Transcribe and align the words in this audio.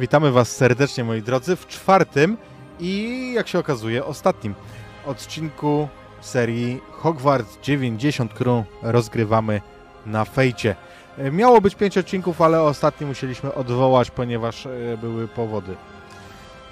Witamy 0.00 0.32
Was 0.32 0.56
serdecznie, 0.56 1.04
moi 1.04 1.22
drodzy, 1.22 1.56
w 1.56 1.66
czwartym 1.66 2.36
i, 2.80 3.32
jak 3.34 3.48
się 3.48 3.58
okazuje, 3.58 4.04
ostatnim 4.04 4.54
odcinku 5.06 5.88
serii 6.20 6.80
Hogwarts 6.90 7.58
90, 7.62 8.34
którą 8.34 8.64
rozgrywamy 8.82 9.60
na 10.06 10.24
fejcie. 10.24 10.76
E, 11.18 11.30
Miało 11.30 11.60
być 11.60 11.74
pięć 11.74 11.98
odcinków, 11.98 12.40
ale 12.40 12.62
ostatni 12.62 13.06
musieliśmy 13.06 13.54
odwołać, 13.54 14.10
ponieważ 14.10 14.66
e, 14.66 14.70
były 15.00 15.28
powody. 15.28 15.76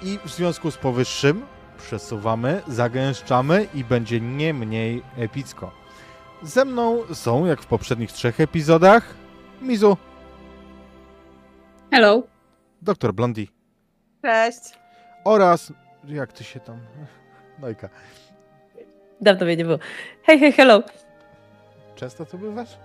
I 0.01 0.19
w 0.25 0.29
związku 0.29 0.71
z 0.71 0.77
powyższym 0.77 1.41
przesuwamy, 1.77 2.61
zagęszczamy 2.67 3.67
i 3.73 3.83
będzie 3.83 4.21
nie 4.21 4.53
mniej 4.53 5.03
epicko. 5.17 5.71
Ze 6.43 6.65
mną 6.65 7.03
są, 7.13 7.45
jak 7.45 7.61
w 7.61 7.65
poprzednich 7.65 8.11
trzech 8.11 8.39
epizodach, 8.39 9.13
Mizu, 9.61 9.97
Hello. 11.91 12.38
Dr. 12.81 13.13
Blondie 13.13 13.45
Cześć. 14.21 14.59
oraz, 15.25 15.73
jak 16.07 16.33
ty 16.33 16.43
się 16.43 16.59
tam, 16.59 16.79
Nojka, 17.61 17.89
Dawno 19.21 19.45
mnie 19.45 19.57
nie 19.57 19.65
było. 19.65 19.77
Hej, 20.23 20.39
hej, 20.39 20.51
hello. 20.51 20.83
często 21.95 22.25
tu 22.25 22.37
bywasz? 22.37 22.77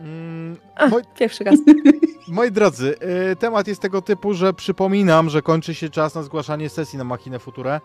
Mm, 0.00 0.56
A, 0.74 0.86
moi, 0.88 1.02
Pierwszy 1.18 1.44
raz. 1.44 1.54
moi 2.28 2.52
drodzy, 2.52 2.94
y, 3.32 3.36
temat 3.36 3.68
jest 3.68 3.82
tego 3.82 4.02
typu, 4.02 4.34
że 4.34 4.52
przypominam, 4.52 5.30
że 5.30 5.42
kończy 5.42 5.74
się 5.74 5.88
czas 5.88 6.14
na 6.14 6.22
zgłaszanie 6.22 6.68
sesji 6.68 6.98
na 6.98 7.04
Machinę 7.04 7.38
Futurę, 7.38 7.80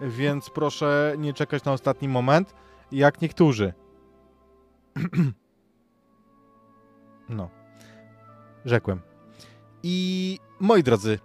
więc 0.00 0.50
proszę 0.50 1.14
nie 1.18 1.32
czekać 1.34 1.64
na 1.64 1.72
ostatni 1.72 2.08
moment, 2.08 2.54
jak 2.92 3.20
niektórzy. 3.20 3.72
no, 7.28 7.48
rzekłem. 8.64 9.00
I 9.82 10.38
moi 10.60 10.82
drodzy, 10.82 11.18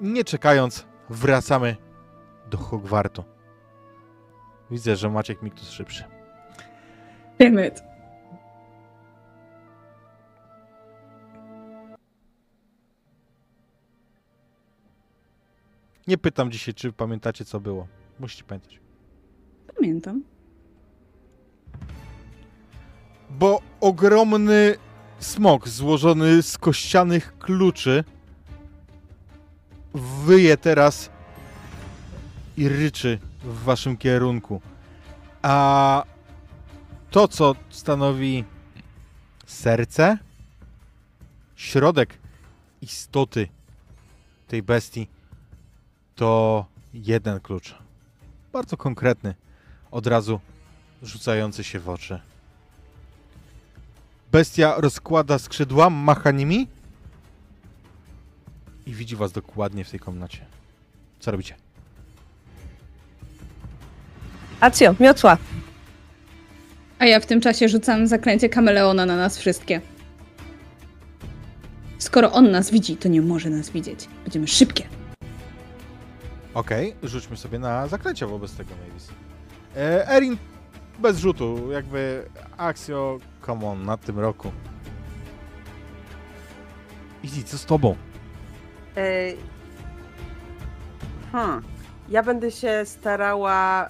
nie 0.00 0.24
czekając, 0.24 0.86
wracamy 1.10 1.76
do 2.50 2.58
Hogwartu. 2.58 3.24
Widzę, 4.70 4.96
że 4.96 5.10
Maciek 5.10 5.42
Miktus 5.42 5.70
szybszy. 5.70 6.04
Damn 7.38 7.66
it. 7.66 7.82
Nie 16.06 16.18
pytam 16.18 16.50
dzisiaj, 16.50 16.74
czy 16.74 16.92
pamiętacie, 16.92 17.44
co 17.44 17.60
było. 17.60 17.86
Musicie 18.20 18.44
pamiętać. 18.44 18.80
Pamiętam. 19.76 20.22
Bo 23.30 23.60
ogromny 23.80 24.74
smok 25.20 25.68
złożony 25.68 26.42
z 26.42 26.58
kościanych 26.58 27.38
kluczy 27.38 28.04
wyje 30.24 30.56
teraz 30.56 31.10
i 32.56 32.68
ryczy 32.68 33.18
w 33.42 33.62
waszym 33.62 33.96
kierunku. 33.96 34.60
A 35.42 36.04
to, 37.10 37.28
co 37.28 37.54
stanowi 37.70 38.44
serce, 39.46 40.18
środek 41.56 42.18
istoty 42.82 43.48
tej 44.48 44.62
bestii, 44.62 45.08
to 46.14 46.66
jeden 46.94 47.40
klucz. 47.40 47.74
Bardzo 48.52 48.76
konkretny, 48.76 49.34
od 49.90 50.06
razu 50.06 50.40
rzucający 51.02 51.64
się 51.64 51.80
w 51.80 51.88
oczy. 51.88 52.29
Bestia 54.32 54.74
rozkłada 54.76 55.38
skrzydła, 55.38 55.90
macha 55.90 56.30
nimi 56.30 56.68
i 58.86 58.94
widzi 58.94 59.16
was 59.16 59.32
dokładnie 59.32 59.84
w 59.84 59.90
tej 59.90 60.00
komnacie. 60.00 60.46
Co 61.20 61.30
robicie? 61.30 61.54
Acjo, 64.60 64.94
miotła. 65.00 65.36
A 66.98 67.06
ja 67.06 67.20
w 67.20 67.26
tym 67.26 67.40
czasie 67.40 67.68
rzucam 67.68 68.06
zaklęcie 68.06 68.48
kameleona 68.48 69.06
na 69.06 69.16
nas 69.16 69.38
wszystkie. 69.38 69.80
Skoro 71.98 72.32
on 72.32 72.50
nas 72.50 72.70
widzi, 72.70 72.96
to 72.96 73.08
nie 73.08 73.22
może 73.22 73.50
nas 73.50 73.70
widzieć. 73.70 74.08
Będziemy 74.24 74.48
szybkie. 74.48 74.84
Okej, 76.54 76.94
rzućmy 77.02 77.36
sobie 77.36 77.58
na 77.58 77.88
zaklęcia 77.88 78.26
wobec 78.26 78.52
tego, 78.52 78.70
Mavis. 78.70 79.08
E, 79.76 80.08
Erin 80.08 80.36
bez 81.00 81.18
rzutu, 81.18 81.72
jakby 81.72 82.28
Axio, 82.56 83.18
come 83.46 83.66
on, 83.66 83.84
na 83.84 83.96
tym 83.96 84.18
roku. 84.18 84.52
Easy, 87.24 87.44
co 87.44 87.58
z 87.58 87.64
tobą? 87.64 87.96
Ej. 88.96 89.36
Hmm. 91.32 91.62
Ja 92.08 92.22
będę 92.22 92.50
się 92.50 92.82
starała. 92.84 93.88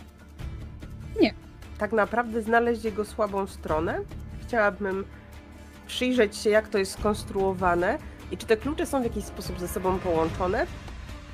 Nie. 1.20 1.34
Tak 1.78 1.92
naprawdę 1.92 2.42
znaleźć 2.42 2.84
jego 2.84 3.04
słabą 3.04 3.46
stronę. 3.46 4.00
Chciałabym 4.46 5.04
przyjrzeć 5.86 6.36
się, 6.36 6.50
jak 6.50 6.68
to 6.68 6.78
jest 6.78 6.92
skonstruowane 6.92 7.98
i 8.30 8.36
czy 8.36 8.46
te 8.46 8.56
klucze 8.56 8.86
są 8.86 9.00
w 9.00 9.04
jakiś 9.04 9.24
sposób 9.24 9.60
ze 9.60 9.68
sobą 9.68 9.98
połączone. 9.98 10.66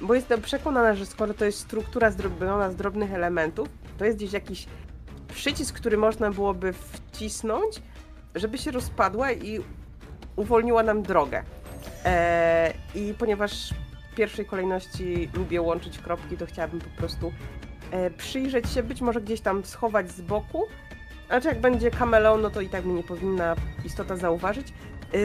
Bo 0.00 0.14
jestem 0.14 0.42
przekonana, 0.42 0.94
że 0.94 1.06
skoro 1.06 1.34
to 1.34 1.44
jest 1.44 1.58
struktura 1.58 2.10
zrobiona 2.10 2.70
z 2.70 2.76
drobnych 2.76 3.12
elementów, 3.12 3.68
to 3.98 4.04
jest 4.04 4.18
gdzieś 4.18 4.32
jakiś 4.32 4.66
przycisk, 5.36 5.74
który 5.74 5.96
można 5.96 6.30
byłoby 6.30 6.72
wcisnąć, 6.72 7.82
żeby 8.34 8.58
się 8.58 8.70
rozpadła 8.70 9.32
i 9.32 9.60
uwolniła 10.36 10.82
nam 10.82 11.02
drogę. 11.02 11.42
Eee, 12.04 12.74
I 12.94 13.14
ponieważ 13.14 13.74
w 14.12 14.14
pierwszej 14.14 14.46
kolejności 14.46 15.30
lubię 15.34 15.62
łączyć 15.62 15.98
kropki, 15.98 16.36
to 16.36 16.46
chciałabym 16.46 16.80
po 16.80 16.90
prostu 16.98 17.32
e, 17.90 18.10
przyjrzeć 18.10 18.70
się, 18.70 18.82
być 18.82 19.00
może 19.00 19.20
gdzieś 19.20 19.40
tam 19.40 19.64
schować 19.64 20.10
z 20.10 20.20
boku. 20.20 20.62
Znaczy 21.26 21.48
jak 21.48 21.60
będzie 21.60 21.90
kameleon, 21.90 22.42
no 22.42 22.50
to 22.50 22.60
i 22.60 22.68
tak 22.68 22.84
mnie 22.84 22.94
nie 22.94 23.02
powinna 23.02 23.56
istota 23.84 24.16
zauważyć, 24.16 24.72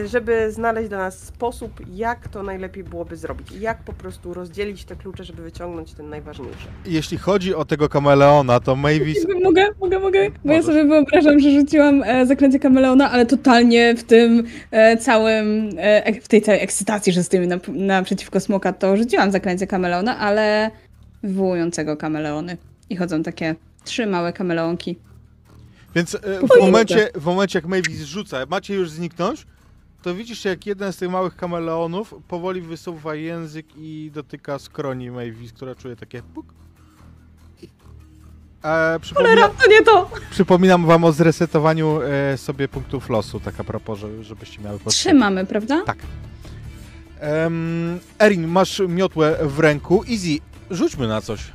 żeby 0.06 0.52
znaleźć 0.52 0.88
dla 0.88 0.98
nas 0.98 1.18
sposób, 1.18 1.80
jak 1.94 2.28
to 2.28 2.42
najlepiej 2.42 2.84
byłoby 2.84 3.16
zrobić. 3.16 3.52
I 3.52 3.60
jak 3.60 3.82
po 3.82 3.92
prostu 3.92 4.34
rozdzielić 4.34 4.84
te 4.84 4.96
klucze, 4.96 5.24
żeby 5.24 5.42
wyciągnąć 5.42 5.92
ten 5.92 6.08
najważniejszy. 6.08 6.66
Jeśli 6.86 7.18
chodzi 7.18 7.54
o 7.54 7.64
tego 7.64 7.88
kameleona, 7.88 8.60
to 8.60 8.76
Mavis... 8.76 9.26
Mogę, 9.44 9.66
mogę, 9.80 9.98
mogę? 9.98 10.30
Bo 10.30 10.52
ja 10.52 10.58
Możesz. 10.58 10.64
sobie 10.64 10.84
wyobrażam, 10.84 11.40
że 11.40 11.50
rzuciłam 11.50 12.02
e, 12.02 12.26
zaklęcie 12.26 12.58
kameleona, 12.58 13.10
ale 13.10 13.26
totalnie 13.26 13.94
w 13.96 14.02
tym 14.02 14.44
e, 14.70 14.96
całym, 14.96 15.70
e, 15.76 16.20
w 16.20 16.28
tej 16.28 16.42
całej 16.42 16.60
ekscytacji, 16.60 17.12
że 17.12 17.22
stoimy 17.22 17.46
nap- 17.46 17.74
naprzeciwko 17.76 18.40
smoka, 18.40 18.72
to 18.72 18.96
rzuciłam 18.96 19.32
zaklęcie 19.32 19.66
kameleona, 19.66 20.18
ale 20.18 20.70
wywołującego 21.22 21.96
kameleony. 21.96 22.56
I 22.90 22.96
chodzą 22.96 23.22
takie 23.22 23.54
trzy 23.84 24.06
małe 24.06 24.32
kameleonki. 24.32 24.96
Więc 25.94 26.14
e, 26.14 26.18
w 26.20 26.60
momencie, 26.60 27.08
w 27.14 27.24
momencie, 27.24 27.58
jak 27.58 27.66
Mavis 27.66 28.02
rzuca, 28.02 28.46
macie 28.50 28.74
już 28.74 28.90
zniknąć, 28.90 29.46
to 30.02 30.14
widzisz, 30.14 30.44
jak 30.44 30.66
jeden 30.66 30.92
z 30.92 30.96
tych 30.96 31.10
małych 31.10 31.36
kameleonów 31.36 32.14
powoli 32.28 32.60
wysuwa 32.60 33.14
język 33.14 33.66
i 33.76 34.10
dotyka 34.14 34.58
skroni 34.58 35.10
Mavis, 35.10 35.52
która 35.52 35.74
czuje 35.74 35.96
takie 35.96 36.22
puk. 36.22 36.46
E, 38.64 38.98
przypomina, 39.00 39.30
Cholera, 39.30 39.48
to 39.48 39.70
nie 39.70 39.82
to! 39.82 40.10
przypominam 40.30 40.86
wam 40.86 41.04
o 41.04 41.12
zresetowaniu 41.12 42.00
e, 42.02 42.38
sobie 42.38 42.68
punktów 42.68 43.10
losu, 43.10 43.40
tak 43.40 43.60
a 43.60 43.64
propos, 43.64 43.98
że, 43.98 44.24
żebyście 44.24 44.62
miały 44.62 44.78
pod... 44.78 44.92
Trzy 44.92 45.14
mamy, 45.14 45.46
prawda? 45.46 45.82
Tak. 45.86 45.98
Erin, 48.18 48.48
masz 48.48 48.82
miotłę 48.88 49.38
w 49.42 49.58
ręku. 49.58 50.04
Easy, 50.10 50.38
rzućmy 50.70 51.08
na 51.08 51.20
coś. 51.20 51.52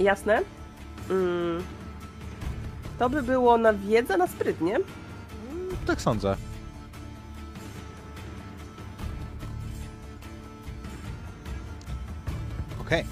Jasne? 0.00 0.42
Mm. 1.10 1.62
To 2.98 3.10
by 3.10 3.22
było 3.22 3.58
na 3.58 3.72
wiedzę, 3.72 4.16
na 4.16 4.26
spryt, 4.26 4.60
nie? 4.60 4.78
Tak 5.86 6.00
sądzę. 6.00 6.36
Okej. 12.80 13.04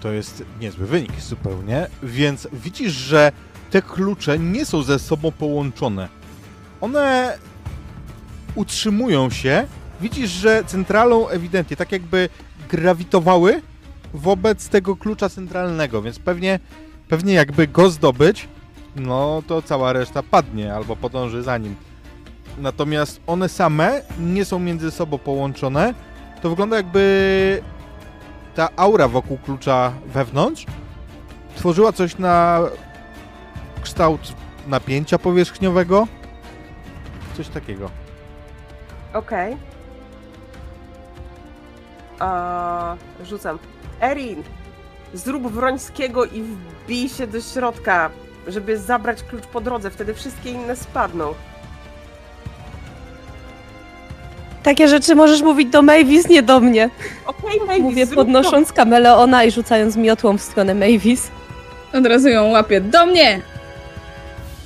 To 0.00 0.12
jest 0.12 0.44
niezły 0.60 0.86
wynik 0.86 1.20
zupełnie, 1.20 1.86
więc 2.02 2.48
widzisz, 2.52 2.92
że 2.92 3.32
te 3.70 3.82
klucze 3.82 4.38
nie 4.38 4.66
są 4.66 4.82
ze 4.82 4.98
sobą 4.98 5.32
połączone. 5.32 6.08
One 6.80 7.38
utrzymują 8.54 9.30
się. 9.30 9.66
Widzisz, 10.00 10.30
że 10.30 10.64
centralą 10.66 11.28
ewidentnie 11.28 11.76
tak 11.76 11.92
jakby 11.92 12.28
grawitowały 12.68 13.62
wobec 14.14 14.68
tego 14.68 14.96
klucza 14.96 15.28
centralnego, 15.28 16.02
więc 16.02 16.18
pewnie, 16.18 16.60
pewnie 17.08 17.34
jakby 17.34 17.68
go 17.68 17.90
zdobyć, 17.90 18.48
no 18.96 19.42
to 19.46 19.62
cała 19.62 19.92
reszta 19.92 20.22
padnie 20.22 20.74
albo 20.74 20.96
podąży 20.96 21.42
za 21.42 21.58
nim. 21.58 21.76
Natomiast 22.58 23.20
one 23.26 23.48
same 23.48 24.02
nie 24.20 24.44
są 24.44 24.58
między 24.58 24.90
sobą 24.90 25.18
połączone. 25.18 25.94
To 26.42 26.50
wygląda 26.50 26.76
jakby 26.76 27.62
ta 28.54 28.68
aura 28.76 29.08
wokół 29.08 29.38
klucza 29.38 29.92
wewnątrz 30.06 30.66
tworzyła 31.56 31.92
coś 31.92 32.18
na 32.18 32.60
kształt 33.82 34.32
napięcia 34.66 35.18
powierzchniowego. 35.18 36.08
Coś 37.36 37.48
takiego. 37.48 37.90
Okej. 39.14 39.56
A 42.18 42.96
Rzucam. 43.24 43.58
Erin, 44.00 44.42
zrób 45.14 45.52
Wrońskiego 45.52 46.24
i 46.24 46.42
wbij 46.42 47.08
się 47.08 47.26
do 47.26 47.40
środka, 47.40 48.10
żeby 48.48 48.78
zabrać 48.78 49.22
klucz 49.22 49.46
po 49.46 49.60
drodze. 49.60 49.90
Wtedy 49.90 50.14
wszystkie 50.14 50.50
inne 50.50 50.76
spadną. 50.76 51.34
Takie 54.62 54.88
rzeczy 54.88 55.14
możesz 55.14 55.42
mówić 55.42 55.68
do 55.70 55.82
Mavis, 55.82 56.28
nie 56.28 56.42
do 56.42 56.60
mnie. 56.60 56.90
Okej, 57.26 57.60
Mavis, 57.66 57.82
Mówię 57.82 58.06
zrób 58.06 58.16
podnosząc 58.16 58.72
kameleona 58.72 59.44
i 59.44 59.50
rzucając 59.50 59.96
miotłą 59.96 60.38
w 60.38 60.42
stronę 60.42 60.74
Mavis. 60.74 61.30
Od 61.92 62.06
razu 62.06 62.28
ją 62.28 62.44
łapię. 62.50 62.80
Do 62.80 63.06
mnie! 63.06 63.40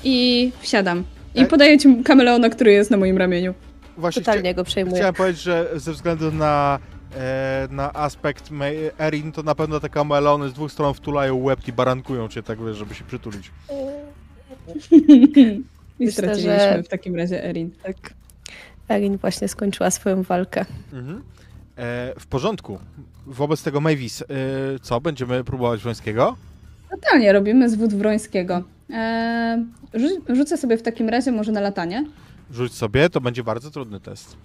I 0.04 0.52
wsiadam. 0.60 1.04
I 1.34 1.40
E- 1.42 1.46
podaję 1.46 1.78
ci 1.78 2.02
kameleona, 2.04 2.48
który 2.48 2.72
jest 2.72 2.90
na 2.90 2.96
moim 2.96 3.18
ramieniu. 3.18 3.54
Właśnie 3.96 4.22
Totalnie 4.22 4.54
go 4.54 4.64
przejmuję. 4.64 4.96
Chciałem 4.96 5.14
powiedzieć, 5.14 5.42
że 5.42 5.68
ze 5.74 5.92
względu 5.92 6.32
na, 6.32 6.78
na 7.70 7.92
aspekt 7.92 8.50
Erin, 8.98 9.32
to 9.32 9.42
na 9.42 9.54
pewno 9.54 9.80
te 9.80 9.88
kamelony 9.88 10.48
z 10.48 10.52
dwóch 10.52 10.72
stron 10.72 10.94
wtulają 10.94 11.36
łeb 11.36 11.68
i 11.68 11.72
barankują 11.72 12.28
cię 12.28 12.42
tak, 12.42 12.64
wiesz, 12.64 12.76
żeby 12.76 12.94
się 12.94 13.04
przytulić. 13.04 13.50
I 14.90 16.04
Myślę, 16.04 16.12
straciliśmy 16.12 16.58
że- 16.58 16.82
w 16.82 16.88
takim 16.88 17.16
razie 17.16 17.44
Erin. 17.44 17.70
Tak. 17.82 17.96
Erin 18.88 19.16
właśnie 19.16 19.48
skończyła 19.48 19.90
swoją 19.90 20.22
walkę. 20.22 20.64
Mhm. 20.92 21.22
E, 21.76 22.12
w 22.18 22.26
porządku. 22.26 22.78
Wobec 23.26 23.62
tego 23.62 23.80
Mavis, 23.80 24.22
e, 24.22 24.26
co? 24.82 25.00
Będziemy 25.00 25.44
próbować 25.44 25.80
Wrońskiego? 25.80 26.36
Totalnie 26.90 27.32
robimy 27.32 27.70
zwód 27.70 27.94
Wrońskiego. 27.94 28.62
Eee, 28.90 29.64
rzu- 29.94 30.34
rzucę 30.36 30.56
sobie 30.56 30.76
w 30.76 30.82
takim 30.82 31.08
razie 31.08 31.32
może 31.32 31.52
na 31.52 31.60
latanie. 31.60 32.04
Rzuć 32.50 32.74
sobie, 32.74 33.10
to 33.10 33.20
będzie 33.20 33.44
bardzo 33.44 33.70
trudny 33.70 34.00
test. 34.00 34.36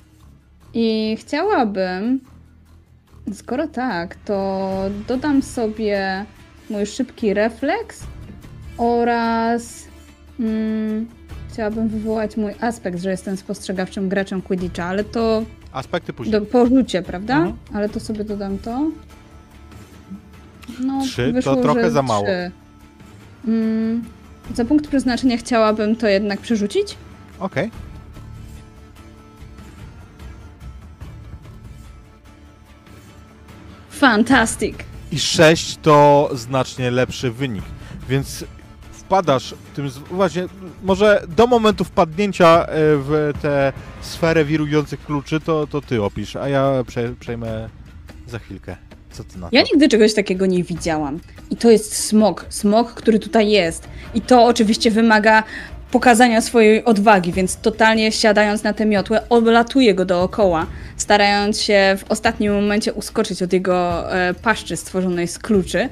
I 0.74 1.18
chciałabym, 1.20 2.20
skoro 3.34 3.68
tak, 3.68 4.16
to 4.16 4.70
dodam 5.08 5.42
sobie 5.42 6.26
mój 6.70 6.86
szybki 6.86 7.34
refleks 7.34 8.04
oraz 8.78 9.88
mm, 10.40 11.08
chciałabym 11.50 11.88
wywołać 11.88 12.38
mój 12.38 12.54
aspekt, 12.62 13.00
że 13.00 13.12
jestem 13.12 13.38
spostrzegawczym 13.38 14.10
graczem 14.10 14.42
Quidditcha, 14.42 14.86
ale 14.86 15.04
to 15.04 15.44
Aspekty 15.72 16.14
później. 16.14 16.32
do, 16.32 16.46
po 16.46 16.66
rzucie, 16.66 17.02
prawda? 17.02 17.36
Mhm. 17.36 17.56
Ale 17.74 17.90
to 17.90 18.00
sobie 18.00 18.24
dodam 18.24 18.58
to. 18.58 18.92
No, 20.80 21.02
Trzy 21.02 21.28
to 21.28 21.34
wyszło, 21.34 21.56
trochę 21.56 21.84
że 21.84 21.92
za 21.92 22.02
mało. 22.02 22.26
Mm, 23.48 24.04
za 24.56 24.66
punkt 24.66 24.88
przeznaczenia 24.88 25.38
chciałabym 25.38 25.96
to 25.96 26.08
jednak 26.08 26.40
przerzucić. 26.40 26.98
Okej. 27.40 27.72
Fantastic! 33.98 34.76
I 35.12 35.20
6 35.20 35.78
to 35.82 36.30
znacznie 36.34 36.92
lepszy 36.92 37.32
wynik, 37.32 37.64
więc 38.10 38.46
wpadasz 38.92 39.56
tym, 39.76 39.90
właśnie, 40.12 40.46
może 40.84 41.24
do 41.38 41.48
momentu 41.48 41.84
wpadnięcia 41.84 42.66
e, 42.66 42.68
w 42.76 43.32
tę 43.42 43.74
sferę 44.02 44.46
wirujących 44.46 45.06
kluczy, 45.06 45.40
to, 45.40 45.68
to 45.68 45.82
ty 45.82 46.04
opisz, 46.04 46.36
a 46.36 46.50
ja 46.50 46.84
prze, 46.88 47.16
przejmę 47.20 47.70
za 48.28 48.40
chwilkę. 48.40 48.78
Co 49.12 49.24
ty 49.24 49.40
na 49.40 49.50
to? 49.50 49.56
Ja 49.56 49.62
nigdy 49.62 49.90
czegoś 49.90 50.14
takiego 50.14 50.46
nie 50.46 50.64
widziałam. 50.64 51.20
I 51.50 51.56
to 51.56 51.72
jest 51.72 51.96
smok. 51.96 52.46
Smok, 52.50 52.94
który 52.94 53.20
tutaj 53.20 53.50
jest. 53.50 53.88
I 54.14 54.22
to 54.22 54.46
oczywiście 54.46 54.92
wymaga 54.92 55.44
pokazania 55.92 56.42
swojej 56.42 56.86
odwagi, 56.86 57.32
więc 57.34 57.58
totalnie 57.58 58.12
siadając 58.12 58.64
na 58.64 58.74
tę 58.74 58.86
miotłę, 58.86 59.30
oblatuję 59.30 59.96
go 59.96 60.06
dookoła, 60.06 60.66
starając 60.98 61.62
się 61.62 61.98
w 61.98 62.12
ostatnim 62.12 62.54
momencie 62.54 62.94
uskoczyć 62.94 63.44
od 63.44 63.54
jego 63.54 64.14
e, 64.14 64.34
paszczy 64.34 64.78
stworzonej 64.78 65.28
z 65.28 65.40
kluczy. 65.40 65.90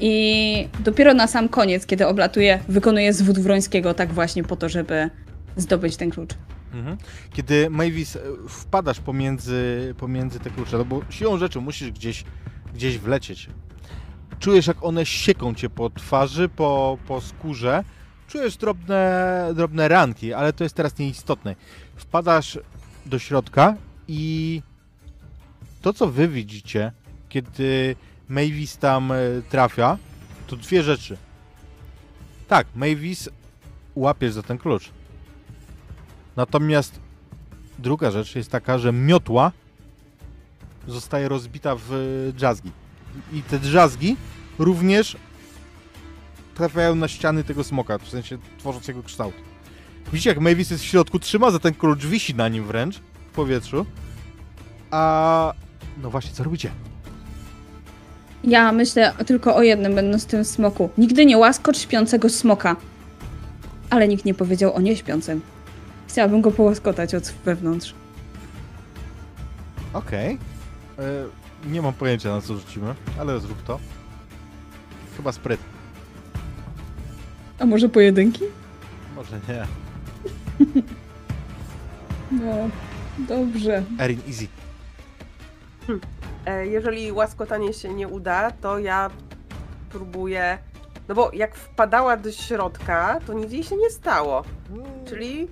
I 0.00 0.68
dopiero 0.84 1.14
na 1.14 1.26
sam 1.26 1.48
koniec, 1.48 1.86
kiedy 1.86 2.06
oblatuję, 2.06 2.58
wykonuję 2.68 3.12
zwód 3.12 3.38
Wrońskiego 3.38 3.94
tak 3.94 4.12
właśnie 4.12 4.44
po 4.44 4.56
to, 4.56 4.68
żeby 4.68 5.10
zdobyć 5.56 5.96
ten 5.96 6.10
klucz. 6.10 6.30
Mhm. 6.74 6.96
Kiedy 7.32 7.70
Mavis 7.70 8.16
e, 8.16 8.20
wpadasz 8.48 9.00
pomiędzy, 9.00 9.94
pomiędzy 9.98 10.40
te 10.40 10.50
klucze, 10.50 10.78
no 10.78 10.84
bo 10.84 11.00
siłą 11.10 11.38
rzeczy 11.38 11.60
musisz 11.60 11.90
gdzieś, 11.90 12.24
gdzieś 12.74 12.98
wlecieć. 12.98 13.48
Czujesz, 14.38 14.66
jak 14.66 14.84
one 14.84 15.06
sieką 15.06 15.54
cię 15.54 15.70
po 15.70 15.90
twarzy, 15.90 16.48
po, 16.48 16.98
po 17.08 17.20
skórze. 17.20 17.84
Czujesz 18.32 18.56
drobne, 18.56 19.50
drobne 19.54 19.88
ranki, 19.88 20.32
ale 20.32 20.52
to 20.52 20.64
jest 20.64 20.76
teraz 20.76 20.98
nieistotne. 20.98 21.56
Wpadasz 21.96 22.58
do 23.06 23.18
środka 23.18 23.76
i 24.08 24.62
to, 25.82 25.92
co 25.92 26.08
wy 26.08 26.28
widzicie, 26.28 26.92
kiedy 27.28 27.96
Mavis 28.28 28.78
tam 28.78 29.12
e, 29.12 29.16
trafia, 29.50 29.98
to 30.46 30.56
dwie 30.56 30.82
rzeczy. 30.82 31.16
Tak, 32.48 32.66
Mavis 32.74 33.28
łapiesz 33.94 34.32
za 34.32 34.42
ten 34.42 34.58
klucz. 34.58 34.90
Natomiast 36.36 37.00
druga 37.78 38.10
rzecz 38.10 38.34
jest 38.34 38.50
taka, 38.50 38.78
że 38.78 38.92
miotła 38.92 39.52
zostaje 40.88 41.28
rozbita 41.28 41.76
w 41.76 41.92
e, 41.92 42.32
drzazgi. 42.32 42.70
I 43.32 43.42
te 43.42 43.58
drzazgi 43.58 44.16
również 44.58 45.16
trafiają 46.54 46.94
na 46.94 47.08
ściany 47.08 47.44
tego 47.44 47.64
smoka, 47.64 47.98
w 47.98 48.08
sensie 48.08 48.38
tworząc 48.58 48.88
jego 48.88 49.02
kształt. 49.02 49.34
Widzicie, 50.12 50.30
jak 50.30 50.40
Mavis 50.40 50.70
jest 50.70 50.82
w 50.82 50.86
środku, 50.86 51.18
trzyma 51.18 51.50
za 51.50 51.58
ten 51.58 51.74
klucz, 51.74 52.04
wisi 52.06 52.34
na 52.34 52.48
nim 52.48 52.64
wręcz 52.64 52.96
w 52.98 53.34
powietrzu. 53.34 53.86
A 54.90 55.52
no 56.02 56.10
właśnie, 56.10 56.32
co 56.32 56.44
robicie? 56.44 56.70
Ja 58.44 58.72
myślę 58.72 59.12
tylko 59.26 59.56
o 59.56 59.62
jednym, 59.62 59.94
będąc 59.94 60.22
w 60.24 60.26
tym 60.26 60.44
smoku. 60.44 60.90
Nigdy 60.98 61.26
nie 61.26 61.38
łaskocz 61.38 61.78
śpiącego 61.78 62.28
smoka. 62.28 62.76
Ale 63.90 64.08
nikt 64.08 64.24
nie 64.24 64.34
powiedział 64.34 64.74
o 64.74 64.80
nieśpiącym. 64.80 65.40
Chciałabym 66.08 66.40
go 66.40 66.50
połaskotać 66.50 67.14
od 67.14 67.32
wewnątrz. 67.44 67.94
Okej. 69.92 70.38
E, 70.98 71.02
Nie 71.70 71.82
mam 71.82 71.92
pojęcia 71.92 72.28
na 72.28 72.40
co 72.40 72.54
rzucimy, 72.56 72.94
ale 73.20 73.40
zrób 73.40 73.62
to. 73.62 73.78
Chyba 75.16 75.32
spryt. 75.32 75.60
A 77.62 77.66
może 77.66 77.88
pojedynki? 77.88 78.44
Może 79.16 79.40
nie. 79.48 79.66
No, 82.32 82.54
dobrze. 83.18 83.82
Erin, 84.00 84.20
easy. 84.28 84.46
E, 86.46 86.66
Jeżeli 86.66 87.12
łaskotanie 87.12 87.72
się 87.72 87.94
nie 87.94 88.08
uda, 88.08 88.50
to 88.50 88.78
ja 88.78 89.10
próbuję. 89.90 90.58
No 91.08 91.14
bo 91.14 91.30
jak 91.32 91.54
wpadała 91.54 92.16
do 92.16 92.32
środka, 92.32 93.18
to 93.26 93.32
nic 93.32 93.52
jej 93.52 93.62
się 93.64 93.76
nie 93.76 93.90
stało. 93.90 94.44
Czyli, 95.08 95.48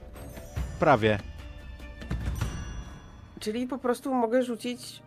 Prawie. 0.78 1.18
czyli 3.40 3.66
po 3.66 3.78
prostu 3.78 4.14
mogę 4.14 4.42
rzucić 4.42 5.02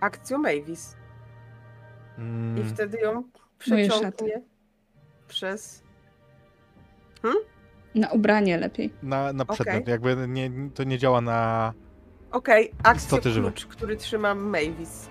akcją 0.00 0.38
Mavis. 0.38 0.96
I 2.18 2.20
Mm, 2.20 2.68
wtedy 2.74 2.98
ją 2.98 3.12
Moje 3.14 3.24
przeciągnie 3.88 4.42
przez. 5.28 5.82
Na 7.94 8.08
ubranie 8.08 8.56
lepiej. 8.58 8.92
na, 9.02 9.32
na 9.32 9.44
przedmiot, 9.44 9.88
jakby 9.88 10.16
nie, 10.28 10.50
to 10.74 10.84
nie 10.84 10.98
działa 10.98 11.20
na... 11.20 11.72
Okej, 12.32 12.70
akcja 12.82 12.92
Istoty 12.94 13.30
żywe. 13.30 13.48
klucz, 13.52 13.66
który 13.66 13.96
trzyma 13.96 14.34
Mavis. 14.34 15.08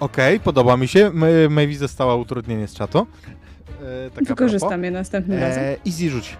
Okej, 0.00 0.40
podoba 0.40 0.76
mi 0.76 0.88
się. 0.88 1.10
Mavis 1.50 1.78
dostała 1.78 2.14
utrudnienie 2.16 2.68
z 2.68 2.74
czatu. 2.74 3.06
E, 4.18 4.24
Wykorzystam 4.24 4.84
je 4.84 4.90
następnym 4.90 5.38
propos. 5.38 5.56
razem. 5.56 5.72
E, 5.74 5.76
easy 5.86 6.10
rzuć. 6.10 6.36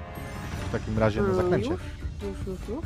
W 0.68 0.72
takim 0.72 0.98
razie 0.98 1.22
na 1.22 1.34
zaklęcie. 1.34 1.70
Już, 1.70 1.80
już, 2.22 2.46
już, 2.46 2.68
już. 2.68 2.84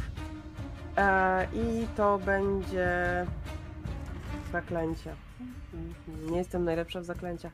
E, 0.97 1.47
I 1.55 1.87
to 1.97 2.19
będzie 2.19 3.27
zaklęcie. 4.53 5.15
Nie 6.31 6.39
jestem 6.39 6.65
najlepsza 6.65 7.01
w 7.01 7.05
zaklęciach. 7.05 7.53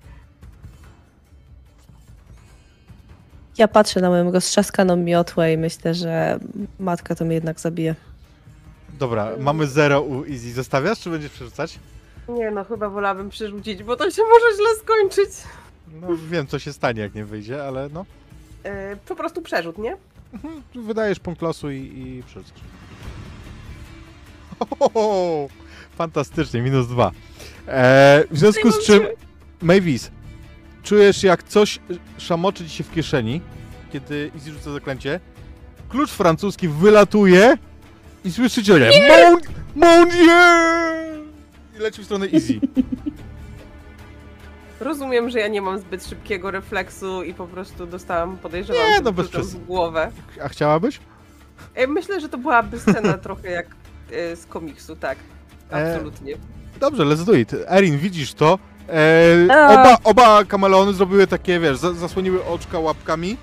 Ja 3.58 3.68
patrzę 3.68 4.00
na 4.00 4.08
moją 4.08 4.32
roztrzaskaną 4.32 4.96
miotłę 4.96 5.52
i 5.52 5.56
myślę, 5.58 5.94
że 5.94 6.38
matka 6.78 7.14
to 7.14 7.24
mnie 7.24 7.34
jednak 7.34 7.60
zabije. 7.60 7.94
Dobra, 8.98 9.30
mamy 9.40 9.66
zero 9.66 10.02
u 10.02 10.24
Easy. 10.24 10.52
Zostawiasz, 10.52 11.00
czy 11.00 11.10
będziesz 11.10 11.32
przerzucać? 11.32 11.78
Nie 12.28 12.50
no, 12.50 12.64
chyba 12.64 12.88
wolałabym 12.88 13.30
przerzucić, 13.30 13.82
bo 13.82 13.96
to 13.96 14.10
się 14.10 14.22
może 14.22 14.56
źle 14.56 14.66
skończyć. 14.82 15.30
No 16.00 16.08
wiem, 16.30 16.46
co 16.46 16.58
się 16.58 16.72
stanie, 16.72 17.00
jak 17.00 17.14
nie 17.14 17.24
wyjdzie, 17.24 17.64
ale 17.64 17.88
no. 17.88 18.04
E, 18.64 18.96
po 18.96 19.16
prostu 19.16 19.42
przerzut, 19.42 19.78
nie? 19.78 19.96
Mhm, 20.32 20.62
Wydajesz 20.74 21.18
punkt 21.20 21.42
losu 21.42 21.70
i, 21.70 21.76
i 21.76 22.22
przerzucasz. 22.26 22.60
Ohoho, 24.60 25.48
fantastycznie, 25.98 26.62
minus 26.62 26.88
dwa. 26.88 27.10
E, 27.68 28.24
w 28.30 28.38
związku 28.38 28.70
z 28.72 28.84
czym, 28.86 29.02
Mavis, 29.62 30.10
czujesz 30.82 31.22
jak 31.22 31.42
coś 31.42 31.78
szamoczy 32.18 32.64
ci 32.64 32.70
się 32.70 32.84
w 32.84 32.90
kieszeni, 32.92 33.40
kiedy 33.92 34.30
Easy 34.34 34.52
rzuca 34.52 34.72
zaklęcie, 34.72 35.20
klucz 35.88 36.10
francuski 36.10 36.68
wylatuje 36.68 37.54
i 38.24 38.32
słyszycie 38.32 38.72
Mon, 39.08 39.40
mon 39.74 40.08
Dieu! 40.08 41.22
I 41.76 41.78
leci 41.78 42.02
w 42.02 42.04
stronę 42.04 42.26
Easy. 42.34 42.60
Rozumiem, 44.80 45.30
że 45.30 45.38
ja 45.38 45.48
nie 45.48 45.62
mam 45.62 45.78
zbyt 45.78 46.06
szybkiego 46.06 46.50
refleksu 46.50 47.22
i 47.22 47.34
po 47.34 47.46
prostu 47.46 47.86
dostałam, 47.86 48.38
podejrzewam, 48.38 48.82
Nie, 48.82 49.00
no 49.00 49.12
bez 49.12 49.26
przes- 49.28 49.42
w 49.56 49.64
głowę. 49.66 50.10
A 50.44 50.48
chciałabyś? 50.48 51.00
E, 51.74 51.86
Myślę, 51.86 52.20
że 52.20 52.28
to 52.28 52.38
byłaby 52.38 52.80
scena 52.80 53.18
trochę 53.28 53.50
jak 53.50 53.66
e, 54.12 54.36
z 54.36 54.46
komiksu, 54.46 54.96
tak. 54.96 55.18
E, 55.72 55.94
Absolutnie. 55.94 56.34
Dobrze, 56.80 57.02
let's 57.02 57.24
do 57.24 57.32
it. 57.34 57.52
Erin, 57.68 57.98
widzisz 57.98 58.34
to? 58.34 58.58
E, 58.88 59.46
A. 59.50 59.68
oba, 59.74 59.98
oba 60.04 60.44
kameleony 60.44 60.92
zrobiły 60.92 61.26
takie, 61.26 61.60
wiesz, 61.60 61.76
za, 61.78 61.92
zasłoniły 61.92 62.44
oczka 62.44 62.78
łapkami 62.78 63.36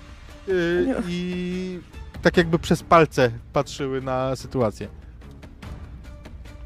Nie. 0.48 0.94
i 1.10 1.80
tak 2.22 2.38
jakby 2.38 2.60
przez 2.60 2.84
palce 2.84 3.32
patrzyły 3.54 4.02
na 4.02 4.36
sytuację. 4.36 4.88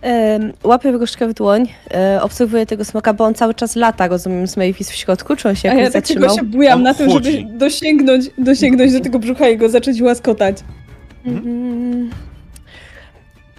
Em, 0.01 0.53
łapię 0.63 0.91
różdżkę 0.91 1.27
w 1.27 1.33
dłoń, 1.33 1.67
e, 1.93 2.19
obserwuję 2.21 2.65
tego 2.65 2.85
smoka, 2.85 3.13
bo 3.13 3.23
on 3.25 3.33
cały 3.33 3.53
czas 3.53 3.75
lata, 3.75 4.07
rozumiem, 4.07 4.47
z 4.47 4.57
Mavis 4.57 4.89
w 4.91 4.95
środku, 4.95 5.35
czy 5.35 5.49
on 5.49 5.55
się 5.55 5.71
A 5.71 5.73
jakoś 5.73 5.93
ja 5.95 6.01
takiego 6.01 6.21
zatrzymał? 6.21 6.45
się 6.45 6.51
bujam 6.57 6.77
On 6.77 6.83
na 6.83 6.93
tym, 6.93 7.09
żeby 7.09 7.43
dosięgnąć, 7.57 8.25
dosięgnąć 8.37 8.93
do 8.93 8.99
tego 8.99 9.19
brzucha 9.19 9.49
i 9.49 9.57
go 9.57 9.69
zacząć 9.69 10.01
łaskotać. 10.01 10.57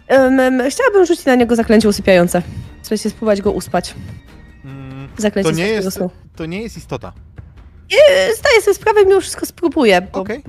Em, 0.09 0.62
chciałabym 0.71 1.06
rzucić 1.06 1.25
na 1.25 1.35
niego 1.35 1.56
zaklęcie 1.56 1.88
usypiające. 1.88 2.42
W 2.83 2.87
sensie 2.87 3.11
spróbować 3.11 3.42
go 3.42 3.52
uspać. 3.52 3.94
Zaklęcie 5.18 5.50
To 5.50 5.56
nie 5.56 5.68
jest- 5.68 5.99
to 6.37 6.47
nie 6.47 6.62
jest 6.62 6.76
istota. 6.76 7.12
E, 8.11 8.35
Zdaję 8.35 8.61
sobie 8.62 8.75
sprawę, 8.75 9.04
mimo 9.06 9.21
wszystko 9.21 9.47
spróbuję, 9.47 10.06
Okej. 10.12 10.42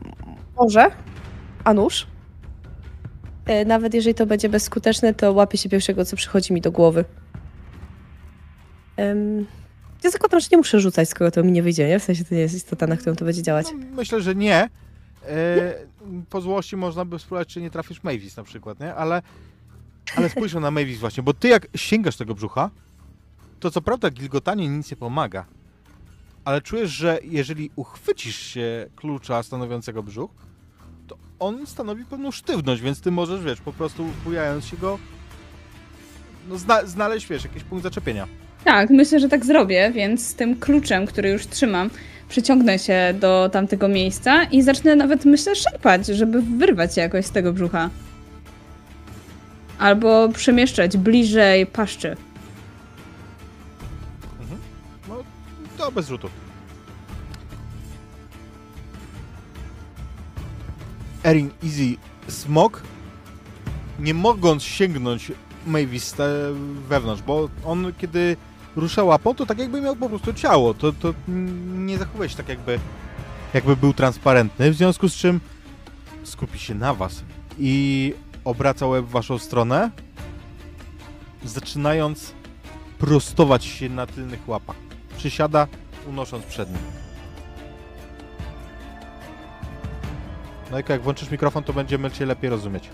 może, 0.58 0.92
a 1.64 1.74
nuż. 1.74 2.08
E, 3.46 3.66
Nawet 3.66 3.94
jeżeli 3.94 4.16
to 4.16 4.26
będzie 4.26 4.50
bezskuteczne, 4.50 5.14
to 5.14 5.34
łapię 5.34 5.58
się 5.58 5.70
pierwszego, 5.70 6.06
co 6.06 6.16
przychodzi 6.16 6.54
mi 6.54 6.62
do 6.62 6.72
głowy. 6.72 7.06
Ja 10.04 10.12
zakładam, 10.12 10.40
że 10.40 10.48
nie 10.52 10.58
muszę 10.58 10.80
rzucać, 10.80 11.10
skoro 11.10 11.32
to 11.32 11.44
mi 11.44 11.52
nie 11.52 11.64
wyjdzie, 11.64 11.88
nie? 11.88 12.00
W 12.00 12.04
sensie 12.04 12.26
to 12.26 12.36
nie 12.36 12.42
jest 12.42 12.56
istota, 12.56 12.88
na 12.88 12.98
którą 12.98 13.16
to 13.16 13.26
będzie 13.26 13.44
działać. 13.44 13.68
No, 13.74 13.86
myślę, 13.96 14.22
że 14.22 14.36
nie. 14.36 14.70
E, 15.28 15.74
po 16.30 16.42
złości 16.42 16.78
można 16.78 17.06
by 17.06 17.20
spróbować, 17.20 17.48
czy 17.48 17.62
nie 17.62 17.70
trafisz 17.72 18.04
Mavis 18.04 18.38
na 18.38 18.44
przykład, 18.44 18.80
nie? 18.80 18.96
Ale, 18.96 19.22
ale 20.16 20.30
spójrz 20.30 20.54
na 20.54 20.72
Mavis 20.72 21.00
właśnie, 21.00 21.24
bo 21.24 21.34
ty 21.34 21.48
jak 21.48 21.68
sięgasz 21.76 22.18
tego 22.18 22.36
brzucha, 22.36 22.70
to 23.60 23.72
co 23.72 23.82
prawda 23.82 24.10
gilgotanie 24.10 24.70
nic 24.70 24.92
nie 24.92 24.98
pomaga, 24.98 25.46
ale 26.46 26.62
czujesz, 26.62 26.92
że 26.92 27.20
jeżeli 27.24 27.72
uchwycisz 27.76 28.36
się 28.36 28.90
klucza 28.96 29.44
stanowiącego 29.44 30.04
brzuch, 30.04 30.32
to 31.08 31.18
on 31.40 31.68
stanowi 31.68 32.06
pewną 32.06 32.32
sztywność, 32.32 32.82
więc 32.82 33.02
ty 33.02 33.12
możesz, 33.12 33.44
wiesz, 33.44 33.62
po 33.62 33.74
prostu 33.74 34.06
bujając 34.24 34.66
się 34.66 34.78
go, 34.78 35.00
no 36.50 36.58
zna, 36.58 36.86
znaleźć, 36.86 37.28
wiesz, 37.28 37.44
jakiś 37.44 37.64
punkt 37.64 37.84
zaczepienia. 37.84 38.28
Tak, 38.64 38.90
myślę, 38.90 39.20
że 39.20 39.30
tak 39.30 39.46
zrobię, 39.46 39.92
więc 39.92 40.28
z 40.28 40.36
tym 40.36 40.60
kluczem, 40.60 41.06
który 41.06 41.30
już 41.30 41.48
trzymam, 41.48 41.90
przyciągnę 42.30 42.80
się 42.80 43.14
do 43.20 43.50
tamtego 43.52 43.88
miejsca 43.88 44.44
i 44.44 44.62
zacznę 44.62 44.96
nawet, 44.96 45.26
myślę, 45.26 45.56
szarpać, 45.56 46.08
żeby 46.08 46.42
wyrwać 46.42 46.96
się 46.96 47.02
jakoś 47.02 47.26
z 47.26 47.32
tego 47.32 47.54
brzucha. 47.54 47.90
Albo 49.80 50.30
przemieszczać 50.30 50.98
bliżej 50.98 51.66
paszczy. 51.66 52.16
To 55.77 55.91
bez 55.91 56.08
rzutu. 56.08 56.29
Erin, 61.24 61.50
Easy, 61.63 61.98
Smok, 62.27 62.82
nie 64.00 64.13
mogąc 64.13 64.63
sięgnąć 64.63 65.32
Mavis 65.67 66.13
te- 66.13 66.53
wewnątrz, 66.89 67.22
bo 67.22 67.50
on 67.65 67.94
kiedy 67.98 68.38
rusza 68.75 69.03
łapą, 69.03 69.36
to 69.36 69.46
tak 69.46 69.60
jakby 69.60 69.82
miał 69.82 69.96
po 69.96 70.10
prostu 70.10 70.34
ciało, 70.34 70.74
to, 70.74 70.94
to 70.94 71.13
nie 71.75 71.98
zachowuje 71.98 72.29
się 72.29 72.36
tak 72.36 72.50
jakby, 72.50 72.79
jakby 73.53 73.75
był 73.77 73.94
transparentny, 73.94 74.72
w 74.72 74.75
związku 74.75 75.10
z 75.10 75.15
czym 75.15 75.39
skupi 76.24 76.60
się 76.60 76.75
na 76.75 76.94
was 76.94 77.24
i 77.60 78.13
obraca 78.46 78.88
łeb 78.88 79.05
w 79.05 79.10
waszą 79.10 79.38
stronę, 79.38 79.91
zaczynając 81.46 82.34
prostować 83.00 83.65
się 83.65 83.89
na 83.89 84.08
tylnych 84.08 84.50
łapach. 84.50 84.85
Przysiada, 85.18 85.68
unosząc 86.10 86.46
przedni. 86.46 86.78
No 90.72 90.80
i 90.80 90.84
jak 90.90 91.02
włączysz 91.02 91.32
mikrofon, 91.32 91.64
to 91.64 91.74
będziemy 91.74 92.12
cię 92.12 92.26
lepiej 92.26 92.50
rozumieć. 92.50 92.90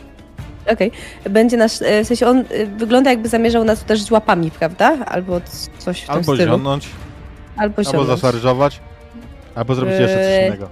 Okej. 0.74 0.92
Będzie 1.30 1.58
nasz, 1.58 1.82
e, 1.82 2.04
w 2.04 2.08
sensie 2.08 2.28
on 2.28 2.38
e, 2.50 2.66
wygląda 2.66 3.10
jakby 3.10 3.30
zamierzał 3.30 3.63
nas 3.63 3.84
uderzyć 3.84 4.12
łapami, 4.12 4.51
prawda? 4.51 5.06
Albo 5.06 5.42
coś 5.78 6.01
w 6.01 6.06
tym 6.06 6.16
Albo 6.16 6.24
stylu. 6.36 6.51
zionąć, 6.51 6.88
Albo 7.58 7.78
albo 7.78 7.84
zionąć. 7.92 8.08
zaszarżować, 8.22 8.80
albo 9.56 9.75
zrobić 9.75 10.00
jeszcze 10.00 10.16
coś 10.16 10.25
Eee. 10.25 10.48
innego. 10.48 10.70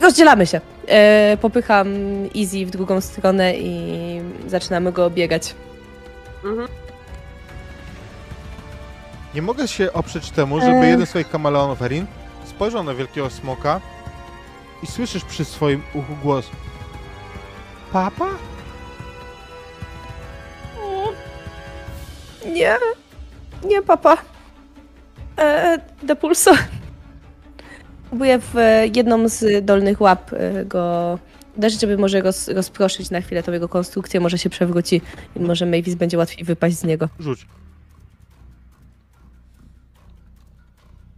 Rozdzielamy 0.00 0.46
się. 0.46 0.60
E, 0.88 1.36
popycham 1.40 1.88
Easy 2.36 2.66
w 2.66 2.70
drugą 2.70 3.00
stronę 3.00 3.54
i 3.56 4.20
zaczynamy 4.46 4.92
go 4.92 5.04
obiegać. 5.06 5.54
Mhm. 6.44 6.68
Nie 9.34 9.42
mogę 9.42 9.68
się 9.68 9.92
oprzeć 9.92 10.30
temu, 10.30 10.60
żeby 10.60 10.72
Eee. 10.72 10.90
jeden 10.90 11.06
z 11.06 11.08
swoich 11.08 11.30
kameleonów, 11.30 11.82
Erin, 11.82 12.06
spojrzał 12.44 12.84
na 12.84 12.94
wielkiego 12.94 13.30
smoka 13.30 13.80
i 14.82 14.86
słyszysz 14.86 15.24
przy 15.24 15.44
swoim 15.44 15.82
uchu 15.94 16.12
głos 16.22 16.50
Papa? 17.92 18.28
Nie, 22.52 22.76
nie, 23.64 23.82
papa. 23.82 24.16
E, 25.38 25.78
depulso. 26.02 26.50
Próbuję 28.08 28.38
w 28.38 28.56
e, 28.56 28.86
jedną 28.86 29.28
z 29.28 29.64
dolnych 29.64 30.00
łap 30.00 30.32
e, 30.32 30.64
go 30.64 31.18
uderzyć, 31.56 31.80
żeby 31.80 31.98
może 31.98 32.20
roz, 32.20 32.48
rozproszyć 32.48 33.10
na 33.10 33.20
chwilę 33.20 33.42
tą 33.42 33.52
jego 33.52 33.68
konstrukcję, 33.68 34.20
może 34.20 34.38
się 34.38 34.50
przewróci 34.50 35.00
i 35.36 35.40
może 35.40 35.66
Mavis 35.66 35.94
będzie 35.94 36.18
łatwiej 36.18 36.44
wypaść 36.44 36.76
z 36.76 36.84
niego. 36.84 37.08
Rzuć. 37.18 37.46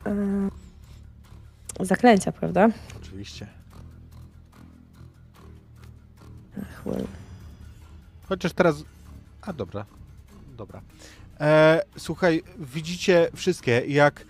E, 0.06 0.48
zaklęcia, 1.80 2.32
prawda? 2.32 2.68
Oczywiście. 3.02 3.46
Ach, 6.62 6.82
well. 6.86 7.06
Chociaż 8.28 8.52
teraz. 8.52 8.84
A 9.42 9.52
dobra. 9.52 9.84
Dobra. 10.56 10.80
E, 11.40 11.82
słuchaj, 11.96 12.42
widzicie 12.58 13.28
wszystkie, 13.34 13.82
jak 13.86 14.24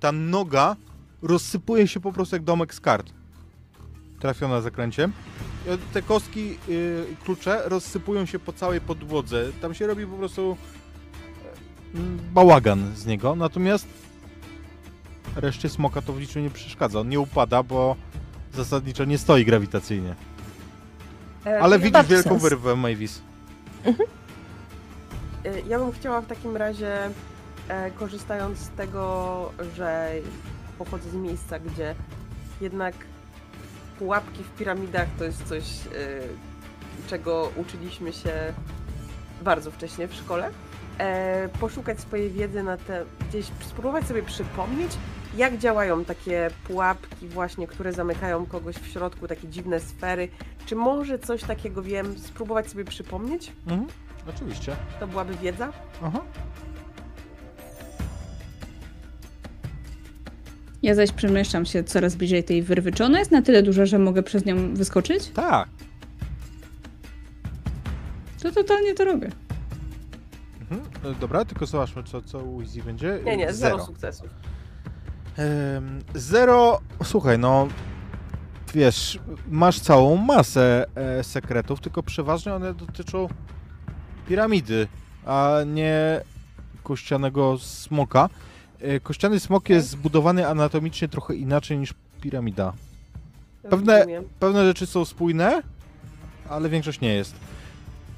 ta 0.00 0.12
noga 0.12 0.76
rozsypuje 1.22 1.88
się 1.88 2.00
po 2.00 2.12
prostu 2.12 2.36
jak 2.36 2.42
domek 2.42 2.74
z 2.74 2.80
kart. 2.80 3.10
Trafiona 4.20 4.60
zaklęciem. 4.60 5.12
E, 5.68 5.78
Te 5.92 6.02
kostki, 6.02 6.58
y, 6.68 7.04
klucze 7.24 7.62
rozsypują 7.64 8.26
się 8.26 8.38
po 8.38 8.52
całej 8.52 8.80
podłodze. 8.80 9.52
Tam 9.60 9.74
się 9.74 9.86
robi 9.86 10.06
po 10.06 10.16
prostu 10.16 10.56
e, 11.94 11.98
bałagan 12.32 12.92
z 12.96 13.06
niego. 13.06 13.36
Natomiast 13.36 13.86
reszcie 15.36 15.68
smoka 15.68 16.02
to 16.02 16.12
w 16.12 16.20
niczym 16.20 16.42
nie 16.42 16.50
przeszkadza. 16.50 17.00
On 17.00 17.08
nie 17.08 17.20
upada, 17.20 17.62
bo 17.62 17.96
zasadniczo 18.54 19.04
nie 19.04 19.18
stoi 19.18 19.44
grawitacyjnie. 19.44 20.14
E, 21.46 21.60
Ale 21.60 21.78
widzisz 21.78 22.06
wielką 22.06 22.30
sense. 22.30 22.48
wyrwę 22.48 22.76
Mavis. 22.76 23.22
E, 25.44 25.60
Ja 25.68 25.78
bym 25.78 25.92
chciała 25.92 26.20
w 26.20 26.26
takim 26.26 26.56
razie, 26.56 26.98
e, 27.68 27.90
korzystając 27.90 28.58
z 28.58 28.68
tego, 28.68 29.52
że 29.76 30.10
pochodzę 30.78 31.10
z 31.10 31.14
miejsca, 31.14 31.58
gdzie 31.58 31.94
jednak 32.60 32.94
pułapki 33.98 34.42
w 34.44 34.50
piramidach 34.50 35.08
to 35.18 35.24
jest 35.24 35.44
coś, 35.44 35.64
e, 35.64 37.08
czego 37.08 37.50
uczyliśmy 37.56 38.12
się 38.12 38.32
bardzo 39.42 39.70
wcześnie 39.70 40.08
w 40.08 40.14
szkole. 40.14 40.50
E, 40.98 41.48
poszukać 41.60 42.00
swojej 42.00 42.30
wiedzy 42.30 42.62
na 42.62 42.76
te, 42.76 43.04
gdzieś 43.28 43.46
spróbować 43.60 44.06
sobie 44.06 44.22
przypomnieć, 44.22 44.92
jak 45.36 45.58
działają 45.58 46.04
takie 46.04 46.50
pułapki 46.66 47.28
właśnie, 47.28 47.66
które 47.66 47.92
zamykają 47.92 48.46
kogoś 48.46 48.76
w 48.76 48.86
środku, 48.86 49.28
takie 49.28 49.48
dziwne 49.48 49.80
sfery. 49.80 50.28
Czy 50.66 50.76
może 50.76 51.18
coś 51.18 51.42
takiego 51.42 51.82
wiem, 51.82 52.18
spróbować 52.18 52.70
sobie 52.70 52.84
przypomnieć? 52.84 53.52
Mhm. 53.66 53.86
Oczywiście. 54.36 54.76
To 55.00 55.06
byłaby 55.06 55.34
wiedza? 55.34 55.72
Aha. 56.02 56.20
Ja 60.82 60.94
zaś 60.94 61.12
przemieszczam 61.12 61.66
się 61.66 61.84
coraz 61.84 62.16
bliżej 62.16 62.44
tej 62.44 62.62
wyrwy. 62.62 62.92
Czy 62.92 63.04
ona 63.04 63.18
jest 63.18 63.30
na 63.30 63.42
tyle 63.42 63.62
duża, 63.62 63.86
że 63.86 63.98
mogę 63.98 64.22
przez 64.22 64.44
nią 64.44 64.74
wyskoczyć? 64.74 65.28
Tak. 65.28 65.68
To 68.42 68.52
totalnie 68.52 68.94
to 68.94 69.04
robię. 69.04 69.30
Mhm. 70.70 70.90
E, 71.16 71.20
Dobra, 71.20 71.44
tylko 71.44 71.66
zobaczmy, 71.66 72.02
co, 72.02 72.22
co 72.22 72.38
u 72.38 72.60
Easy 72.62 72.82
będzie. 72.82 73.20
Nie, 73.24 73.36
nie, 73.36 73.52
zero, 73.52 73.74
Zero. 73.76 73.86
sukcesów. 73.86 74.28
Zero. 76.14 76.80
Słuchaj, 77.04 77.38
no. 77.38 77.68
Wiesz, 78.74 79.18
masz 79.48 79.80
całą 79.80 80.16
masę 80.16 80.86
e, 80.94 81.24
sekretów, 81.24 81.80
tylko 81.80 82.02
przeważnie 82.02 82.54
one 82.54 82.74
dotyczą 82.74 83.28
piramidy, 84.28 84.88
a 85.26 85.56
nie 85.66 86.20
kościanego 86.82 87.58
smoka. 87.58 88.28
E, 88.80 89.00
Kościany 89.00 89.40
smok 89.40 89.68
jest 89.68 89.88
zbudowany 89.88 90.48
anatomicznie 90.48 91.08
trochę 91.08 91.34
inaczej 91.34 91.78
niż 91.78 91.94
piramida. 92.20 92.72
Pewne- 93.70 93.96
Rozumiem. 93.98 94.24
Pewne 94.40 94.64
rzeczy 94.66 94.86
są 94.86 95.04
spójne, 95.04 95.62
ale 96.48 96.68
większość 96.68 97.00
nie 97.00 97.14
jest. 97.14 97.34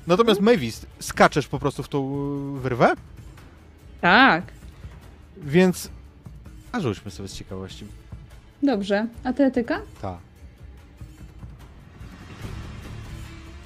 Natomiast 0.08 0.40
Mavis, 0.40 0.86
skaczesz 1.00 1.48
po 1.48 1.58
prostu 1.58 1.82
w 1.82 1.88
tą 1.88 2.14
e, 2.56 2.60
wyrwę, 2.60 2.94
Tak. 4.00 4.44
więc... 5.36 5.90
A 6.72 6.80
rzućmy 6.80 7.10
sobie 7.10 7.28
z 7.28 7.34
ciekawości. 7.34 7.84
Dobrze. 8.62 9.06
Atletyka? 9.24 9.80
Tak. 10.02 10.18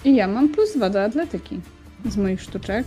I 0.04 0.14
ja 0.16 0.28
mam 0.28 0.48
plus 0.48 0.76
dwa 0.76 0.90
do 0.90 1.04
atletyki. 1.04 1.60
Z 2.04 2.16
moich 2.16 2.42
sztuczek. 2.42 2.86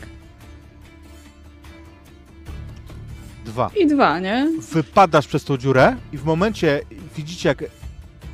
Dwa. 3.45 3.71
I 3.77 3.88
dwa, 3.88 4.19
nie? 4.19 4.47
wypadasz 4.74 5.27
przez 5.27 5.43
tą 5.43 5.57
dziurę 5.57 5.95
i 6.13 6.17
w 6.17 6.24
momencie 6.24 6.81
widzicie 7.17 7.50
jak 7.50 7.63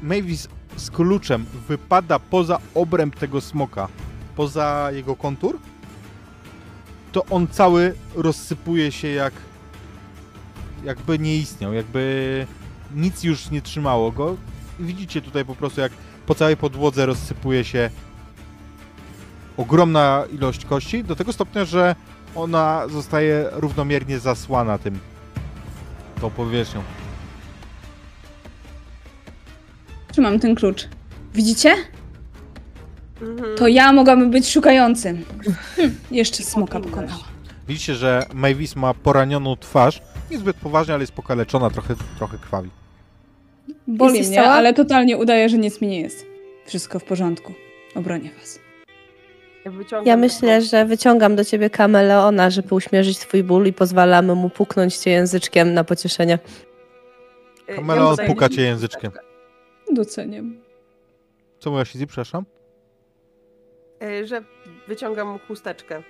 Mavis 0.03 0.47
z 0.77 0.91
kluczem 0.91 1.45
wypada 1.67 2.19
poza 2.19 2.59
obręb 2.75 3.15
tego 3.15 3.41
smoka, 3.41 3.87
poza 4.35 4.89
jego 4.91 5.15
kontur, 5.15 5.59
to 7.11 7.25
on 7.25 7.47
cały 7.47 7.95
rozsypuje 8.15 8.91
się 8.91 9.07
jak 9.07 9.33
jakby 10.83 11.19
nie 11.19 11.38
istniał, 11.38 11.73
jakby 11.73 12.47
nic 12.95 13.23
już 13.23 13.50
nie 13.51 13.61
trzymało 13.61 14.11
go. 14.11 14.38
Widzicie 14.79 15.21
tutaj 15.21 15.45
po 15.45 15.55
prostu 15.55 15.81
jak 15.81 15.91
po 16.25 16.35
całej 16.35 16.57
podłodze 16.57 17.05
rozsypuje 17.05 17.63
się 17.63 17.89
ogromna 19.57 20.23
ilość 20.33 20.65
kości, 20.65 21.03
do 21.03 21.15
tego 21.15 21.33
stopnia, 21.33 21.65
że 21.65 21.95
ona 22.35 22.88
zostaje 22.88 23.50
równomiernie 23.51 24.19
zasłana 24.19 24.77
tym 24.77 25.00
tą 26.21 26.29
powierzchnią. 26.29 26.83
Trzymam 30.11 30.39
ten 30.39 30.55
klucz. 30.55 30.88
Widzicie? 31.33 31.75
Mhm. 33.21 33.57
To 33.57 33.67
ja 33.67 33.93
mogłabym 33.93 34.31
być 34.31 34.49
szukającym. 34.49 35.25
Hm, 35.75 35.95
jeszcze 36.11 36.43
smoka 36.43 36.79
pokonała. 36.79 37.19
Widzicie, 37.67 37.95
że 37.95 38.25
Mavis 38.33 38.75
ma 38.75 38.93
poranioną 38.93 39.55
twarz. 39.55 40.01
Niezbyt 40.31 40.57
poważnie, 40.57 40.93
ale 40.93 41.03
jest 41.03 41.13
pokaleczona, 41.13 41.69
trochę, 41.69 41.95
trochę 42.17 42.37
krwawi. 42.37 42.69
Boli 43.87 44.11
Jesteś 44.17 44.27
mnie, 44.27 44.37
cała? 44.43 44.49
ale 44.53 44.73
totalnie 44.73 45.17
udaje, 45.17 45.49
że 45.49 45.57
nic 45.57 45.81
mi 45.81 45.87
nie 45.87 46.01
jest. 46.01 46.25
Wszystko 46.65 46.99
w 46.99 47.03
porządku. 47.03 47.53
Obronię 47.95 48.29
was. 48.39 48.59
Ja, 49.65 49.72
wyciągam 49.72 50.05
Ja 50.07 50.13
taką- 50.13 50.19
myślę, 50.22 50.61
że 50.61 50.85
wyciągam 50.85 51.35
do 51.35 51.46
ciebie 51.46 51.69
kameleona, 51.69 52.50
żeby 52.50 52.75
uśmierzyć 52.75 53.17
twój 53.19 53.43
ból 53.43 53.65
i 53.67 53.74
pozwalamy 53.74 54.35
mu 54.35 54.50
puknąć 54.50 54.96
cię 54.98 55.11
języczkiem 55.11 55.74
na 55.74 55.83
pocieszenie. 55.83 56.39
Y, 57.69 57.75
Kameleon 57.75 58.17
puka 58.27 58.50
cię 58.50 58.61
języczkiem. 58.61 59.11
Doceniam. 59.93 60.55
Co 61.59 61.69
mówiłaś, 61.69 61.96
Izzy? 61.96 62.07
Przepraszam? 62.07 62.46
Y, 64.01 64.27
Że 64.27 64.44
wyciągam 64.87 65.27
mu 65.27 65.40
chusteczkę 65.40 66.03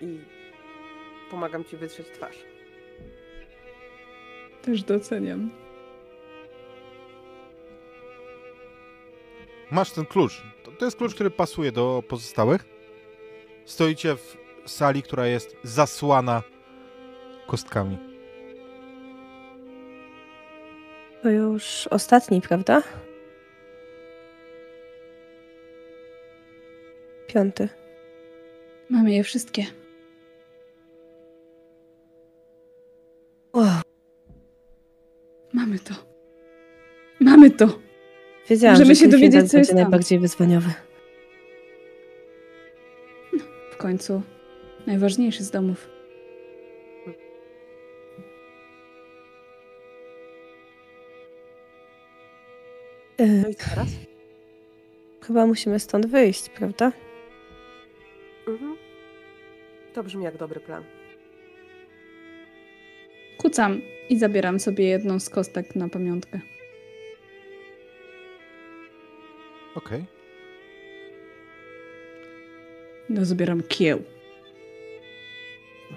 i 0.00 0.18
pomagam 1.30 1.64
ci 1.64 1.76
wytrzeć 1.76 2.06
twarz. 2.08 2.36
Też 4.62 4.82
doceniam. 4.82 5.50
Masz 9.70 9.90
ten 9.90 10.06
klucz. 10.06 10.42
To, 10.64 10.72
to 10.72 10.84
jest 10.84 10.96
klucz, 10.96 11.14
który 11.14 11.30
pasuje 11.30 11.72
do 11.72 12.02
pozostałych. 12.08 12.64
Stoicie 13.64 14.16
w 14.16 14.36
sali, 14.66 15.02
która 15.02 15.26
jest 15.26 15.56
zasłana 15.62 16.42
kostkami. 17.46 17.98
To 21.22 21.30
już 21.30 21.86
ostatni, 21.86 22.40
prawda? 22.40 22.82
Piąty. 27.32 27.68
Mamy 28.88 29.12
je 29.14 29.24
wszystkie. 29.24 29.66
Wow. 33.54 33.80
Mamy 35.52 35.78
to. 35.78 35.94
Mamy 37.20 37.50
to. 37.50 37.78
Wiedziałam, 38.48 38.74
Możemy 38.78 38.94
że 38.94 39.00
się 39.00 39.08
dowiedzieć, 39.08 39.50
co 39.50 39.58
jest 39.58 39.70
tam. 39.70 39.80
najbardziej 39.80 40.18
wyzwaniowy. 40.18 40.70
W 43.72 43.76
końcu 43.76 44.22
najważniejszy 44.86 45.44
z 45.44 45.50
domów. 45.50 45.88
No 53.18 53.48
i 53.48 53.54
teraz? 53.54 53.88
chyba 55.22 55.46
musimy 55.46 55.78
stąd 55.78 56.06
wyjść, 56.06 56.48
prawda? 56.48 56.92
Mhm. 58.50 58.76
To 59.94 60.02
brzmi 60.02 60.24
jak 60.24 60.36
dobry 60.36 60.60
plan. 60.60 60.84
Kucam 63.38 63.80
i 64.08 64.18
zabieram 64.18 64.60
sobie 64.60 64.84
jedną 64.84 65.20
z 65.20 65.30
kostek 65.30 65.76
na 65.76 65.88
pamiątkę. 65.88 66.40
Okej. 69.74 70.04
No, 73.08 73.24
zabieram 73.24 73.62
kieł. 73.62 74.02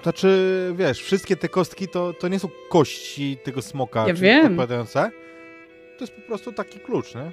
Znaczy, 0.04 0.28
wiesz, 0.76 1.02
wszystkie 1.04 1.36
te 1.36 1.50
kostki 1.50 1.88
to, 1.88 2.14
to 2.14 2.28
nie 2.28 2.40
są 2.40 2.50
kości 2.70 3.38
tego 3.44 3.62
smoka 3.62 4.08
Ja 4.08 4.14
wiem. 4.14 4.46
odpowiadające. 4.46 5.12
To 5.98 6.04
jest 6.04 6.14
po 6.14 6.22
prostu 6.22 6.52
taki 6.52 6.80
klucz, 6.80 7.16
nie? 7.16 7.32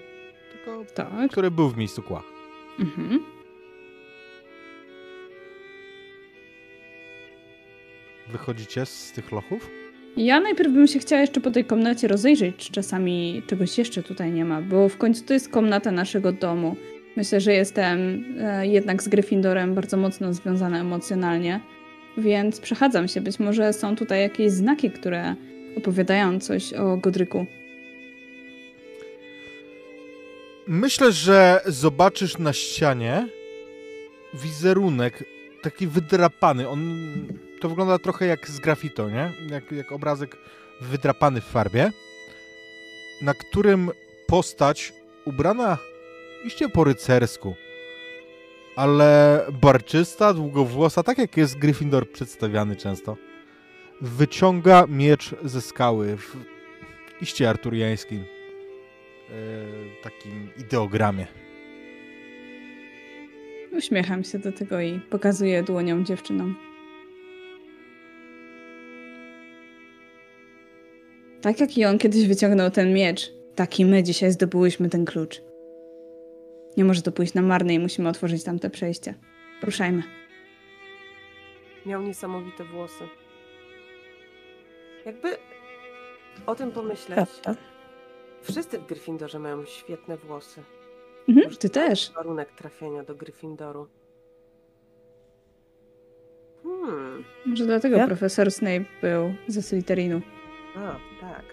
Tylko, 0.53 0.85
Tak. 0.95 1.09
który 1.31 1.51
był 1.51 1.69
w 1.69 1.77
miejscu 1.77 2.03
kła. 2.03 2.23
Mhm. 2.81 3.25
Wychodzicie 8.33 8.87
z 8.87 9.13
tych 9.13 9.33
lochów? 9.33 9.71
Ja 10.17 10.41
najpierw 10.41 10.73
bym 10.73 10.87
się 10.87 10.99
chciała 10.99 11.21
jeszcze 11.21 11.41
po 11.41 11.51
tej 11.51 11.65
komnacie 11.65 12.09
rozejrzeć, 12.09 12.57
czy 12.57 12.73
czasami 12.73 13.43
czegoś 13.47 13.79
jeszcze 13.79 14.03
tutaj 14.03 14.33
nie 14.33 14.45
ma, 14.45 14.63
bo 14.63 14.89
w 14.89 14.97
końcu 14.97 15.25
to 15.25 15.35
jest 15.35 15.49
komnata 15.49 15.91
naszego 15.91 16.33
domu. 16.33 16.77
Myślę, 17.17 17.41
że 17.41 17.53
jestem 17.53 18.25
e, 18.41 18.67
jednak 18.67 19.03
z 19.03 19.09
Gryffindorem 19.09 19.75
bardzo 19.75 19.97
mocno 19.97 20.35
związana 20.35 20.81
emocjonalnie, 20.81 21.61
więc 22.19 22.61
przechadzam 22.61 23.09
się. 23.09 23.21
Być 23.21 23.39
może 23.39 23.73
są 23.73 23.97
tutaj 23.97 24.21
jakieś 24.21 24.53
znaki, 24.53 24.91
które 24.91 25.35
opowiadają 25.77 26.41
coś 26.41 26.73
o 26.73 26.97
Godryku. 26.97 27.47
Myślę, 30.67 31.13
że 31.13 31.61
zobaczysz 31.67 32.39
na 32.39 32.53
ścianie 32.53 33.29
wizerunek 34.35 35.25
taki 35.63 35.87
wydrapany. 35.87 36.69
On 36.69 37.09
to 37.61 37.69
wygląda 37.69 37.99
trochę 37.99 38.27
jak 38.27 38.49
z 38.49 38.61
graffito, 38.61 39.11
nie? 39.11 39.33
Jak, 39.51 39.73
jak 39.73 39.93
obrazek 39.93 40.37
wydrapany 40.81 41.41
w 41.41 41.45
farbie, 41.45 41.93
na 43.23 43.35
którym 43.35 43.91
postać 44.27 44.93
ubrana 45.25 45.79
iście 46.45 46.69
po 46.69 46.85
rycersku, 46.85 47.55
ale 48.77 49.41
barczysta, 49.63 50.35
długowłosa, 50.35 51.03
tak 51.03 51.19
jak 51.19 51.37
jest 51.37 51.59
Gryffindor 51.59 52.11
przedstawiany 52.11 52.77
często. 52.77 53.17
Wyciąga 54.01 54.85
miecz 54.89 55.35
ze 55.45 55.61
skały 55.61 56.17
w 56.17 56.37
iście 57.21 57.51
arturiańskim 57.51 58.21
e, 58.21 59.35
takim 60.03 60.49
ideogramie. 60.59 61.27
Uśmiecham 63.73 64.25
się 64.25 64.39
do 64.39 64.53
tego 64.53 64.81
i 64.81 65.01
pokazuję 65.01 65.63
dłonią 65.63 66.05
dziewczynom. 66.05 66.70
Tak 71.43 71.61
jak 71.61 71.79
i 71.79 71.85
on 71.85 71.99
kiedyś 71.99 72.27
wyciągnął 72.29 72.71
ten 72.71 72.95
miecz, 72.95 73.33
tak 73.55 73.81
i 73.81 73.85
my 73.85 74.03
dzisiaj 74.03 74.33
zdobyłyśmy 74.33 74.89
ten 74.89 75.05
klucz. 75.05 75.43
Nie 76.77 76.85
może 76.85 77.03
to 77.03 77.13
pójść 77.13 77.35
na 77.35 77.43
marne 77.43 77.75
i 77.75 77.79
musimy 77.79 78.09
otworzyć 78.09 78.45
tamte 78.45 78.71
przejście. 78.71 79.15
Ruszajmy. 79.63 80.03
Miał 81.87 82.03
niesamowite 82.03 82.65
włosy. 82.65 83.05
Jakby 85.07 85.29
o 86.47 86.55
tym 86.55 86.71
pomyśleć, 86.73 87.15
Prawda. 87.15 87.57
wszyscy 88.43 88.79
w 88.79 88.87
Gryffindorze 88.87 89.39
mają 89.39 89.65
świetne 89.65 90.17
włosy. 90.17 90.63
Mhm, 91.29 91.57
ty 91.57 91.71
też. 91.71 92.13
Warunek 92.15 92.53
trafienia 92.53 93.03
do 93.03 93.15
Gryffindoru. 93.15 93.87
Hmm, 96.63 97.25
Może 97.47 97.67
dlatego 97.67 97.97
Ja? 97.97 98.07
profesor 98.07 98.51
Snape 98.51 98.85
był 99.03 99.35
ze 99.49 99.63
Slytherinu. 99.63 100.21
A, 100.77 100.97
tak. 101.21 101.45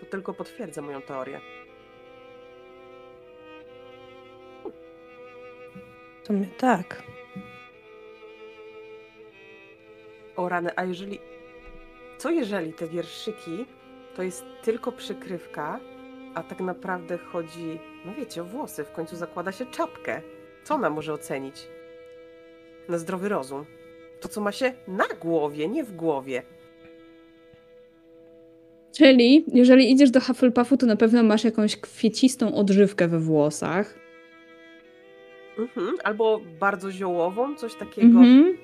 To 0.00 0.06
tylko 0.06 0.34
potwierdza 0.34 0.82
moją 0.82 1.02
teorię. 1.02 1.40
W 6.22 6.26
sumie 6.26 6.46
tak. 6.46 7.02
O 10.36 10.48
rany, 10.48 10.70
a 10.76 10.84
jeżeli... 10.84 11.18
Co 12.18 12.30
jeżeli 12.30 12.72
te 12.72 12.88
wierszyki 12.88 13.66
to 14.16 14.22
jest 14.22 14.44
tylko 14.62 14.92
przykrywka, 14.92 15.80
a 16.34 16.42
tak 16.42 16.60
naprawdę 16.60 17.18
chodzi, 17.18 17.78
no 18.04 18.14
wiecie, 18.14 18.42
o 18.42 18.44
włosy, 18.44 18.84
w 18.84 18.92
końcu 18.92 19.16
zakłada 19.16 19.52
się 19.52 19.66
czapkę. 19.66 20.22
Co 20.64 20.74
ona 20.74 20.90
może 20.90 21.12
ocenić? 21.12 21.68
Na 22.88 22.98
zdrowy 22.98 23.28
rozum. 23.28 23.66
To, 24.20 24.28
co 24.28 24.40
ma 24.40 24.52
się 24.52 24.72
na 24.88 25.04
głowie, 25.20 25.68
nie 25.68 25.84
w 25.84 25.96
głowie. 25.96 26.42
Czyli, 28.98 29.44
jeżeli 29.52 29.92
idziesz 29.92 30.10
do 30.10 30.20
Hufflepuffu, 30.20 30.76
to 30.76 30.86
na 30.86 30.96
pewno 30.96 31.22
masz 31.22 31.44
jakąś 31.44 31.76
kwiecistą 31.76 32.54
odżywkę 32.54 33.08
we 33.08 33.18
włosach. 33.18 33.98
Mhm. 35.58 35.94
Albo 36.04 36.40
bardzo 36.60 36.90
ziołową, 36.90 37.56
coś 37.56 37.74
takiego. 37.74 38.18
Mhm. 38.18 38.58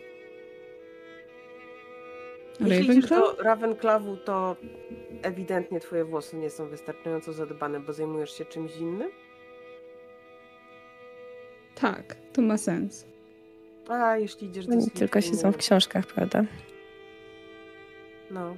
Jeśli 2.60 2.84
idziesz 2.84 3.10
Ravenclaw? 3.10 3.36
do 3.36 3.42
Ravenclawu, 3.42 4.16
to 4.16 4.56
ewidentnie 5.22 5.80
twoje 5.80 6.04
włosy 6.04 6.36
nie 6.36 6.50
są 6.50 6.68
wystarczająco 6.68 7.32
zadbane, 7.32 7.80
bo 7.80 7.92
zajmujesz 7.92 8.38
się 8.38 8.44
czymś 8.44 8.76
innym. 8.76 9.10
Tak, 11.74 12.16
to 12.32 12.42
ma 12.42 12.58
sens. 12.58 13.06
A 13.88 14.16
jeśli 14.16 14.48
idziesz 14.48 14.66
do 14.66 14.72
Oni 14.72 14.90
tylko 14.90 15.20
siedzą 15.20 15.52
w 15.52 15.56
książkach, 15.56 16.06
prawda? 16.06 16.44
No, 18.30 18.56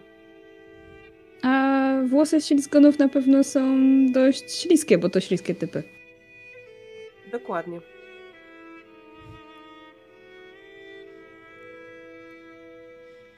A 1.42 1.92
włosy 2.06 2.40
ślizgonów 2.40 2.98
na 2.98 3.08
pewno 3.08 3.44
są 3.44 3.76
dość 4.12 4.52
śliskie, 4.62 4.98
bo 4.98 5.08
to 5.08 5.20
śliskie 5.20 5.54
typy. 5.54 5.82
dokładnie. 7.32 7.80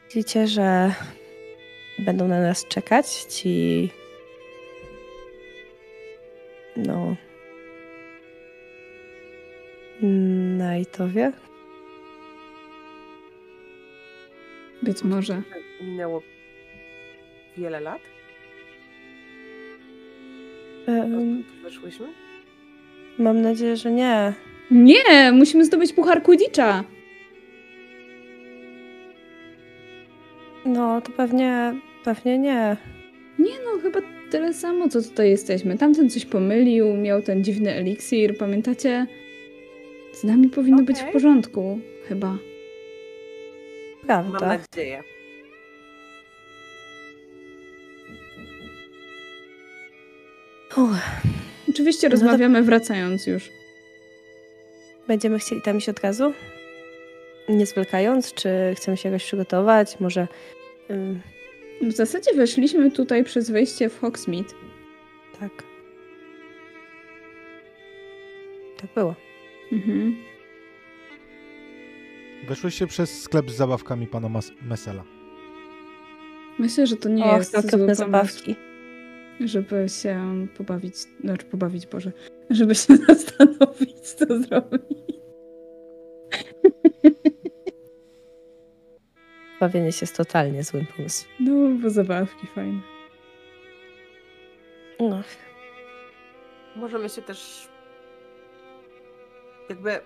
Myślicie, 0.05 0.47
że 0.47 0.93
będą 1.99 2.29
na 2.29 2.41
nas 2.41 2.67
czekać 2.69 3.07
ci. 3.09 3.89
No. 6.77 7.17
Knightowie? 9.99 11.33
Być 14.83 15.03
może. 15.05 15.43
Minęło 15.81 16.23
wiele 17.59 17.81
lat, 17.81 18.01
odkąd 20.83 21.47
weszłyśmy. 21.63 22.07
mam 23.19 23.41
nadzieję, 23.43 23.77
że 23.77 23.93
nie. 23.93 24.33
Nie, 24.71 25.33
musimy 25.33 25.65
zdobyć 25.65 25.93
puchar 25.93 26.23
Quidditcha. 26.23 26.85
No, 30.65 31.01
to 31.01 31.13
pewnie, 31.13 31.75
pewnie 32.05 32.39
nie. 32.39 32.77
Nie 33.39 33.53
no, 33.65 33.81
chyba 33.83 34.01
tyle 34.31 34.55
samo, 34.55 34.89
co 34.89 35.03
tutaj 35.03 35.31
jesteśmy. 35.31 35.79
Tamten 35.79 36.11
coś 36.11 36.25
pomylił, 36.27 36.97
miał 36.97 37.23
ten 37.23 37.45
dziwny 37.45 37.75
eliksir, 37.75 38.39
pamiętacie? 38.39 39.07
Z 40.13 40.25
nami 40.25 40.49
powinno 40.49 40.83
być 40.83 40.99
w 41.01 41.13
porządku, 41.13 41.81
chyba. 42.09 42.29
Mam 42.29 42.39
Prawda. 44.07 44.47
nadzieję. 44.47 45.03
Uch, 50.79 50.97
Oczywiście 51.71 52.09
No 52.09 52.17
to- 52.17 52.21
rozmawiamy 52.23 52.63
wracając 52.63 53.27
już. 53.27 53.51
będziemy 55.09 55.39
chcieli 55.39 55.63
tam 55.63 55.79
iść 55.79 55.89
od 55.89 56.01
razu? 56.01 56.33
Nie 57.49 57.67
zwlekając, 57.67 58.35
czy 58.35 58.49
chcemy 58.77 58.97
się 58.97 59.09
jakoś 59.09 59.25
przygotować? 59.25 60.01
Może. 60.01 60.29
ym, 60.91 61.21
W 61.83 61.93
zasadzie 61.93 62.35
weszliśmy 62.35 62.91
tutaj 62.91 63.25
przez 63.25 63.51
wejście 63.51 63.89
w 63.89 64.01
Hogsmeade. 64.01 64.55
tak. 65.41 65.51
Tak 68.81 68.91
było. 68.95 69.15
Mhm. 69.73 70.17
Weszłyście 72.49 72.87
przez 72.87 73.23
sklep 73.23 73.51
z 73.51 73.55
zabawkami 73.57 74.07
pana 74.07 74.29
Mas- 74.29 74.53
Mesela. 74.63 75.05
Myślę, 76.59 76.87
że 76.87 76.97
to 76.97 77.09
nie 77.09 77.25
Och, 77.25 77.39
jest 77.39 77.53
pomysł, 77.71 77.95
zabawki. 77.95 78.57
Żeby 79.45 79.89
się 79.89 80.47
pobawić, 80.57 80.97
znaczy 80.97 81.47
pobawić, 81.47 81.87
Boże, 81.87 82.13
żeby 82.51 82.75
się 82.75 82.97
zastanowić, 83.09 84.01
co 84.01 84.27
zrobić. 84.27 84.99
Bawienie 89.61 89.93
się 89.93 89.99
jest 90.01 90.17
totalnie 90.17 90.65
złym 90.65 90.87
pomysłem. 90.97 91.33
No, 91.41 91.79
bo 91.83 91.91
zabawki 91.91 92.47
fajne. 92.47 92.81
No. 95.01 95.23
Możemy 96.77 97.09
się 97.09 97.23
też. 97.23 97.69
Jakby. 99.69 100.01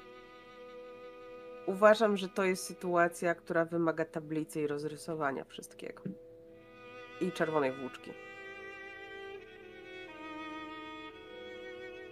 Uważam, 1.66 2.16
że 2.16 2.28
to 2.28 2.44
jest 2.44 2.64
sytuacja, 2.64 3.34
która 3.34 3.64
wymaga 3.64 4.04
tablicy 4.04 4.60
i 4.60 4.66
rozrysowania 4.66 5.44
wszystkiego. 5.44 6.02
I 7.20 7.32
czerwonej 7.32 7.72
włóczki. 7.72 8.10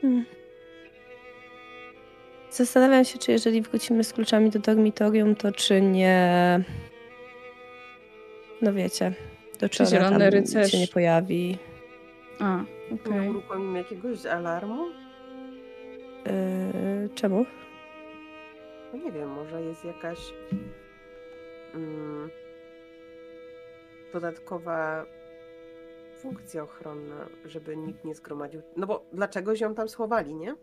Hmm. 0.02 0.24
Zastanawiam 2.50 3.04
się, 3.04 3.18
czy 3.18 3.32
jeżeli 3.32 3.62
wrócimy 3.62 4.04
z 4.04 4.12
kluczami 4.12 4.50
do 4.50 4.58
dormitorium, 4.58 5.36
to 5.36 5.52
czy 5.52 5.80
nie. 5.80 6.60
No 8.62 8.72
wiecie, 8.72 9.12
do 9.60 9.68
Czy 9.68 9.76
czego 9.78 9.90
zielony 9.90 10.18
tam 10.18 10.28
rycerz- 10.40 10.70
się 10.70 10.78
nie 10.78 10.88
pojawi. 10.88 11.58
A, 12.40 12.64
okej. 12.94 13.28
uruchomimy 13.30 13.78
jakiegoś 13.78 14.26
alarmu? 14.26 14.86
Yy, 16.26 17.08
czemu? 17.14 17.46
No 18.92 18.98
nie 18.98 19.12
wiem, 19.12 19.28
może 19.28 19.62
jest 19.62 19.84
jakaś. 19.84 20.18
Mm, 21.74 22.30
dodatkowa 24.12 25.06
funkcja 26.22 26.62
ochronna, 26.62 27.26
żeby 27.44 27.76
nikt 27.76 28.04
nie 28.04 28.14
zgromadził. 28.14 28.62
No 28.76 28.86
bo 28.86 29.06
dlaczego 29.12 29.52
ją 29.60 29.74
tam 29.74 29.88
schowali, 29.88 30.34
nie? 30.34 30.54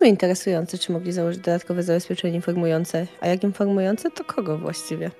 No 0.00 0.06
interesujące, 0.06 0.78
czy 0.78 0.92
mogli 0.92 1.12
założyć 1.12 1.40
dodatkowe 1.40 1.82
zabezpieczenie 1.82 2.34
informujące. 2.34 3.06
A 3.20 3.26
jak 3.26 3.42
informujące, 3.42 4.10
to 4.10 4.24
kogo 4.24 4.58
właściwie? 4.58 5.10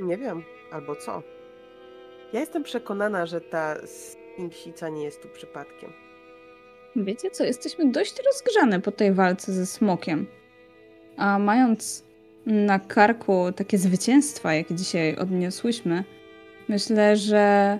Nie 0.00 0.18
wiem, 0.18 0.42
albo 0.72 0.96
co. 0.96 1.22
Ja 2.32 2.40
jestem 2.40 2.62
przekonana, 2.62 3.26
że 3.26 3.40
ta 3.40 3.86
sfinksica 3.86 4.88
nie 4.88 5.04
jest 5.04 5.22
tu 5.22 5.28
przypadkiem. 5.28 5.92
Wiecie 6.96 7.30
co, 7.30 7.44
jesteśmy 7.44 7.90
dość 7.90 8.14
rozgrzane 8.26 8.80
po 8.80 8.92
tej 8.92 9.12
walce 9.12 9.52
ze 9.52 9.66
smokiem. 9.66 10.26
A 11.16 11.38
mając 11.38 12.04
na 12.48 12.78
karku 12.78 13.52
takie 13.56 13.78
zwycięstwa, 13.78 14.54
jakie 14.54 14.74
dzisiaj 14.74 15.16
odniosłyśmy, 15.16 16.04
myślę, 16.68 17.16
że 17.16 17.78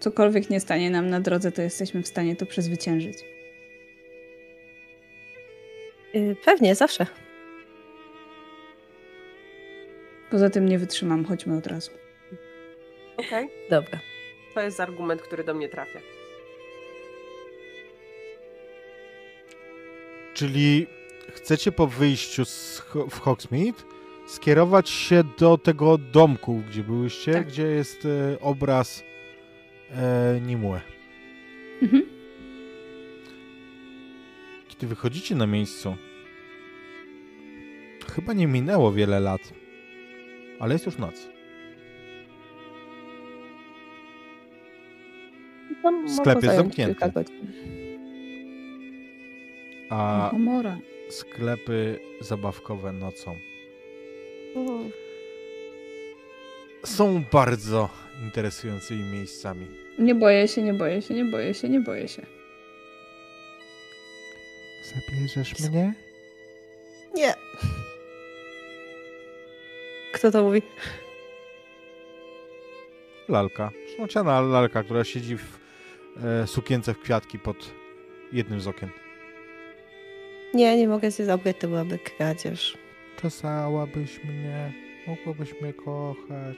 cokolwiek 0.00 0.50
nie 0.50 0.60
stanie 0.60 0.90
nam 0.90 1.10
na 1.10 1.20
drodze, 1.20 1.52
to 1.52 1.62
jesteśmy 1.62 2.02
w 2.02 2.08
stanie 2.08 2.36
to 2.36 2.46
przezwyciężyć. 2.46 3.18
Yy, 6.14 6.36
pewnie, 6.44 6.74
zawsze. 6.74 7.06
Poza 10.30 10.50
tym 10.50 10.68
nie 10.68 10.78
wytrzymam, 10.78 11.24
chodźmy 11.24 11.56
od 11.56 11.66
razu. 11.66 11.90
Okej, 13.16 13.48
Dobra. 13.70 13.98
to 14.54 14.60
jest 14.60 14.80
argument, 14.80 15.22
który 15.22 15.44
do 15.44 15.54
mnie 15.54 15.68
trafia. 15.68 16.00
Czyli 20.34 20.86
chcecie 21.28 21.72
po 21.72 21.86
wyjściu 21.86 22.44
z 22.44 22.82
w 23.10 23.20
Hogsmeade 23.20 23.82
skierować 24.26 24.90
się 24.90 25.24
do 25.38 25.58
tego 25.58 25.98
domku, 25.98 26.62
gdzie 26.68 26.82
byłyście, 26.84 27.32
Tak. 27.32 27.46
gdzie 27.46 27.62
jest 27.62 28.04
e, 28.06 28.40
obraz 28.40 29.04
e, 29.90 30.40
Nimue. 30.40 30.80
Mhm. 31.82 32.02
Kiedy 34.68 34.86
wychodzicie 34.86 35.34
na 35.34 35.46
miejscu, 35.46 35.96
chyba 38.14 38.32
nie 38.32 38.46
minęło 38.46 38.92
wiele 38.92 39.20
lat, 39.20 39.52
ale 40.60 40.74
jest 40.74 40.86
już 40.86 40.98
noc. 40.98 41.28
Tam 45.82 46.08
Sklep 46.08 46.42
jest 46.42 46.56
zamknięty. 46.56 47.04
A 49.90 50.28
Komora. 50.30 50.78
Sklepy 51.12 52.00
zabawkowe 52.20 52.92
nocą 52.92 53.36
Mm. 54.56 54.90
są 56.84 57.24
bardzo 57.32 57.88
interesującymi 58.24 59.04
miejscami. 59.04 59.66
Nie 59.98 60.14
boję 60.14 60.48
się, 60.48 60.62
nie 60.62 60.74
boję 60.74 61.02
się, 61.02 61.14
nie 61.14 61.24
boję 61.24 61.54
się, 61.54 61.68
nie 61.68 61.80
boję 61.80 62.08
się. 62.08 62.26
Zabierzesz 64.94 65.60
mnie? 65.70 65.94
Nie. 67.14 67.34
Kto 70.12 70.30
to 70.30 70.42
mówi? 70.42 70.62
Lalka. 73.28 73.70
Szmociana 73.94 74.40
lalka, 74.40 74.82
która 74.82 75.04
siedzi 75.04 75.36
w 75.36 75.58
e, 76.24 76.46
sukience 76.46 76.94
w 76.94 76.98
kwiatki 77.00 77.38
pod 77.38 77.70
jednym 78.32 78.60
z 78.60 78.66
okien. 78.68 78.90
Nie, 80.54 80.76
nie 80.76 80.88
mogę 80.88 81.12
się 81.12 81.24
zabrać, 81.24 81.56
to 81.60 81.68
byłaby 81.68 81.98
kradzież. 81.98 82.78
Czesałabyś 83.22 84.24
mnie, 84.24 84.72
mogłabyś 85.06 85.60
mnie 85.60 85.72
kochać. 85.72 86.56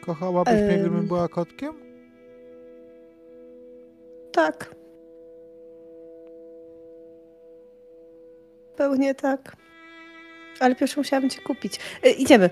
Kochałabyś 0.00 0.54
mnie, 0.62 0.78
gdybym 0.78 1.06
była 1.06 1.28
kotkiem? 1.28 1.74
Tak. 4.32 4.74
Pełnie 8.76 9.14
tak. 9.14 9.56
Ale 10.60 10.74
pierwszy 10.74 11.00
musiałabym 11.00 11.30
cię 11.30 11.40
kupić. 11.40 11.80
E, 12.02 12.10
idziemy. 12.10 12.50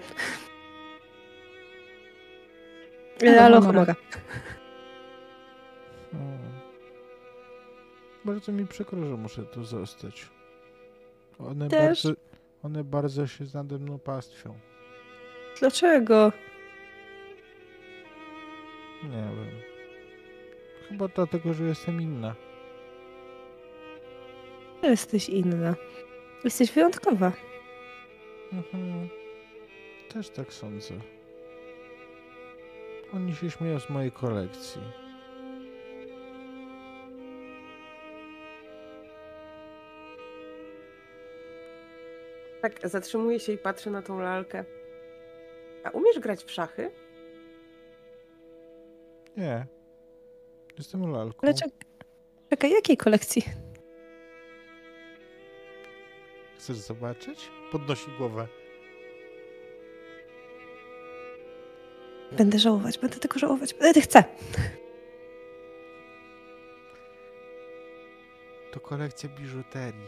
E, 3.22 3.42
Alo, 3.42 3.56
Alo, 3.56 3.94
Bardzo 8.24 8.52
mi 8.52 8.66
przykro, 8.66 9.06
że 9.06 9.16
muszę 9.16 9.42
tu 9.42 9.64
zostać. 9.64 10.28
One 11.38 11.68
Też. 11.68 12.04
bardzo, 12.04 12.20
one 12.62 12.84
bardzo 12.84 13.26
się 13.26 13.44
nade 13.54 13.78
mną 13.78 13.98
pastwią. 13.98 14.58
Dlaczego? 15.60 16.32
Nie 19.02 19.10
wiem. 19.10 19.60
Chyba 20.88 21.08
dlatego, 21.08 21.54
że 21.54 21.64
jestem 21.64 22.00
inna. 22.00 22.34
Jesteś 24.82 25.28
inna. 25.28 25.74
Jesteś 26.44 26.72
wyjątkowa. 26.72 27.32
Mhm. 28.52 29.08
Też 30.12 30.30
tak 30.30 30.52
sądzę. 30.52 30.94
Oni 33.14 33.34
się 33.34 33.50
śmieją 33.50 33.80
z 33.80 33.90
mojej 33.90 34.12
kolekcji. 34.12 34.80
Tak, 42.62 42.88
zatrzymuję 42.88 43.40
się 43.40 43.52
i 43.52 43.58
patrzę 43.58 43.90
na 43.90 44.02
tą 44.02 44.20
lalkę. 44.20 44.64
A 45.84 45.90
umiesz 45.90 46.18
grać 46.18 46.44
w 46.44 46.50
szachy? 46.50 46.90
Nie. 49.36 49.66
Jestem 50.78 51.12
lalką. 51.12 51.38
Ale 51.42 51.54
czek- 51.54 51.84
czekaj, 52.50 52.70
jakiej 52.70 52.96
kolekcji? 52.96 53.42
Chcesz 56.58 56.76
zobaczyć? 56.76 57.50
Podnosi 57.72 58.10
głowę. 58.18 58.46
Będę 62.32 62.58
żałować, 62.58 62.98
będę 62.98 63.16
tego 63.18 63.38
żałować. 63.38 63.74
Będę 63.74 64.00
chcę. 64.00 64.24
To 68.72 68.80
kolekcja 68.80 69.28
biżuterii. 69.28 70.06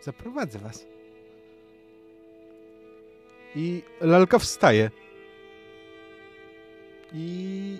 Zaprowadzę 0.00 0.58
was. 0.58 0.86
I 3.54 3.82
lalka 4.00 4.38
wstaje. 4.38 4.90
I 7.12 7.78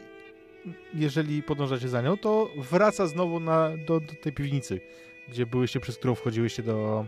jeżeli 0.94 1.42
podążacie 1.42 1.88
za 1.88 2.02
nią, 2.02 2.16
to 2.16 2.50
wraca 2.56 3.06
znowu 3.06 3.40
na, 3.40 3.76
do, 3.76 4.00
do 4.00 4.14
tej 4.14 4.32
piwnicy, 4.32 4.80
gdzie 5.28 5.46
byłyście, 5.46 5.80
przez 5.80 5.98
którą 5.98 6.14
wchodziłyście 6.14 6.62
do, 6.62 7.06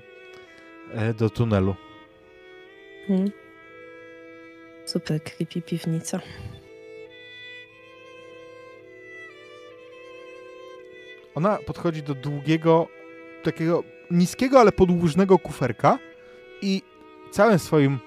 e, 0.92 1.14
do 1.14 1.31
tunelu. 1.31 1.74
Hmm. 3.07 3.31
Super 4.85 5.22
creepy 5.22 5.62
piwnica. 5.62 6.20
Ona 11.35 11.59
podchodzi 11.66 12.02
do 12.02 12.14
długiego, 12.14 12.88
takiego 13.42 13.85
niskiego, 14.11 14.61
ale 14.61 14.72
podłużnego 14.72 15.38
kuferka 15.38 15.98
i 16.62 16.83
całym 17.31 17.59
swoim 17.59 17.98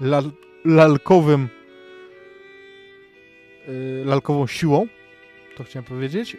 lal, 0.00 0.30
lalkowym 0.64 1.48
yy, 3.68 4.04
lalkową 4.04 4.46
siłą, 4.46 4.86
to 5.56 5.64
chciałem 5.64 5.84
powiedzieć, 5.84 6.36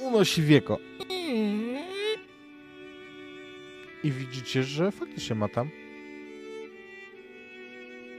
unosi 0.00 0.42
wieko. 0.42 0.78
I 4.04 4.10
widzicie, 4.10 4.62
że 4.62 4.92
faktycznie 4.92 5.36
ma 5.36 5.48
tam 5.48 5.70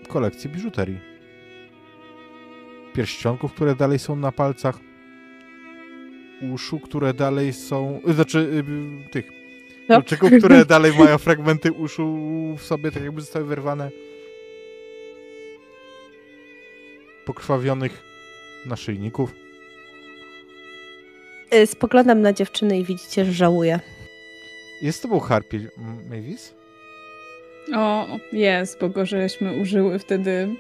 kolekcję 0.08 0.50
biżuterii. 0.50 1.00
Pierścionków, 2.94 3.54
które 3.54 3.76
dalej 3.76 4.00
są 4.00 4.16
na 4.16 4.32
palcach, 4.32 4.80
uszu, 6.54 6.80
które 6.80 7.14
dalej 7.14 7.54
są. 7.54 8.02
Znaczy, 8.06 8.40
y, 8.40 9.10
tych. 9.10 9.32
No. 9.90 9.96
Kluczyków, 9.96 10.32
które 10.40 10.66
dalej 10.66 10.92
mają 11.00 11.18
fragmenty 11.18 11.72
uszu 11.72 12.18
w 12.58 12.64
sobie, 12.64 12.92
tak 12.92 13.04
jakby 13.04 13.22
zostały 13.22 13.46
wyrwane. 13.46 13.92
Pokrwawionych 17.28 18.04
naszyjników. 18.66 19.34
Y, 21.54 21.68
Spoglądam 21.68 22.22
na 22.22 22.34
dziewczynę 22.34 22.80
i 22.80 22.84
widzicie, 22.84 23.26
że 23.26 23.32
żałuję. 23.32 23.80
Jest 24.82 25.00
z 25.00 25.02
tobą 25.02 25.20
Harpie, 25.20 25.60
Mavis? 26.10 26.54
O, 27.76 28.08
jest, 28.32 28.80
bo 28.80 28.90
go 28.90 29.06
żeśmy 29.06 29.62
użyły 29.62 30.00
wtedy 30.00 30.56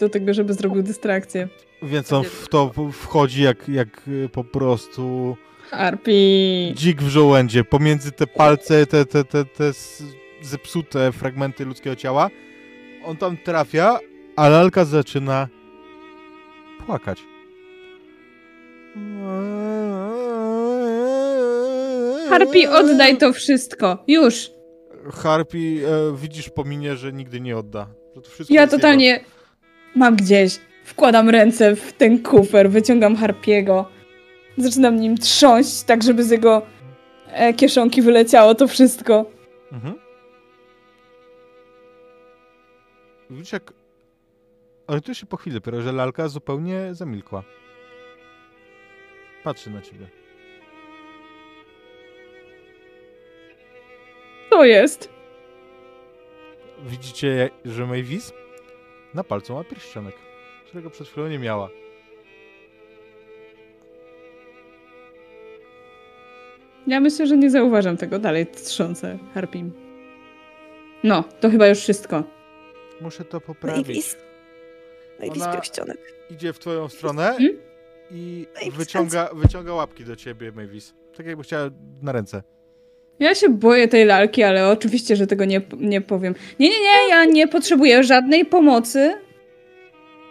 do 0.00 0.08
tego, 0.08 0.34
żeby 0.34 0.54
zrobił 0.54 0.82
dystrakcję. 0.82 1.48
Więc 1.82 2.12
on 2.12 2.24
w 2.24 2.48
to 2.48 2.72
wchodzi 2.92 3.42
jak, 3.42 3.68
jak 3.68 4.08
y, 4.08 4.28
po 4.32 4.44
prostu 4.44 5.36
Harpi. 5.70 6.72
dzik 6.76 7.02
w 7.02 7.08
żołędzie. 7.08 7.64
Pomiędzy 7.64 8.12
te 8.12 8.26
palce, 8.26 8.86
te, 8.86 9.06
te, 9.06 9.24
te, 9.24 9.44
te 9.44 9.72
zepsute 10.42 11.12
fragmenty 11.12 11.64
ludzkiego 11.64 11.96
ciała. 11.96 12.30
On 13.04 13.16
tam 13.16 13.36
trafia, 13.36 13.98
a 14.36 14.48
lalka 14.48 14.84
zaczyna 14.84 15.48
płakać. 16.88 17.18
Harpi, 22.30 22.66
oddaj 22.66 23.16
to 23.18 23.32
wszystko. 23.32 24.04
Już. 24.06 24.50
Harpi, 25.12 25.80
e, 25.84 26.16
widzisz 26.16 26.50
po 26.50 26.64
minie, 26.64 26.96
że 26.96 27.12
nigdy 27.12 27.40
nie 27.40 27.56
odda. 27.56 27.86
To 28.14 28.20
wszystko 28.20 28.54
Ja 28.54 28.66
totalnie 28.66 29.20
mam 29.94 30.16
gdzieś. 30.16 30.60
Wkładam 30.84 31.28
ręce 31.30 31.76
w 31.76 31.92
ten 31.92 32.22
kufer, 32.22 32.70
wyciągam 32.70 33.16
Harpiego. 33.16 33.88
Zaczynam 34.58 34.96
nim 34.96 35.18
trząść, 35.18 35.82
tak 35.82 36.02
żeby 36.02 36.24
z 36.24 36.30
jego 36.30 36.62
e, 37.26 37.54
kieszonki 37.54 38.02
wyleciało 38.02 38.54
to 38.54 38.68
wszystko. 38.68 39.12
Jego. 39.12 39.30
Mhm. 39.72 39.94
Widzisz 43.30 43.52
jak... 43.52 43.77
Ale 44.88 45.00
to 45.00 45.14
się 45.14 45.26
po 45.26 45.36
chwili 45.36 45.54
dopiero, 45.54 45.82
że 45.82 45.92
lalka 45.92 46.28
zupełnie 46.28 46.94
zamilkła. 46.94 47.42
Patrzy 49.44 49.70
na 49.70 49.82
ciebie. 49.82 50.06
To 54.50 54.64
jest. 54.64 55.08
Widzicie, 56.86 57.50
że 57.64 57.86
Mavis 57.86 58.32
na 59.14 59.24
palcu 59.24 59.54
ma 59.54 59.64
pierścionek, 59.64 60.14
którego 60.66 60.90
przed 60.90 61.08
chwilą 61.08 61.28
nie 61.28 61.38
miała. 61.38 61.68
Ja 66.86 67.00
myślę, 67.00 67.26
że 67.26 67.36
nie 67.36 67.50
zauważam 67.50 67.96
tego 67.96 68.18
dalej 68.18 68.46
trząsę 68.46 69.18
harpim. 69.34 69.72
No, 71.04 71.24
to 71.40 71.50
chyba 71.50 71.66
już 71.66 71.78
wszystko. 71.78 72.22
Muszę 73.00 73.24
to 73.24 73.36
No 73.36 73.42
i, 73.42 73.46
poprawić. 73.46 74.16
No 75.20 75.26
i 75.26 75.30
Ona- 75.30 75.52
pierścionek. 75.52 75.98
Idzie 76.30 76.52
w 76.52 76.58
twoją 76.58 76.88
stronę 76.88 77.22
Hmm? 77.22 77.56
i 78.10 78.46
No 78.54 78.60
i 78.68 78.70
wyciąga, 78.70 79.30
wyciąga 79.34 79.74
łapki 79.74 80.04
do 80.04 80.16
ciebie, 80.16 80.52
Mavis. 80.52 80.94
Tak 81.16 81.26
jakby 81.26 81.42
chciała 81.42 81.70
na 82.02 82.12
ręce. 82.12 82.42
Ja 83.18 83.34
się 83.34 83.48
boję 83.48 83.88
tej 83.88 84.04
lalki, 84.04 84.42
ale 84.42 84.68
oczywiście, 84.70 85.16
że 85.16 85.26
tego 85.26 85.44
nie, 85.44 85.60
nie 85.78 86.00
powiem. 86.00 86.34
Nie, 86.58 86.68
nie, 86.68 86.80
nie, 86.80 87.08
ja 87.08 87.24
nie 87.24 87.48
potrzebuję 87.48 88.04
żadnej 88.04 88.44
pomocy. 88.46 88.98
E, 88.98 89.18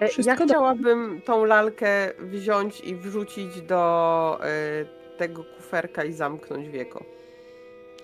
Ja 0.02 0.08
Wszystko 0.08 0.36
do- 0.38 0.46
chciałabym 0.46 1.22
tą 1.26 1.46
lalkę 1.46 2.12
wziąć 2.20 2.80
i 2.82 2.96
wrzucić 2.96 3.62
do 3.62 4.40
e, 4.44 4.86
tego 5.18 5.44
kuferka 5.58 6.04
i 6.04 6.14
zamknąć 6.14 6.70
wieko. 6.70 7.04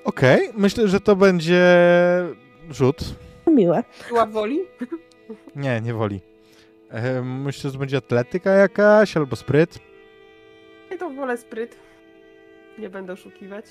Okej, 0.04 0.50
myślę, 0.54 0.88
że 0.88 1.00
to 1.00 1.16
będzie 1.16 1.64
rzut. 2.72 2.98
Miłe. 3.48 3.84
Siła 4.08 4.26
woli? 4.26 4.60
Nie, 5.56 5.82
nie 5.82 5.94
woli. 5.94 6.20
Myślę, 7.24 7.70
że 7.70 7.78
będzie 7.78 7.98
atletyka 7.98 8.52
jakaś 8.52 9.18
albo 9.18 9.36
spryt. 9.36 9.80
Ja 10.92 10.98
to 10.98 11.10
wolę 11.10 11.38
spryt. 11.38 11.76
Nie 12.78 12.90
będę 12.90 13.14
oszukiwać. 13.14 13.66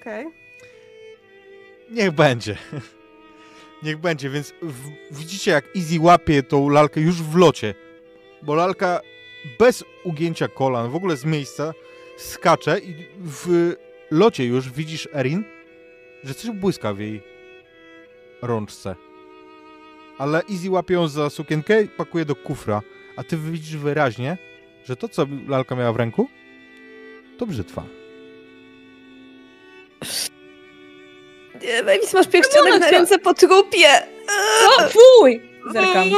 Okej. 0.00 0.26
Niech 1.90 2.10
będzie. 2.10 2.56
Niech 3.82 3.98
będzie, 3.98 4.30
więc 4.30 4.54
w, 4.62 4.90
widzicie 5.10 5.50
jak 5.50 5.64
Easy 5.76 6.00
łapie 6.00 6.42
tą 6.42 6.68
lalkę 6.68 7.00
już 7.00 7.22
w 7.22 7.36
locie. 7.36 7.74
Bo 8.42 8.54
lalka 8.54 9.00
bez 9.58 9.84
ugięcia 10.04 10.48
kolan, 10.48 10.90
w 10.90 10.96
ogóle 10.96 11.16
z 11.16 11.24
miejsca, 11.24 11.72
skacze 12.16 12.78
i 12.78 12.94
w 13.18 13.74
locie 14.10 14.44
już 14.44 14.70
widzisz, 14.72 15.08
Erin, 15.14 15.44
że 16.24 16.34
coś 16.34 16.50
błyska 16.50 16.94
w 16.94 16.98
jej 16.98 17.22
rączce. 18.42 18.96
Ale 20.20 20.42
Easy 20.50 20.70
łapie 20.70 20.94
ją 20.94 21.08
za 21.08 21.30
sukienkę 21.30 21.82
i 21.82 21.88
pakuje 21.88 22.24
do 22.24 22.36
kufra, 22.36 22.82
a 23.16 23.24
ty 23.24 23.36
widzisz 23.36 23.76
wyraźnie, 23.76 24.38
że 24.84 24.96
to, 24.96 25.08
co 25.08 25.26
lalka 25.48 25.76
miała 25.76 25.92
w 25.92 25.96
ręku, 25.96 26.28
to 27.38 27.46
brzytwa. 27.46 27.82
Nie, 31.62 31.82
Mavis, 31.82 32.14
masz 32.14 32.28
pierścionek 32.28 32.80
na 32.80 32.90
ręce 32.90 33.18
po 33.18 33.34
trupie. 33.34 33.88
O, 34.78 34.82
fuj! 34.88 35.42
Zerkam. 35.72 36.08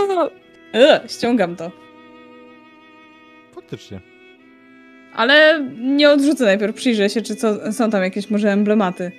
E, 0.74 1.00
ściągam 1.08 1.56
to. 1.56 1.70
Faktycznie. 3.54 4.00
Ale 5.14 5.66
nie 5.78 6.10
odrzucę 6.10 6.44
najpierw, 6.44 6.76
przyjrzę 6.76 7.10
się, 7.10 7.22
czy 7.22 7.36
co, 7.36 7.72
są 7.72 7.90
tam 7.90 8.02
jakieś 8.02 8.30
może 8.30 8.52
emblematy. 8.52 9.12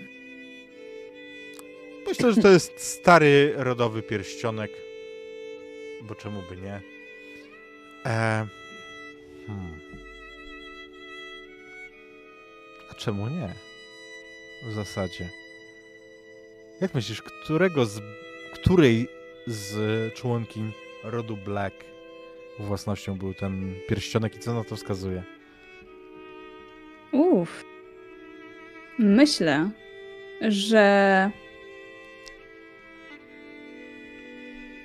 Myślę, 2.14 2.34
że 2.34 2.42
to 2.42 2.50
jest 2.50 2.80
stary, 2.80 3.54
rodowy 3.56 4.02
pierścionek. 4.02 4.72
Bo 6.02 6.16
czemu 6.16 6.42
by 6.50 6.58
nie? 6.58 6.82
E... 8.06 8.48
Hmm. 9.48 9.80
A 12.92 12.94
czemu 12.94 13.28
nie? 13.28 13.54
W 14.66 14.74
zasadzie. 14.74 15.30
Jak 16.82 16.94
myślisz, 16.94 17.22
którego 17.22 17.86
z... 17.86 18.02
której 18.54 19.08
z 19.48 20.14
członkiń 20.14 20.72
rodu 21.04 21.38
Black 21.38 21.76
własnością 22.60 23.18
był 23.18 23.34
ten 23.34 23.76
pierścionek 23.88 24.36
i 24.36 24.40
co 24.40 24.54
na 24.54 24.64
to 24.64 24.76
wskazuje? 24.76 25.24
Uff. 27.12 27.66
Myślę, 29.00 29.70
że. 30.42 31.32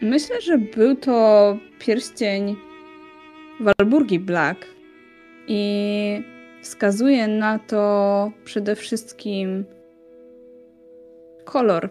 Myślę, 0.03 0.41
że 0.41 0.59
był 0.59 0.97
to 0.97 1.57
pierścień 1.79 2.57
Walburgi 3.61 4.19
Black 4.19 4.67
i 5.47 6.23
wskazuje 6.63 7.29
na 7.29 7.59
to 7.59 8.33
przede 8.45 8.77
wszystkim 8.77 9.65
kolor. 11.45 11.91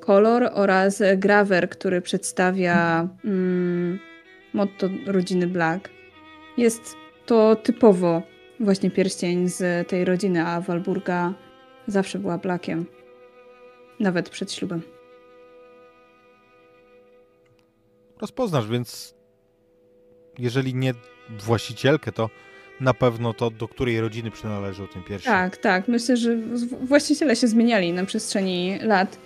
Kolor 0.00 0.50
oraz 0.54 1.02
grawer, 1.16 1.68
który 1.68 2.00
przedstawia 2.00 3.08
mm, 3.24 3.98
motto 4.52 4.88
rodziny 5.06 5.46
Black. 5.46 5.90
Jest 6.56 6.96
to 7.26 7.56
typowo 7.56 8.22
właśnie 8.60 8.90
pierścień 8.90 9.48
z 9.48 9.88
tej 9.88 10.04
rodziny, 10.04 10.46
a 10.46 10.60
Walburga 10.60 11.34
zawsze 11.86 12.18
była 12.18 12.38
Blackiem. 12.38 12.86
Nawet 14.00 14.30
przed 14.30 14.52
ślubem. 14.52 14.97
Rozpoznasz, 18.20 18.68
więc 18.68 19.14
jeżeli 20.38 20.74
nie 20.74 20.94
właścicielkę, 21.38 22.12
to 22.12 22.30
na 22.80 22.94
pewno 22.94 23.34
to, 23.34 23.50
do 23.50 23.68
której 23.68 24.00
rodziny 24.00 24.30
przynależał 24.30 24.86
ten 24.86 25.02
pierścień. 25.02 25.32
Tak, 25.32 25.56
tak. 25.56 25.88
Myślę, 25.88 26.16
że 26.16 26.36
właściciele 26.82 27.36
się 27.36 27.48
zmieniali 27.48 27.92
na 27.92 28.04
przestrzeni 28.04 28.78
lat. 28.82 29.18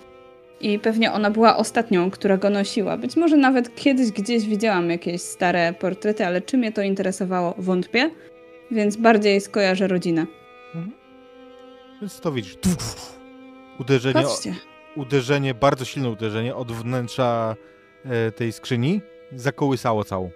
I 0.61 0.78
pewnie 0.78 1.12
ona 1.12 1.31
była 1.31 1.57
ostatnią, 1.57 2.11
która 2.11 2.37
go 2.37 2.50
nosiła. 2.50 2.96
Być 2.96 3.16
może 3.16 3.37
nawet 3.37 3.74
kiedyś 3.74 4.11
gdzieś 4.11 4.46
widziałam 4.46 4.90
jakieś 4.90 5.22
stare 5.22 5.72
portrety, 5.72 6.26
ale 6.26 6.40
czy 6.40 6.59
mnie 6.59 6.72
to 6.72 6.83
interesowało, 6.83 7.55
wątpię. 7.59 8.11
Więc 8.70 8.96
bardziej 8.96 9.40
skojarzę 9.40 9.88
rodzinę. 9.88 10.26
Więc 12.00 12.20
to 12.20 12.33
widzisz. 12.33 12.59
Uderzenie, 13.81 14.14
Patrzcie. 14.22 14.55
uderzenie, 14.96 15.55
bardzo 15.55 15.85
silne 15.85 16.11
uderzenie 16.11 16.55
od 16.55 16.72
wnętrza 16.72 17.57
tej 18.36 18.52
skrzyni 18.52 19.00
zakołysało 19.36 20.04
całą. 20.04 20.30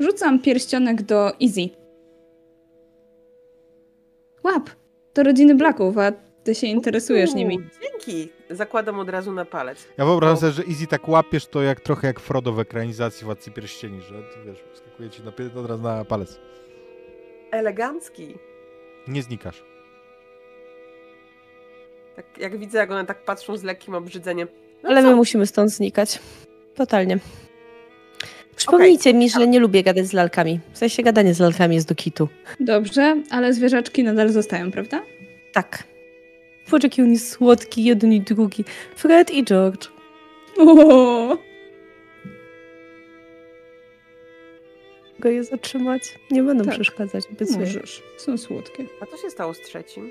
Rzucam 0.00 0.40
pierścionek 0.42 1.02
do 1.02 1.32
Easy. 1.42 1.68
Łap! 4.44 4.70
To 5.12 5.22
rodziny 5.22 5.54
Blacków, 5.54 5.98
a 5.98 6.12
ty 6.44 6.54
się 6.54 6.66
interesujesz 6.66 7.30
Uuu, 7.30 7.38
nimi. 7.38 7.58
Dzięki. 7.82 8.28
Zakładam 8.50 8.98
od 8.98 9.08
razu 9.08 9.32
na 9.32 9.44
palec. 9.44 9.88
Ja 9.98 10.04
wyobrażam 10.04 10.36
sobie, 10.36 10.52
że 10.52 10.62
Easy 10.62 10.86
tak 10.86 11.08
łapiesz 11.08 11.46
to 11.46 11.62
jak 11.62 11.80
trochę 11.80 12.06
jak 12.06 12.20
Frodo 12.20 12.52
w 12.52 12.60
ekranizacji 12.60 13.24
Władcy 13.24 13.50
Pierścieni, 13.50 14.00
że 14.00 14.14
wiesz, 14.46 14.64
skakuje 14.74 15.10
ci 15.10 15.22
na, 15.22 15.60
od 15.60 15.66
razu 15.66 15.82
na 15.82 16.04
palec. 16.04 16.40
Elegancki. 17.50 18.34
Nie 19.08 19.22
znikasz. 19.22 19.73
Tak, 22.16 22.38
jak 22.38 22.58
widzę, 22.58 22.78
jak 22.78 22.90
one 22.90 23.06
tak 23.06 23.24
patrzą 23.24 23.56
z 23.56 23.62
lekkim 23.62 23.94
obrzydzeniem. 23.94 24.48
No 24.82 24.88
Ale 24.90 25.02
co? 25.02 25.08
my 25.08 25.16
musimy 25.16 25.46
stąd 25.46 25.70
znikać. 25.70 26.18
Totalnie. 26.74 27.18
Przypomnijcie 28.56 29.14
mi, 29.14 29.30
że 29.30 29.46
nie 29.46 29.60
lubię 29.60 29.82
gadać 29.82 30.06
z 30.06 30.12
lalkami. 30.12 30.60
W 30.72 30.78
sensie 30.78 31.02
gadanie 31.02 31.34
z 31.34 31.40
lalkami 31.40 31.74
jest 31.74 31.88
do 31.88 31.94
kitu. 31.94 32.28
Dobrze, 32.60 33.22
ale 33.30 33.52
zwierzaczki 33.52 34.04
nadal 34.04 34.28
zostają, 34.32 34.70
prawda? 34.72 35.02
Tak. 35.52 35.84
Patrz, 36.70 36.84
jaki 36.84 37.02
on 37.02 37.10
jest 37.12 37.30
słodki, 37.30 37.84
jeden 37.84 38.12
i 38.12 38.20
drugi. 38.20 38.64
Fred 38.96 39.30
i 39.30 39.44
George. 39.44 39.88
O! 40.58 41.38
Mogę 45.18 45.32
je 45.32 45.44
zatrzymać? 45.44 46.02
Nie 46.30 46.42
będą 46.42 46.64
Tak. 46.64 46.74
przeszkadzać, 46.74 47.24
obiecuję. 47.32 47.58
Możesz. 47.58 48.02
Są 48.18 48.38
słodkie. 48.38 48.86
A 49.00 49.06
co 49.06 49.16
się 49.16 49.30
stało 49.30 49.54
z 49.54 49.60
trzecim? 49.60 50.10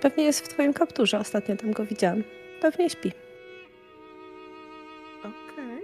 Pewnie 0.00 0.24
jest 0.24 0.44
w 0.44 0.48
twoim 0.48 0.72
kapturze. 0.72 1.18
Ostatnio 1.18 1.56
tam 1.56 1.72
go 1.72 1.84
widziałam. 1.84 2.22
Pewnie 2.60 2.90
śpi. 2.90 3.12
Okej. 5.18 5.82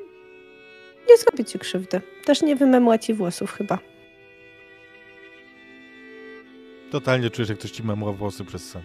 Nie 1.09 1.17
zrobi 1.17 1.45
ci 1.45 1.59
krzywdy. 1.59 2.01
Też 2.25 2.43
nie 2.43 2.57
wymemła 2.57 2.99
ci 2.99 3.15
włosów 3.15 3.53
chyba. 3.53 3.79
Totalnie 6.91 7.31
czujesz, 7.31 7.49
jak 7.49 7.59
ktoś 7.59 7.71
ci 7.71 7.83
memła 7.83 8.13
włosy 8.13 8.45
przez 8.45 8.71
sen. 8.71 8.83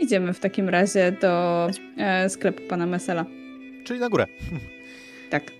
Idziemy 0.00 0.32
w 0.32 0.40
takim 0.40 0.68
razie 0.68 1.12
do 1.12 1.66
e, 1.96 2.28
sklepu 2.28 2.62
pana 2.68 2.86
Mesela. 2.86 3.39
Czyli 3.84 4.00
na 4.00 4.08
górę. 4.08 4.26
Tak. 5.30 5.52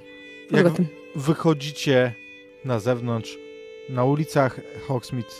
Jak 0.50 0.66
wychodzicie 1.14 2.12
na 2.64 2.80
zewnątrz, 2.80 3.38
na 3.88 4.04
ulicach 4.04 4.60
Hogsmeade, 4.86 5.34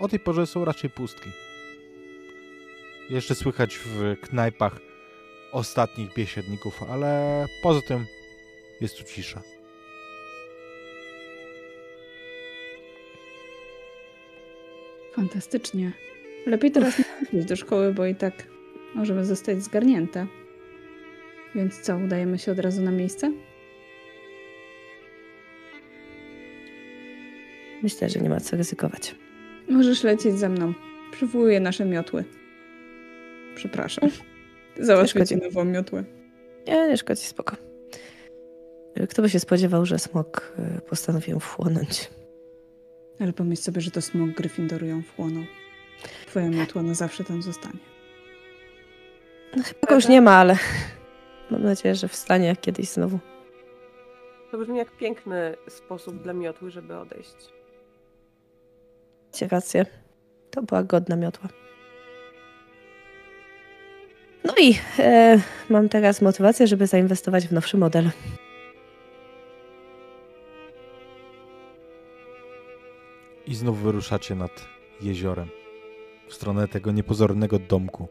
o 0.00 0.08
tej 0.08 0.20
porze 0.20 0.46
są 0.46 0.64
raczej 0.64 0.90
pustki. 0.90 1.30
Jeszcze 3.10 3.34
słychać 3.34 3.76
w 3.76 4.16
knajpach 4.20 4.80
ostatnich 5.52 6.14
biesiadników, 6.14 6.82
ale 6.82 7.46
poza 7.62 7.82
tym 7.82 8.06
jest 8.80 8.98
tu 8.98 9.04
cisza. 9.04 9.42
Fantastycznie. 15.12 15.92
Lepiej 16.46 16.70
teraz 16.70 17.02
nie 17.32 17.42
do 17.42 17.56
szkoły, 17.56 17.94
bo 17.94 18.06
i 18.06 18.14
tak 18.14 18.46
możemy 18.94 19.24
zostać 19.24 19.62
zgarnięte. 19.62 20.26
Więc 21.54 21.80
co, 21.80 21.96
udajemy 21.96 22.38
się 22.38 22.52
od 22.52 22.58
razu 22.58 22.82
na 22.82 22.90
miejsce? 22.90 23.32
Myślę, 27.82 28.08
że 28.08 28.20
nie 28.20 28.28
ma 28.28 28.40
co 28.40 28.56
ryzykować. 28.56 29.14
Możesz 29.68 30.02
lecieć 30.04 30.38
ze 30.38 30.48
mną. 30.48 30.74
Przywołuję 31.12 31.60
nasze 31.60 31.84
miotły. 31.84 32.24
Przepraszam. 33.54 34.10
Załatwię 34.78 35.26
ci 35.26 35.36
nową 35.36 35.64
miotłę. 35.64 36.04
Nie, 36.66 36.88
nie 36.88 36.96
szkodzi, 36.96 37.22
spoko. 37.22 37.56
Kto 39.10 39.22
by 39.22 39.30
się 39.30 39.40
spodziewał, 39.40 39.86
że 39.86 39.98
smok 39.98 40.52
y, 40.78 40.80
postanowił 40.80 41.40
wchłonąć? 41.40 42.10
Ale 43.20 43.32
pomyśl 43.32 43.62
sobie, 43.62 43.80
że 43.80 43.90
to 43.90 44.02
smok 44.02 44.30
Gryffindoru 44.30 44.86
ją 44.86 45.02
wchłonął. 45.02 45.44
Twoja 46.26 46.48
miotła 46.48 46.82
na 46.82 46.94
zawsze 46.94 47.24
tam 47.24 47.42
zostanie. 47.42 47.78
No, 49.56 49.62
chyba 49.62 49.86
go 49.88 49.94
już 49.94 50.08
nie 50.08 50.20
ma, 50.20 50.36
ale 50.36 50.56
mam 51.50 51.62
nadzieję, 51.62 51.94
że 51.94 52.08
wstanie 52.08 52.56
kiedyś 52.56 52.88
znowu. 52.88 53.18
To 54.50 54.58
brzmi 54.58 54.78
jak 54.78 54.90
piękny 54.96 55.56
sposób 55.68 56.22
dla 56.22 56.32
miotły, 56.32 56.70
żeby 56.70 56.98
odejść. 56.98 57.36
Macie 59.32 59.48
rację. 59.48 59.86
To 60.50 60.62
była 60.62 60.82
godna 60.82 61.16
miotła. 61.16 61.48
No 64.44 64.54
i 64.60 64.74
e, 64.98 65.40
mam 65.68 65.88
teraz 65.88 66.22
motywację, 66.22 66.66
żeby 66.66 66.86
zainwestować 66.86 67.46
w 67.46 67.52
nowszy 67.52 67.76
model. 67.76 68.10
I 73.46 73.54
znów 73.54 73.78
wyruszacie 73.78 74.34
nad 74.34 74.66
jeziorem. 75.00 75.48
W 76.28 76.34
stronę 76.34 76.68
tego 76.68 76.92
niepozornego 76.92 77.58
domku. 77.58 78.08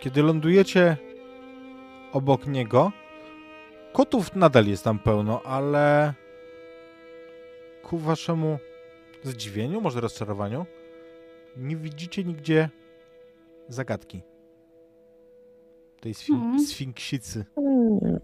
Kiedy 0.00 0.22
lądujecie 0.22 0.96
obok 2.12 2.46
niego, 2.46 2.92
kotów 3.92 4.36
nadal 4.36 4.66
jest 4.66 4.84
tam 4.84 4.98
pełno, 4.98 5.42
ale 5.42 6.14
ku 7.82 7.98
waszemu 7.98 8.58
zdziwieniu, 9.24 9.80
może 9.80 10.00
rozczarowaniu, 10.00 10.66
nie 11.56 11.76
widzicie 11.76 12.24
nigdzie 12.24 12.68
zagadki. 13.68 14.22
Tej 16.00 16.12
sfin- 16.14 16.34
Mhm. 16.34 16.66
sfinksicy. 16.66 17.44
Mm, 17.56 18.20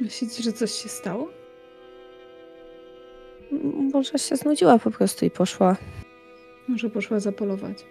Myślicie, 0.00 0.42
że 0.42 0.52
coś 0.52 0.72
się 0.72 0.88
stało? 0.88 1.28
Może 3.92 4.18
się 4.18 4.36
znudziła 4.36 4.78
po 4.78 4.90
prostu 4.90 5.26
i 5.26 5.30
poszła. 5.30 5.76
Może 6.68 6.90
poszła 6.90 7.20
zapolować. 7.20 7.84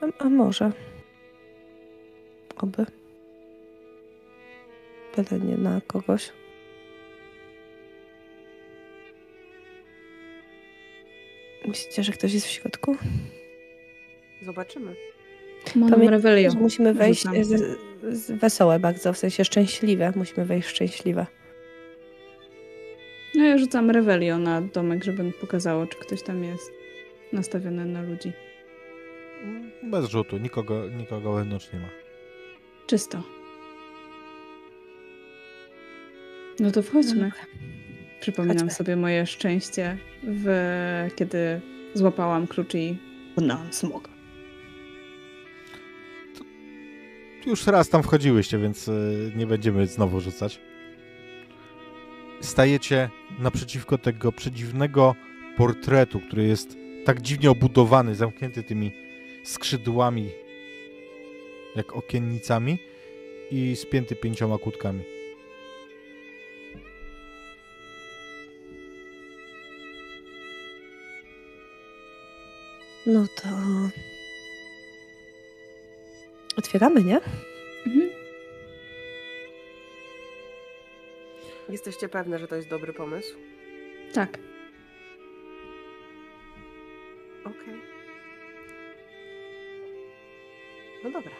A, 0.00 0.24
a 0.24 0.28
może. 0.28 0.72
Oby. 2.56 2.86
Byle 5.16 5.40
nie 5.40 5.56
na 5.56 5.80
kogoś. 5.86 6.32
Myślicie, 11.68 12.02
że 12.04 12.12
ktoś 12.12 12.32
jest 12.32 12.46
w 12.46 12.50
środku? 12.50 12.96
Zobaczymy. 14.42 14.94
Mam 15.76 15.90
Pamię- 15.90 16.10
Revelio. 16.10 16.50
Że 16.50 16.58
musimy 16.58 16.94
wejść 16.94 17.24
z, 17.40 17.78
z 18.12 18.30
wesołe 18.30 18.78
bardzo, 18.78 19.12
w 19.12 19.18
sensie 19.18 19.44
szczęśliwe. 19.44 20.12
Musimy 20.16 20.44
wejść 20.46 20.68
szczęśliwe. 20.68 21.26
No 23.42 23.48
ja 23.48 23.58
rzucam 23.58 23.90
Revelio 23.90 24.38
na 24.38 24.60
domek, 24.60 25.04
żeby 25.04 25.22
mi 25.22 25.32
pokazało, 25.32 25.86
czy 25.86 25.98
ktoś 25.98 26.22
tam 26.22 26.44
jest 26.44 26.72
nastawiony 27.32 27.84
na 27.86 28.02
ludzi. 28.02 28.32
Bez 29.82 30.10
rzutu, 30.10 30.38
nikogo, 30.38 30.88
nikogo 30.88 31.32
wewnątrz 31.32 31.72
nie 31.72 31.78
ma. 31.78 31.88
Czysto. 32.86 33.22
No 36.60 36.70
to 36.70 36.82
wchodźmy. 36.82 37.32
Przypominam 38.20 38.56
Chodźmy. 38.56 38.70
sobie 38.70 38.96
moje 38.96 39.26
szczęście, 39.26 39.98
w... 40.22 41.08
kiedy 41.16 41.60
złapałam 41.94 42.46
klucz 42.46 42.74
i 42.74 42.98
pokonałam 43.34 43.72
smoga. 43.72 44.10
Już 47.46 47.66
raz 47.66 47.88
tam 47.88 48.02
wchodziłyście, 48.02 48.58
więc 48.58 48.88
y, 48.88 49.32
nie 49.36 49.46
będziemy 49.46 49.86
znowu 49.86 50.20
rzucać. 50.20 50.60
Stajecie 52.42 53.10
naprzeciwko 53.38 53.98
tego 53.98 54.32
przedziwnego 54.32 55.14
portretu, 55.56 56.20
który 56.20 56.44
jest 56.46 56.76
tak 57.04 57.22
dziwnie 57.22 57.50
obudowany, 57.50 58.14
zamknięty 58.14 58.62
tymi 58.62 58.92
skrzydłami, 59.44 60.30
jak 61.76 61.92
okiennicami 61.96 62.78
i 63.50 63.76
spięty 63.76 64.16
pięcioma 64.16 64.58
kłódkami. 64.58 65.02
No 73.06 73.26
to. 73.42 73.48
Otwieramy, 76.56 77.04
nie? 77.04 77.20
Jesteście 81.72 82.08
pewne, 82.08 82.38
że 82.38 82.48
to 82.48 82.56
jest 82.56 82.68
dobry 82.68 82.92
pomysł? 82.92 83.34
Tak. 84.14 84.38
Okej. 87.44 87.80
No 91.04 91.10
dobra. 91.10 91.32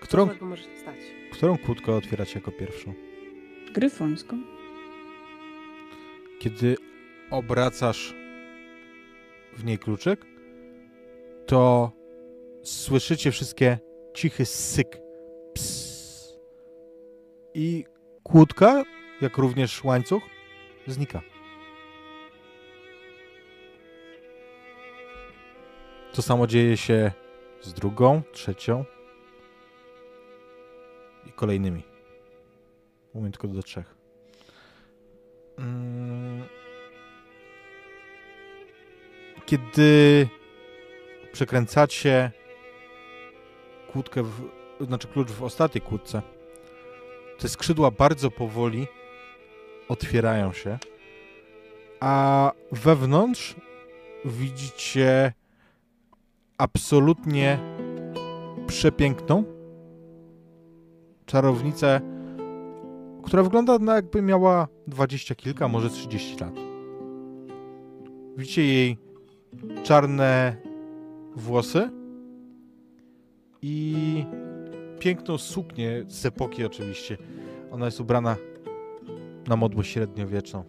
Którą, 0.00 0.26
Co 0.26 0.30
złego 0.32 0.46
może 0.46 0.62
się 0.62 0.76
stać? 0.80 0.96
którą 1.32 1.58
kłódkę 1.58 1.92
otwieracie 1.92 2.34
jako 2.34 2.52
pierwszą? 2.52 2.94
Gryfońską. 3.72 4.42
Kiedy 6.38 6.76
obracasz 7.30 8.14
w 9.56 9.64
niej 9.64 9.78
kluczyk, 9.78 10.26
to 11.46 11.92
słyszycie 12.62 13.30
wszystkie 13.32 13.78
cichy 14.14 14.46
syk. 14.46 14.98
Ps. 15.54 16.38
I 17.54 17.84
kłódka, 18.22 18.82
jak 19.20 19.36
również 19.38 19.84
łańcuch, 19.84 20.22
znika. 20.86 21.20
To 26.12 26.22
samo 26.22 26.46
dzieje 26.46 26.76
się 26.76 27.12
z 27.60 27.72
drugą, 27.72 28.22
trzecią 28.32 28.84
i 31.26 31.32
kolejnymi. 31.32 31.82
Mówię 33.14 33.30
tylko 33.30 33.48
do 33.48 33.62
trzech. 33.62 33.94
Mm. 35.58 36.44
Kiedy 39.46 40.28
przekręcacie 41.32 42.30
kłódkę, 43.92 44.22
w, 44.22 44.50
znaczy 44.80 45.08
klucz 45.08 45.30
w 45.30 45.42
ostatniej 45.42 45.82
kłódce, 45.82 46.22
te 47.38 47.48
skrzydła 47.48 47.90
bardzo 47.90 48.30
powoli 48.30 48.86
otwierają 49.90 50.52
się, 50.52 50.78
a 52.00 52.52
wewnątrz 52.72 53.56
widzicie 54.24 55.32
absolutnie 56.58 57.58
przepiękną 58.66 59.44
czarownicę, 61.26 62.00
która 63.24 63.42
wygląda 63.42 63.78
na 63.78 63.94
jakby 63.94 64.22
miała 64.22 64.68
dwadzieścia 64.86 65.34
kilka, 65.34 65.68
może 65.68 65.90
30 65.90 66.36
lat. 66.40 66.54
Widzicie 68.36 68.64
jej 68.64 68.98
czarne 69.82 70.56
włosy 71.36 71.90
i 73.62 74.24
piękną 74.98 75.38
suknię 75.38 76.04
z 76.08 76.26
epoki 76.26 76.64
oczywiście. 76.64 77.16
Ona 77.70 77.84
jest 77.84 78.00
ubrana 78.00 78.36
na 79.50 79.56
modłę 79.56 79.84
średniowieczną. 79.84 80.64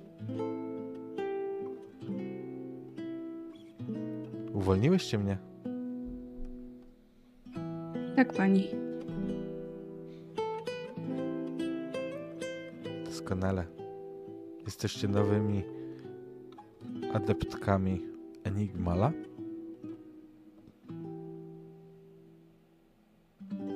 Uwolniłyście 4.53 5.17
mnie? 5.17 5.37
Tak, 8.15 8.33
pani. 8.33 8.67
Doskonale. 13.05 13.65
Jesteście 14.65 15.07
nowymi 15.07 15.63
adeptkami 17.13 18.01
Enigmala? 18.43 19.11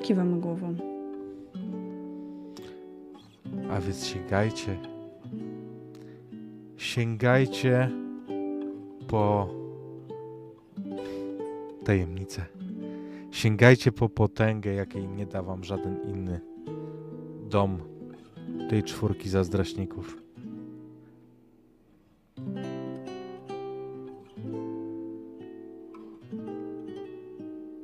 Kiwamy 0.04 0.40
głową. 0.42 0.76
A 3.72 3.80
więc 3.82 4.06
sięgajcie. 4.06 4.95
Sięgajcie 6.78 7.90
po 9.08 9.50
tajemnicę. 11.86 12.46
Sięgajcie 13.32 13.92
po 13.92 14.10
potęgę, 14.10 14.74
jakiej 14.74 15.08
nie 15.08 15.26
da 15.26 15.44
wam 15.44 15.64
żaden 15.64 15.98
inny 16.10 16.40
dom 17.50 17.80
tej 18.70 18.84
czwórki 18.84 19.30
zazdrośników. 19.30 20.22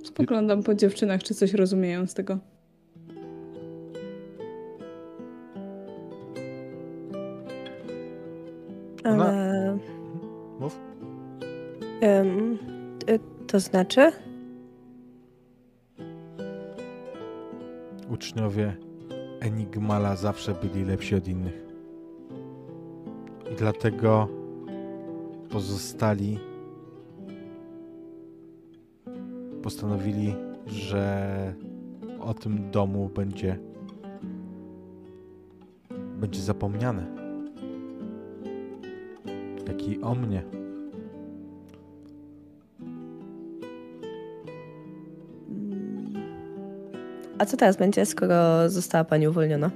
Spoglądam 0.03 0.63
po 0.63 0.75
dziewczynach, 0.75 1.23
czy 1.23 1.33
coś 1.33 1.53
rozumieją 1.53 2.07
z 2.07 2.13
tego. 2.13 2.39
To 13.51 13.59
znaczy? 13.59 14.11
Uczniowie 18.09 18.77
Enigmala 19.39 20.15
zawsze 20.15 20.53
byli 20.53 20.85
lepsi 20.85 21.15
od 21.15 21.27
innych. 21.27 21.65
I 23.51 23.55
dlatego 23.55 24.27
pozostali 25.49 26.39
postanowili, 29.63 30.35
że 30.67 31.53
o 32.19 32.33
tym 32.33 32.71
domu 32.71 33.09
będzie 33.15 33.59
będzie 35.91 36.41
zapomniane. 36.41 37.05
Jak 39.67 39.87
i 39.87 40.01
o 40.01 40.15
mnie. 40.15 40.60
A 47.41 47.45
co 47.45 47.57
teraz 47.57 47.77
będzie, 47.77 48.05
skoro 48.05 48.69
została 48.69 49.03
pani 49.03 49.27
uwolniona? 49.27 49.71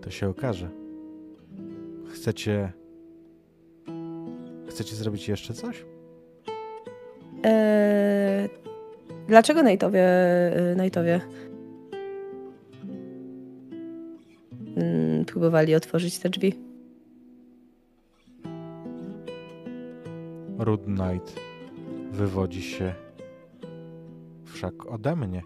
To 0.00 0.10
się 0.10 0.28
okaże. 0.28 0.68
Chcecie. 2.12 2.72
Chcecie 4.68 4.96
zrobić 4.96 5.28
jeszcze 5.28 5.54
coś? 5.54 5.84
Eee, 7.42 8.48
dlaczego 9.28 9.62
Najtowie, 9.62 10.06
y, 10.72 10.76
Najtowie 10.76 11.20
mm, 14.76 15.24
próbowali 15.24 15.74
otworzyć 15.74 16.18
te 16.18 16.30
drzwi? 16.30 16.54
Rude 20.58 20.84
Knight 20.84 21.40
wywodzi 22.12 22.62
się 22.62 22.94
wszak 24.60 24.86
ode 24.86 25.16
mnie. 25.16 25.42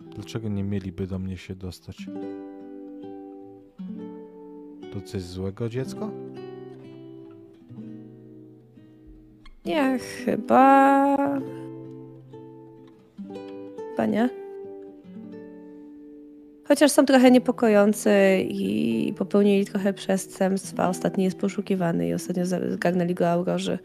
Dlaczego 0.00 0.48
nie 0.48 0.64
mieliby 0.64 1.06
do 1.06 1.18
mnie 1.18 1.36
się 1.36 1.54
dostać? 1.54 2.06
To 4.92 5.00
coś 5.00 5.22
złego, 5.22 5.68
dziecko? 5.68 6.10
Nie, 9.64 9.98
chyba... 9.98 11.16
Chyba 13.90 14.06
nie. 14.06 14.28
Chociaż 16.68 16.90
są 16.90 17.04
trochę 17.04 17.30
niepokojący 17.30 18.10
i 18.48 18.91
popełnili 19.14 19.66
trochę 19.66 19.92
przestępstw, 19.92 20.80
a 20.80 20.88
ostatni 20.88 21.24
jest 21.24 21.38
poszukiwany 21.38 22.08
i 22.08 22.14
ostatnio 22.14 22.46
zgarnęli 22.46 23.14
go 23.14 23.28
aurorzy. 23.28 23.78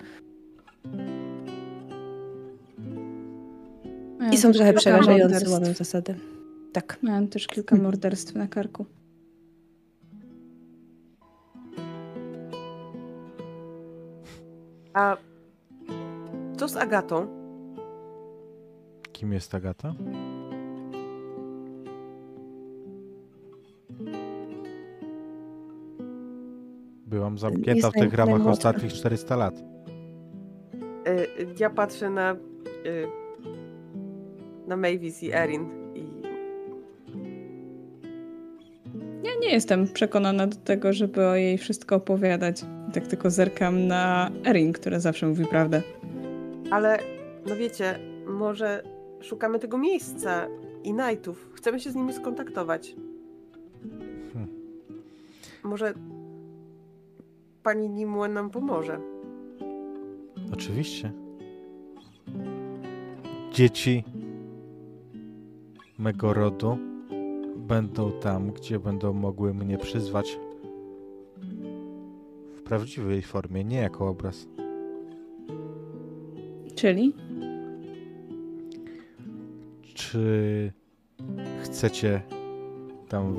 Miałam 4.19 4.33
I 4.33 4.37
są 4.37 4.51
trochę 4.51 4.73
morderstw. 5.01 5.51
łamią 5.51 5.73
zasady. 5.73 6.15
Tak. 6.73 6.97
Miałam 7.03 7.27
też 7.27 7.47
kilka 7.47 7.75
morderstw 7.75 8.35
na 8.35 8.47
karku. 8.47 8.85
A 14.93 15.17
co 16.57 16.67
z 16.67 16.77
Agatą? 16.77 17.27
Kim 19.11 19.33
jest 19.33 19.55
Agata? 19.55 19.93
Byłam 27.27 27.37
zamknięta 27.37 27.87
Jest 27.87 27.97
w 27.97 28.01
tych 28.01 28.13
ramach 28.13 28.47
ostatnich 28.47 28.93
400 28.93 29.35
lat. 29.35 29.63
Y, 31.07 31.27
Ja 31.59 31.69
patrzę 31.69 32.09
na, 32.09 32.33
y, 32.33 32.37
na 34.67 34.77
Mavis 34.77 35.23
i 35.23 35.33
Erin 35.33 35.65
i 35.95 36.03
Ja 39.23 39.31
nie 39.41 39.49
jestem 39.49 39.87
przekonana 39.87 40.47
do 40.47 40.55
tego, 40.55 40.93
żeby 40.93 41.27
o 41.27 41.35
jej 41.35 41.57
wszystko 41.57 41.95
opowiadać. 41.95 42.65
Tak 42.93 43.07
tylko 43.07 43.29
zerkam 43.29 43.87
na 43.87 44.31
Erin, 44.45 44.73
która 44.73 44.99
zawsze 44.99 45.27
mówi 45.27 45.45
prawdę. 45.45 45.81
Ale, 46.71 46.99
no 47.45 47.55
wiecie, 47.55 47.99
może 48.27 48.83
szukamy 49.21 49.59
tego 49.59 49.77
miejsca 49.77 50.47
i 50.83 50.93
Knightów. 50.93 51.49
Chcemy 51.53 51.79
się 51.79 51.91
z 51.91 51.95
nimi 51.95 52.13
skontaktować. 52.13 52.95
Hmm. 54.33 54.47
Może 55.63 55.93
pani 57.67 57.89
Nimue 57.89 58.27
nam 58.27 58.49
pomoże. 58.49 58.99
Oczywiście. 60.53 61.11
Dzieci 63.53 64.03
mego 65.99 66.33
rodu 66.33 66.77
będą 67.55 68.11
tam, 68.11 68.51
gdzie 68.51 68.79
będą 68.79 69.13
mogły 69.13 69.53
mnie 69.53 69.77
przyzwać 69.77 70.39
w 72.55 72.61
prawdziwej 72.61 73.21
formie, 73.21 73.63
nie 73.63 73.77
jako 73.77 74.09
obraz. 74.09 74.47
Czyli? 76.75 77.15
Czy 79.93 80.71
chcecie 81.63 82.21
tam 83.09 83.35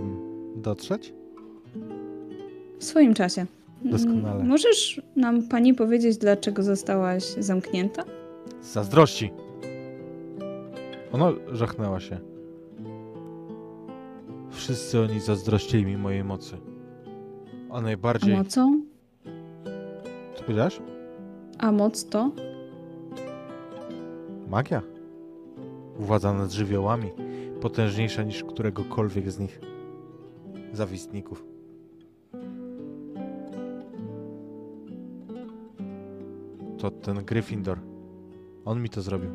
dotrzeć? 0.56 1.14
W 2.78 2.84
swoim 2.84 3.14
czasie. 3.14 3.46
Doskonale. 3.84 4.34
Mm, 4.36 4.46
Możesz 4.48 5.02
nam 5.16 5.48
pani 5.48 5.74
powiedzieć, 5.74 6.16
dlaczego 6.18 6.62
zostałaś 6.62 7.24
zamknięta? 7.24 8.02
Z 8.60 8.72
zazdrości. 8.72 9.30
Ona 11.12 11.32
żachnęła 11.52 12.00
się. 12.00 12.18
Wszyscy 14.50 15.00
oni 15.00 15.20
zazdrościli 15.20 15.86
mi 15.86 15.96
mojej 15.96 16.24
mocy. 16.24 16.56
A 17.70 17.74
A 17.74 17.80
najbardziej... 17.80 18.36
mocą? 18.36 18.82
Co 20.34 20.42
powiedziałeś? 20.42 20.80
A 21.58 21.72
moc 21.72 22.04
to? 22.08 22.30
Magia. 24.48 24.82
Władza 25.98 26.32
nad 26.34 26.50
żywiołami. 26.52 27.08
Potężniejsza 27.60 28.22
niż 28.22 28.44
któregokolwiek 28.44 29.30
z 29.30 29.38
nich. 29.38 29.60
Zawistników. 30.72 31.44
To 36.78 36.90
ten 36.90 37.24
Gryffindor. 37.24 37.78
On 38.64 38.82
mi 38.82 38.88
to 38.88 39.02
zrobił. 39.02 39.30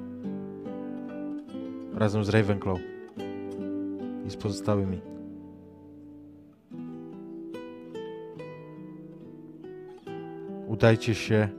Razem 1.93 2.23
z 2.23 2.29
Ravenclaw. 2.29 2.79
I 4.25 4.29
z 4.29 4.35
pozostałymi. 4.35 5.01
Udajcie 10.67 11.15
się 11.15 11.49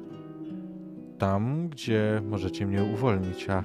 tam, 1.18 1.68
gdzie 1.68 2.22
możecie 2.28 2.66
mnie 2.66 2.84
uwolnić, 2.84 3.50
a 3.50 3.62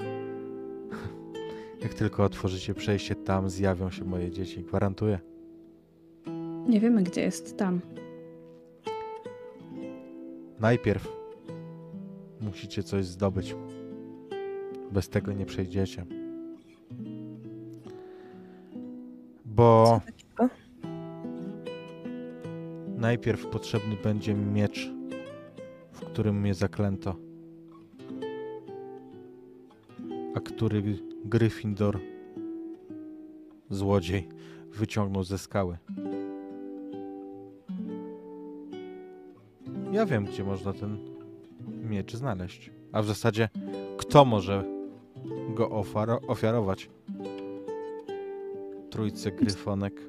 jak 1.83 1.93
tylko 1.93 2.23
otworzycie 2.23 2.73
przejście 2.73 3.15
tam, 3.15 3.49
zjawią 3.49 3.89
się 3.89 4.05
moje 4.05 4.31
dzieci. 4.31 4.63
Gwarantuję. 4.63 5.19
Nie 6.67 6.79
wiemy, 6.79 7.03
gdzie 7.03 7.21
jest 7.21 7.57
tam. 7.57 7.81
Najpierw 10.59 11.18
musicie 12.41 12.83
coś 12.83 13.05
zdobyć. 13.05 13.55
Bez 14.91 15.09
tego 15.09 15.33
nie 15.33 15.45
przejdziecie. 15.45 16.05
Bo 19.45 20.01
najpierw 22.97 23.47
potrzebny 23.47 23.95
będzie 24.03 24.33
miecz, 24.33 24.91
w 25.91 25.99
którym 25.99 26.41
mnie 26.41 26.53
zaklęto. 26.53 27.29
który 30.59 30.83
Gryffindor, 31.25 31.99
złodziej, 33.69 34.27
wyciągnął 34.71 35.23
ze 35.23 35.37
skały. 35.37 35.77
Ja 39.91 40.05
wiem, 40.05 40.25
gdzie 40.25 40.43
można 40.43 40.73
ten 40.73 40.97
miecz 41.89 42.15
znaleźć. 42.15 42.71
A 42.91 43.01
w 43.01 43.05
zasadzie, 43.05 43.49
kto 43.97 44.25
może 44.25 44.63
go 45.55 45.69
ofiaro- 45.69 46.19
ofiarować? 46.27 46.89
Trójce 48.89 49.31
gryfonek. 49.31 50.01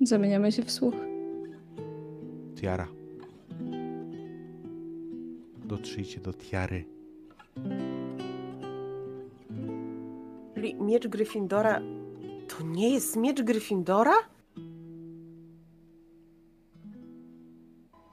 Zamieniamy 0.00 0.52
się 0.52 0.62
w 0.62 0.70
słuch. 0.70 0.94
Tiara. 2.60 2.88
Dotrzyjcie 5.64 6.20
do 6.20 6.32
tiary. 6.32 6.84
Czyli 10.54 10.74
miecz 10.74 11.08
Gryffindora 11.08 11.80
to 12.48 12.64
nie 12.64 12.90
jest 12.90 13.16
miecz 13.16 13.42
Gryffindora? 13.42 14.12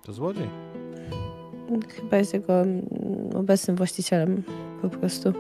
To 0.02 0.14
złodziej. 0.14 0.50
Chyba 1.82 2.18
jest 2.18 2.34
jego 2.34 2.62
mm, 2.62 2.82
obecnym 3.36 3.78
właścicielem 3.78 4.44
po 4.82 4.90
prostu. 4.90 5.34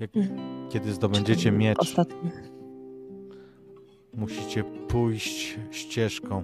Jak, 0.00 0.16
Mm. 0.16 0.28
kiedy 0.70 0.92
zdobędziecie 0.92 1.52
miecz, 1.52 1.94
musicie 4.14 4.64
pójść 4.88 5.58
ścieżką. 5.70 6.42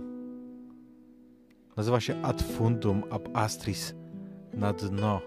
Nazywa 1.76 2.01
się 2.01 2.22
Ad 2.22 2.42
Fundum 2.42 3.03
ab 3.11 3.28
Astris. 3.34 3.95
Na 4.53 4.72
dno. 4.72 5.20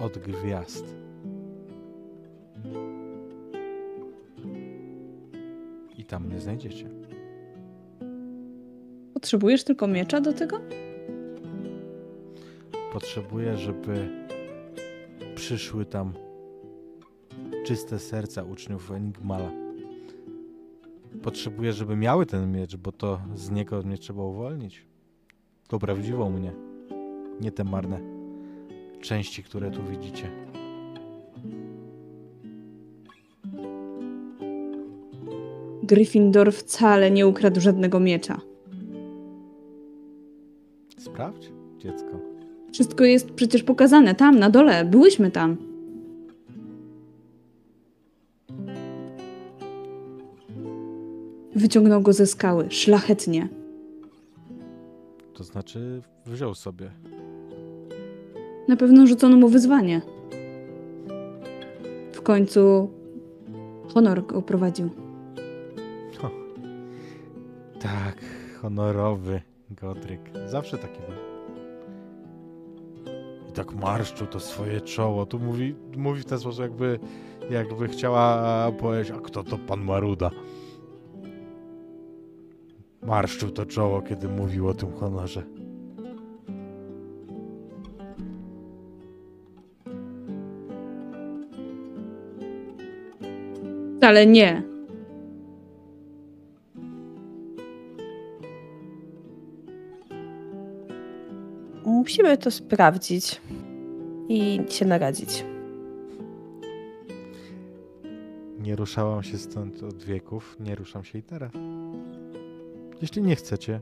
Od 0.00 0.18
gwiazd. 0.18 0.94
I 5.98 6.04
tam 6.04 6.26
mnie 6.26 6.40
znajdziecie. 6.40 6.88
Potrzebujesz 9.24 9.64
tylko 9.64 9.86
miecza 9.86 10.20
do 10.20 10.32
tego? 10.32 10.60
Potrzebuję, 12.92 13.56
żeby 13.56 14.08
przyszły 15.34 15.84
tam 15.84 16.12
czyste 17.66 17.98
serca 17.98 18.42
uczniów 18.42 18.90
Enigmala. 18.90 19.50
Potrzebuję, 21.22 21.72
żeby 21.72 21.96
miały 21.96 22.26
ten 22.26 22.52
miecz, 22.52 22.76
bo 22.76 22.92
to 22.92 23.20
z 23.34 23.50
niego 23.50 23.82
mnie 23.82 23.98
trzeba 23.98 24.22
uwolnić. 24.22 24.86
To 25.68 25.78
prawdziwą 25.78 26.30
mnie. 26.30 26.52
Nie 27.40 27.52
te 27.52 27.64
marne 27.64 28.00
części, 29.00 29.42
które 29.42 29.70
tu 29.70 29.82
widzicie. 29.82 30.30
Gryffindor 35.82 36.52
wcale 36.52 37.10
nie 37.10 37.26
ukradł 37.26 37.60
żadnego 37.60 38.00
miecza. 38.00 38.53
Sprawdź, 41.14 41.52
dziecko. 41.78 42.20
Wszystko 42.72 43.04
jest 43.04 43.30
przecież 43.30 43.62
pokazane 43.62 44.14
tam, 44.14 44.38
na 44.38 44.50
dole. 44.50 44.84
Byłyśmy 44.84 45.30
tam. 45.30 45.56
Wyciągnął 51.54 52.00
go 52.02 52.12
ze 52.12 52.26
skały, 52.26 52.66
szlachetnie. 52.70 53.48
To 55.34 55.44
znaczy, 55.44 56.02
wziął 56.26 56.54
sobie. 56.54 56.90
Na 58.68 58.76
pewno 58.76 59.06
rzucono 59.06 59.36
mu 59.36 59.48
wyzwanie. 59.48 60.00
W 62.12 62.22
końcu 62.22 62.90
honor 63.94 64.26
go 64.26 64.42
prowadził. 64.42 64.90
Tak, 67.80 68.16
honorowy 68.62 69.40
Godryk. 69.80 70.20
Zawsze 70.46 70.78
taki 70.78 71.00
był. 71.00 71.16
I 73.48 73.52
tak 73.52 73.74
marszczył 73.74 74.26
to 74.26 74.40
swoje 74.40 74.80
czoło. 74.80 75.26
Tu 75.26 75.38
mówi, 75.38 75.74
mówi 75.96 76.20
w 76.20 76.24
ten 76.24 76.38
sposób, 76.38 76.60
jakby, 76.60 76.98
jakby 77.50 77.88
chciała 77.88 78.72
powiedzieć, 78.72 79.14
a 79.16 79.20
kto 79.20 79.42
to 79.44 79.58
pan 79.58 79.84
Maruda? 79.84 80.30
Marszczył 83.02 83.50
to 83.50 83.66
czoło, 83.66 84.02
kiedy 84.02 84.28
mówił 84.28 84.68
o 84.68 84.74
tym 84.74 84.92
honorze. 84.92 85.42
Wcale 93.98 94.26
nie. 94.26 94.73
Musimy 102.04 102.38
to 102.38 102.50
sprawdzić 102.50 103.40
i 104.28 104.60
się 104.68 104.84
naradzić. 104.84 105.44
Nie 108.58 108.76
ruszałam 108.76 109.22
się 109.22 109.38
stąd 109.38 109.82
od 109.82 110.02
wieków, 110.02 110.56
nie 110.60 110.74
ruszam 110.74 111.04
się 111.04 111.18
i 111.18 111.22
teraz. 111.22 111.52
Jeśli 113.02 113.22
nie 113.22 113.36
chcecie, 113.36 113.80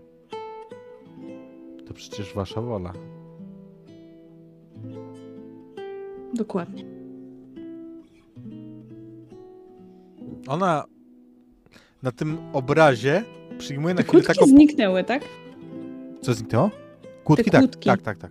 to 1.87 1.95
przecież 1.95 2.35
wasza 2.35 2.61
wola. 2.61 2.93
Dokładnie. 6.35 6.85
Ona 10.49 10.85
na 12.03 12.13
tym 12.13 12.39
obrazie 12.53 13.25
przyjmuje 13.59 13.95
na 13.95 14.03
Te 14.03 14.09
chwilę 14.09 14.23
taką... 14.23 14.47
zniknęły, 14.47 15.05
tak? 15.05 15.23
Co 16.21 16.35
zniknęło? 16.35 16.82
Kłódki? 17.25 17.51
Tak, 17.51 17.61
kłódki. 17.61 17.87
tak, 17.87 18.03
tak, 18.03 18.19
tak. 18.19 18.31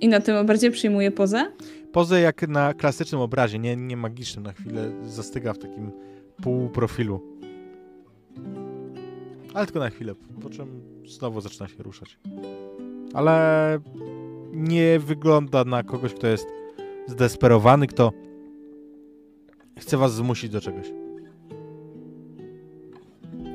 I 0.00 0.08
na 0.08 0.20
tym 0.20 0.36
obrazie 0.36 0.70
przyjmuje 0.70 1.10
pozę? 1.10 1.52
Pozę 1.92 2.20
jak 2.20 2.48
na 2.48 2.74
klasycznym 2.74 3.20
obrazie, 3.20 3.58
nie, 3.58 3.76
nie 3.76 3.96
magicznym. 3.96 4.44
Na 4.44 4.52
chwilę 4.52 4.92
zastyga 5.06 5.52
w 5.52 5.58
takim 5.58 5.90
półprofilu. 6.42 7.20
Ale 9.54 9.66
tylko 9.66 9.78
na 9.78 9.90
chwilę, 9.90 10.14
po 10.42 10.50
czym 10.50 10.80
znowu 11.06 11.40
zaczyna 11.40 11.68
się 11.68 11.82
ruszać. 11.82 12.18
Ale 13.14 13.78
nie 14.52 14.98
wygląda 14.98 15.64
na 15.64 15.82
kogoś, 15.82 16.14
kto 16.14 16.26
jest 16.26 16.46
zdesperowany, 17.06 17.86
kto 17.86 18.12
chce 19.78 19.96
was 19.96 20.14
zmusić 20.14 20.50
do 20.50 20.60
czegoś. 20.60 20.92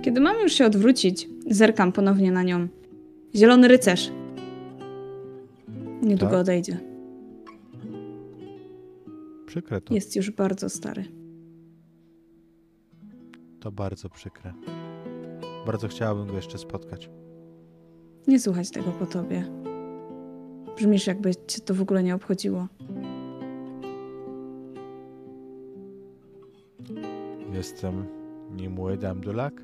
Kiedy 0.01 0.21
mam 0.21 0.39
już 0.39 0.53
się 0.53 0.65
odwrócić, 0.65 1.29
zerkam 1.47 1.91
ponownie 1.91 2.31
na 2.31 2.43
nią. 2.43 2.67
Zielony 3.35 3.67
rycerz. 3.67 4.11
Niedługo 6.01 6.31
Tak? 6.31 6.41
odejdzie. 6.41 6.77
Przykre 9.45 9.81
to. 9.81 9.93
Jest 9.93 10.15
już 10.15 10.31
bardzo 10.31 10.69
stary. 10.69 11.05
To 13.59 13.71
bardzo 13.71 14.09
przykre. 14.09 14.53
Bardzo 15.65 15.87
chciałabym 15.87 16.27
go 16.27 16.35
jeszcze 16.35 16.57
spotkać. 16.57 17.09
Nie 18.27 18.39
słuchać 18.39 18.71
tego 18.71 18.91
po 18.91 19.05
tobie. 19.05 19.43
Brzmisz, 20.77 21.07
jakby 21.07 21.31
cię 21.47 21.61
to 21.61 21.73
w 21.73 21.81
ogóle 21.81 22.03
nie 22.03 22.15
obchodziło. 22.15 22.67
Jestem 27.53 28.05
niemłody 28.55 29.07
Abdulak. 29.07 29.63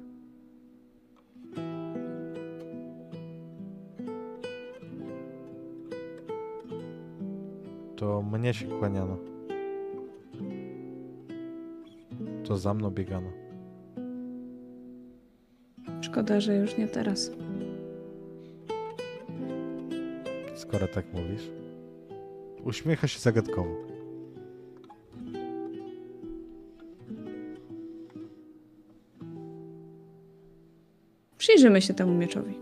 To 7.98 8.22
mnie 8.22 8.54
się 8.54 8.66
kłaniano. 8.66 9.18
To 12.44 12.58
za 12.58 12.74
mną 12.74 12.92
biegano. 12.92 13.30
Szkoda, 16.02 16.40
że 16.40 16.56
już 16.56 16.78
nie 16.78 16.88
teraz. 16.88 17.32
Skoro 20.56 20.88
tak 20.88 21.06
mówisz. 21.14 21.52
Uśmiecha 22.64 23.08
się 23.08 23.20
zagadkowo. 23.20 23.76
Przyjrzymy 31.38 31.82
się 31.82 31.94
temu 31.94 32.14
mieczowi. 32.14 32.58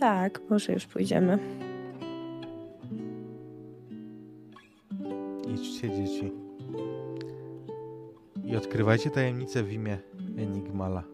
Tak, 0.00 0.40
może 0.50 0.72
już 0.72 0.86
pójdziemy. 0.86 1.67
Idźcie, 5.78 5.90
dzieci. 5.90 6.32
I 8.44 8.56
odkrywajcie 8.56 9.10
tajemnicę 9.10 9.62
w 9.62 9.72
imię 9.72 9.98
Enigmala. 10.36 11.04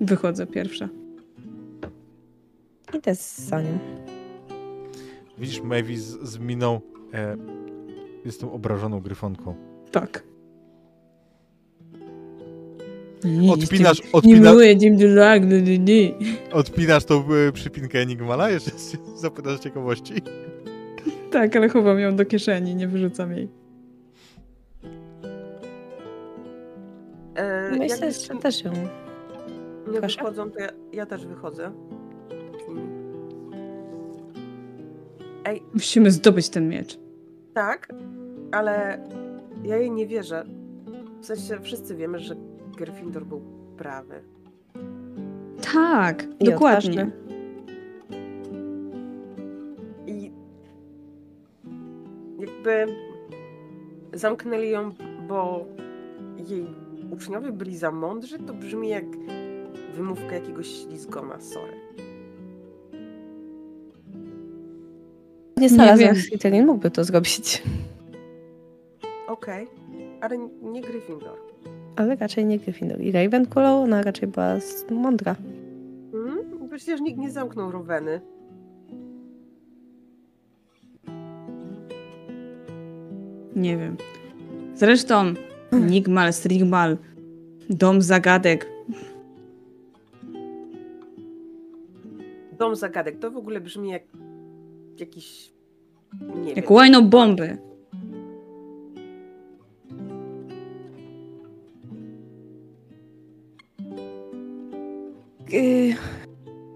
Wychodzę 0.00 0.46
pierwsza. 0.46 0.88
Idę 2.94 3.14
za 3.14 3.62
nią. 3.62 3.78
Widzisz 5.38 5.62
Mavis 5.62 6.02
z 6.02 6.38
miną. 6.38 6.80
E, 7.14 7.36
jestem 8.24 8.48
obrażoną 8.48 9.00
gryfonką. 9.00 9.54
Tak. 9.90 10.29
Odpinasz, 13.52 14.02
odpinasz, 14.12 14.54
no, 14.54 14.60
nie, 15.60 15.78
nie. 15.78 16.14
odpinasz 16.52 17.04
tą 17.04 17.24
e, 17.48 17.52
przypinkę 17.52 17.98
Enigmala? 17.98 18.50
Jeszcze 18.50 18.70
zapytasz 19.16 19.60
ciekawości. 19.60 20.14
Tak, 21.30 21.56
ale 21.56 21.68
chowam 21.68 21.98
ją 21.98 22.16
do 22.16 22.24
kieszeni, 22.24 22.74
nie 22.74 22.88
wyrzucam 22.88 23.32
jej. 23.32 23.48
E, 27.34 27.70
Myślę, 27.70 28.06
jak 28.06 28.14
że 28.14 28.34
też 28.40 28.64
ją. 28.64 28.72
nie 29.92 30.00
proszę. 30.00 30.16
wychodzą, 30.18 30.50
to 30.50 30.58
ja, 30.58 30.68
ja 30.92 31.06
też 31.06 31.26
wychodzę. 31.26 31.72
Ej, 35.44 35.62
Musimy 35.74 36.10
zdobyć 36.10 36.48
ten 36.48 36.68
miecz. 36.68 36.98
tak, 37.54 37.88
ale 38.52 39.04
ja 39.64 39.76
jej 39.76 39.90
nie 39.90 40.06
wierzę. 40.06 40.44
W 41.22 41.26
sensie 41.26 41.58
wszyscy 41.62 41.96
wiemy, 41.96 42.18
że 42.18 42.34
Gryffindor 42.80 43.26
był 43.26 43.40
prawy. 43.76 44.22
Tak, 45.72 46.26
I 46.40 46.44
dokładnie. 46.44 46.90
odważny. 46.90 47.12
I 50.06 50.30
jakby 52.38 52.86
zamknęli 54.12 54.70
ją, 54.70 54.92
bo 55.28 55.66
jej 56.48 56.66
uczniowie 57.10 57.52
byli 57.52 57.76
za 57.76 57.90
mądrzy, 57.90 58.38
to 58.38 58.54
brzmi 58.54 58.88
jak 58.88 59.04
wymówka 59.94 60.34
jakiegoś 60.34 60.66
ślizgona, 60.66 61.40
sorry. 61.40 61.72
Nie 65.56 65.96
wiem. 65.96 66.16
Slytherin, 66.16 66.66
mógłby 66.66 66.90
to 66.90 67.04
zrobić. 67.04 67.62
Okej, 69.26 69.66
ale 70.20 70.38
nie 70.62 70.82
Gryffindor. 70.82 71.49
Ale 72.00 72.16
raczej 72.16 72.46
nie 72.46 72.58
Gryffindor. 72.58 73.00
I 73.00 73.12
Ravenclaw, 73.12 73.84
ona 73.84 74.02
raczej 74.02 74.28
była 74.28 74.56
mądra. 74.90 75.36
Mhm. 76.14 76.68
Przecież 76.76 77.00
nikt 77.00 77.18
nie 77.18 77.30
zamknął 77.30 77.70
Roweny. 77.70 78.20
Nie 83.56 83.76
wiem. 83.76 83.96
Zresztą 84.74 85.34
Nigmal, 85.72 86.32
Strigmal, 86.32 86.96
Dom 87.70 88.02
Zagadek. 88.02 88.70
Dom 92.58 92.76
zagadek, 92.76 93.18
to 93.18 93.30
w 93.30 93.36
ogóle 93.36 93.60
brzmi 93.60 93.90
jak 93.90 94.02
jakiś, 94.96 95.52
nie 96.44 96.52
Jak 96.52 96.64
wiem, 96.64 96.72
łajną 96.76 97.08
bomby. 97.08 97.69
Yy, 105.52 105.94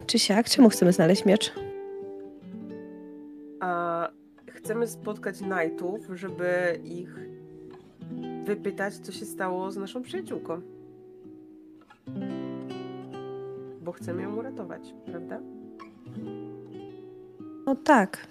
czy 0.07 0.19
siak? 0.19 0.49
Czemu 0.49 0.69
chcemy 0.69 0.93
znaleźć 0.93 1.25
miecz? 1.25 1.53
A 3.61 4.09
chcemy 4.47 4.87
spotkać 4.87 5.39
Knightów, 5.39 6.01
żeby 6.15 6.81
ich 6.85 7.17
wypytać, 8.45 8.95
co 8.95 9.13
się 9.13 9.25
stało 9.25 9.71
z 9.71 9.77
naszą 9.77 10.03
przyjaciółką. 10.03 10.61
Bo 13.83 13.93
chcemy 13.93 14.23
ją 14.23 14.37
uratować, 14.37 14.95
prawda? 15.07 15.41
No 17.67 17.75
tak. 17.75 18.27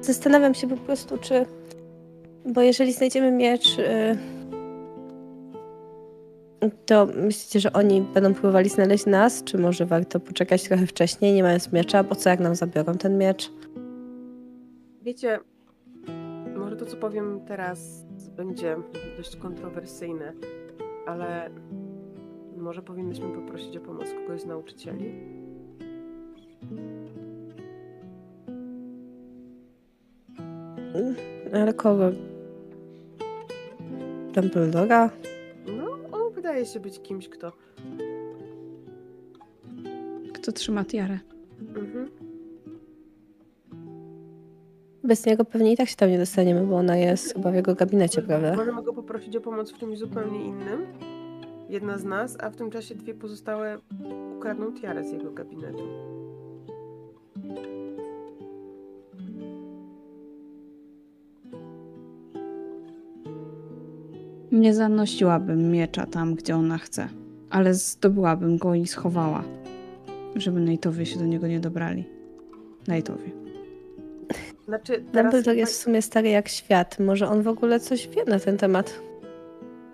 Zastanawiam 0.00 0.54
się 0.54 0.68
po 0.68 0.76
prostu, 0.76 1.18
czy. 1.18 1.46
Bo 2.46 2.60
jeżeli 2.62 2.92
znajdziemy 2.92 3.32
miecz, 3.32 3.78
y, 3.78 4.37
to 6.86 7.06
myślicie, 7.06 7.60
że 7.60 7.72
oni 7.72 8.02
będą 8.14 8.34
próbowali 8.34 8.68
znaleźć 8.68 9.06
nas, 9.06 9.44
czy 9.44 9.58
może 9.58 9.86
warto 9.86 10.20
poczekać 10.20 10.62
trochę 10.62 10.86
wcześniej, 10.86 11.34
nie 11.34 11.42
mając 11.42 11.72
miecza? 11.72 12.04
Bo 12.04 12.14
co 12.14 12.30
jak 12.30 12.40
nam 12.40 12.54
zabiorą 12.54 12.94
ten 12.94 13.18
miecz? 13.18 13.52
Wiecie, 15.02 15.38
może 16.56 16.76
to, 16.76 16.86
co 16.86 16.96
powiem 16.96 17.40
teraz, 17.46 18.04
będzie 18.36 18.76
dość 19.16 19.36
kontrowersyjne, 19.36 20.32
ale 21.06 21.50
może 22.56 22.82
powinniśmy 22.82 23.28
poprosić 23.28 23.76
o 23.76 23.80
pomoc 23.80 24.06
kogoś 24.12 24.40
z 24.40 24.46
nauczycieli? 24.46 25.12
Ale 31.52 31.74
kogo? 31.74 32.10
Dumbledora? 34.34 35.10
Wydaje 36.38 36.66
się 36.66 36.80
być 36.80 37.00
kimś, 37.00 37.28
kto. 37.28 37.52
Kto 40.34 40.52
trzyma 40.52 40.84
tiarę? 40.84 41.18
Mhm. 41.60 42.10
Bez 45.04 45.26
niego 45.26 45.44
pewnie 45.44 45.72
i 45.72 45.76
tak 45.76 45.88
się 45.88 45.96
tam 45.96 46.10
nie 46.10 46.18
dostaniemy, 46.18 46.66
bo 46.66 46.76
ona 46.76 46.96
jest 46.96 47.34
chyba 47.34 47.50
w 47.50 47.54
jego 47.54 47.74
gabinecie, 47.74 48.22
prawda? 48.22 48.56
Możemy 48.56 48.82
go 48.82 48.92
poprosić 48.92 49.36
o 49.36 49.40
pomoc 49.40 49.72
w 49.72 49.78
czymś 49.78 49.98
zupełnie 49.98 50.44
innym. 50.44 50.86
Jedna 51.68 51.98
z 51.98 52.04
nas, 52.04 52.36
a 52.40 52.50
w 52.50 52.56
tym 52.56 52.70
czasie 52.70 52.94
dwie 52.94 53.14
pozostałe 53.14 53.78
ukradną 54.36 54.72
tiarę 54.72 55.04
z 55.04 55.12
jego 55.12 55.30
gabinetu. 55.30 55.82
Nie 64.52 64.74
zanosiłabym 64.74 65.70
miecza 65.70 66.06
tam, 66.06 66.34
gdzie 66.34 66.56
ona 66.56 66.78
chce, 66.78 67.08
ale 67.50 67.74
zdobyłabym 67.74 68.58
go 68.58 68.74
i 68.74 68.86
schowała, 68.86 69.44
żeby 70.36 70.60
Nate'owie 70.60 71.04
się 71.04 71.18
do 71.18 71.24
niego 71.24 71.46
nie 71.46 71.60
dobrali. 71.60 72.04
Nate'owie. 72.88 73.30
Znaczy, 74.68 75.00
Dumbledore 75.12 75.56
jest 75.56 75.72
w 75.72 75.76
sumie 75.82 76.02
stary 76.02 76.28
jak 76.28 76.48
świat. 76.48 76.98
Może 77.00 77.28
on 77.28 77.42
w 77.42 77.48
ogóle 77.48 77.80
coś 77.80 78.08
wie 78.08 78.24
na 78.24 78.38
ten 78.40 78.56
temat. 78.56 79.00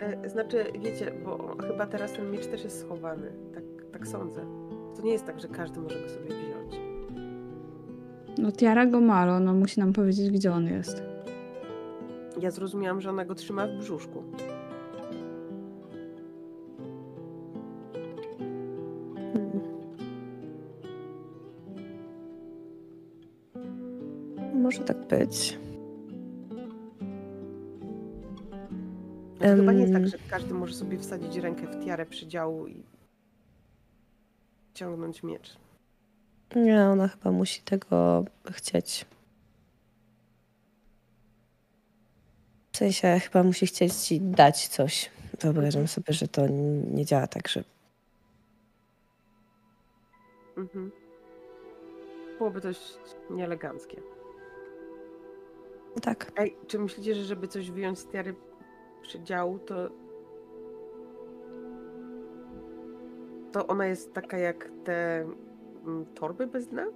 e, 0.00 0.28
Znaczy, 0.28 0.64
wiecie, 0.82 1.12
bo 1.24 1.56
chyba 1.68 1.86
teraz 1.86 2.12
ten 2.12 2.30
miecz 2.30 2.46
też 2.46 2.64
jest 2.64 2.80
schowany. 2.80 3.32
Tak, 3.54 3.64
tak 3.92 4.08
sądzę. 4.08 4.40
To 4.96 5.02
nie 5.02 5.12
jest 5.12 5.24
tak, 5.26 5.40
że 5.40 5.48
każdy 5.48 5.80
może 5.80 6.00
go 6.02 6.08
sobie 6.08 6.26
wziąć. 6.28 6.80
No 8.38 8.52
tiara 8.52 8.86
go 8.86 9.00
ma, 9.00 9.14
ale 9.14 9.32
ona 9.32 9.52
musi 9.52 9.80
nam 9.80 9.92
powiedzieć, 9.92 10.30
gdzie 10.30 10.52
on 10.52 10.66
jest. 10.66 11.02
Ja 12.40 12.50
zrozumiałam, 12.50 13.00
że 13.00 13.10
ona 13.10 13.24
go 13.24 13.34
trzyma 13.34 13.66
w 13.66 13.70
brzuszku. 13.70 14.22
Hmm. 19.32 19.60
Może 24.62 24.84
tak 24.84 25.06
być. 25.06 25.58
To 29.38 29.44
chyba 29.56 29.72
nie 29.72 29.80
jest 29.80 29.92
tak, 29.92 30.06
że 30.06 30.18
każdy 30.30 30.54
może 30.54 30.74
sobie 30.74 30.98
wsadzić 30.98 31.36
rękę 31.36 31.66
w 31.66 31.84
tiarę 31.84 32.06
przydziału 32.06 32.66
i 32.66 32.82
ciągnąć 34.74 35.22
miecz. 35.22 35.56
Nie, 36.56 36.84
ona 36.84 37.08
chyba 37.08 37.32
musi 37.32 37.62
tego 37.62 38.24
chcieć. 38.50 39.06
W 42.74 42.76
sensie 42.76 43.20
chyba 43.20 43.42
musi 43.42 43.66
chcieć 43.66 43.94
ci 43.94 44.20
dać 44.20 44.68
coś. 44.68 45.10
Wyobrażam 45.40 45.88
sobie, 45.88 46.12
że 46.14 46.28
to 46.28 46.42
nie 46.90 47.04
działa 47.04 47.26
tak, 47.26 47.48
że 47.48 47.64
Mhm. 50.56 50.92
Byłoby 52.38 52.60
dość 52.60 52.98
nieeleganckie. 53.30 54.02
tak. 56.02 56.32
Ej, 56.36 56.56
czy 56.66 56.78
myślicie, 56.78 57.14
że 57.14 57.24
żeby 57.24 57.48
coś 57.48 57.70
wyjąć 57.70 57.98
z 57.98 58.06
tiary 58.06 58.34
przydziału, 59.02 59.58
to 59.58 59.88
to 63.52 63.66
ona 63.66 63.86
jest 63.86 64.12
taka 64.12 64.38
jak 64.38 64.70
te 64.84 65.20
mm, 65.84 66.06
torby 66.14 66.46
bez 66.46 66.68
dna? 66.68 66.86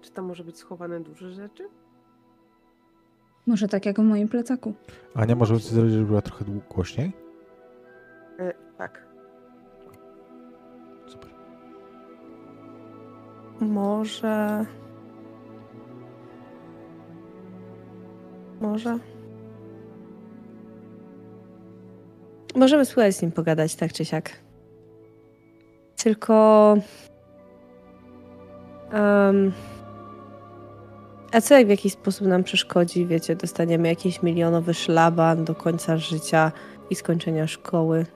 Czy 0.00 0.10
tam 0.12 0.24
może 0.24 0.44
być 0.44 0.58
schowane 0.58 1.00
duże 1.00 1.30
rzeczy? 1.30 1.68
Może 3.46 3.68
tak 3.68 3.86
jak 3.86 4.00
w 4.00 4.02
moim 4.02 4.28
plecaku. 4.28 4.74
Ania, 5.14 5.36
może 5.36 5.54
coś 5.54 5.64
zrobić, 5.64 5.92
żeby 5.92 6.06
była 6.06 6.22
trochę 6.22 6.44
głośniej? 6.70 7.12
E, 8.38 8.52
tak. 8.78 9.06
Super. 11.06 11.30
Może. 13.60 14.66
Może. 18.60 18.98
możemy 22.54 22.84
spróbować 22.84 23.16
z 23.16 23.22
nim 23.22 23.32
pogadać, 23.32 23.74
tak 23.76 23.92
czy 23.92 24.04
siak. 24.04 24.30
Tylko... 25.96 26.76
em, 28.92 29.52
a 31.34 31.40
co 31.40 31.54
jak 31.54 31.66
w 31.66 31.70
jakiś 31.70 31.92
sposób 31.92 32.26
nam 32.26 32.44
przeszkodzi? 32.44 33.06
Wiecie, 33.06 33.36
dostaniemy 33.36 33.88
jakiś 33.88 34.22
milionowy 34.22 34.74
szlaban 34.74 35.44
do 35.44 35.54
końca 35.54 35.96
życia 35.96 36.52
i 36.90 36.94
skończenia 36.94 37.46
szkoły. 37.46 38.06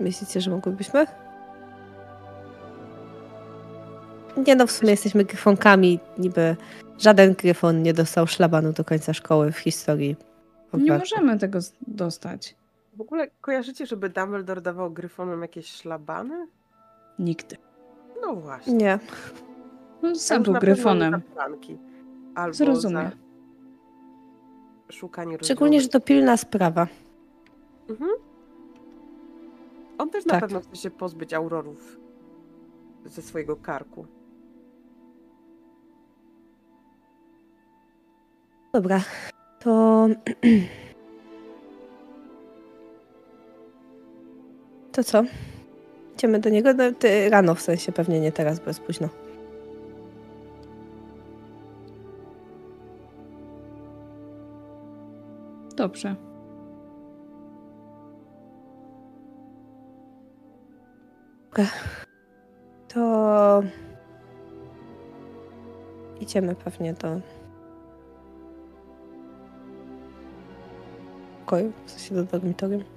Myślicie, 0.00 0.40
że 0.40 0.50
mogłybyśmy? 0.50 1.06
Nie 4.46 4.56
no, 4.56 4.66
w 4.66 4.70
sumie 4.70 4.90
jesteśmy 4.90 5.24
gryfonkami. 5.24 6.00
Niby 6.18 6.56
żaden 6.98 7.34
gryfon 7.34 7.82
nie 7.82 7.92
dostał 7.92 8.26
szlabanu 8.26 8.72
do 8.72 8.84
końca 8.84 9.14
szkoły 9.14 9.52
w 9.52 9.58
historii. 9.58 10.16
Nie 10.72 10.98
możemy 10.98 11.38
tego 11.38 11.58
dostać. 11.86 12.56
W 12.96 13.00
ogóle 13.00 13.30
kojarzycie, 13.40 13.86
żeby 13.86 14.08
Dumbledore 14.08 14.60
dawał 14.60 14.90
gryfonom 14.90 15.42
jakieś 15.42 15.66
szlabany? 15.66 16.46
Nigdy. 17.18 17.65
No 18.26 18.34
właśnie. 18.34 18.74
Nie. 18.74 18.98
No, 20.02 20.14
sam 20.14 20.42
był 20.42 20.52
na 20.52 20.58
gryfonem. 20.58 21.22
Albo 22.34 22.54
Zrozumie. 22.54 23.10
za 24.88 24.92
szukanie 24.92 25.38
Szczególnie, 25.42 25.80
że 25.80 25.88
to 25.88 26.00
pilna 26.00 26.36
sprawa. 26.36 26.86
Mhm. 27.90 28.10
On 29.98 30.10
też 30.10 30.26
na 30.26 30.30
Tak. 30.32 30.40
pewno 30.40 30.60
chce 30.60 30.76
się 30.76 30.90
pozbyć 30.90 31.34
aurorów 31.34 31.96
ze 33.04 33.22
swojego 33.22 33.56
karku. 33.56 34.06
Dobra, 38.72 39.00
to. 39.60 40.06
To 44.92 45.04
co? 45.04 45.22
Idziemy 46.16 46.38
do 46.38 46.50
niego? 46.50 46.74
No, 46.74 46.92
ty, 46.92 47.30
rano 47.30 47.54
w 47.54 47.60
sensie, 47.60 47.92
pewnie 47.92 48.20
nie 48.20 48.32
teraz, 48.32 48.60
bo 48.60 48.66
jest 48.66 48.80
późno. 48.80 49.08
Dobrze. 55.76 56.16
To. 62.88 63.62
Idziemy 66.20 66.54
pewnie 66.54 66.94
do. 66.94 67.20
Pokoju, 71.40 71.72
w 71.86 71.90
sensie 71.90 72.14
do 72.14 72.24
dormitorium. 72.24 72.95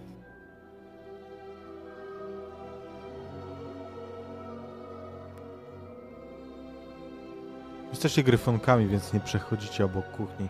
Jesteście 7.99 8.23
gryfonkami, 8.23 8.87
więc 8.87 9.13
nie 9.13 9.19
przechodzicie 9.19 9.85
obok 9.85 10.11
kuchni. 10.11 10.49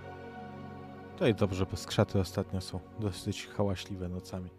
To 1.18 1.28
i 1.28 1.34
dobrze, 1.34 1.66
bo 1.66 1.78
skrzaty 1.78 2.20
ostatnio 2.20 2.62
są 2.62 2.80
dosyć 3.00 3.48
hałaśliwe 3.48 4.10
nocami. 4.10 4.50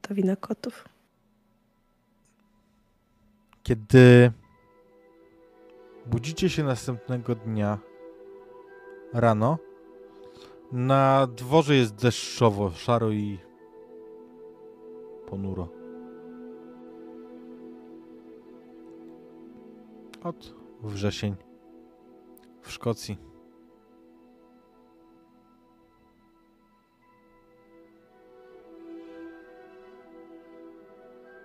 To 0.00 0.14
wina 0.14 0.36
kotów. 0.36 0.88
Kiedy 3.62 4.32
budzicie 6.06 6.50
się 6.50 6.64
następnego 6.64 7.34
dnia 7.34 7.78
rano, 9.12 9.58
na 10.72 11.26
dworze 11.26 11.76
jest 11.76 11.94
deszczowo, 11.94 12.70
szaro 12.70 13.10
i 13.10 13.38
ponuro. 15.26 15.73
Od 20.24 20.54
wrzesień 20.82 21.34
w 22.62 22.70
Szkocji. 22.72 23.18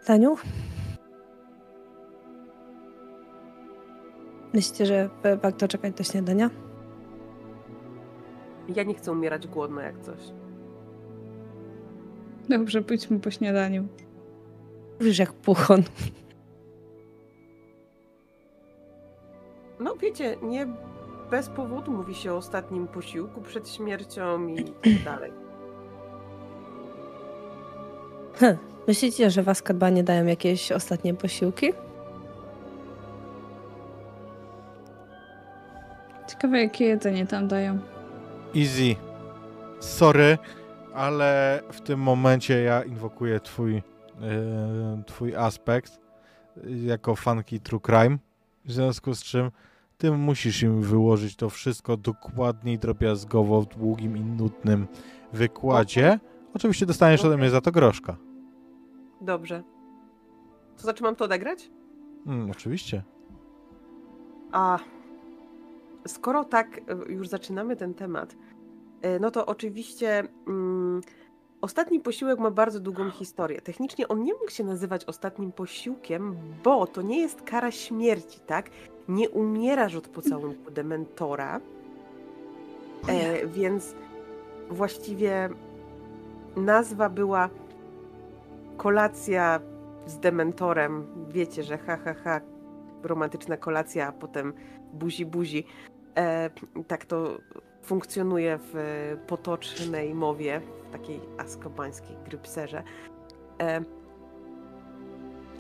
Daniu? 0.08 0.36
Myślicie, 4.54 4.86
że 4.86 5.10
warto 5.42 5.68
czekać 5.68 5.94
do 5.94 6.04
śniadania? 6.04 6.50
Ja 8.76 8.84
nie 8.84 8.94
chcę 8.94 9.12
umierać 9.12 9.48
głodno 9.48 9.82
jak 9.82 10.00
coś. 10.00 10.20
Dobrze, 12.50 12.82
pójdźmy 12.82 13.20
po 13.20 13.32
śniadaniu. 13.32 13.88
Mówisz 15.00 15.20
jak 15.20 15.34
puchon. 15.34 15.84
No 19.80 19.96
wiecie, 19.96 20.38
nie 20.42 20.68
bez 21.32 21.50
powodu 21.50 21.92
mówi 21.92 22.16
się 22.16 22.34
o 22.34 22.38
ostatnim 22.38 22.88
posiłku 22.88 23.42
przed 23.42 23.70
śmiercią 23.70 24.48
i 24.48 24.64
tak 24.64 25.04
dalej. 25.06 25.32
Hm. 28.34 28.58
Myślicie, 28.88 29.30
że 29.30 29.44
w 29.44 29.50
Azkabanie 29.50 30.04
dają 30.04 30.26
jakieś 30.26 30.72
ostatnie 30.72 31.14
posiłki? 31.14 31.74
Ciekawe, 36.30 36.62
jakie 36.62 36.86
jedzenie 36.86 37.28
tam 37.28 37.48
dają. 37.48 37.80
Easy. 38.56 38.96
Sorry, 39.80 40.38
ale 40.94 41.62
w 41.72 41.82
tym 41.82 42.00
momencie 42.00 42.62
ja 42.62 42.84
inwokuję 42.84 43.40
twój, 43.40 43.76
e, 43.76 43.82
twój 45.06 45.36
aspekt 45.36 46.00
jako 46.64 47.16
fanki 47.16 47.60
True 47.60 47.80
Crime. 47.80 48.18
W 48.66 48.72
związku 48.72 49.16
z 49.16 49.24
czym 49.24 49.52
ty 50.00 50.12
musisz 50.12 50.64
im 50.64 50.82
wyłożyć 50.82 51.36
to 51.36 51.50
wszystko 51.50 51.98
dokładnie 51.98 52.74
i 52.74 52.80
drobiazgowo 52.80 53.62
w 53.62 53.66
długim 53.66 54.18
i 54.18 54.22
nudnym 54.22 54.88
wykładzie. 55.34 56.20
Oczywiście 56.54 56.86
dostaniesz 56.86 57.26
ode 57.26 57.38
mnie 57.38 57.50
za 57.50 57.62
to 57.62 57.72
groszka. 57.72 58.16
Dobrze. 59.22 59.64
To 60.76 60.82
znaczy 60.82 61.04
mam 61.04 61.16
to 61.16 61.26
odegrać? 61.26 61.72
Mm, 62.28 62.52
oczywiście. 62.52 63.04
A 64.52 64.80
skoro 66.08 66.44
tak 66.44 66.78
y, 66.78 67.14
już 67.14 67.28
zaczynamy 67.28 67.76
ten 67.76 67.94
temat, 67.94 68.36
y, 69.06 69.20
no 69.20 69.32
to 69.32 69.46
oczywiście 69.46 70.24
mm, 70.48 71.02
ostatni 71.62 72.00
posiłek 72.00 72.40
ma 72.40 72.52
bardzo 72.52 72.80
długą 72.80 73.10
historię. 73.10 73.62
Technicznie 73.62 74.08
on 74.08 74.24
nie 74.24 74.34
mógł 74.34 74.52
się 74.52 74.64
nazywać 74.64 75.06
ostatnim 75.06 75.52
posiłkiem, 75.52 76.36
bo 76.64 76.88
to 76.88 77.02
nie 77.02 77.20
jest 77.20 77.42
kara 77.42 77.72
śmierci, 77.72 78.40
tak? 78.40 78.70
Nie 79.10 79.30
umierasz 79.30 79.96
od 79.96 80.08
pocałunku 80.08 80.72
dementora, 80.72 81.60
e, 83.08 83.48
więc 83.48 83.96
właściwie 84.70 85.50
nazwa 86.56 87.10
była 87.10 87.50
kolacja 88.78 89.60
z 90.06 90.20
dementorem. 90.20 91.06
Wiecie, 91.30 91.64
że 91.64 91.78
ha, 91.78 91.98
ha, 91.98 92.14
ha, 92.14 92.42
romantyczna 93.04 93.58
kolacja, 93.58 94.08
a 94.08 94.12
potem 94.12 94.54
buzi, 94.94 95.26
buzi. 95.26 95.66
E, 96.18 96.50
tak 96.88 97.06
to 97.06 97.38
funkcjonuje 97.84 98.60
w 98.62 99.18
potocznej 99.28 100.14
mowie, 100.14 100.62
w 100.90 100.92
takiej 100.92 101.20
askobańskiej 101.38 102.16
grypserze. 102.26 102.84
E, 103.62 103.82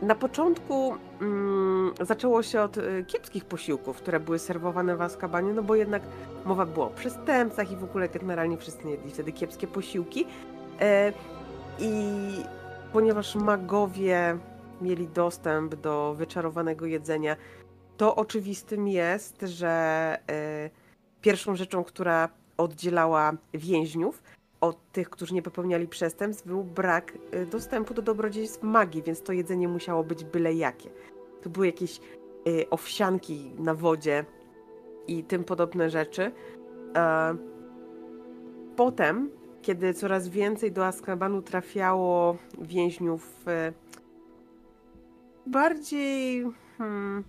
na 0.01 0.15
początku 0.15 0.95
mm, 1.21 1.93
zaczęło 2.01 2.43
się 2.43 2.61
od 2.61 2.77
e, 2.77 3.03
kiepskich 3.03 3.45
posiłków, 3.45 3.97
które 3.97 4.19
były 4.19 4.39
serwowane 4.39 4.95
w 4.95 5.01
Azkabanie, 5.01 5.53
no 5.53 5.63
bo 5.63 5.75
jednak 5.75 6.01
mowa 6.45 6.65
była 6.65 6.85
o 6.85 6.89
przestępcach 6.89 7.71
i 7.71 7.75
w 7.75 7.83
ogóle 7.83 8.09
generalnie 8.09 8.57
wszyscy 8.57 8.89
jedli 8.89 9.11
wtedy 9.11 9.31
kiepskie 9.31 9.67
posiłki. 9.67 10.25
E, 10.81 11.13
I 11.79 11.91
ponieważ 12.93 13.35
magowie 13.35 14.37
mieli 14.81 15.07
dostęp 15.07 15.75
do 15.75 16.13
wyczarowanego 16.17 16.85
jedzenia, 16.85 17.35
to 17.97 18.15
oczywistym 18.15 18.87
jest, 18.87 19.41
że 19.41 19.69
e, 20.29 20.69
pierwszą 21.21 21.55
rzeczą, 21.55 21.83
która 21.83 22.29
oddzielała 22.57 23.31
więźniów 23.53 24.23
od 24.61 24.91
tych, 24.91 25.09
którzy 25.09 25.33
nie 25.33 25.41
popełniali 25.41 25.87
przestępstw, 25.87 26.47
był 26.47 26.63
brak 26.63 27.13
e, 27.31 27.45
dostępu 27.45 27.93
do 27.93 28.01
dobrodziejstw 28.01 28.63
magii, 28.63 29.03
więc 29.03 29.21
to 29.21 29.33
jedzenie 29.33 29.67
musiało 29.67 30.03
być 30.03 30.23
byle 30.23 30.53
jakie. 30.53 30.89
To 31.41 31.49
były 31.49 31.65
jakieś 31.65 31.99
e, 31.99 32.69
owsianki 32.69 33.51
na 33.59 33.73
wodzie 33.73 34.25
i 35.07 35.23
tym 35.23 35.43
podobne 35.43 35.89
rzeczy. 35.89 36.31
E, 36.95 37.59
Potem, 38.79 39.29
kiedy 39.61 39.93
coraz 39.93 40.27
więcej 40.27 40.71
do 40.71 40.85
Azkabanu 40.85 41.41
trafiało 41.41 42.37
więźniów 42.61 43.47
e, 43.47 43.73
bardziej 45.45 46.45
hmm, 46.77 47.23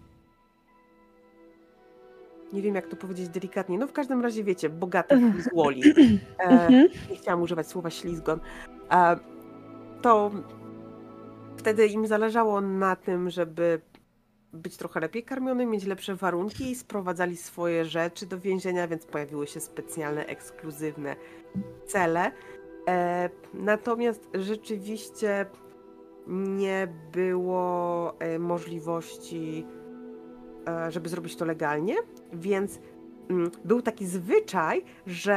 nie 2.52 2.62
wiem 2.62 2.74
jak 2.74 2.86
to 2.86 2.96
powiedzieć 2.96 3.28
delikatnie, 3.28 3.78
no 3.78 3.86
w 3.86 3.92
każdym 3.92 4.22
razie 4.22 4.44
wiecie, 4.44 4.68
bogatych 4.70 5.42
z 5.42 5.54
Woli. 5.54 5.82
E, 6.38 6.44
Mhm. 6.44 6.88
nie 7.10 7.16
chciałam 7.16 7.42
używać 7.42 7.66
słowa 7.68 7.90
ślizgon. 7.90 8.40
E, 8.92 9.16
to 10.02 10.30
wtedy 11.56 11.86
im 11.86 12.06
zależało 12.06 12.60
na 12.60 12.96
tym, 12.96 13.30
żeby 13.30 13.80
być 14.52 14.76
trochę 14.76 15.00
lepiej 15.00 15.22
karmiony, 15.22 15.66
mieć 15.66 15.84
lepsze 15.86 16.14
warunki 16.14 16.70
i 16.70 16.74
sprowadzali 16.74 17.36
swoje 17.36 17.84
rzeczy 17.84 18.26
do 18.26 18.38
więzienia, 18.38 18.88
więc 18.88 19.06
pojawiły 19.06 19.46
się 19.46 19.60
specjalne, 19.60 20.26
ekskluzywne 20.26 21.16
cele. 21.86 22.32
E, 22.88 23.30
natomiast 23.54 24.28
rzeczywiście 24.34 25.46
nie 26.26 26.88
było 27.12 28.14
e, 28.18 28.38
możliwości, 28.38 29.66
żeby 30.88 31.08
zrobić 31.08 31.36
to 31.36 31.44
legalnie, 31.44 31.96
więc 32.32 32.78
mm, 33.30 33.50
był 33.64 33.82
taki 33.82 34.06
zwyczaj, 34.06 34.84
że 35.06 35.34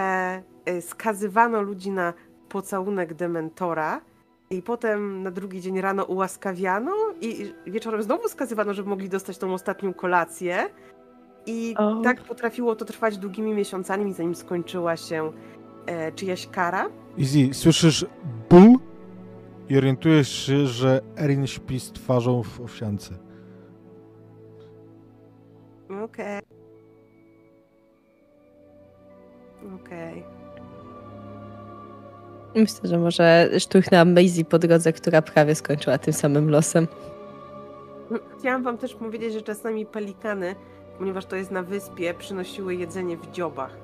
e, 0.65 0.81
skazywano 0.81 1.61
ludzi 1.61 1.91
na 1.91 2.13
pocałunek 2.49 3.13
dementora 3.13 4.01
i 4.49 4.61
potem 4.61 5.23
na 5.23 5.31
drugi 5.31 5.61
dzień 5.61 5.81
rano 5.81 6.03
ułaskawiano 6.03 6.91
i 7.21 7.53
wieczorem 7.67 8.03
znowu 8.03 8.29
skazywano, 8.29 8.73
żeby 8.73 8.89
mogli 8.89 9.09
dostać 9.09 9.37
tą 9.37 9.53
ostatnią 9.53 9.93
kolację. 9.93 10.69
I 11.45 11.75
O. 11.77 12.01
tak 12.03 12.21
potrafiło 12.21 12.75
to 12.75 12.85
trwać 12.85 13.17
długimi 13.17 13.53
miesiącami, 13.53 14.13
zanim 14.13 14.35
skończyła 14.35 14.97
się 14.97 15.31
e, 15.85 16.11
czyjaś 16.11 16.47
kara. 16.47 16.89
Easy, 17.19 17.53
słyszysz 17.53 18.05
ból 18.49 18.79
i 19.69 19.77
orientujesz 19.77 20.29
się, 20.45 20.67
że 20.67 21.01
Erin 21.17 21.47
śpi 21.47 21.79
z 21.79 21.91
twarzą 21.91 22.43
w 22.43 22.61
owsiance. 22.61 23.13
Okej. 25.89 26.41
Okej. 29.75 30.23
Myślę, 32.55 32.89
że 32.89 32.97
może 32.97 33.49
sztuchnęłam 33.59 34.13
Maisie 34.13 34.45
po 34.45 34.59
drodze, 34.59 34.93
która 34.93 35.21
prawie 35.21 35.55
skończyła 35.55 35.97
tym 35.97 36.13
samym 36.13 36.49
losem. 36.49 36.87
Chciałam 38.39 38.63
wam 38.63 38.77
też 38.77 38.95
powiedzieć, 38.95 39.33
że 39.33 39.41
czasami 39.41 39.85
pelikany, 39.85 40.55
ponieważ 40.97 41.25
to 41.25 41.35
jest 41.35 41.51
na 41.51 41.63
wyspie, 41.63 42.13
przynosiły 42.13 42.75
jedzenie 42.75 43.17
w 43.17 43.31
dziobach. 43.31 43.77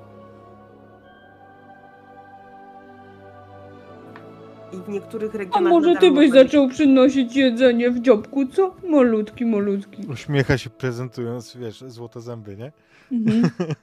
I 4.72 4.76
w 4.76 4.88
niektórych 4.88 5.34
A 5.34 5.38
regionach... 5.38 5.70
może 5.72 5.96
ty 5.96 6.10
byś 6.10 6.30
zaczął 6.30 6.68
przynosić 6.68 7.36
jedzenie 7.36 7.90
w 7.90 8.00
dziobku, 8.00 8.46
co? 8.46 8.74
Malutki, 8.88 9.46
malutki. 9.46 10.02
Uśmiecha 10.12 10.58
się 10.58 10.70
prezentując, 10.70 11.56
wiesz, 11.56 11.84
złote 11.86 12.20
zęby, 12.20 12.56
nie? 12.56 12.72
Mhm. 13.12 13.50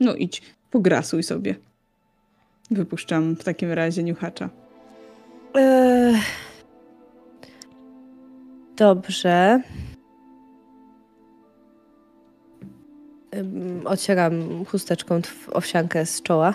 No 0.00 0.14
idź, 0.14 0.42
pograsuj 0.70 1.22
sobie. 1.22 1.54
Wypuszczam 2.70 3.36
w 3.36 3.44
takim 3.44 3.72
razie 3.72 4.02
niuchacza. 4.02 4.48
Eee, 5.54 6.16
Dobrze. 8.76 9.62
Ym, 13.36 13.80
Ocieram 13.84 14.64
chusteczką 14.64 15.20
tw- 15.20 15.50
owsiankę 15.52 16.06
z 16.06 16.22
czoła. 16.22 16.54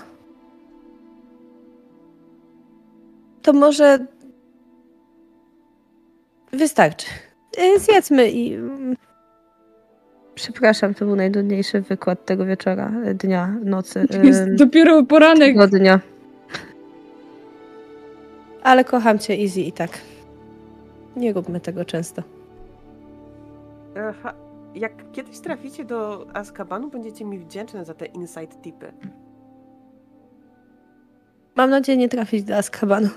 To 3.44 3.54
może 3.54 4.00
wystarczy. 6.54 7.08
Yy, 7.58 7.80
Zjedzmy 7.80 8.30
i... 8.32 8.54
mm, 8.54 8.96
Przepraszam, 10.36 10.94
to 10.94 11.06
był 11.06 11.16
najdudniejszy 11.16 11.82
wykład 11.82 12.26
tego 12.26 12.46
wieczora, 12.46 12.92
y, 13.08 13.14
dnia, 13.14 13.56
nocy, 13.64 14.08
Jest 14.24 14.42
ym, 14.42 14.56
dopiero 14.56 15.04
poranek. 15.04 15.48
tygodnia. 15.48 16.00
Ale 18.64 18.84
kocham 18.84 19.20
cię, 19.20 19.34
Easy, 19.34 19.62
i 19.62 19.72
tak. 19.72 19.90
Nie 21.16 21.34
róbmy 21.34 21.60
tego 21.60 21.86
często. 21.86 22.24
Aha. 24.10 24.34
Jak 24.76 25.12
kiedyś 25.12 25.40
traficie 25.40 25.86
do 25.86 26.28
Azkabanu, 26.34 26.90
będziecie 26.90 27.26
mi 27.26 27.40
wdzięczne 27.40 27.86
za 27.86 27.94
te 27.94 28.06
insight 28.06 28.62
tipy. 28.62 28.94
Mam 31.56 31.70
nadzieję 31.70 31.98
nie 31.98 32.10
trafić 32.10 32.44
do 32.44 32.56
Azkabanu. 32.56 33.10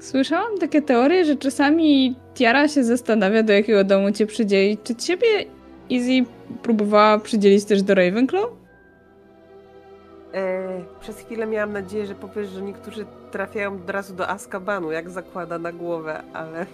Słyszałam 0.00 0.58
takie 0.58 0.82
teorie, 0.82 1.24
że 1.24 1.36
czasami 1.36 2.16
Tiara 2.34 2.68
się 2.68 2.84
zastanawia, 2.84 3.42
do 3.42 3.52
jakiego 3.52 3.84
domu 3.84 4.12
cię 4.12 4.26
przydzielić. 4.26 4.80
Czy 4.84 4.94
ciebie 4.94 5.26
Izzy 5.88 6.24
próbowała 6.62 7.18
przydzielić 7.18 7.64
też 7.64 7.82
do 7.82 7.94
Ravenclaw? 7.94 8.50
E, 10.34 10.84
przez 11.00 11.16
chwilę 11.18 11.46
miałam 11.46 11.72
nadzieję, 11.72 12.06
że 12.06 12.14
powiesz, 12.14 12.50
że 12.50 12.62
niektórzy 12.62 13.06
trafiają 13.30 13.74
od 13.74 13.90
razu 13.90 14.14
do 14.14 14.28
Azkabanu, 14.28 14.90
jak 14.90 15.10
zakłada 15.10 15.58
na 15.58 15.72
głowę, 15.72 16.22
ale 16.32 16.66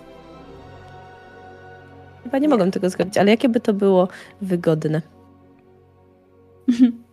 Chyba 2.27 2.39
nie 2.39 2.49
mogą 2.49 2.71
tego 2.71 2.91
zrobić, 2.91 3.19
ale 3.19 3.31
jakie 3.31 3.49
by 3.49 3.61
to 3.61 3.73
było 3.73 4.09
wygodne. 4.43 5.03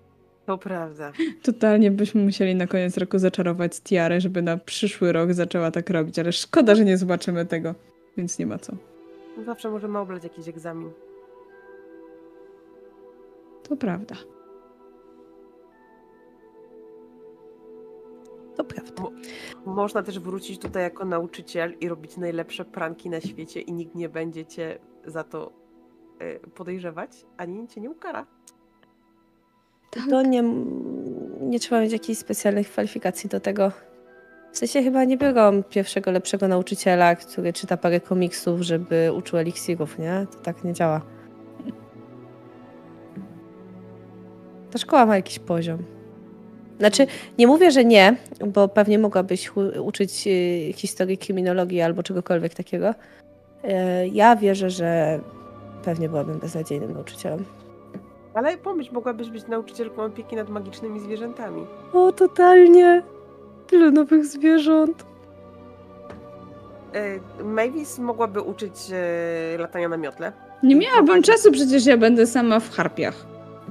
to 0.46 0.58
prawda. 0.58 1.12
Totalnie 1.44 1.92
byśmy 1.92 2.24
musieli 2.24 2.56
na 2.56 2.68
koniec 2.68 2.98
roku 2.98 3.20
zaczarować 3.20 3.82
Tiarę, 3.82 4.22
żeby 4.22 4.42
na 4.42 4.58
przyszły 4.58 5.12
rok 5.12 5.34
zaczęła 5.34 5.72
tak 5.72 5.90
robić, 5.90 6.20
ale 6.20 6.32
szkoda, 6.32 6.76
że 6.76 6.86
nie 6.86 6.98
zobaczymy 6.98 7.46
tego, 7.46 7.76
więc 8.18 8.40
nie 8.40 8.46
ma 8.46 8.58
co. 8.58 8.74
Zawsze 9.46 9.70
możemy 9.70 10.00
oblać 10.00 10.24
jakiś 10.24 10.48
egzamin. 10.48 10.92
To 13.64 13.76
prawda. 13.76 14.16
To 18.56 18.64
prawda. 18.64 19.04
Można 19.66 20.04
też 20.04 20.20
wrócić 20.20 20.60
tutaj 20.60 20.84
jako 20.84 21.06
nauczyciel 21.06 21.74
i 21.80 21.90
robić 21.90 22.18
najlepsze 22.18 22.66
pranki 22.66 23.10
na 23.10 23.22
świecie 23.22 23.62
i 23.62 23.74
nikt 23.74 23.96
nie 23.96 24.10
będzie 24.10 24.46
cię 24.46 24.80
za 25.06 25.24
to 25.24 25.54
e, 26.20 26.40
podejrzewać, 26.40 27.26
ani 27.38 27.68
cię 27.68 27.82
nie 27.82 27.90
ukara. 27.90 28.26
To 29.94 30.22
nie, 30.22 30.44
nie 31.42 31.60
trzeba 31.60 31.82
mieć 31.82 31.92
jakichś 31.94 32.20
specjalnych 32.20 32.70
kwalifikacji 32.70 33.30
do 33.30 33.40
tego. 33.40 33.72
W 34.52 34.58
sensie 34.58 34.84
chyba 34.84 35.04
nie 35.04 35.18
biorą 35.18 35.64
pierwszego 35.64 36.12
lepszego 36.12 36.48
nauczyciela, 36.48 37.16
który 37.16 37.54
czyta 37.54 37.78
parę 37.78 38.00
komiksów, 38.00 38.62
żeby 38.62 39.12
uczył 39.18 39.40
eliksirów, 39.40 40.00
nie? 40.00 40.28
To 40.32 40.38
tak 40.38 40.64
nie 40.64 40.74
działa. 40.74 41.02
Ta 44.72 44.78
szkoła 44.80 45.06
ma 45.06 45.16
jakiś 45.16 45.40
poziom. 45.40 45.84
Znaczy, 46.80 47.08
nie 47.38 47.48
mówię, 47.48 47.72
że 47.72 47.86
nie, 47.86 48.16
bo 48.48 48.68
pewnie 48.68 49.00
mogłabyś 49.00 49.52
uczyć 49.84 50.28
y, 50.28 50.74
historii 50.76 51.18
kryminologii 51.18 51.82
albo 51.82 52.04
czegokolwiek 52.04 52.54
takiego. 52.54 52.90
Y, 52.90 54.08
Ja 54.14 54.36
wierzę, 54.36 54.70
że 54.70 55.20
pewnie 55.84 56.10
byłabym 56.10 56.40
beznadziejnym 56.40 56.94
nauczycielem. 56.94 57.46
Ale 58.34 58.58
pomyśl, 58.58 58.94
mogłabyś 58.94 59.30
być 59.30 59.48
nauczycielką 59.48 60.04
opieki 60.04 60.36
nad 60.36 60.50
magicznymi 60.50 61.00
zwierzętami. 61.00 61.66
O, 61.94 62.12
totalnie. 62.12 63.04
Tyle 63.68 63.92
nowych 63.92 64.26
zwierząt. 64.26 65.06
E, 66.94 67.44
Mavis 67.44 68.00
mogłaby 68.00 68.42
uczyć 68.42 68.74
e, 68.92 69.58
latania 69.58 69.90
na 69.90 69.98
miotle. 69.98 70.34
Nie 70.64 70.76
miałabym 70.76 71.22
czasu, 71.24 71.52
przecież 71.52 71.86
ja 71.86 71.98
będę 71.98 72.28
sama 72.28 72.60
w 72.60 72.70
harpiach 72.70 73.26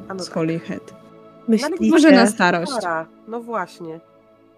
A 0.08 0.14
no 0.14 0.22
z 0.22 0.26
tak. 0.26 0.34
Holyhead. 0.34 0.94
Myślicie, 1.48 1.90
Może 1.90 2.10
na 2.10 2.26
starość. 2.26 2.72
Stara. 2.72 3.06
No 3.28 3.40
właśnie. 3.40 3.94
Na 3.94 4.00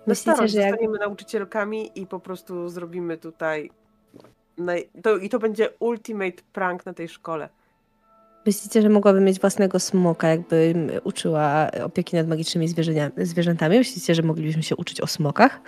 Myślicie, 0.07 0.32
starość 0.32 0.52
że 0.52 0.61
jak- 0.61 0.70
zostaniemy 0.70 0.98
nauczycielkami 0.98 1.90
i 1.94 2.07
po 2.07 2.20
prostu 2.20 2.68
zrobimy 2.68 3.16
tutaj... 3.18 3.70
Naj... 4.59 4.88
To, 5.02 5.16
I 5.16 5.28
to 5.28 5.38
będzie 5.38 5.68
ultimate 5.78 6.42
prank 6.52 6.86
na 6.86 6.92
tej 6.94 7.09
szkole. 7.09 7.48
Myślicie, 8.47 8.82
że 8.82 8.88
mogłabym 8.88 9.24
mieć 9.24 9.40
własnego 9.40 9.80
smoka, 9.80 10.28
jakbym 10.28 10.90
uczyła 11.05 11.70
opieki 11.84 12.16
nad 12.16 12.28
magicznymi 12.28 12.68
zwierzętami? 13.18 13.78
Myślicie, 13.78 14.14
że 14.14 14.22
moglibyśmy 14.22 14.62
się 14.62 14.76
uczyć 14.76 15.01
o 15.01 15.07
smokach? 15.07 15.61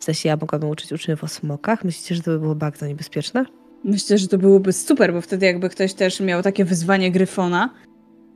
W 0.00 0.04
sensie 0.04 0.28
ja 0.28 0.36
mogłabym 0.36 0.70
uczyć 0.70 0.92
uczniów 0.92 1.24
o 1.24 1.28
smokach? 1.28 1.84
Myślicie, 1.84 2.14
że 2.14 2.22
to 2.22 2.30
by 2.30 2.38
było 2.38 2.54
bardzo 2.54 2.86
niebezpieczne? 2.86 3.44
Myślę, 3.84 4.18
że 4.18 4.28
to 4.28 4.38
byłoby 4.38 4.72
super, 4.72 5.12
bo 5.12 5.20
wtedy 5.20 5.46
jakby 5.46 5.68
ktoś 5.68 5.94
też 5.94 6.20
miał 6.20 6.42
takie 6.42 6.64
wyzwanie 6.64 7.10
Gryfona, 7.10 7.70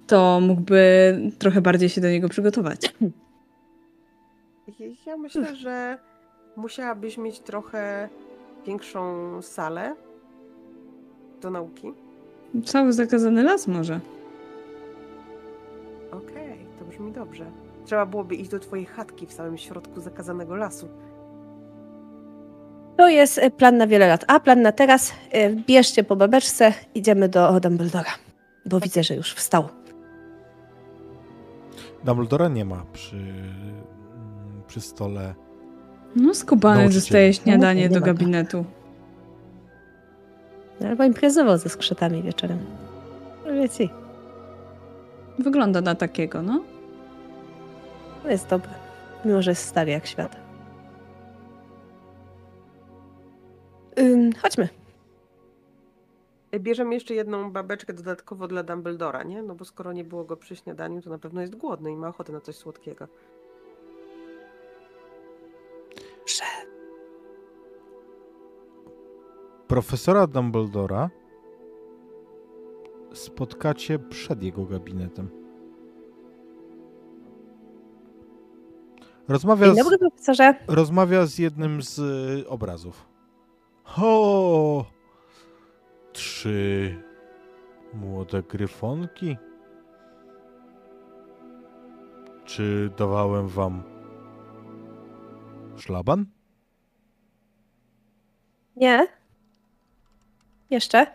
to 0.06 0.40
mógłby 0.40 1.16
trochę 1.38 1.60
bardziej 1.60 1.88
się 1.88 2.00
do 2.00 2.10
niego 2.10 2.28
przygotować. 2.28 2.94
Ja 5.06 5.16
myślę, 5.16 5.56
że 5.56 5.98
musiałabyś 6.56 7.18
mieć 7.18 7.40
trochę 7.40 8.08
większą 8.66 9.42
salę 9.42 9.96
do 11.40 11.50
nauki. 11.50 11.92
Cały 12.66 12.92
zakazany 12.92 13.42
las 13.42 13.68
może. 13.68 14.00
Okej, 16.10 16.58
to 16.78 16.84
brzmi 16.84 17.12
dobrze. 17.12 17.44
Trzeba 17.84 18.06
byłoby 18.06 18.34
iść 18.34 18.50
do 18.50 18.58
twojej 18.58 18.86
chatki 18.86 19.26
w 19.26 19.32
samym 19.32 19.58
środku 19.58 20.00
zakazanego 20.00 20.56
lasu. 20.56 20.88
To 22.96 23.08
jest 23.08 23.38
e, 23.38 23.50
plan 23.50 23.76
na 23.76 23.86
wiele 23.86 24.08
lat. 24.08 24.24
A 24.28 24.40
plan 24.40 24.62
na 24.62 24.72
teraz, 24.72 25.12
e, 25.30 25.50
bierzcie 25.56 26.04
po 26.04 26.16
babeczce, 26.16 26.72
idziemy 26.94 27.28
do 27.28 27.60
Dumbledora. 27.60 28.10
Bo 28.66 28.80
widzę, 28.80 29.02
że 29.02 29.14
już 29.14 29.34
wstał. 29.34 29.68
Dumbledora 32.04 32.48
nie 32.48 32.64
ma 32.64 32.84
przy, 32.92 33.16
mm, 33.16 33.82
przy 34.66 34.80
stole. 34.80 35.34
No 36.16 36.34
skubany 36.34 36.88
dostaje 36.88 37.34
śniadanie 37.34 37.88
No, 37.88 37.94
do 37.94 38.06
gabinetu. 38.06 38.64
Albo 40.88 41.04
imprezował 41.04 41.58
ze 41.58 41.68
skrzatami 41.68 42.22
wieczorem. 42.22 42.58
No 43.46 43.52
Wiecie, 43.52 43.88
Wygląda 45.38 45.80
na 45.80 45.94
takiego, 45.94 46.42
no. 46.42 46.62
to 48.22 48.30
jest 48.30 48.48
dobre. 48.48 48.70
Mimo, 49.24 49.42
że 49.42 49.50
jest 49.50 49.64
stary 49.64 49.90
jak 49.90 50.06
świat. 50.06 50.36
Ym, 53.98 54.32
chodźmy. 54.42 54.68
Bierzemy 56.58 56.94
jeszcze 56.94 57.14
jedną 57.14 57.52
babeczkę 57.52 57.92
dodatkowo 57.92 58.48
dla 58.48 58.62
Dumbledora, 58.62 59.22
nie? 59.22 59.42
No 59.42 59.54
bo 59.54 59.64
skoro 59.64 59.92
nie 59.92 60.04
było 60.04 60.24
go 60.24 60.36
przy 60.36 60.56
śniadaniu, 60.56 61.02
to 61.02 61.10
na 61.10 61.18
pewno 61.18 61.40
jest 61.40 61.56
głodny 61.56 61.92
i 61.92 61.96
ma 61.96 62.08
ochotę 62.08 62.32
na 62.32 62.40
coś 62.40 62.56
słodkiego. 62.56 63.08
Prze. 66.24 66.44
Profesora 69.72 70.26
Dumbledora 70.26 71.10
spotkacie 73.14 73.98
przed 73.98 74.42
jego 74.42 74.64
gabinetem. 74.64 75.30
Rozmawia 79.28 79.66
Dzień 79.66 79.74
z, 79.74 79.78
dobry, 79.78 79.98
profesorze. 79.98 80.54
rozmawia 80.68 81.26
z 81.26 81.38
jednym 81.38 81.82
z 81.82 81.98
y, 81.98 82.48
obrazów. 82.48 83.06
O! 83.96 84.84
Trzy 86.12 87.02
młode 87.94 88.42
gryfonki? 88.42 89.36
Czy 92.44 92.90
dawałem 92.98 93.48
wam 93.48 93.82
szlaban? 95.76 96.26
Nie? 98.76 99.21
Jeszcze? 100.72 101.06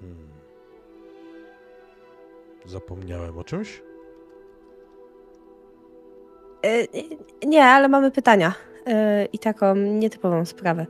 Hmm. 0.00 0.28
Zapomniałem 2.66 3.38
o 3.38 3.44
czymś? 3.44 3.82
Y, 6.66 6.88
nie, 7.46 7.64
ale 7.64 7.88
mamy 7.88 8.10
pytania. 8.10 8.54
Y, 8.88 8.92
I 9.32 9.38
taką 9.38 9.76
nietypową 9.76 10.44
sprawę. 10.44 10.86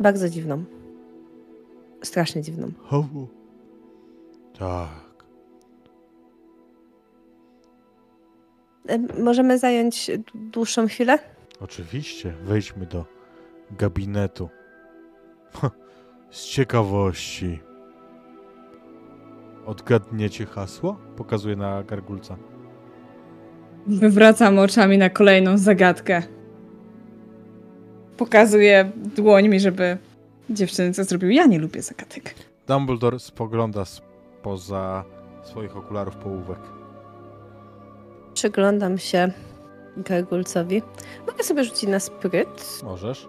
Bardzo 0.00 0.28
dziwną. 0.28 0.64
Strasznie 2.02 2.42
dziwną. 2.42 2.70
O, 2.90 3.04
tak. 4.58 5.24
Y, 8.90 9.22
możemy 9.22 9.58
zająć 9.58 10.10
dłuższą 10.34 10.86
chwilę? 10.86 11.18
Oczywiście, 11.60 12.34
wejdźmy 12.42 12.86
do 12.86 13.04
gabinetu. 13.70 14.48
Z 16.30 16.44
ciekawości. 16.44 17.60
Odgadniecie 19.66 20.46
hasło? 20.46 20.96
Pokazuję 21.16 21.56
na 21.56 21.82
gargulca. 21.82 22.36
Wywracam 23.86 24.58
oczami 24.58 24.98
na 24.98 25.10
kolejną 25.10 25.58
zagadkę. 25.58 26.22
Pokazuję 28.16 28.90
dłońmi, 28.96 29.60
żeby 29.60 29.96
dziewczyny 30.50 30.92
co 30.92 31.04
zrobił. 31.04 31.30
Ja 31.30 31.46
nie 31.46 31.58
lubię 31.58 31.82
zagadek. 31.82 32.34
Dumbledore 32.68 33.18
spogląda 33.18 33.84
spoza 33.84 35.04
swoich 35.42 35.76
okularów 35.76 36.16
połówek. 36.16 36.58
Przyglądam 38.34 38.98
się 38.98 39.32
Gargulcowi. 39.96 40.82
Mogę 41.26 41.44
sobie 41.44 41.64
rzucić 41.64 41.88
na 41.90 42.00
spryt, 42.00 42.80
Możesz? 42.84 43.28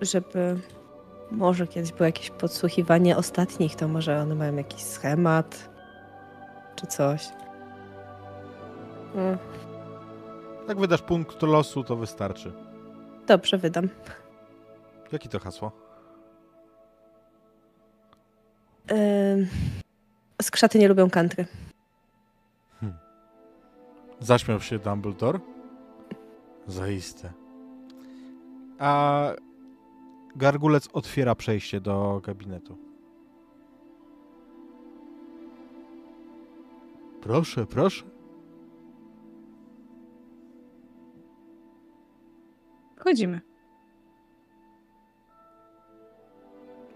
żeby 0.00 0.56
może 1.30 1.66
kiedyś 1.66 1.92
było 1.92 2.06
jakieś 2.06 2.30
podsłuchiwanie 2.30 3.16
ostatnich, 3.16 3.76
to 3.76 3.88
może 3.88 4.20
one 4.22 4.34
mają 4.34 4.56
jakiś 4.56 4.82
schemat 4.82 5.70
czy 6.76 6.86
coś. 6.86 7.28
Mm, 9.14 9.38
Jak 10.68 10.78
wydasz 10.80 11.02
punkt 11.02 11.42
losu, 11.42 11.84
to 11.84 11.96
wystarczy. 11.96 12.52
Dobrze, 13.26 13.58
wydam. 13.58 13.88
Jakie 15.12 15.28
to 15.28 15.38
hasło? 15.40 15.72
Ym, 18.92 19.46
Skrzaty 20.42 20.78
nie 20.78 20.88
lubią 20.88 21.10
country. 21.10 21.46
Zaśmiał 24.20 24.60
się 24.60 24.78
Dumbledore. 24.78 25.38
Zaiste. 26.66 27.32
A 28.78 29.22
gargulec 30.36 30.88
otwiera 30.92 31.34
przejście 31.34 31.80
do 31.80 32.20
gabinetu. 32.24 32.78
Proszę, 37.20 37.66
proszę. 37.66 38.04
Chodzimy. 42.98 43.40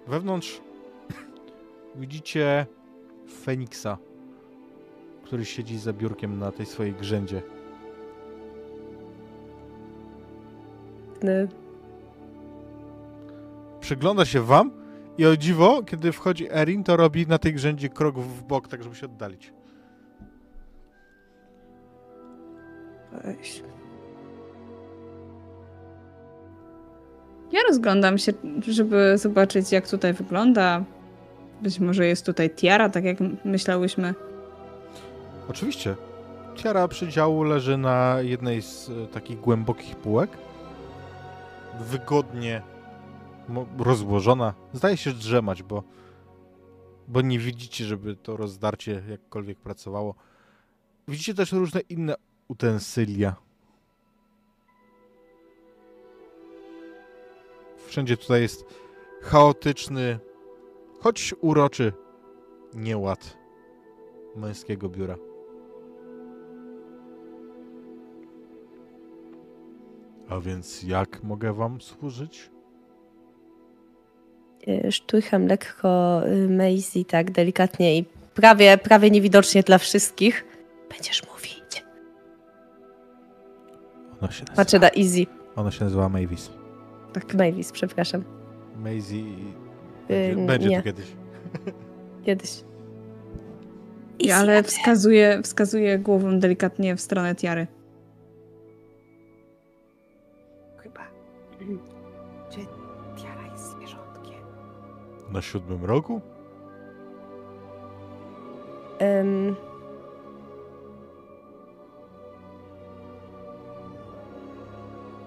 Wewnątrz 0.06 0.60
widzicie 1.96 2.66
Feniksa, 3.44 3.98
który 5.24 5.44
siedzi 5.44 5.78
za 5.78 5.92
biurkiem 5.92 6.38
na 6.38 6.52
tej 6.52 6.66
swojej 6.66 6.92
grzędzie. 6.92 7.42
Przygląda 13.84 14.24
się 14.24 14.40
wam 14.40 14.70
i 15.18 15.26
o 15.26 15.36
dziwo, 15.36 15.82
kiedy 15.82 16.12
wchodzi 16.12 16.48
Erin, 16.52 16.84
to 16.84 16.96
robi 16.96 17.26
na 17.26 17.38
tej 17.38 17.54
grzędzie 17.54 17.88
krok 17.88 18.18
w 18.18 18.42
bok, 18.42 18.68
tak 18.68 18.82
żeby 18.82 18.96
się 18.96 19.06
oddalić. 19.06 19.52
weź. 23.24 23.62
Ja 27.52 27.60
rozglądam 27.68 28.18
się, 28.18 28.32
żeby 28.68 29.18
zobaczyć, 29.18 29.72
jak 29.72 29.88
tutaj 29.88 30.12
wygląda. 30.12 30.84
Być 31.62 31.80
może 31.80 32.06
jest 32.06 32.26
tutaj 32.26 32.50
tiara, 32.50 32.88
tak 32.88 33.04
jak 33.04 33.18
myślałyśmy. 33.44 34.14
Oczywiście. 35.48 35.96
Tiara 36.56 36.88
przydziału 36.88 37.42
leży 37.42 37.76
na 37.76 38.16
jednej 38.20 38.62
z 38.62 38.90
e, 38.90 39.06
takich 39.06 39.40
głębokich 39.40 39.96
półek. 39.96 40.30
Wygodnie 41.80 42.73
rozłożona. 43.78 44.54
Zdaje 44.72 44.96
się 44.96 45.12
drzemać, 45.12 45.62
bo, 45.62 45.82
bo 47.08 47.20
nie 47.20 47.38
widzicie, 47.38 47.84
żeby 47.84 48.16
to 48.16 48.36
rozdarcie 48.36 49.02
jakkolwiek 49.08 49.58
pracowało. 49.58 50.14
Widzicie 51.08 51.34
też 51.34 51.52
różne 51.52 51.80
inne 51.80 52.14
utensylia. 52.48 53.36
Wszędzie 57.86 58.16
tutaj 58.16 58.42
jest 58.42 58.64
chaotyczny, 59.22 60.18
choć 61.00 61.34
uroczy 61.40 61.92
nieład 62.74 63.38
męskiego 64.36 64.88
biura. 64.88 65.16
A 70.28 70.40
więc 70.40 70.82
jak 70.82 71.22
mogę 71.22 71.52
wam 71.52 71.80
służyć? 71.80 72.53
Y, 74.68 74.92
Szturcham 74.92 75.46
lekko 75.46 76.22
y, 76.26 76.48
Maisie 76.48 77.04
tak 77.04 77.30
delikatnie 77.30 77.98
i 77.98 78.04
prawie, 78.34 78.78
prawie 78.78 79.10
niewidocznie 79.10 79.62
dla 79.62 79.78
wszystkich. 79.78 80.44
Będziesz 80.90 81.22
mówić. 81.32 81.84
Ona 84.20 84.32
się 84.32 84.40
nazywa, 84.44 84.56
Patrzę 84.56 84.78
na 84.78 84.88
Easy. 84.90 85.26
ona 85.56 85.70
się 85.70 85.84
nazywa 85.84 86.08
Mavis. 86.08 86.50
Tak. 87.12 87.34
Mavis, 87.34 87.72
przepraszam. 87.72 88.24
Maisie 88.76 89.24
Y, 90.10 90.34
będzie, 90.34 90.46
będzie 90.46 90.68
nie. 90.68 90.76
tu 90.78 90.84
kiedyś. 90.84 91.06
Kiedyś. 92.26 92.50
Ja, 94.20 94.36
ale 94.36 94.62
wskazuję, 94.62 95.40
wskazuję 95.42 95.98
głową 95.98 96.38
delikatnie 96.38 96.96
w 96.96 97.00
stronę 97.00 97.34
tiary. 97.34 97.66
Na 105.34 105.42
siódmym 105.42 105.84
roku? 105.84 106.20
Ym, 109.02 109.56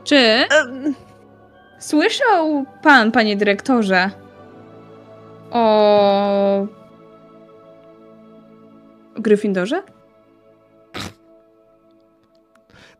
Czy 0.03 0.15
ym, 0.15 0.95
słyszał 1.79 2.65
pan, 2.83 3.11
panie 3.11 3.37
dyrektorze, 3.37 4.11
o 5.51 6.67
Gryffindorze? 9.15 9.83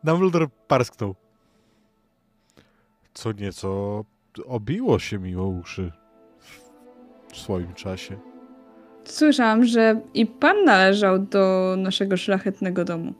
Dumbledore 0.04 0.46
parsknął. 0.66 1.14
Co 3.14 3.32
nieco 3.32 4.04
obiło 4.46 4.98
się 4.98 5.18
mi 5.18 5.36
o 5.36 5.46
uszy 5.46 5.92
w 7.38 7.42
swoim 7.42 7.74
czasie. 7.74 8.16
Słyszałam, 9.04 9.64
że 9.64 10.00
i 10.14 10.26
pan 10.26 10.64
należał 10.64 11.18
do 11.18 11.74
naszego 11.78 12.16
szlachetnego 12.16 12.84
domu. 12.84 13.14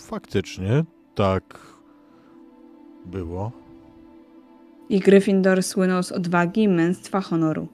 Faktycznie, 0.00 0.84
tak 1.14 1.58
było. 3.06 3.52
I 4.88 5.00
Gryffindor 5.00 5.62
słynął 5.62 6.02
z 6.02 6.12
odwagi, 6.12 6.68
męstwa, 6.68 7.20
honoru. 7.20 7.68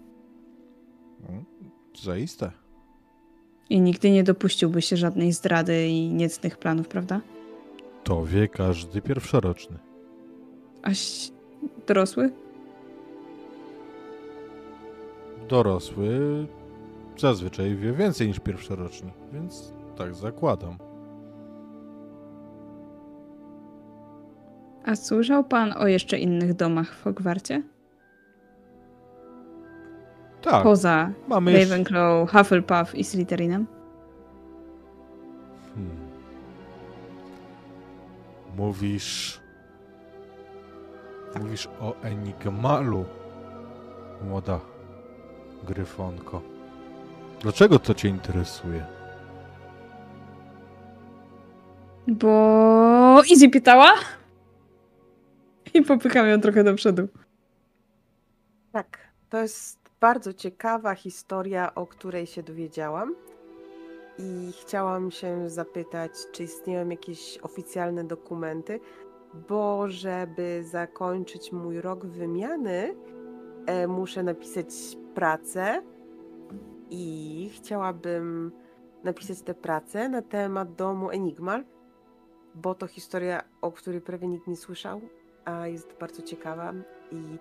Zaiste. 2.02 2.50
I 3.70 3.80
nigdy 3.80 4.10
nie 4.10 4.24
dopuściłby 4.24 4.82
się 4.82 4.96
żadnej 4.96 5.32
zdrady 5.32 5.88
i 5.88 6.08
niecnych 6.08 6.58
planów, 6.58 6.88
prawda? 6.88 7.20
To 8.04 8.26
wie 8.26 8.48
każdy 8.48 9.02
pierwszoroczny. 9.02 9.78
Aś 10.82 11.30
dorosły? 11.86 12.43
Dorosły 15.48 16.46
zazwyczaj 17.16 17.76
wie 17.76 17.92
więcej 17.92 18.28
niż 18.28 18.40
pierwszoroczni, 18.40 19.12
więc 19.32 19.74
tak 19.96 20.14
zakładam. 20.14 20.78
A 24.84 24.96
słyszał 24.96 25.44
pan 25.44 25.72
o 25.76 25.86
jeszcze 25.86 26.18
innych 26.18 26.54
domach 26.54 26.94
w 26.94 27.02
Hogwarcie? 27.02 27.62
Tak, 30.42 30.62
Poza 30.62 31.10
mamy 31.28 31.52
jeszcze... 31.52 31.70
Ravenclaw, 31.70 32.30
Hufflepuff 32.30 32.94
i 32.94 33.04
Slytherinem? 33.04 33.66
Hmm. 35.74 35.96
Mówisz... 38.56 39.40
Mówisz 41.40 41.68
o 41.80 41.94
Enigmalu, 42.02 43.04
młoda 44.28 44.60
gryfonko. 45.62 46.42
Dlaczego 47.40 47.78
to 47.78 47.94
cię 47.94 48.08
interesuje? 48.08 48.86
Bo 52.08 53.22
Izzy 53.30 53.48
pytała? 53.48 53.94
I 55.74 55.82
popycham 55.82 56.26
ją 56.28 56.40
trochę 56.40 56.64
do 56.64 56.74
przodu. 56.74 57.08
Tak, 58.72 58.98
to 59.30 59.38
jest 59.38 59.78
bardzo 60.00 60.32
ciekawa 60.32 60.94
historia, 60.94 61.74
o 61.74 61.86
której 61.86 62.26
się 62.26 62.42
dowiedziałam. 62.42 63.14
I 64.18 64.52
chciałam 64.62 65.10
się 65.10 65.50
zapytać, 65.50 66.10
czy 66.32 66.42
istnieją 66.42 66.88
jakieś 66.88 67.38
oficjalne 67.42 68.04
dokumenty, 68.04 68.80
bo 69.48 69.88
żeby 69.88 70.64
zakończyć 70.64 71.52
mój 71.52 71.80
rok 71.80 72.06
wymiany, 72.06 72.94
muszę 73.88 74.22
napisać 74.22 74.68
pracę 75.14 75.82
i 76.90 77.50
chciałabym 77.54 78.52
napisać 79.04 79.42
tę 79.42 79.54
pracę 79.54 80.08
na 80.08 80.22
temat 80.22 80.74
domu 80.74 81.10
Enigmal, 81.10 81.64
bo 82.54 82.74
to 82.74 82.86
historia, 82.86 83.42
o 83.60 83.72
której 83.72 84.00
prawie 84.00 84.28
nikt 84.28 84.46
nie 84.46 84.56
słyszał, 84.56 85.00
a 85.44 85.66
jest 85.66 85.96
bardzo 86.00 86.22
ciekawa 86.22 86.72
i 87.10 87.38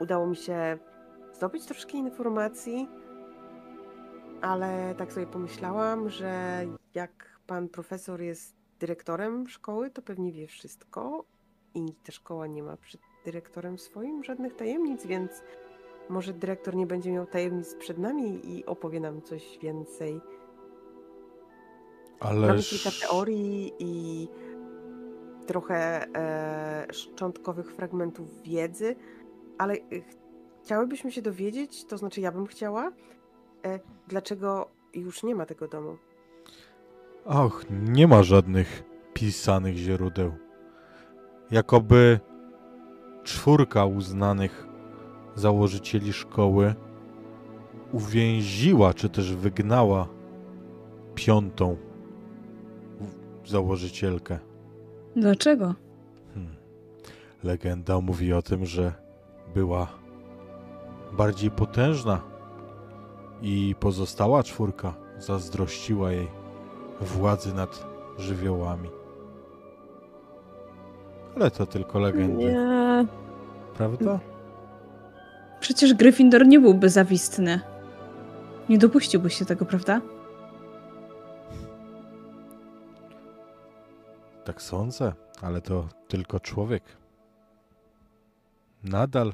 udało 0.00 0.26
mi 0.26 0.36
się 0.36 0.78
zdobyć 1.32 1.66
troszkę 1.66 1.98
informacji, 1.98 2.88
ale 4.40 4.94
tak 4.98 5.12
sobie 5.12 5.26
pomyślałam, 5.26 6.10
że 6.10 6.62
jak 6.94 7.40
pan 7.46 7.68
profesor 7.68 8.20
jest 8.20 8.56
dyrektorem 8.78 9.48
szkoły, 9.48 9.90
to 9.90 10.02
pewnie 10.02 10.32
wie 10.32 10.46
wszystko 10.46 11.24
i 11.74 11.94
ta 12.04 12.12
szkoła 12.12 12.46
nie 12.46 12.62
ma 12.62 12.76
przed 12.76 13.00
dyrektorem 13.26 13.78
swoim 13.78 14.24
żadnych 14.24 14.56
tajemnic, 14.56 15.06
więc 15.06 15.30
może 16.08 16.32
dyrektor 16.32 16.74
nie 16.74 16.86
będzie 16.86 17.12
miał 17.12 17.26
tajemnic 17.26 17.74
przed 17.74 17.98
nami 17.98 18.40
i 18.44 18.66
opowie 18.66 19.00
nam 19.00 19.22
coś 19.22 19.58
więcej. 19.62 20.20
Mamy 22.24 22.50
Ależ... 22.50 22.70
kilka 22.70 22.90
teorii 23.06 23.72
i 23.78 24.28
trochę 25.46 26.06
e, 26.14 26.86
szczątkowych 26.92 27.74
fragmentów 27.74 28.42
wiedzy, 28.42 28.96
ale 29.58 29.74
e, 29.74 29.78
chciałybyśmy 30.64 31.12
się 31.12 31.22
dowiedzieć, 31.22 31.84
to 31.84 31.98
znaczy 31.98 32.20
ja 32.20 32.32
bym 32.32 32.46
chciała, 32.46 32.92
e, 33.64 33.80
dlaczego 34.08 34.70
już 34.94 35.22
nie 35.22 35.34
ma 35.34 35.46
tego 35.46 35.68
domu. 35.68 35.96
Och, 37.24 37.64
nie 37.70 38.06
ma 38.06 38.22
żadnych 38.22 38.82
pisanych 39.14 39.76
źródeł. 39.76 40.32
Jakoby 41.50 42.20
czwórka 43.26 43.84
uznanych 43.84 44.66
założycieli 45.34 46.12
szkoły 46.12 46.74
uwięziła, 47.92 48.94
czy 48.94 49.08
też 49.08 49.34
wygnała 49.34 50.08
piątą 51.14 51.76
założycielkę. 53.46 54.38
Dlaczego? 55.16 55.74
Hmm. 56.34 56.54
Legenda 57.44 58.00
mówi 58.00 58.32
o 58.32 58.42
tym, 58.42 58.66
że 58.66 58.92
była 59.54 59.86
bardziej 61.12 61.50
potężna 61.50 62.20
i 63.42 63.74
pozostała 63.80 64.42
czwórka 64.42 64.94
zazdrościła 65.18 66.12
jej 66.12 66.28
władzy 67.00 67.54
nad 67.54 67.86
żywiołami. 68.18 68.88
Ale 71.36 71.50
to 71.50 71.66
tylko 71.66 71.98
legendy, 71.98 72.44
Nie. 72.44 72.85
Prawda? 73.76 74.20
Przecież 75.60 75.94
Gryffindor 75.94 76.46
nie 76.46 76.60
byłby 76.60 76.88
zawistny. 76.90 77.60
Nie 78.68 78.78
dopuściłby 78.78 79.30
się 79.30 79.44
tego, 79.44 79.64
prawda? 79.64 80.00
Tak 84.44 84.62
sądzę, 84.62 85.12
ale 85.42 85.60
to 85.60 85.88
tylko 86.08 86.40
człowiek. 86.40 86.82
Nadal 88.84 89.32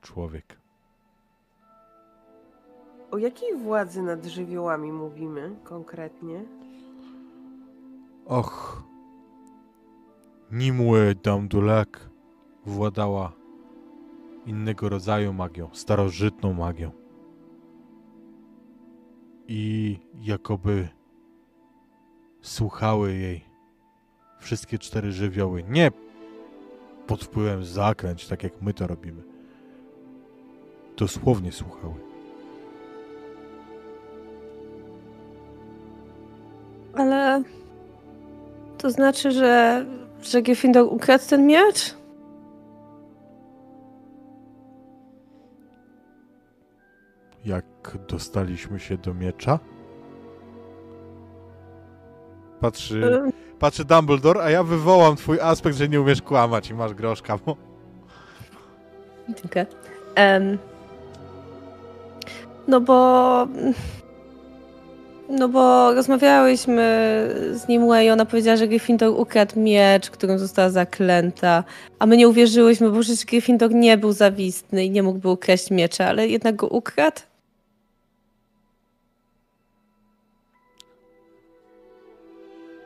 człowiek. 0.00 0.58
O 3.10 3.18
jakiej 3.18 3.56
władzy 3.56 4.02
nad 4.02 4.26
żywiołami 4.26 4.92
mówimy 4.92 5.56
konkretnie? 5.64 6.44
Och, 8.26 8.82
Nimue 10.50 11.14
Damdulak 11.22 12.07
władała 12.68 13.32
innego 14.46 14.88
rodzaju 14.88 15.32
magią, 15.32 15.68
starożytną 15.72 16.52
magią. 16.52 16.90
I 19.48 19.98
jakoby 20.20 20.88
słuchały 22.42 23.14
jej 23.14 23.44
wszystkie 24.40 24.78
cztery 24.78 25.12
żywioły. 25.12 25.64
Nie 25.68 25.90
pod 27.06 27.24
wpływem 27.24 27.64
zakręć, 27.64 28.26
tak 28.26 28.42
jak 28.42 28.62
my 28.62 28.74
to 28.74 28.86
robimy. 28.86 29.22
Dosłownie 30.96 31.52
słuchały. 31.52 31.94
Ale 36.94 37.42
to 38.78 38.90
znaczy, 38.90 39.30
że, 39.30 39.84
że 40.22 40.42
Gryffindor 40.42 40.92
ukradł 40.92 41.24
ten 41.28 41.46
miecz? 41.46 41.97
Jak 47.44 47.64
dostaliśmy 48.08 48.80
się 48.80 48.98
do 48.98 49.14
miecza? 49.14 49.58
Patrzy, 52.60 53.04
Y, 53.28 53.58
patrzy 53.58 53.84
Dumbledore, 53.84 54.42
a 54.42 54.50
ja 54.50 54.62
wywołam 54.62 55.16
twój 55.16 55.40
aspekt, 55.40 55.76
że 55.76 55.88
nie 55.88 56.00
umiesz 56.00 56.22
kłamać 56.22 56.70
i 56.70 56.74
masz 56.74 56.94
groszka, 56.94 57.38
bo... 57.46 57.56
Dziękuję. 59.28 59.66
Em, 60.14 60.58
no 62.68 62.80
bo... 62.80 63.46
No 65.28 65.48
bo 65.48 65.94
rozmawiałyśmy 65.94 66.82
z 67.52 67.68
nim 67.68 67.82
i 68.04 68.10
ona 68.10 68.24
powiedziała, 68.24 68.56
że 68.56 68.68
Gryffindor 68.68 69.20
ukradł 69.20 69.60
miecz, 69.60 70.10
którym 70.10 70.38
została 70.38 70.70
zaklęta. 70.70 71.64
A 71.98 72.06
my 72.06 72.16
nie 72.16 72.28
uwierzyłyśmy, 72.28 72.90
bo 72.90 73.00
przecież 73.00 73.24
Gryffindor 73.24 73.74
nie 73.74 73.98
był 73.98 74.12
zawistny 74.12 74.84
i 74.84 74.90
nie 74.90 75.02
mógłby 75.02 75.28
ukraść 75.28 75.70
miecza, 75.70 76.06
ale 76.06 76.28
jednak 76.28 76.56
go 76.56 76.68
ukradł. 76.68 77.20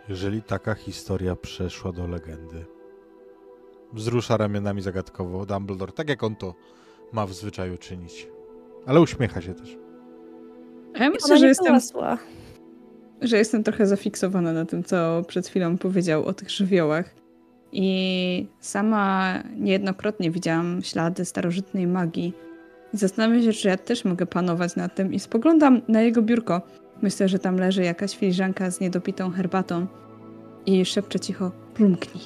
Jeżeli 0.08 0.42
taka 0.42 0.74
historia 0.74 1.36
przeszła 1.36 1.92
do 1.92 2.06
legendy, 2.06 2.64
wzrusza 3.92 4.36
ramionami 4.36 4.82
zagadkowo 4.82 5.46
Dumbledore, 5.46 5.92
tak 5.92 6.08
jak 6.08 6.22
on 6.22 6.36
to 6.36 6.54
ma 7.12 7.26
w 7.26 7.32
zwyczaju 7.32 7.78
czynić. 7.78 8.28
Ale 8.86 9.00
uśmiecha 9.00 9.40
się 9.40 9.54
też. 9.54 9.81
Ja 11.00 11.10
myślę, 11.10 11.38
że 11.38 11.46
jestem, 11.46 11.80
zła. 11.80 12.18
że 13.22 13.38
jestem 13.38 13.64
trochę 13.64 13.86
zafiksowana 13.86 14.52
na 14.52 14.64
tym, 14.64 14.84
co 14.84 15.22
przed 15.28 15.48
chwilą 15.48 15.78
powiedział 15.78 16.24
o 16.24 16.32
tych 16.32 16.50
żywiołach. 16.50 17.14
I 17.72 18.46
sama 18.60 19.34
niejednokrotnie 19.56 20.30
widziałam 20.30 20.82
ślady 20.82 21.24
starożytnej 21.24 21.86
magii. 21.86 22.34
I 22.94 22.96
zastanawiam 22.96 23.42
się, 23.42 23.52
czy 23.52 23.68
ja 23.68 23.76
też 23.76 24.04
mogę 24.04 24.26
panować 24.26 24.76
nad 24.76 24.94
tym. 24.94 25.12
I 25.12 25.20
spoglądam 25.20 25.80
na 25.88 26.02
jego 26.02 26.22
biurko. 26.22 26.62
Myślę, 27.02 27.28
że 27.28 27.38
tam 27.38 27.56
leży 27.56 27.82
jakaś 27.82 28.16
filiżanka 28.16 28.70
z 28.70 28.80
niedopitą 28.80 29.30
herbatą. 29.30 29.86
I 30.66 30.84
szepczę 30.84 31.20
cicho, 31.20 31.52
plumknij. 31.74 32.24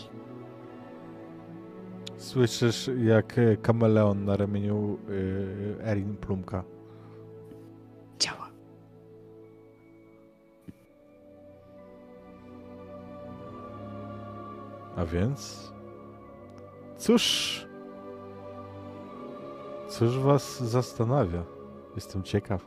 Słyszysz, 2.17 2.91
jak 3.05 3.41
kameleon 3.63 4.25
na 4.25 4.37
ramieniu 4.37 4.99
y, 5.11 5.85
Erin 5.85 6.17
plumka. 6.17 6.76
A 14.97 15.05
więc? 15.05 15.73
Cóż... 16.99 17.67
Cóż 19.89 20.19
was 20.19 20.61
zastanawia? 20.61 21.43
Jestem 21.95 22.23
ciekaw. 22.23 22.67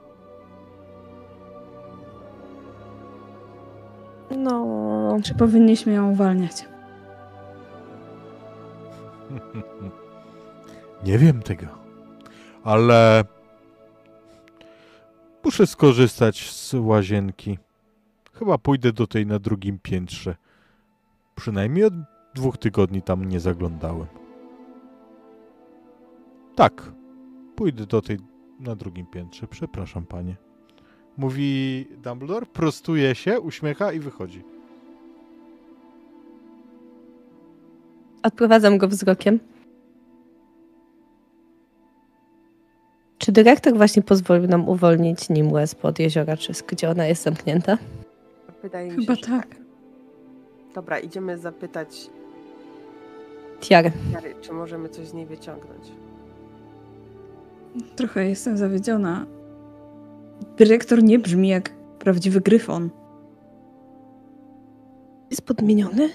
No, 4.38 5.18
Czy 5.24 5.36
powinniśmy 5.36 5.94
ją 5.94 6.12
uwalniać? 6.12 6.66
Nie 11.06 11.18
wiem 11.18 11.42
tego. 11.42 11.66
Ale... 12.64 13.24
Muszę 15.44 15.68
skorzystać 15.68 16.52
z 16.52 16.74
łazienki. 16.74 17.58
Chyba 18.34 18.58
pójdę 18.58 18.94
do 18.94 19.08
tej 19.08 19.26
na 19.26 19.40
drugim 19.40 19.80
piętrze. 19.80 20.36
Przynajmniej 21.36 21.86
od 21.86 21.94
dwóch 22.36 22.58
tygodni 22.58 23.02
tam 23.02 23.26
nie 23.26 23.40
zaglądałem. 23.40 24.08
Tak. 26.56 26.92
Pójdę 27.56 27.86
do 27.86 28.02
tej 28.02 28.18
na 28.60 28.76
drugim 28.76 29.06
piętrze. 29.06 29.48
Przepraszam, 29.48 30.06
panie. 30.06 30.36
Mówi 31.18 31.86
Dumbledore, 32.04 32.46
prostuje 32.46 33.16
się, 33.16 33.40
uśmiecha 33.40 33.92
i 33.92 34.00
wychodzi. 34.00 34.44
odprowadzam 38.24 38.78
go 38.78 38.88
wzrokiem. 38.88 39.40
Czy 43.18 43.32
dyrektor 43.32 43.78
właśnie 43.78 44.02
pozwolił 44.02 44.48
nam 44.48 44.70
uwolnić 44.70 45.30
Nimue 45.30 45.68
spod 45.68 46.00
jeziora 46.00 46.38
Czysk, 46.38 46.72
gdzie 46.72 46.90
ona 46.90 47.06
jest 47.06 47.24
zamknięta? 47.24 47.78
Wydaje 48.64 48.92
mi 48.92 48.96
Chyba 48.96 49.16
się, 49.16 49.22
że 49.22 49.28
tak. 49.28 49.56
Dobra, 50.76 51.00
idziemy 51.00 51.38
zapytać 51.38 52.10
Tiary. 53.60 53.92
Jary, 54.14 54.36
czy 54.42 54.54
możemy 54.54 54.90
coś 54.90 55.08
z 55.08 55.14
niej 55.14 55.26
wyciągnąć. 55.26 55.92
Trochę 57.96 58.30
jestem 58.30 58.58
zawiedziona. 58.58 59.26
Dyrektor 60.58 61.04
nie 61.04 61.20
brzmi 61.20 61.48
jak 61.50 61.70
prawdziwy 62.00 62.42
gryfon. 62.42 62.90
Jest 65.30 65.42
podmieniony? 65.42 66.10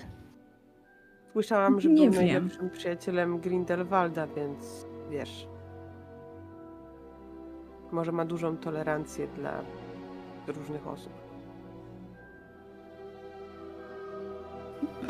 Słyszałam, 1.32 1.80
że 1.80 1.88
Nie 1.88 2.10
był 2.10 2.12
wiem. 2.20 2.26
najlepszym 2.26 2.70
przyjacielem 2.70 3.38
Grindelwalda, 3.40 4.26
więc 4.26 4.86
wiesz. 5.10 5.48
Może 7.92 8.12
ma 8.12 8.24
dużą 8.24 8.56
tolerancję 8.56 9.26
dla 9.36 9.60
różnych 10.46 10.86
osób. 10.86 11.12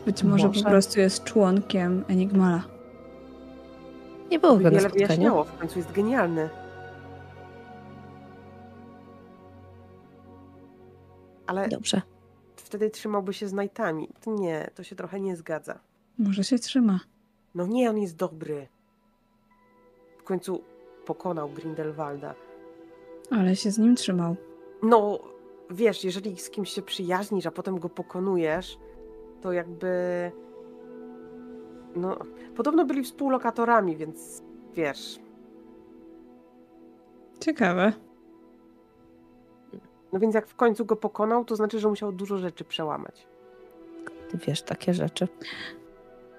Być 0.06 0.22
może, 0.24 0.46
Może. 0.48 0.62
po 0.64 0.70
prostu 0.70 1.00
jest 1.00 1.24
członkiem 1.24 2.04
Enigmala. 2.08 2.62
Nie 4.30 4.38
było 4.38 4.56
go 4.56 4.62
na 4.62 4.70
Wiele 4.70 4.88
wyjaśniało, 4.88 5.44
w 5.44 5.58
końcu 5.58 5.78
jest 5.78 5.92
genialny. 5.92 6.48
Ale 11.46 11.68
Dobrze. 11.68 12.02
wtedy 12.56 12.90
trzymałby 12.90 13.34
się 13.34 13.48
z 13.48 13.52
Knightami. 13.52 14.08
To 14.20 14.30
Nie, 14.34 14.70
to 14.74 14.82
się 14.82 14.96
trochę 14.96 15.20
nie 15.20 15.36
zgadza. 15.36 15.78
Może 16.18 16.44
się 16.44 16.58
trzyma. 16.58 17.00
No 17.54 17.66
nie, 17.66 17.90
on 17.90 17.98
jest 17.98 18.16
dobry. 18.16 18.68
W 20.18 20.22
końcu 20.22 20.60
pokonał 21.06 21.48
Grindelwalda. 21.50 22.34
Ale 23.30 23.56
się 23.56 23.70
z 23.70 23.78
nim 23.78 23.94
trzymał. 23.96 24.36
No, 24.82 25.18
wiesz, 25.70 26.04
jeżeli 26.04 26.38
z 26.38 26.50
kimś 26.50 26.70
się 26.70 26.82
przyjaźnisz, 26.82 27.46
a 27.46 27.50
potem 27.50 27.78
go 27.78 27.88
pokonujesz, 27.88 28.78
to 29.44 29.52
jakby. 29.52 30.32
No, 31.96 32.18
podobno 32.56 32.84
byli 32.84 33.04
współlokatorami, 33.04 33.96
więc 33.96 34.42
wiesz. 34.74 35.18
Ciekawe. 37.40 37.92
No 40.12 40.20
więc 40.20 40.34
jak 40.34 40.46
w 40.46 40.54
końcu 40.54 40.84
go 40.84 40.96
pokonał, 40.96 41.44
to 41.44 41.56
znaczy, 41.56 41.78
że 41.78 41.88
musiał 41.88 42.12
dużo 42.12 42.38
rzeczy 42.38 42.64
przełamać. 42.64 43.26
Ty 44.30 44.38
wiesz 44.38 44.62
takie 44.62 44.94
rzeczy. 44.94 45.28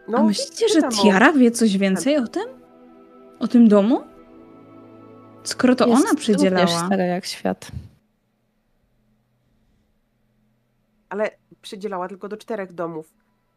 No, 0.08 0.18
A 0.18 0.24
myślicie, 0.24 0.70
że 0.70 0.82
Tiara 0.82 1.34
wie 1.34 1.52
coś 1.52 1.78
więcej 1.78 2.18
o 2.18 2.28
tym? 2.28 2.46
O 3.40 3.48
tym 3.48 3.68
domu? 3.68 4.04
Skoro 5.44 5.76
to 5.76 5.88
jest 5.88 6.06
ona 6.06 6.16
przydzielała. 6.16 6.68
stara 6.68 7.06
jak 7.06 7.26
świat. 7.26 7.72
Ale 11.10 11.32
przydzielała 11.66 12.08
tylko 12.08 12.30
do 12.30 12.38
czterech 12.38 12.74
domów. 12.74 13.14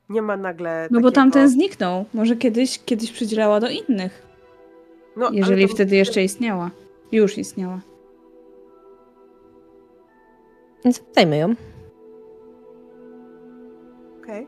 Nie 0.09 0.23
ma 0.23 0.37
nagle. 0.37 0.89
No 0.91 1.01
bo 1.01 1.11
takiego... 1.11 1.13
tamten 1.13 1.49
zniknął. 1.49 2.05
Może 2.15 2.37
kiedyś, 2.37 2.85
kiedyś 2.85 3.13
przydzielała 3.13 3.61
do 3.61 3.69
innych. 3.69 4.27
No, 5.17 5.27
ale 5.27 5.37
Jeżeli 5.37 5.69
to- 5.69 5.75
wtedy 5.75 5.97
jeszcze 5.97 6.23
istniała. 6.25 6.71
Już 7.13 7.39
istniała. 7.39 7.81
Więc 10.85 10.97
zapytajmy 10.97 11.37
ją. 11.37 11.55
Okej. 14.23 14.47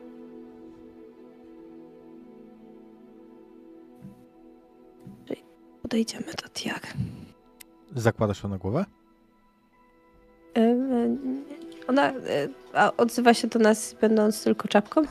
Podejdziemy 5.81 6.25
do 6.25 6.49
Tiary. 6.53 6.87
Zakładasz 7.95 8.43
ją 8.43 8.49
na 8.49 8.57
głowę? 8.57 8.85
Ona 11.87 12.13
a 12.73 12.91
odzywa 12.97 13.33
się 13.33 13.47
do 13.47 13.59
nas 13.59 13.95
będąc 14.01 14.43
tylko 14.43 14.67
czapką? 14.67 15.01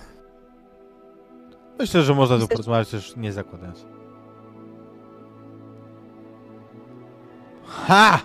Myślę, 1.78 2.02
że 2.02 2.14
można 2.14 2.38
tu 2.38 2.48
porozmawiać 2.48 2.88
też 2.88 3.16
nie 3.16 3.32
zakładając. 3.32 3.86
Ha! 7.66 8.20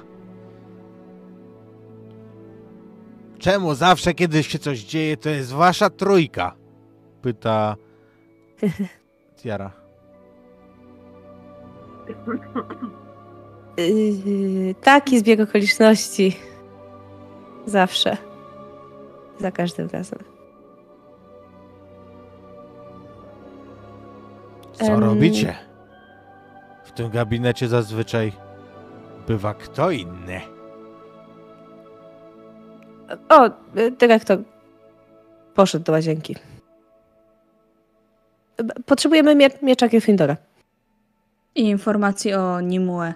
Czemu 3.39 3.75
zawsze, 3.75 4.13
kiedy 4.13 4.43
się 4.43 4.59
coś 4.59 4.79
dzieje, 4.79 5.17
to 5.17 5.29
jest 5.29 5.51
wasza 5.51 5.89
trójka? 5.89 6.55
Pyta 7.21 7.75
Tiara. 9.37 9.71
Yy, 13.77 14.75
taki 14.81 15.19
zbieg 15.19 15.39
okoliczności. 15.39 16.37
Zawsze. 17.65 18.17
Za 19.39 19.51
każdym 19.51 19.89
razem. 19.93 20.19
Co 24.73 24.85
Em. 24.85 24.99
robicie? 24.99 25.55
W 26.85 26.91
tym 26.91 27.09
gabinecie 27.09 27.67
zazwyczaj 27.67 28.33
bywa 29.27 29.53
kto 29.53 29.91
inny. 29.91 30.41
O, 33.29 33.49
dyrektor 33.99 34.37
poszedł 35.55 35.85
do 35.85 35.91
łazienki. 35.91 36.35
Potrzebujemy 38.85 39.35
mie 39.35 39.47
miecza 39.61 39.87
Gryffindora 39.87 40.37
I 41.55 41.61
informacji 41.69 42.33
o 42.33 42.61
Nimue. 42.61 43.13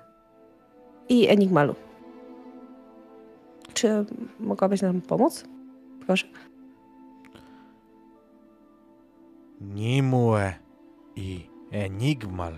i 1.10 1.28
Enigmalu. 1.30 1.76
Czy 3.74 4.06
mogłabyś 4.40 4.82
nam 4.82 5.02
pomóc? 5.02 5.44
Proszę. 6.10 6.28
Nimue 9.62 10.54
i 11.16 11.50
Enigmal. 11.72 12.54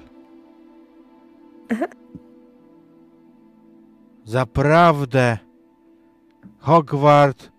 Zaprawdę 4.25 5.37
Hogwart. 6.59 7.51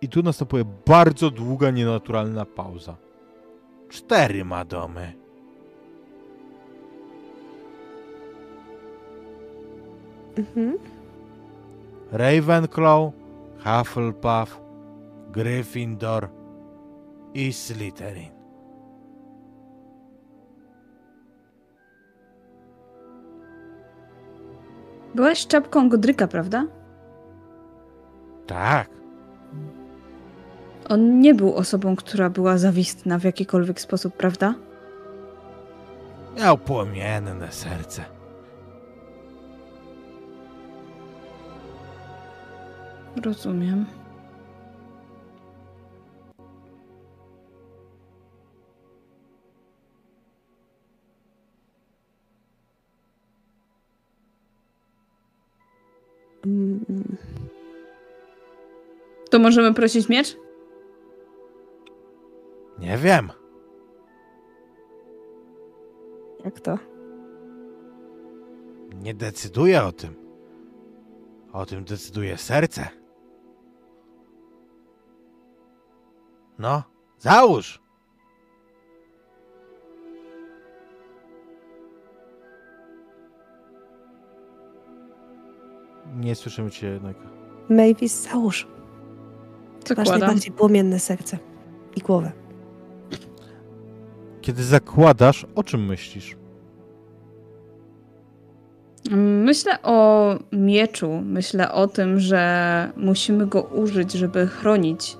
I 0.00 0.08
tu 0.08 0.22
następuje 0.22 0.64
bardzo 0.86 1.30
długa, 1.30 1.70
nienaturalna 1.70 2.44
pauza. 2.44 2.96
Cztery 3.88 4.44
ma 4.44 4.64
domy. 4.64 5.12
Mhm. 10.36 10.99
Ravenclaw, 12.12 13.12
Hufflepuff, 13.64 14.60
Gryffindor 15.30 16.28
i 17.34 17.52
Slytherin. 17.52 18.30
Byłaś 25.14 25.46
czapką 25.46 25.88
Godryka, 25.88 26.28
prawda? 26.28 26.66
Tak. 28.46 28.90
On 30.88 31.20
nie 31.20 31.34
był 31.34 31.54
osobą, 31.54 31.96
która 31.96 32.30
była 32.30 32.58
zawistna 32.58 33.18
w 33.18 33.24
jakikolwiek 33.24 33.80
sposób, 33.80 34.16
prawda? 34.16 34.54
Miał 36.38 36.58
płomienne 36.58 37.52
serce. 37.52 38.19
Rozumiem. 43.16 43.86
To 59.30 59.38
możemy 59.38 59.74
prosić 59.74 60.08
miecz? 60.08 60.36
Nie 62.78 62.96
wiem. 62.98 63.30
Jak 66.44 66.60
to? 66.60 66.78
Nie 68.94 69.14
decyduję 69.14 69.82
o 69.82 69.92
tym. 69.92 70.14
O 71.52 71.66
tym 71.66 71.84
decyduje 71.84 72.36
serce. 72.36 72.99
No, 76.60 76.82
załóż. 77.18 77.80
Nie 86.16 86.34
słyszymy 86.34 86.70
cię 86.70 86.86
jednak. 86.86 87.16
Mavis, 87.68 88.28
załóż. 88.30 88.66
Masz 89.80 89.88
Zakładam. 89.88 90.20
najbardziej 90.20 90.52
płomienne 90.52 90.98
serce. 90.98 91.38
I 91.96 92.00
głowę. 92.00 92.32
Kiedy 94.40 94.64
zakładasz, 94.64 95.46
o 95.54 95.62
czym 95.62 95.86
myślisz? 95.86 96.36
Myślę 99.44 99.82
o 99.82 100.34
mieczu. 100.52 101.22
Myślę 101.24 101.72
o 101.72 101.86
tym, 101.86 102.20
że 102.20 102.92
musimy 102.96 103.46
go 103.46 103.62
użyć, 103.62 104.12
żeby 104.12 104.46
chronić 104.46 105.16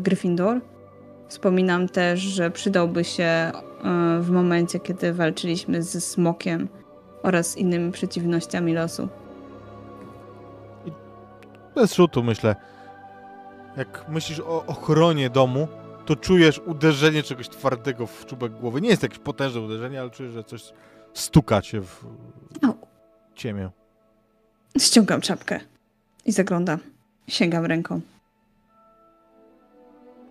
Gryffindor. 0.00 0.60
Wspominam 1.28 1.88
też, 1.88 2.20
że 2.20 2.50
przydałby 2.50 3.04
się 3.04 3.52
y, 4.18 4.22
w 4.22 4.30
momencie, 4.30 4.80
kiedy 4.80 5.12
walczyliśmy 5.12 5.82
ze 5.82 6.00
smokiem 6.00 6.68
oraz 7.22 7.56
innymi 7.56 7.92
przeciwnościami 7.92 8.74
losu. 8.74 9.08
Bez 11.74 11.94
rzutu, 11.94 12.22
myślę. 12.22 12.56
Jak 13.76 14.04
myślisz 14.08 14.40
o 14.40 14.66
ochronie 14.66 15.30
domu, 15.30 15.68
to 16.06 16.16
czujesz 16.16 16.58
uderzenie 16.58 17.22
czegoś 17.22 17.48
twardego 17.48 18.06
w 18.06 18.26
czubek 18.26 18.52
głowy. 18.52 18.80
Nie 18.80 18.88
jest 18.88 19.02
jakieś 19.02 19.18
potężne 19.18 19.60
uderzenie, 19.60 20.00
ale 20.00 20.10
czujesz, 20.10 20.32
że 20.32 20.44
coś 20.44 20.72
stuka 21.14 21.62
cię 21.62 21.80
w 21.80 22.04
ciemię. 23.34 23.70
Ściągam 24.78 25.20
czapkę 25.20 25.60
i 26.24 26.32
zaglądam. 26.32 26.78
Sięgam 27.28 27.66
ręką. 27.66 28.00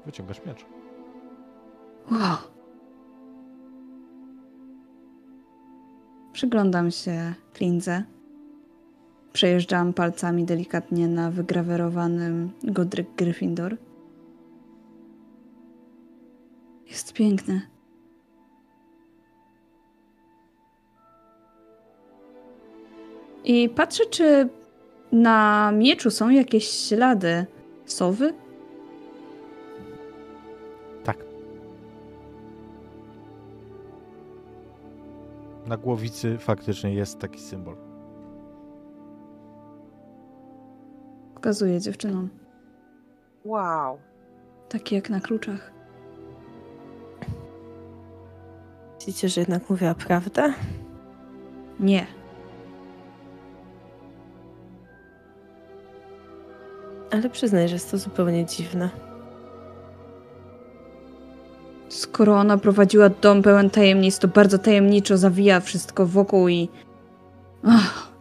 Wyciągasz 0.06 0.46
miecz. 0.46 0.66
Wow. 2.12 2.38
Przyglądam 6.34 6.92
się 6.92 7.34
klindze. 7.54 8.04
Przejeżdżam 9.34 9.94
palcami 9.94 10.46
delikatnie 10.46 11.08
na 11.08 11.32
wygrawerowanym 11.32 12.52
Godryk 12.64 13.08
Gryffindor. 13.18 13.78
Jest 16.88 17.14
piękny. 17.14 17.62
I 23.44 23.70
patrzę, 23.70 24.06
czy 24.06 24.50
na 25.12 25.72
mieczu 25.72 26.12
są 26.12 26.30
jakieś 26.30 26.68
ślady 26.68 27.46
sowy. 27.86 28.34
Na 35.72 35.78
głowicy 35.78 36.38
faktycznie 36.38 36.94
jest 36.94 37.20
taki 37.20 37.40
symbol. 37.40 37.76
Pokazuję 41.34 41.80
dziewczynom. 41.80 42.30
Wow. 43.46 43.98
Taki 44.70 44.96
jak 44.96 45.10
na 45.10 45.20
kluczach. 45.20 45.72
Myślicie, 48.96 49.30
że 49.30 49.42
jednak 49.42 49.70
mówiła 49.70 49.96
prawdę? 49.96 50.54
Nie. 51.80 52.08
Ale 57.12 57.30
przyznaj, 57.30 57.68
że 57.68 57.74
jest 57.74 57.92
to 57.92 57.98
zupełnie 57.98 58.46
dziwne. 58.46 59.11
Skoro 61.92 62.36
ona 62.36 62.58
prowadziła 62.58 63.10
dom 63.10 63.42
pełen 63.42 63.70
tajemnic, 63.70 64.20
to 64.20 64.28
bardzo 64.28 64.58
tajemniczo 64.58 65.18
zawija 65.18 65.60
wszystko 65.60 66.06
wokół 66.06 66.48
i. 66.48 66.70
Ach, 67.64 68.12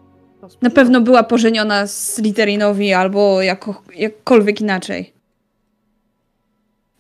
na 0.62 0.70
pewno 0.70 1.00
była 1.00 1.22
pożeniona 1.22 1.86
z 1.86 2.14
Slytherinowi 2.14 2.92
albo 2.92 3.42
jako, 3.42 3.82
jakkolwiek 3.94 4.60
inaczej. 4.60 5.12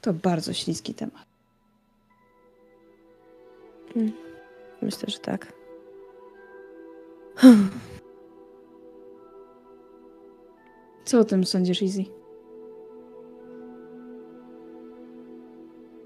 To 0.00 0.12
bardzo 0.12 0.52
śliski 0.52 0.94
temat. 0.94 1.26
Myślę, 4.82 5.08
że 5.08 5.18
tak. 5.18 5.52
Co 11.04 11.18
o 11.18 11.24
tym 11.24 11.44
sądzisz, 11.44 11.82
Izzy? 11.82 12.19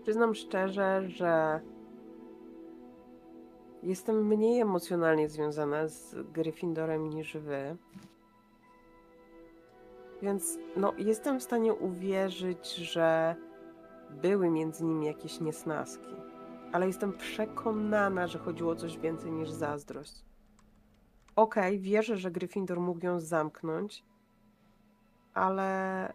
Przyznam 0.05 0.35
szczerze, 0.35 1.09
że 1.09 1.61
jestem 3.83 4.27
mniej 4.27 4.61
emocjonalnie 4.61 5.29
związana 5.29 5.89
z 5.89 6.17
Gryffindorem 6.33 7.11
niż 7.11 7.37
wy. 7.37 7.77
Więc 10.23 10.59
no, 10.77 10.93
jestem 10.99 11.41
w 11.41 11.43
stanie 11.43 11.75
uwierzyć, 11.75 12.75
że 12.75 13.37
były 14.11 14.51
między 14.51 14.85
nimi 14.85 15.07
jakieś 15.07 15.41
niesnaski. 15.41 16.15
Ale 16.73 16.87
jestem 16.87 17.13
przekonana, 17.13 18.27
że 18.27 18.39
chodziło 18.39 18.73
o 18.73 18.77
coś 18.77 18.99
więcej 18.99 19.33
niż 19.33 19.51
zazdrość. 19.51 20.25
Okej, 21.37 21.79
wierzę, 21.79 22.17
że 22.17 22.31
Gryffindor 22.31 22.81
mógł 22.81 23.07
ją 23.07 23.21
zamknąć, 23.21 24.05
ale 25.35 26.13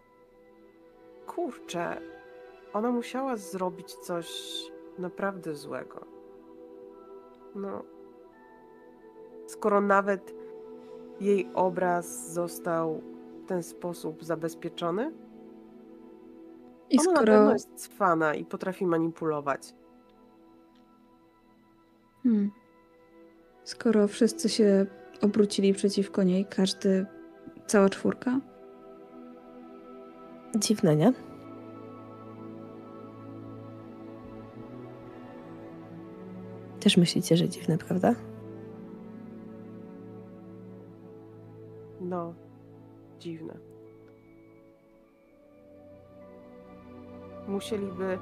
kurczę, 1.26 2.00
ona 2.72 2.90
musiała 2.90 3.36
zrobić 3.36 3.94
coś 3.94 4.30
naprawdę 4.98 5.54
złego. 5.54 6.06
No. 7.54 7.82
Skoro 9.46 9.80
nawet 9.80 10.34
jej 11.20 11.50
obraz 11.54 12.32
został 12.32 13.02
w 13.44 13.48
ten 13.48 13.62
sposób 13.62 14.24
zabezpieczony, 14.24 15.12
I 16.90 16.98
ona 16.98 17.10
na 17.10 17.16
skoro. 17.16 17.32
pewno 17.32 17.52
jest 17.52 17.74
cwana 17.74 18.34
i 18.34 18.44
potrafi 18.44 18.86
manipulować. 18.86 19.74
Hmm. 22.22 22.50
Skoro 23.64 24.08
wszyscy 24.08 24.48
się 24.48 24.86
obrócili 25.22 25.72
przeciwko 25.74 26.22
niej, 26.22 26.46
każdy. 26.46 27.06
cała 27.66 27.88
czwórka? 27.88 28.40
Dziwne, 30.56 30.96
nie? 30.96 31.12
Też 36.80 36.96
myślicie, 36.96 37.36
że 37.36 37.48
dziwne, 37.48 37.78
prawda? 37.78 38.14
No, 42.00 42.34
dziwne. 43.18 43.54
Musieliby 47.48 48.18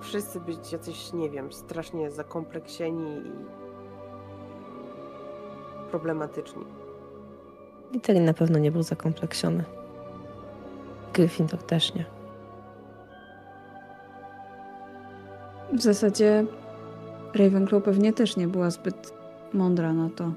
wszyscy 0.00 0.40
być 0.40 0.72
jacyś, 0.72 1.12
nie 1.12 1.30
wiem, 1.30 1.52
strasznie 1.52 2.10
zakompleksieni 2.10 3.18
i 3.18 3.32
problematyczni. 5.90 6.64
Literin 7.92 8.24
na 8.24 8.34
pewno 8.34 8.58
nie 8.58 8.72
był 8.72 8.82
zakompleksiony. 8.82 9.64
Gryffindor 11.12 11.62
też 11.62 11.94
nie. 11.94 12.04
W 15.72 15.82
zasadzie 15.82 16.46
Ravenclaw 17.34 17.82
pewnie 17.82 18.12
też 18.12 18.36
nie 18.36 18.48
była 18.48 18.70
zbyt 18.70 19.14
mądra 19.52 19.92
na 19.92 20.10
to. 20.10 20.32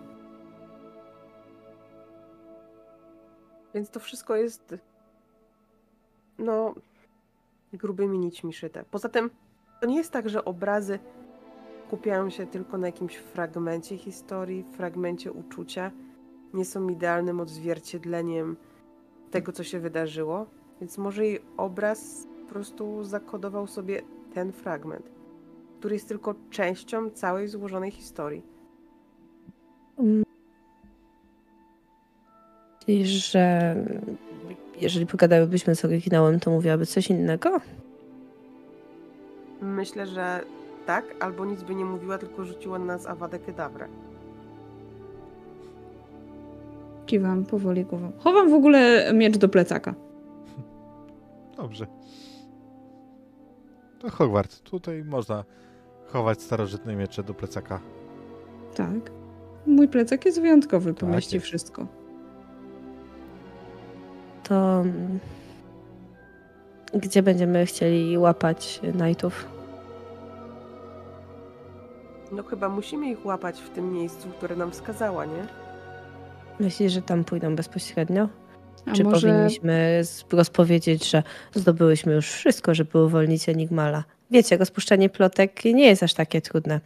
Więc 3.74 3.90
to 3.90 4.00
wszystko 4.00 4.36
jest. 4.36 4.76
No. 6.40 6.76
grubymi 7.74 8.20
nićmi 8.20 8.54
szyte. 8.54 8.86
Poza 8.92 9.10
tym, 9.10 9.30
to 9.82 9.88
nie 9.88 9.98
jest 9.98 10.12
tak, 10.12 10.30
że 10.30 10.46
obrazy 10.46 11.00
kupiają 11.90 12.30
się 12.30 12.48
tylko 12.48 12.78
na 12.78 12.88
jakimś 12.88 13.16
fragmencie 13.16 13.98
historii, 13.98 14.64
fragmencie 14.64 15.32
uczucia. 15.32 15.92
Nie 16.54 16.66
są 16.66 16.90
idealnym 16.90 17.40
odzwierciedleniem 17.40 18.58
tego, 19.32 19.52
co 19.52 19.64
się 19.64 19.80
wydarzyło. 19.80 20.46
Więc 20.82 20.98
może 20.98 21.26
jej 21.26 21.40
obraz 21.58 22.28
po 22.42 22.50
prostu 22.50 23.04
zakodował 23.04 23.68
sobie 23.68 24.02
ten 24.34 24.52
fragment, 24.52 25.10
który 25.86 25.96
jest 25.96 26.08
tylko 26.08 26.36
częścią 26.50 27.10
całej 27.10 27.48
złożonej 27.48 27.92
historii. 27.92 28.44
Czyli, 32.86 33.06
że 33.08 33.76
jeżeli 34.82 35.06
pogadałybyśmy 35.06 35.76
z 35.76 35.86
oryginałem, 35.86 36.40
to 36.40 36.52
mówiłaby 36.52 36.86
coś 36.86 37.10
innego? 37.10 37.62
Myślę, 39.62 40.08
że 40.08 40.42
tak, 40.86 41.06
albo 41.20 41.46
nic 41.46 41.64
by 41.64 41.76
nie 41.76 41.86
mówiła, 41.86 42.18
tylko 42.18 42.46
rzuciła 42.46 42.80
na 42.80 42.86
nas 42.86 43.06
awadę 43.06 43.40
kedawrę. 43.40 43.88
Kiwam 47.06 47.46
powoli 47.46 47.86
głową. 47.86 48.12
Chowam 48.20 48.50
w 48.50 48.54
ogóle 48.54 49.12
miecz 49.14 49.38
do 49.38 49.50
plecaka. 49.50 49.94
Dobrze. 51.58 51.88
To 54.00 54.10
Hogwart. 54.10 54.60
Tutaj 54.60 55.04
można 55.04 55.44
chować 56.16 56.42
starożytne 56.42 56.96
miecze 56.96 57.24
do 57.24 57.34
plecaka. 57.34 57.80
Tak. 58.76 59.12
Mój 59.66 59.88
plecak 59.88 60.26
jest 60.26 60.42
wyjątkowy, 60.42 60.94
pomieści 60.94 61.36
jest. 61.36 61.46
wszystko. 61.46 61.88
To 64.44 64.82
mm, 64.82 65.20
gdzie 66.94 67.24
będziemy 67.24 67.66
chcieli 67.66 68.18
łapać 68.18 68.82
Knightów? 68.98 69.48
No 72.32 72.44
chyba 72.44 72.70
musimy 72.70 73.10
ich 73.10 73.26
łapać 73.26 73.62
w 73.62 73.70
tym 73.70 73.94
miejscu, 73.94 74.28
które 74.38 74.56
nam 74.56 74.72
wskazała, 74.72 75.26
nie? 75.26 75.48
Myślisz, 76.60 76.94
że 76.94 77.02
tam 77.02 77.24
pójdą 77.24 77.56
bezpośrednio? 77.56 78.30
A 78.86 78.92
Czy 78.92 79.04
może 79.04 79.28
powinniśmy 79.28 80.02
rozpowiedzieć, 80.32 81.10
że 81.10 81.24
zdobyłyśmy 81.56 82.14
już 82.14 82.28
wszystko, 82.30 82.76
żeby 82.76 83.04
uwolnić 83.04 83.50
Enigmala? 83.50 84.04
Wiecie, 84.32 84.58
rozpuszczanie 84.58 85.10
plotek 85.10 85.66
nie 85.66 85.86
jest 85.86 86.04
aż 86.04 86.14
takie 86.14 86.42
trudne. 86.42 86.82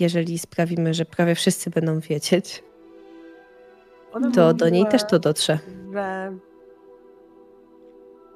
Jeżeli 0.00 0.38
sprawimy, 0.38 0.94
że 0.94 1.04
prawie 1.04 1.34
wszyscy 1.34 1.70
będą 1.70 2.00
wiedzieć, 2.00 2.62
Ona 4.12 4.30
to 4.30 4.54
do 4.54 4.68
niej 4.68 4.82
mówiła, 4.82 4.90
też 4.90 5.10
to 5.10 5.18
dotrze. 5.18 5.58
Że 5.92 6.32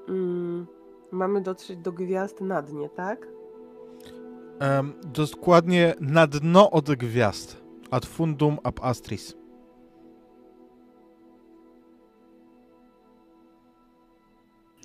mm, 0.09 0.67
mamy 1.13 1.41
dotrzeć 1.41 1.79
do 1.79 1.93
gwiazd 1.93 2.41
na 2.41 2.63
dnie, 2.63 2.89
tak? 2.89 3.27
Em, 4.59 4.93
dokładnie 5.05 5.95
na 6.01 6.27
dno 6.27 6.71
od 6.71 6.91
gwiazd. 6.91 7.57
Ad 7.91 8.07
fundum 8.07 8.59
ab 8.63 8.81
astris. 8.83 9.38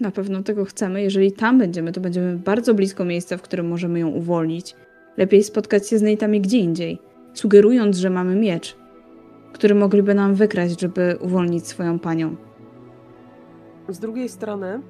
Na 0.03 0.11
pewno 0.11 0.43
tego 0.43 0.65
chcemy? 0.65 1.01
Jeżeli 1.01 1.31
tam 1.31 1.57
będziemy, 1.57 1.91
to 1.91 2.01
będziemy 2.01 2.35
bardzo 2.35 2.73
blisko 2.73 3.05
miejsca, 3.05 3.37
w 3.37 3.41
którym 3.41 3.67
możemy 3.67 3.99
ją 3.99 4.07
uwolnić. 4.07 4.75
Lepiej 5.17 5.43
spotkać 5.43 5.89
się 5.89 5.97
z 5.97 6.03
Nate'ami 6.03 6.41
gdzie 6.41 6.57
indziej, 6.57 6.99
sugerując, 7.33 7.97
że 7.97 8.09
mamy 8.09 8.35
miecz, 8.35 8.77
który 9.53 9.75
mogliby 9.75 10.13
nam 10.15 10.33
wykraść, 10.35 10.79
żeby 10.79 11.17
uwolnić 11.21 11.67
swoją 11.67 11.99
panią. 11.99 12.35
Z 13.89 13.99
drugiej 13.99 14.29
strony 14.29 14.81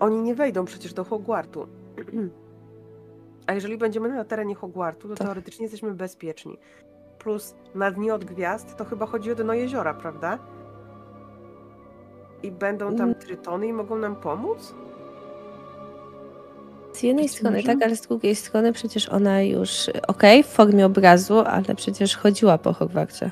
oni 0.00 0.20
nie 0.22 0.34
wejdą 0.34 0.64
przecież 0.64 0.92
do 0.94 1.04
Hogwartu. 1.04 1.66
A 3.46 3.52
jeżeli 3.54 3.78
będziemy 3.78 4.08
na 4.08 4.24
terenie 4.24 4.54
Hogwartu, 4.54 5.08
to 5.08 5.14
Tak. 5.14 5.26
teoretycznie 5.26 5.62
jesteśmy 5.64 5.94
bezpieczni. 5.94 6.58
Plus 7.18 7.54
na 7.74 7.90
dnie 7.90 8.14
od 8.14 8.24
gwiazd 8.24 8.76
to 8.76 8.84
chyba 8.84 9.06
chodzi 9.06 9.32
o 9.32 9.34
dno 9.34 9.54
jeziora, 9.54 9.94
prawda? 9.94 10.38
I 12.44 12.52
będą 12.52 12.96
tam 12.96 13.08
Mm. 13.08 13.14
trytony 13.14 13.66
i 13.66 13.72
mogą 13.72 13.96
nam 13.98 14.16
pomóc? 14.16 14.74
Z 16.92 17.02
jednej 17.02 17.24
Być 17.24 17.34
strony 17.36 17.56
może. 17.56 17.66
tak, 17.68 17.82
ale 17.82 17.96
z 17.96 18.00
drugiej 18.00 18.34
strony 18.34 18.72
przecież 18.72 19.08
ona 19.08 19.42
już, 19.42 19.90
okej, 20.08 20.42
w 20.42 20.46
formie 20.46 20.86
obrazu, 20.86 21.38
ale 21.38 21.74
przecież 21.76 22.16
chodziła 22.16 22.58
po 22.58 22.72
Hogwarcie. 22.72 23.30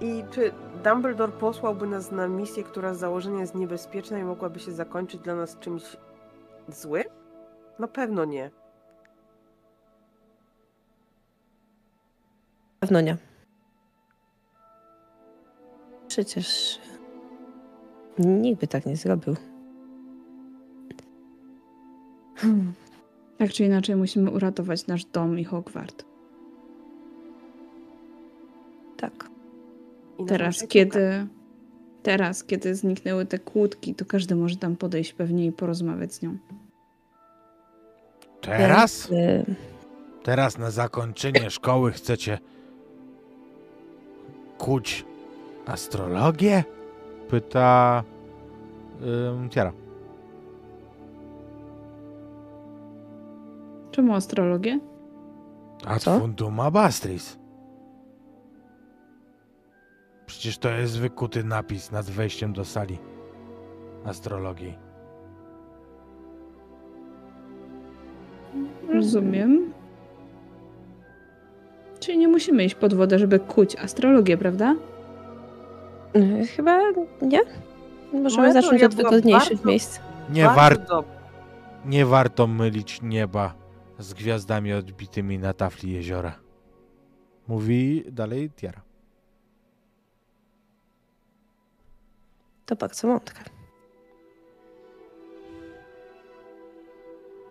I 0.00 0.24
czy 0.30 0.52
Dumbledore 0.84 1.32
posłałby 1.32 1.86
nas 1.86 2.10
na 2.12 2.28
misję, 2.28 2.62
która 2.64 2.94
z 2.94 2.98
założenia 2.98 3.40
jest 3.40 3.54
niebezpieczna 3.54 4.18
i 4.18 4.24
mogłaby 4.24 4.60
się 4.60 4.72
zakończyć 4.72 5.20
dla 5.20 5.34
nas 5.34 5.58
czymś 5.58 5.82
złym? 6.68 7.04
Na 7.78 7.88
pewno 7.88 8.24
nie. 8.24 8.50
Pewno 12.80 13.00
nie. 13.00 13.16
Przecież 16.12 16.78
nikt 18.18 18.60
by 18.60 18.66
tak 18.66 18.86
nie 18.86 18.96
zrobił. 18.96 19.36
Tak 23.38 23.50
czy 23.50 23.64
inaczej 23.64 23.96
musimy 23.96 24.30
uratować 24.30 24.86
nasz 24.86 25.04
dom 25.04 25.38
i 25.38 25.44
Hogwart. 25.44 26.04
Tak. 28.96 29.30
I 30.18 30.24
Teraz, 30.24 30.64
kiedy... 30.68 31.26
Teraz, 32.02 32.44
kiedy 32.44 32.74
zniknęły 32.74 33.26
te 33.26 33.38
kłódki, 33.38 33.94
to 33.94 34.04
każdy 34.04 34.34
może 34.34 34.56
tam 34.56 34.76
podejść 34.76 35.12
pewnie 35.12 35.46
i 35.46 35.52
porozmawiać 35.52 36.14
z 36.14 36.22
nią. 36.22 36.38
Teraz? 38.40 39.08
Więc, 39.10 39.48
y, 39.48 39.54
Teraz 40.22 40.58
na 40.58 40.70
zakończenie 40.70 41.50
szkoły 41.50 41.92
chcecie 41.92 42.38
kuć 44.58 45.04
astrologię? 45.66 46.64
Pyta 47.28 48.02
ym, 49.02 49.48
Tiara. 49.48 49.72
Czemu 53.90 54.14
astrologię? 54.14 54.80
Ad 55.86 56.02
Co? 56.02 56.18
fundum 56.18 56.60
ab 56.60 56.76
astris. 56.76 57.38
Przecież 60.26 60.58
to 60.58 60.70
jest 60.70 60.98
wykuty 60.98 61.44
napis 61.44 61.90
nad 61.90 62.10
wejściem 62.10 62.52
do 62.52 62.64
sali 62.64 62.98
astrologii. 64.04 64.78
Rozumiem. 68.88 69.72
Czyli 72.00 72.18
nie 72.18 72.28
musimy 72.28 72.64
iść 72.64 72.74
pod 72.74 72.94
wodę, 72.94 73.18
żeby 73.18 73.38
kuć 73.38 73.76
astrologię, 73.76 74.36
prawda? 74.36 74.74
Y, 76.16 76.46
chyba 76.46 76.80
nie. 77.22 77.40
Możemy 78.12 78.48
Moja 78.48 78.62
zacząć 78.62 78.82
od 78.82 78.94
wygodniejszych 78.94 79.52
bardzo- 79.56 79.68
miejsc. 79.68 80.00
Nie, 80.30 80.44
Bardzo 80.44 80.60
war, 80.60 80.78
dob- 80.86 81.06
nie 81.84 82.06
warto 82.06 82.46
mylić 82.46 83.02
nieba 83.02 83.54
z 83.98 84.14
gwiazdami 84.14 84.72
odbitymi 84.72 85.38
na 85.38 85.52
tafli 85.52 85.92
jeziora. 85.92 86.38
Mówi 87.48 88.04
dalej 88.10 88.50
Tiara. 88.50 88.80
To 92.66 92.76
bardzo 92.76 93.08
mądre. 93.08 93.34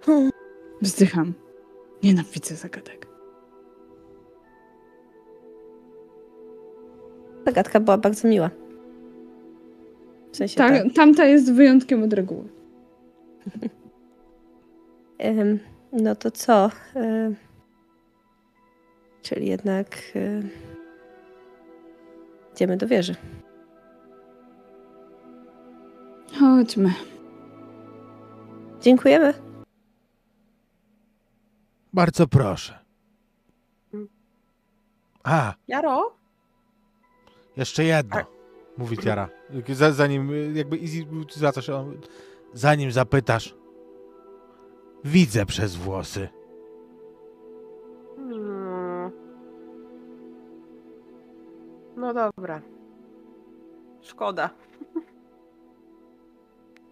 Hmm. 0.05 0.29
Wzdycham. 0.81 1.33
Nienawidzę 2.03 2.55
zagadek. 2.55 3.07
Zagadka 7.45 7.79
była 7.79 7.97
bardzo 7.97 8.27
miła. 8.27 8.49
W 10.31 10.37
sensie 10.37 10.55
tak. 10.55 10.83
Tak, 10.83 10.93
tamta 10.93 11.25
jest 11.25 11.53
wyjątkiem 11.53 12.03
od 12.03 12.13
reguły. 12.13 12.49
No 15.93 16.15
to 16.15 16.31
co? 16.31 16.71
Czyli 19.21 19.47
jednak 19.47 19.87
idziemy 22.53 22.77
do 22.77 22.87
wieży. 22.87 23.15
Chodźmy. 26.39 26.93
Dziękujemy. 28.81 29.33
Bardzo 31.93 32.27
proszę. 32.27 32.79
A, 35.23 35.53
Jaro? 35.67 36.20
Jeszcze 37.57 37.83
jedno, 37.83 38.15
Tak. 38.15 38.27
mówi 38.77 38.97
Tiara. 38.97 39.29
Z- 39.69 39.95
Zanim, 39.95 40.31
jakby 40.55 40.77
Izzy 40.77 41.05
zwraca 41.31 41.61
się, 41.61 41.91
zanim 42.53 42.91
zapytasz, 42.91 43.55
widzę 45.03 45.45
przez 45.45 45.75
włosy. 45.75 46.29
Hmm. 48.15 49.11
No 51.95 52.13
dobra. 52.13 52.61
Szkoda. 54.01 54.49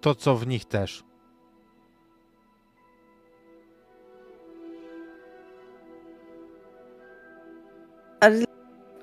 To, 0.01 0.15
co 0.15 0.35
w 0.35 0.47
nich 0.47 0.65
też. 0.65 1.03
Ale 8.19 8.43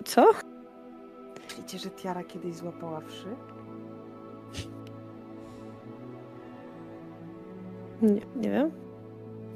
co? 0.05 0.27
Myślicie, 1.57 1.79
że 1.79 1.91
Tiara 1.91 2.25
kiedyś 2.25 2.55
złapała 2.55 3.01
wszy? 3.01 3.37
Nie, 8.03 8.21
nie 8.37 8.51
wiem. 8.51 8.71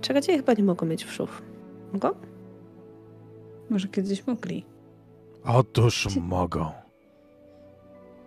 Czegodzie 0.00 0.36
chyba 0.36 0.52
nie 0.52 0.64
mogą 0.64 0.86
mieć 0.86 1.04
wszów. 1.04 1.42
Mogą? 1.92 2.08
Może 3.70 3.88
kiedyś 3.88 4.26
mogli. 4.26 4.64
Otóż 5.44 6.08
mogą. 6.20 6.70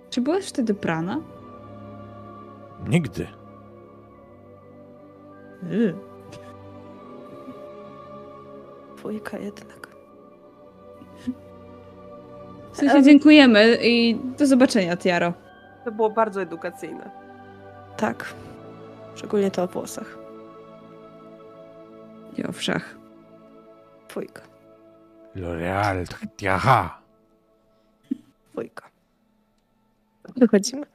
Czy 0.10 0.22
byłaś 0.22 0.46
wtedy 0.46 0.74
prana? 0.74 1.22
Nigdy. 2.88 3.28
Yy. 5.70 5.96
Dwójka 8.98 9.38
jednak. 9.38 9.83
W 12.74 12.78
sensie 12.78 12.96
Em. 12.98 13.04
dziękujemy 13.04 13.78
i 13.82 14.16
do 14.38 14.46
zobaczenia, 14.46 14.98
Tiaro. 14.98 15.34
To 15.86 15.92
było 15.92 16.10
bardzo 16.10 16.42
edukacyjne. 16.42 17.12
Tak. 17.98 18.34
Szczególnie 19.16 19.52
to 19.52 19.64
o 19.64 19.68
włosach. 19.68 20.18
I 22.38 22.44
o 22.44 22.52
wszach. 22.52 22.96
Dwójka. 24.10 24.42
L'Oreal, 25.36 26.06
Tiara. 26.38 26.98
Dwójka. 28.52 28.90
Wychodzimy. 30.36 30.86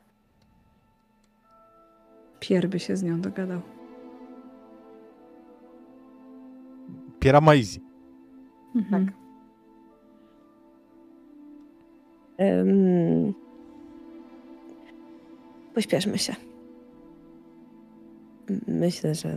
Pier 2.41 2.69
by 2.69 2.79
się 2.79 2.97
z 2.97 3.03
nią 3.03 3.21
dogadał. 3.21 3.61
Piera 7.21 7.41
ma. 7.41 7.53
Mhm. 8.75 9.07
Tak. 9.07 9.28
Um, 12.39 13.35
pośpieszmy 15.75 16.19
się. 16.19 16.35
Myślę, 18.69 19.15
że 19.15 19.37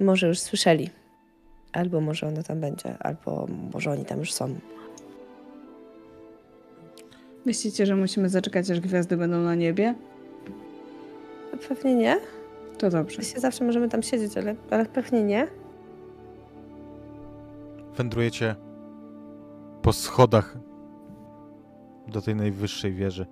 może 0.00 0.28
już 0.28 0.38
słyszeli. 0.38 0.90
Albo 1.72 2.00
może 2.00 2.28
ona 2.28 2.42
tam 2.42 2.60
będzie, 2.60 2.98
albo 2.98 3.46
może 3.74 3.90
oni 3.90 4.04
tam 4.04 4.18
już 4.18 4.32
są. 4.32 4.54
Myślicie, 7.46 7.86
że 7.86 7.96
musimy 7.96 8.28
zaczekać, 8.28 8.70
aż 8.70 8.80
gwiazdy 8.80 9.16
będą 9.16 9.40
na 9.40 9.54
niebie? 9.54 9.94
Pewnie 11.68 11.94
nie. 11.94 12.20
To 12.78 12.90
dobrze. 12.90 13.18
Myślę, 13.18 13.40
zawsze 13.40 13.64
możemy 13.64 13.88
tam 13.88 14.02
siedzieć, 14.02 14.36
ale, 14.36 14.54
ale 14.70 14.86
pewnie 14.86 15.24
nie. 15.24 15.46
Wędrujecie 17.96 18.56
po 19.82 19.92
schodach 19.92 20.56
do 22.08 22.22
tej 22.22 22.36
najwyższej 22.36 22.94
wieży. 22.94 23.26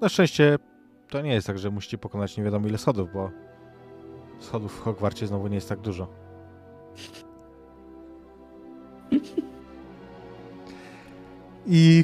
Na 0.00 0.08
szczęście 0.08 0.58
to 1.08 1.20
nie 1.20 1.34
jest 1.34 1.46
tak, 1.46 1.58
że 1.58 1.70
musicie 1.70 1.98
pokonać 1.98 2.36
nie 2.36 2.44
wiadomo 2.44 2.68
ile 2.68 2.78
schodów, 2.78 3.12
bo 3.12 3.30
schodów 4.38 4.76
w 4.76 4.80
Hogwarcie 4.80 5.26
znowu 5.26 5.48
nie 5.48 5.54
jest 5.54 5.68
tak 5.68 5.80
dużo. 5.80 6.08
I 11.66 12.02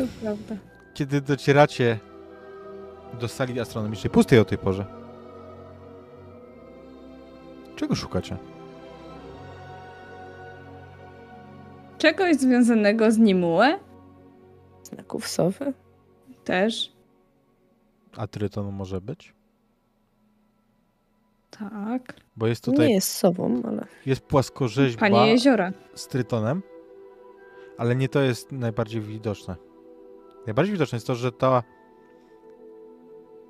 kiedy 0.95 1.20
docieracie 1.20 1.99
do 3.20 3.28
sali 3.28 3.61
astronomicznej, 3.61 4.11
pustej 4.11 4.39
o 4.39 4.45
tej 4.45 4.59
porze, 4.59 4.86
czego 7.77 7.95
szukacie? 7.95 8.36
Czegoś 11.99 12.36
związanego 12.36 13.11
z 13.11 13.19
Nimue? 13.19 13.78
Znaków 14.82 15.28
sowy. 15.28 15.73
Też. 16.45 16.93
A 18.16 18.27
trytonu 18.27 18.73
może 18.73 19.01
być? 19.01 19.35
Tak. 21.51 22.15
Bo 22.37 22.47
jest 22.47 22.65
tutaj, 22.65 22.89
Nie 22.89 22.95
jest 22.95 23.09
sobą, 23.11 23.62
ale 23.65 23.87
jest 24.07 24.21
płaskorzeźba 24.21 25.01
Panie 25.01 25.27
jeziora. 25.31 25.73
z 25.95 26.09
trytonem, 26.09 26.62
ale 27.79 27.97
nie 27.97 28.09
to 28.09 28.21
jest 28.21 28.53
najbardziej 28.53 29.01
widoczne. 29.01 29.57
Najbardziej 30.47 30.73
widoczne 30.73 30.97
jest 30.97 31.07
to, 31.07 31.15
że 31.15 31.33
ta... 31.33 31.62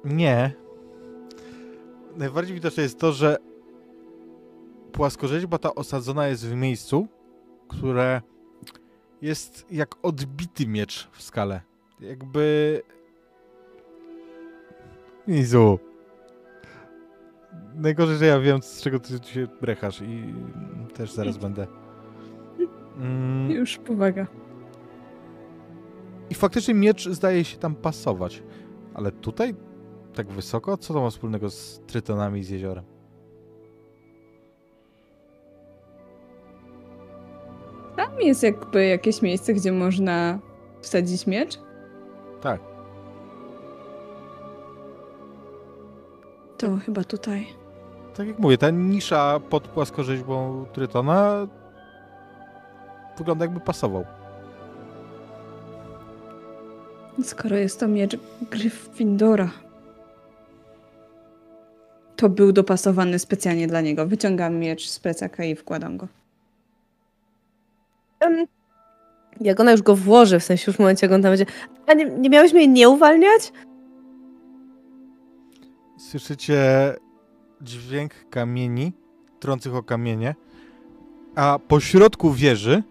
Nie. 0.05 0.53
Najbardziej 2.17 2.55
widoczne 2.55 2.83
jest 2.83 2.99
to, 2.99 3.13
że 3.13 3.37
płaskorzeźba 4.93 5.59
ta 5.59 5.75
osadzona 5.75 6.27
jest 6.27 6.47
w 6.47 6.55
miejscu, 6.55 7.09
które 7.69 8.23
jest 9.23 9.67
jak 9.71 9.95
odbity 10.03 10.67
miecz 10.67 11.09
w 11.13 11.23
skale. 11.23 11.61
Jakby... 12.01 12.83
Jezu. 15.27 15.79
Najgorzej, 17.75 18.17
że 18.17 18.27
ja 18.27 18.41
wiem, 18.41 18.63
z 18.63 18.83
czego 18.83 18.99
ty 19.01 19.21
tu 19.21 19.29
się 19.29 19.47
brechasz 19.61 20.01
i 20.01 20.35
też 20.95 21.13
zaraz 21.13 21.37
będę. 21.39 21.67
Mm, 22.97 23.51
Już 23.51 23.79
powaga. 23.79 24.27
I 26.31 26.35
faktycznie 26.35 26.75
miecz 26.75 27.09
zdaje 27.09 27.45
się 27.45 27.59
tam 27.59 27.75
pasować. 27.75 28.43
Ale 28.95 29.13
tutaj 29.13 29.55
tak 30.15 30.27
wysoko? 30.29 30.77
Co 30.77 30.95
to 30.95 31.01
ma 31.01 31.11
wspólnego 31.11 31.51
z 31.51 31.81
trytonami 31.87 32.41
i 32.41 32.45
z 32.45 32.51
jeziorem? 32.51 32.85
Tam 37.97 38.21
jest 38.21 38.43
jakby 38.43 38.87
jakieś 38.87 39.23
miejsce, 39.23 39.55
gdzie 39.55 39.73
można 39.73 40.39
wsadzić 40.81 41.27
miecz? 41.27 41.59
Tak. 42.45 42.61
To 46.59 46.77
chyba 46.77 47.05
tutaj. 47.05 47.47
Tak 48.17 48.27
jak 48.27 48.39
mówię, 48.39 48.59
ta 48.59 48.71
nisza 48.71 49.41
pod 49.51 49.69
płaskorzeźbą 49.69 50.67
trytona 50.73 51.47
wygląda 53.19 53.45
jakby 53.45 53.61
pasował. 53.61 54.05
Skoro 57.23 57.57
jest 57.57 57.81
to 57.81 57.89
miecz 57.89 58.17
Gryffindora. 58.51 59.51
To 62.17 62.29
był 62.29 62.53
dopasowany 62.53 63.19
specjalnie 63.19 63.67
dla 63.67 63.81
niego. 63.81 64.07
Wyciągam 64.07 64.55
miecz 64.55 64.89
z 64.89 65.01
plecaka 65.01 65.45
i 65.45 65.57
wkładam 65.57 65.97
go. 65.97 66.09
Jak 69.41 69.61
ona 69.61 69.73
już 69.73 69.83
go 69.83 69.97
włoży, 69.97 70.41
w 70.41 70.45
sensie 70.45 70.65
już 70.67 70.77
w 70.77 70.79
momencie, 70.79 71.07
jak 71.07 71.15
on 71.15 71.23
tam 71.23 71.31
będzie. 71.31 71.47
A 71.87 71.95
nie, 71.95 72.05
nie 72.05 72.31
miałeś 72.31 72.53
mnie 72.53 72.69
nie 72.69 72.89
uwalniać? 72.89 73.53
Słyszycie 75.99 76.61
dźwięk 77.61 78.13
kamieni 78.31 78.93
trących 79.41 79.75
o 79.75 79.83
kamienie, 79.83 80.35
a 81.35 81.59
po 81.69 81.81
środku 81.81 82.33
wieży 82.33 82.83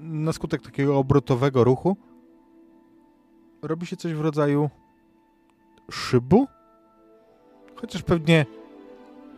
na 0.00 0.32
skutek 0.32 0.62
takiego 0.62 0.98
obrotowego 0.98 1.64
ruchu 1.64 1.96
robi 3.62 3.86
się 3.86 3.96
coś 3.96 4.14
w 4.14 4.20
rodzaju 4.20 4.70
szybu? 5.90 6.46
Chociaż 7.74 8.02
pewnie 8.02 8.46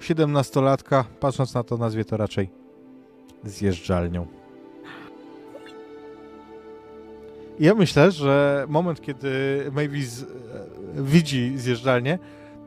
17-latka, 0.00 1.04
patrząc 1.20 1.54
na 1.54 1.62
to, 1.62 1.76
nazwie 1.76 2.04
to 2.04 2.16
raczej 2.16 2.50
zjeżdżalnią. 3.44 4.26
Ja 7.60 7.74
myślę, 7.74 8.10
że 8.10 8.64
moment, 8.68 9.00
kiedy 9.00 9.30
Mavis 9.72 10.22
e, 10.22 10.26
widzi 10.94 11.52
zjeżdżalnię, 11.58 12.18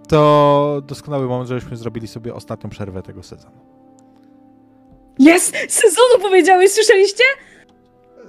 to 0.07 0.81
doskonały 0.85 1.27
moment, 1.27 1.49
żebyśmy 1.49 1.77
zrobili 1.77 2.07
sobie 2.07 2.33
ostatnią 2.35 2.69
przerwę 2.69 3.01
tego 3.03 3.23
sezonu. 3.23 3.57
Jest! 5.19 5.55
Sezonu 5.69 6.19
powiedziałeś, 6.21 6.71
słyszeliście? 6.71 7.23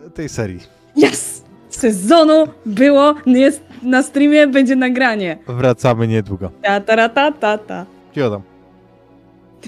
E, 0.07 0.11
Tej 0.11 0.28
serii. 0.28 0.61
Jest! 0.97 1.45
Sezonu 1.69 2.47
było, 2.66 3.15
jest 3.27 3.62
na 3.82 4.03
streamie, 4.03 4.47
będzie 4.47 4.77
nagranie. 4.77 5.39
Wracamy 5.47 6.09
niedługo. 6.09 6.51
Ta 6.62 6.81
ta 6.81 7.09
ta 7.09 7.32
ta 7.32 7.59
ta. 7.59 7.87
Tam? 8.15 8.43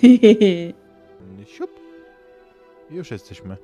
Siup. 1.56 1.70
Już 2.90 3.10
jesteśmy. 3.10 3.56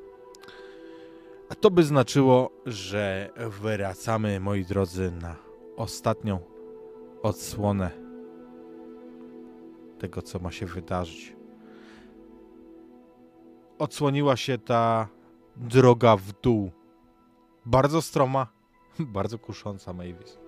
A 1.49 1.55
to 1.55 1.71
by 1.71 1.83
znaczyło, 1.83 2.51
że 2.67 3.31
wracamy, 3.61 4.41
moi 4.41 4.65
drodzy, 4.65 5.13
na 5.23 5.37
ostatnią 5.77 6.39
odsłonę 7.23 7.91
tego, 9.99 10.23
co 10.23 10.39
ma 10.39 10.51
się 10.51 10.67
wydarzyć. 10.67 11.37
Odsłoniła 13.79 14.37
się 14.37 14.59
ta 14.59 15.09
droga 15.57 16.17
w 16.17 16.33
dół. 16.43 16.71
Bardzo 17.67 18.03
stroma, 18.03 18.47
bardzo 18.99 19.39
kusząca, 19.39 19.93
Mavis. 19.93 20.39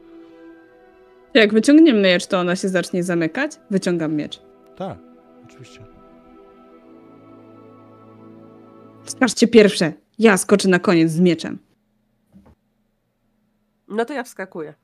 Jak 1.34 1.52
wyciągniemy 1.52 2.00
miecz, 2.00 2.26
to 2.26 2.38
ona 2.38 2.56
się 2.56 2.68
zacznie 2.68 3.02
zamykać? 3.02 3.52
Wyciągam 3.70 4.14
miecz. 4.14 4.42
Tak, 4.76 4.98
oczywiście. 5.44 5.84
Skaczcie 9.04 9.48
pierwsze. 9.48 9.92
Ja 10.20 10.36
skoczę 10.36 10.68
na 10.68 10.78
koniec 10.78 11.10
z 11.10 11.20
mieczem. 11.20 11.58
No 13.88 14.04
to 14.04 14.12
ja 14.14 14.22
wskakuję. 14.22 14.74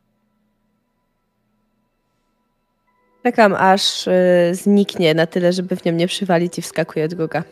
Czekam 3.22 3.54
aż 3.54 4.06
y, 4.06 4.12
zniknie 4.52 5.14
na 5.14 5.26
tyle, 5.26 5.52
żeby 5.52 5.76
w 5.76 5.84
nią 5.84 5.92
nie 5.92 6.06
przywalić 6.06 6.58
i 6.58 6.62
wskakuje 6.62 7.08
druga. 7.08 7.44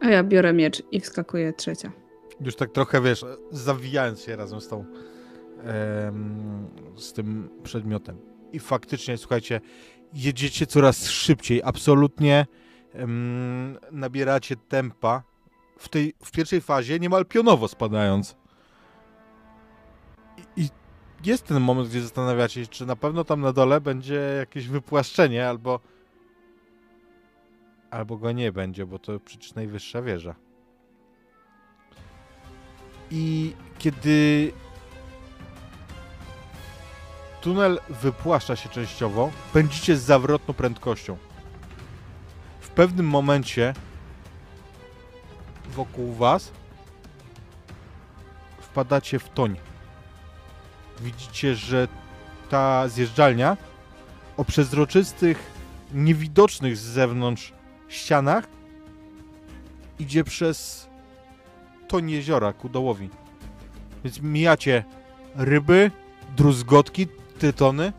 A 0.00 0.08
ja 0.08 0.24
biorę 0.24 0.52
miecz 0.52 0.82
i 0.92 1.00
wskakuję 1.00 1.52
trzecia. 1.52 1.92
Już 2.40 2.56
tak 2.56 2.72
trochę, 2.72 3.00
wiesz, 3.00 3.24
zawijając 3.50 4.20
się 4.20 4.36
razem 4.36 4.60
z 4.60 4.68
tą, 4.68 4.84
em, 5.64 6.68
z 6.96 7.12
tym 7.12 7.48
przedmiotem. 7.62 8.16
I 8.52 8.58
faktycznie, 8.58 9.18
słuchajcie, 9.18 9.60
jedziecie 10.14 10.66
coraz 10.66 11.08
szybciej, 11.08 11.62
absolutnie 11.64 12.46
em, 12.94 13.78
nabieracie 13.92 14.56
tempa. 14.56 15.31
W 15.82 15.88
tej, 15.88 16.14
w 16.24 16.30
pierwszej 16.30 16.60
fazie 16.60 16.98
niemal 16.98 17.26
pionowo 17.26 17.68
spadając. 17.68 18.36
I, 20.56 20.62
I 20.62 20.68
jest 21.24 21.46
ten 21.46 21.60
moment, 21.60 21.88
gdzie 21.88 22.02
zastanawiacie 22.02 22.64
się, 22.64 22.70
czy 22.70 22.86
na 22.86 22.96
pewno 22.96 23.24
tam 23.24 23.40
na 23.40 23.52
dole 23.52 23.80
będzie 23.80 24.14
jakieś 24.38 24.68
wypłaszczenie, 24.68 25.48
albo 25.48 25.80
albo 27.90 28.16
go 28.16 28.32
nie 28.32 28.52
będzie, 28.52 28.86
bo 28.86 28.98
to 28.98 29.20
przecież 29.20 29.54
najwyższa 29.54 30.02
wieża. 30.02 30.34
I 33.10 33.54
kiedy 33.78 34.52
tunel 37.40 37.80
wypłaszcza 37.88 38.56
się 38.56 38.68
częściowo, 38.68 39.30
pędzicie 39.52 39.96
z 39.96 40.02
zawrotną 40.02 40.54
prędkością. 40.54 41.16
W 42.60 42.68
pewnym 42.68 43.06
momencie 43.06 43.74
wokół 45.72 46.12
was 46.12 46.52
wpadacie 48.60 49.18
w 49.18 49.28
toń. 49.28 49.56
Widzicie, 51.00 51.54
że 51.54 51.88
ta 52.50 52.88
zjeżdżalnia 52.88 53.56
o 54.36 54.44
przezroczystych, 54.44 55.52
niewidocznych 55.94 56.76
z 56.76 56.80
zewnątrz 56.80 57.52
ścianach 57.88 58.44
idzie 59.98 60.24
przez 60.24 60.88
toń 61.88 62.10
jeziora 62.10 62.52
ku 62.52 62.68
dołowi. 62.68 63.10
Więc 64.04 64.22
mijacie 64.22 64.84
ryby, 65.34 65.90
druzgotki, 66.36 67.06
tytony. 67.38 67.92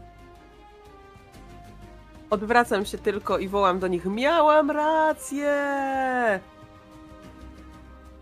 Odwracam 2.29 2.85
się 2.85 2.97
tylko 2.97 3.37
i 3.37 3.47
wołam 3.47 3.79
do 3.79 3.87
nich: 3.87 4.05
Miałam 4.05 4.71
rację! 4.71 5.53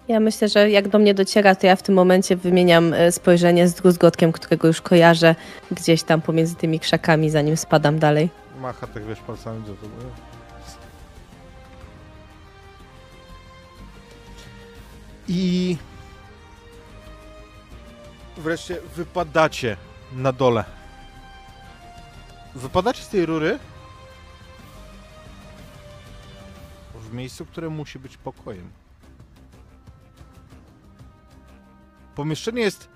Ja 0.08 0.20
myślę, 0.20 0.50
że 0.50 0.70
jak 0.70 0.88
do 0.88 1.00
mnie 1.00 1.14
dociera, 1.14 1.56
to 1.56 1.68
ja 1.68 1.76
w 1.76 1.84
tym 1.84 1.96
momencie 1.96 2.36
wymieniam 2.36 2.94
e, 2.94 3.12
spojrzenie 3.12 3.68
z 3.68 3.74
druzgotkiem, 3.74 4.32
którego 4.32 4.68
już 4.68 4.82
kojarzę 4.82 5.36
gdzieś 5.72 6.04
tam 6.04 6.22
pomiędzy 6.22 6.56
tymi 6.56 6.80
krzakami, 6.80 7.30
zanim 7.30 7.58
spadam 7.58 8.00
dalej. 8.00 8.30
Macha 8.60 8.88
tak 8.88 9.06
wiesz 9.06 9.20
palcami 9.20 9.64
do 9.64 9.74
tego. 9.74 9.94
I 15.28 15.78
wreszcie 18.38 18.78
wypadacie 18.96 19.78
na 20.14 20.32
dole. 20.32 20.64
Wypadacie 22.56 23.04
z 23.04 23.08
tej 23.08 23.26
rury 23.26 23.60
w 26.96 27.14
miejscu, 27.14 27.46
które 27.46 27.70
musi 27.70 28.00
być 28.00 28.18
pokojem. 28.18 28.81
Pomieszczenie 32.16 32.62
jest 32.62 32.90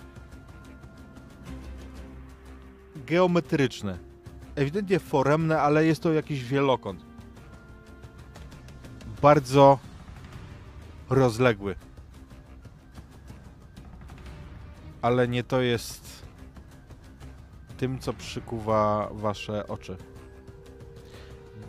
geometryczne. 2.95 3.97
Ewidentnie 4.55 4.99
foremne, 4.99 5.61
ale 5.61 5.85
jest 5.85 6.03
to 6.03 6.13
jakiś 6.13 6.43
wielokąt. 6.43 7.05
Bardzo 9.21 9.79
rozległy. 11.09 11.75
Ale 15.01 15.27
nie 15.27 15.43
to 15.43 15.61
jest 15.61 16.25
tym, 17.77 17.99
co 17.99 18.13
przykuwa 18.13 19.09
wasze 19.11 19.67
oczy. 19.67 19.97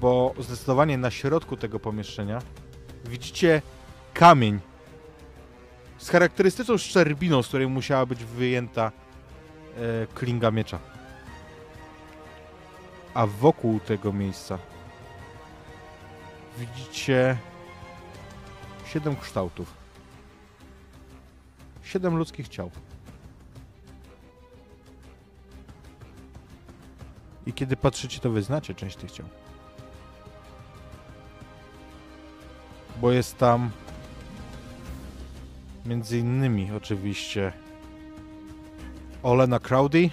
Bo 0.01 0.35
zdecydowanie 0.39 0.99
na 0.99 1.11
środku 1.11 1.57
tego 1.57 1.81
pomieszczenia 1.81 2.43
widzicie 3.05 3.63
kamień 4.15 4.61
z 5.99 6.11
charakterystyczną 6.11 6.79
szczerbiną, 6.79 7.43
z 7.43 7.49
której 7.49 7.69
musiała 7.69 8.07
być 8.07 8.25
wyjęta 8.25 8.93
e, 9.77 10.07
klinga 10.15 10.51
miecza. 10.51 10.79
A 13.15 13.27
wokół 13.27 13.81
tego 13.81 14.13
miejsca 14.13 14.59
widzicie 16.59 17.37
siedem 18.87 19.17
kształtów. 19.17 19.75
Siedem 21.83 22.17
ludzkich 22.17 22.49
ciał. 22.49 22.71
I 27.47 27.53
kiedy 27.53 27.77
patrzycie, 27.77 28.21
to 28.21 28.31
wyznacie 28.31 28.75
część 28.75 28.97
tych 28.97 29.11
ciał. 29.11 29.27
Bo 33.01 33.13
jest 33.13 33.39
tam 33.39 33.71
między 35.87 36.19
innymi 36.19 36.73
oczywiście 36.77 37.53
Olena 39.23 39.59
Crowdy, 39.59 40.11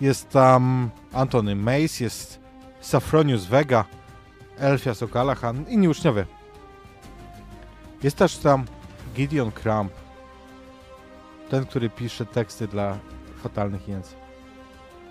jest 0.00 0.28
tam 0.28 0.90
Antony 1.12 1.56
Mace, 1.56 2.04
jest 2.04 2.40
Safronius 2.80 3.44
Vega, 3.44 3.84
Elfias 4.58 5.02
O'Callaghan, 5.02 5.68
inni 5.68 5.88
uczniowie. 5.88 6.26
Jest 8.02 8.16
też 8.16 8.38
tam 8.38 8.64
Gideon 9.14 9.52
Crump, 9.52 9.92
ten, 11.50 11.66
który 11.66 11.90
pisze 11.90 12.26
teksty 12.26 12.68
dla 12.68 12.98
fatalnych 13.42 13.88
języków. 13.88 14.26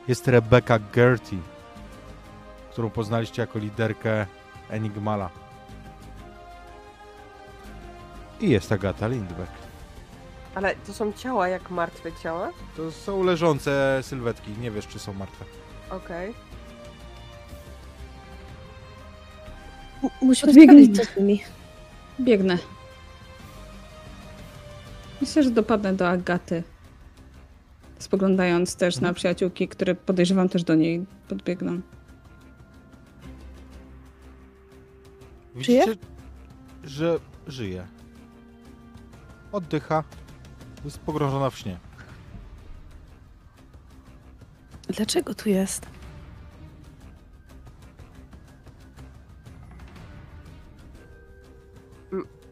Jest 0.07 0.27
Rebecca 0.27 0.79
Gertie, 0.79 1.37
którą 2.71 2.89
poznaliście 2.89 3.41
jako 3.41 3.59
liderkę 3.59 4.25
Enigmala. 4.69 5.44
I 8.41 8.49
jest 8.49 8.71
Agata 8.71 9.07
Lindbeck. 9.07 9.51
Ale 10.55 10.75
to 10.75 10.93
są 10.93 11.13
ciała 11.13 11.47
jak 11.47 11.69
martwe 11.71 12.11
ciała? 12.23 12.51
To 12.77 12.91
są 12.91 13.23
leżące 13.23 13.99
sylwetki, 14.03 14.51
nie 14.61 14.71
wiesz 14.71 14.87
czy 14.87 14.99
są 14.99 15.13
martwe. 15.13 15.45
Okej. 15.89 16.33
Musimy 20.21 20.51
Odbiegnij. 20.51 20.93
co 20.93 21.03
z 21.03 21.17
nimi. 21.17 21.43
Biegnę. 22.19 22.57
Myślę, 25.21 25.43
że 25.43 25.51
dopadnę 25.51 25.93
do 25.93 26.09
Agaty. 26.09 26.63
Spoglądając 27.99 28.75
też 28.75 28.99
na 29.01 29.13
przyjaciółki, 29.13 29.67
które 29.67 29.95
podejrzewam 29.95 30.49
też 30.49 30.63
do 30.63 30.75
niej 30.75 31.05
podbiegną. 31.27 31.81
Widzicie, 35.55 35.95
że 36.83 37.19
żyje. 37.47 37.87
Oddycha. 39.55 40.03
Jest 40.85 40.99
pogrążona 40.99 41.49
w 41.49 41.57
śnie. 41.57 41.79
Dlaczego 44.87 45.35
tu 45.35 45.49
jest? 45.49 45.85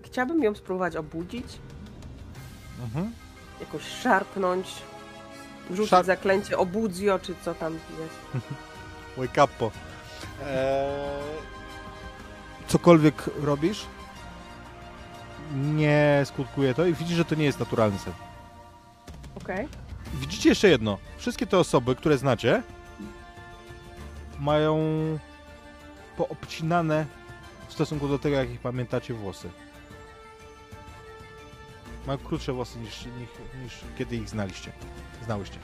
Chciałabym 0.04 0.44
ją 0.44 0.56
spróbować 0.56 0.96
obudzić, 0.96 1.46
Mhm. 2.84 3.12
jakoś 3.60 3.84
szarpnąć, 3.88 4.68
rzucić 5.72 5.92
Szarp- 5.94 6.06
zaklęcie 6.06 6.58
obudzio, 6.58 7.20
czy 7.20 7.36
co 7.46 7.56
tam 7.56 7.74
jest. 7.74 8.46
Wake 9.18 9.44
up. 9.44 9.54
Eee... 10.46 11.44
Cokolwiek 12.68 13.30
robisz, 13.42 13.86
nie 15.56 16.22
skutkuje 16.26 16.74
to 16.74 16.86
i 16.86 16.94
widzisz, 16.94 17.18
że 17.18 17.26
to 17.26 17.36
nie 17.36 17.45
jest 17.45 17.60
naturalny 17.60 17.99
sen. 17.99 18.14
Okej. 19.36 19.68
Widzicie 20.14 20.49
jeszcze 20.49 20.68
jedno. 20.68 20.98
Wszystkie 21.18 21.48
te 21.48 21.57
osoby, 21.57 21.95
które 21.95 22.18
znacie, 22.18 22.64
mają 24.40 24.80
poobcinane 26.18 27.06
w 27.68 27.74
stosunku 27.74 28.07
do 28.07 28.20
tego, 28.20 28.36
jak 28.36 28.49
ich 28.49 28.60
pamiętacie, 28.60 29.14
włosy. 29.14 29.49
Mają 32.07 32.20
krótsze 32.20 32.53
włosy 32.53 32.80
niż, 32.80 33.06
niż, 33.06 33.30
niż 33.64 33.74
kiedy 33.98 34.15
ich 34.15 34.30
znaliście. 34.30 34.72
Znałyście. 35.26 35.57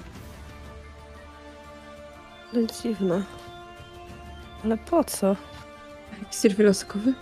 Dziwne. 2.81 3.23
Ale 4.63 4.77
po 4.77 5.03
co? 5.03 5.35
Eliksir 6.17 6.55
wielosokowy? 6.55 7.13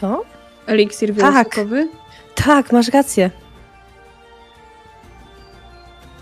To? 0.00 0.24
Eliksir 0.70 1.08
Tak. 1.08 1.16
wielosokowy? 1.16 1.88
Tak, 2.34 2.72
masz 2.72 2.88
rację. 2.88 3.30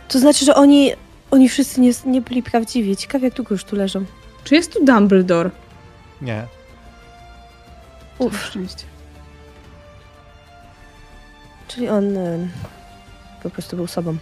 To 0.09 0.19
znaczy, 0.19 0.45
że 0.45 0.55
oni, 0.55 0.93
oni 1.31 1.49
wszyscy 1.49 1.81
nie, 1.81 1.91
nie 2.07 2.21
byli 2.21 2.43
prawdziwi. 2.43 2.97
Ciekawe, 2.97 3.25
jak 3.27 3.35
długo 3.35 3.55
już 3.55 3.65
tu 3.65 3.77
leżą. 3.77 4.05
Czy 4.45 4.55
jest 4.55 4.73
tu 4.73 4.85
Dumbledore? 4.85 5.51
Nie. 6.23 6.47
Uff, 8.19 8.45
Szczęście. 8.45 8.85
czyli 11.69 11.89
on 11.89 12.17
y, 12.17 12.49
po 13.43 13.51
prostu 13.51 13.77
był 13.77 13.87
sobą. 13.87 14.17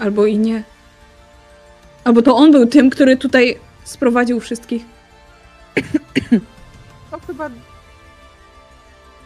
Albo 0.00 0.26
i 0.26 0.38
nie. 0.38 0.62
Albo 2.04 2.22
to 2.22 2.36
on 2.36 2.52
był 2.52 2.66
tym, 2.66 2.90
który 2.90 3.16
tutaj 3.16 3.58
sprowadził 3.84 4.40
wszystkich. 4.40 4.84
To 7.12 7.20
chyba 7.26 7.50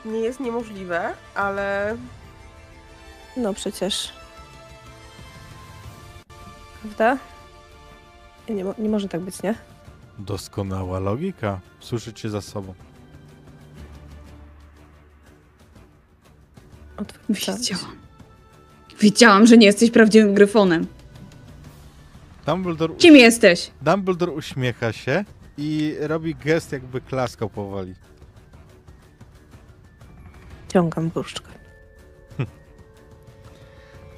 nie 0.04 0.18
jest 0.18 0.40
niemożliwe, 0.40 1.14
ale 1.34 1.96
No 3.36 3.54
przecież. 3.54 4.12
Prawda? 6.82 7.18
Nie, 8.48 8.64
mo- 8.64 8.74
nie 8.78 8.88
może 8.88 9.08
tak 9.08 9.20
być, 9.20 9.42
nie? 9.42 9.54
Doskonała 10.18 10.98
logika. 10.98 11.60
Słyszycie 11.80 12.30
za 12.30 12.40
sobą. 12.40 12.74
Wiedziałam. 17.28 17.96
Wiedziałam, 19.00 19.46
że 19.46 19.56
nie 19.56 19.66
jesteś 19.66 19.90
prawdziwym 19.90 20.34
gryfonem. 20.34 20.86
Dumbledore, 22.46 22.94
Kim 22.94 23.16
jesteś? 23.16 23.70
Dumbledore 23.82 24.32
uśmiecha 24.32 24.92
się 24.92 25.24
i 25.58 25.96
robi 26.00 26.34
gest, 26.34 26.72
jakby 26.72 27.00
klaskał 27.00 27.48
powoli. 27.48 27.94
Ciągam 30.68 31.10
gruszczkę. 31.10 31.52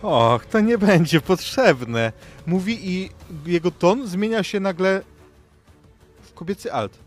Och, 0.02 0.46
to 0.46 0.60
nie 0.60 0.78
będzie 0.78 1.20
potrzebne. 1.20 2.12
Mówi 2.46 2.90
i 2.90 3.10
jego 3.46 3.70
ton 3.70 4.06
zmienia 4.06 4.42
się 4.42 4.60
nagle 4.60 5.02
w 6.22 6.34
kobiecy 6.34 6.72
alt. 6.72 6.98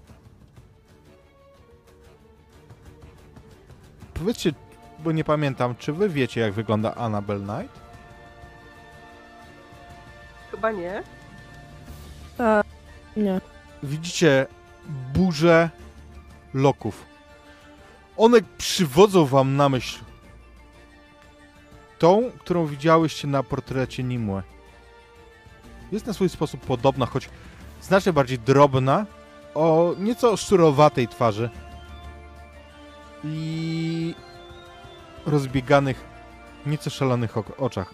Powiedzcie, 4.13 4.53
bo 4.99 5.11
nie 5.11 5.23
pamiętam, 5.23 5.75
czy 5.75 5.93
wy 5.93 6.09
wiecie, 6.09 6.41
jak 6.41 6.53
wygląda 6.53 6.95
Annabelle 6.95 7.45
Knight? 7.45 7.81
chyba 10.61 10.71
nie. 10.71 11.03
A, 12.37 12.63
nie. 13.17 13.41
Widzicie 13.83 14.47
burzę 15.13 15.69
loków. 16.53 17.05
One 18.17 18.37
przywodzą 18.57 19.25
wam 19.25 19.55
na 19.55 19.69
myśl 19.69 19.99
tą, 21.99 22.31
którą 22.39 22.65
widziałyście 22.65 23.27
na 23.27 23.43
portrecie 23.43 24.03
Nimue. 24.03 24.41
Jest 25.91 26.07
na 26.07 26.13
swój 26.13 26.29
sposób 26.29 26.61
podobna, 26.61 27.05
choć 27.05 27.29
znacznie 27.81 28.13
bardziej 28.13 28.39
drobna, 28.39 29.05
o 29.55 29.95
nieco 29.99 30.37
szczurowatej 30.37 31.07
twarzy 31.07 31.49
i 33.23 34.15
rozbieganych, 35.25 36.03
nieco 36.65 36.89
szalonych 36.89 37.59
oczach. 37.59 37.93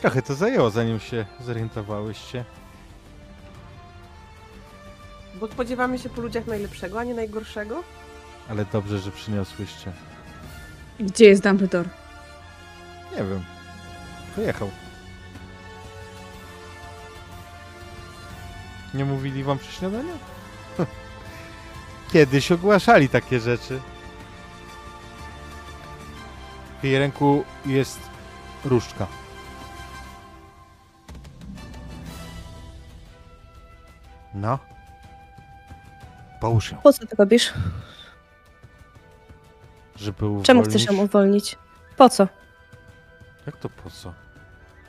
Trochę 0.00 0.22
to 0.22 0.34
zajęło, 0.34 0.70
zanim 0.70 1.00
się 1.00 1.26
zorientowałyście. 1.40 2.44
Bo 5.42 5.48
spodziewamy 5.48 5.98
się 5.98 6.08
po 6.08 6.20
ludziach 6.20 6.46
najlepszego, 6.46 7.00
a 7.00 7.04
nie 7.04 7.14
najgorszego. 7.14 7.82
Ale 8.48 8.64
dobrze, 8.64 8.98
że 8.98 9.10
przyniosłyście. 9.10 9.92
Gdzie 11.00 11.24
jest 11.24 11.42
Dumbledore? 11.42 11.88
Nie 13.12 13.16
wiem. 13.16 13.44
Pojechał. 14.36 14.70
Nie 18.94 19.04
mówili 19.04 19.44
wam 19.44 19.58
przy 19.58 19.72
śniadaniu? 19.72 20.12
Kiedyś 22.12 22.52
ogłaszali 22.52 23.08
takie 23.08 23.40
rzeczy. 23.40 23.80
W 26.80 26.84
jej 26.84 26.98
ręku 26.98 27.44
jest 27.66 28.00
różdżka. 28.64 29.06
No. 34.34 34.71
Połóż 36.42 36.72
ją, 36.72 36.78
Po 36.82 36.92
co 36.92 37.06
to 37.06 37.16
robisz? 37.18 37.52
żeby 39.96 40.26
uwolnić... 40.26 40.46
Czemu 40.46 40.62
chcesz 40.62 40.84
ją 40.84 40.96
uwolnić? 40.96 41.58
Po 41.96 42.08
co? 42.08 42.28
Jak 43.46 43.56
to 43.56 43.68
po 43.68 43.90
co? 43.90 44.12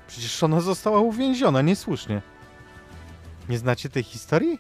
Przecież 0.08 0.44
ona 0.44 0.62
została 0.62 1.00
uwięziona, 1.00 1.62
niesłusznie. 1.62 2.22
Nie 3.50 3.58
znacie 3.58 3.90
tej 3.90 4.04
historii? 4.04 4.60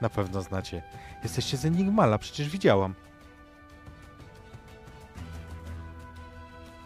Na 0.00 0.08
pewno 0.08 0.42
znacie. 0.42 0.82
Jesteście 1.22 1.56
z 1.56 1.64
Enigmala, 1.64 2.18
przecież 2.18 2.48
widziałam. 2.48 2.94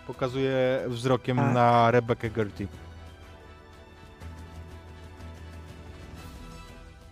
Pokazuję 0.07 0.85
wzrokiem 0.87 1.37
Tak. 1.37 1.55
na 1.55 1.91
Rebecca 1.91 2.29
Gertie. 2.29 2.67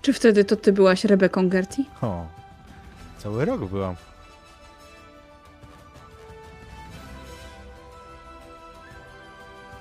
Czy 0.05 0.13
wtedy 0.13 0.45
to 0.45 0.57
ty 0.57 0.73
byłaś 0.73 1.05
Rebeką 1.05 1.49
Gertie? 1.49 1.85
O, 2.03 2.27
cały 3.19 3.45
rok 3.45 3.65
byłam. 3.65 3.97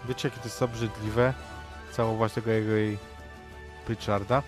Wiecie, 0.07 0.27
jakie 0.27 0.39
to 0.41 0.47
jest 0.47 0.61
obrzydliwe? 0.61 1.33
Całować 1.91 2.33
tego 2.33 2.51
jego 2.51 2.71
jej 2.71 2.97
Pritcharda? 3.85 4.43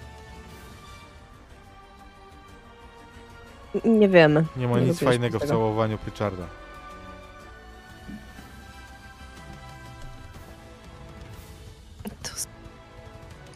Nie 3.85 4.10
wiemy. 4.10 4.45
Nie 4.57 4.68
ma 4.68 4.80
Nie 4.80 4.85
nic 4.85 5.02
lubię 5.02 5.06
fajnego 5.11 5.38
w 5.39 5.41
tego. 5.41 5.53
całowaniu 5.53 5.97
Pritcharda. 5.97 6.45
To 12.23 12.30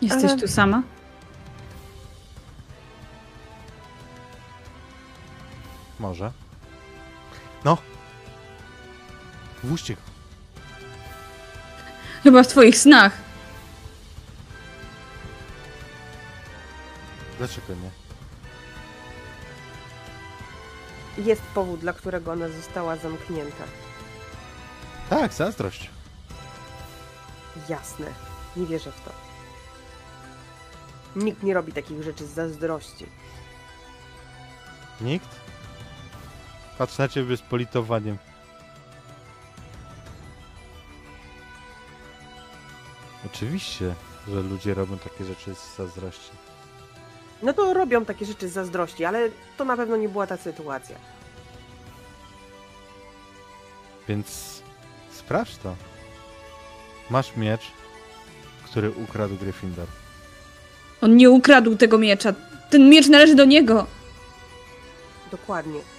Jesteś 0.02 0.32
Ale- 0.32 0.40
tu 0.42 0.48
sama? 0.48 0.84
Może. 6.00 6.32
No. 7.66 7.78
Włóżcie 9.64 9.96
go. 9.96 10.02
Chyba 12.24 12.44
w 12.44 12.48
twoich 12.48 12.78
snach. 12.78 13.18
Dlaczego 17.38 17.74
nie? 17.74 17.90
Jest 21.26 21.42
powód, 21.42 21.80
dla 21.80 21.94
którego 21.94 22.32
ona 22.32 22.50
została 22.50 22.96
zamknięta. 22.96 23.64
Tak, 25.10 25.34
zazdrość. 25.34 25.90
Jasne. 27.70 28.06
Nie 28.56 28.66
wierzę 28.66 28.92
w 28.92 29.02
to. 29.02 29.12
Nikt 31.16 31.44
nie 31.44 31.54
robi 31.54 31.74
takich 31.74 32.04
rzeczy 32.04 32.26
z 32.28 32.30
zazdrości. 32.30 33.06
Nikt? 35.02 35.49
Patrz 36.80 36.98
na 36.98 37.08
ciebie 37.08 37.38
z 37.38 37.42
politowaniem. 37.42 38.18
Oczywiście, 43.26 43.94
że 44.28 44.42
ludzie 44.42 44.74
robią 44.74 44.98
takie 44.98 45.26
rzeczy 45.26 45.56
z 45.56 45.78
zazdrości. 45.78 46.32
No 47.44 47.54
to 47.54 47.74
robią 47.74 48.06
takie 48.06 48.26
rzeczy 48.26 48.50
z 48.50 48.54
zazdrości, 48.54 49.06
ale 49.06 49.30
to 49.58 49.66
na 49.66 49.78
pewno 49.78 49.98
nie 49.98 50.10
była 50.10 50.28
ta 50.28 50.38
sytuacja. 50.38 50.96
Więc 54.08 54.62
sprawdź 55.12 55.58
to. 55.58 55.76
Masz 57.10 57.36
miecz, 57.36 57.72
który 58.66 58.92
ukradł 58.92 59.36
Gryffindor. 59.36 59.88
On 61.02 61.16
nie 61.16 61.30
ukradł 61.30 61.76
tego 61.76 61.98
miecza. 61.98 62.34
Ten 62.70 62.90
miecz 62.90 63.08
należy 63.08 63.36
do 63.36 63.46
niego. 63.46 63.88
Dokładnie. 65.32 65.99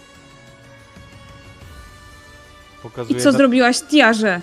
I 3.09 3.15
co 3.15 3.33
na... 3.33 3.39
zrobiłaś 3.39 3.83
Tiarze? 3.83 4.41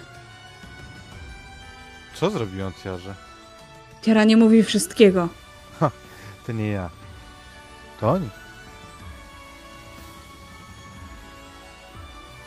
Co 2.16 2.30
zrobiłem 2.30 2.74
Tiarze? 2.74 3.16
Tiara 4.02 4.24
nie 4.24 4.38
mówi 4.38 4.64
wszystkiego. 4.64 5.30
To 6.46 6.52
nie 6.52 6.68
ja. 6.68 6.90
To 8.00 8.10
oni. 8.10 8.30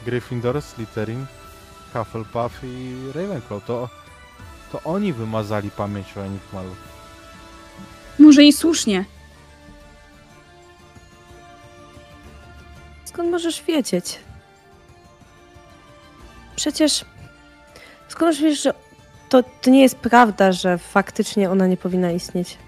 Gryffindor, 0.04 0.62
Slytherin, 0.62 1.26
Hufflepuff 1.92 2.64
i 2.64 2.96
Ravenclaw. 3.14 3.64
To, 3.64 3.88
to 4.72 4.82
oni 4.82 5.12
wymazali 5.12 5.70
pamięć 5.70 6.16
o 6.16 6.20
Enigmalu. 6.20 6.74
Może 8.18 8.44
i 8.44 8.52
słusznie. 8.52 9.04
Skąd 13.04 13.30
możesz 13.30 13.62
wiedzieć? 13.62 14.18
Przecież. 16.60 17.04
Skąd 18.08 18.36
wiesz, 18.36 18.62
że 18.62 18.74
to, 19.28 19.42
to 19.42 19.70
nie 19.70 19.82
jest 19.82 19.96
prawda, 19.96 20.52
że 20.52 20.78
faktycznie 20.78 21.50
ona 21.50 21.66
nie 21.66 21.76
powinna 21.76 22.10
istnieć? 22.10 22.58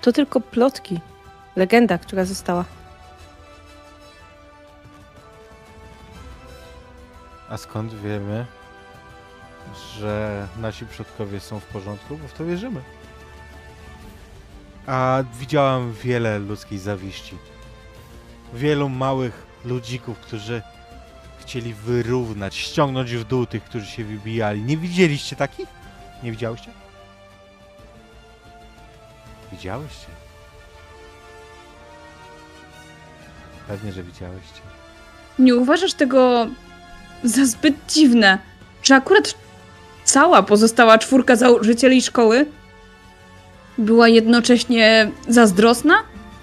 To 0.00 0.12
tylko 0.12 0.40
plotki. 0.40 1.00
Legenda, 1.56 1.98
która 1.98 2.24
została. 2.24 2.64
A 7.48 7.56
skąd 7.56 7.94
wiemy, 7.94 8.46
że 9.98 10.46
nasi 10.60 10.86
przodkowie 10.86 11.40
są 11.40 11.60
w 11.60 11.64
porządku? 11.64 12.16
Bo 12.16 12.28
w 12.28 12.32
to 12.32 12.44
wierzymy. 12.44 12.80
A 14.86 15.24
widziałam 15.38 15.92
wiele 15.92 16.38
ludzkiej 16.38 16.78
zawiści. 16.78 17.38
Wielu 18.54 18.88
małych 18.88 19.51
ludzików, 19.64 20.18
którzy 20.18 20.62
chcieli 21.40 21.74
wyrównać, 21.74 22.56
ściągnąć 22.56 23.14
w 23.14 23.24
dół 23.24 23.46
tych, 23.46 23.64
którzy 23.64 23.86
się 23.86 24.04
wybijali. 24.04 24.62
Nie 24.62 24.76
widzieliście 24.76 25.36
takich? 25.36 25.68
Nie 26.22 26.30
widziałyście? 26.30 26.70
Widziałyście? 29.52 30.06
Pewnie, 33.68 33.92
że 33.92 34.02
widziałyście. 34.02 34.60
Nie 35.38 35.56
uważasz 35.56 35.94
tego 35.94 36.46
za 37.24 37.46
zbyt 37.46 37.74
dziwne, 37.88 38.38
że 38.82 38.94
akurat 38.94 39.34
cała 40.04 40.42
pozostała 40.42 40.98
czwórka 40.98 41.36
założycieli 41.36 42.02
szkoły 42.02 42.46
była 43.78 44.08
jednocześnie 44.08 45.10
zazdrosna? 45.28 45.94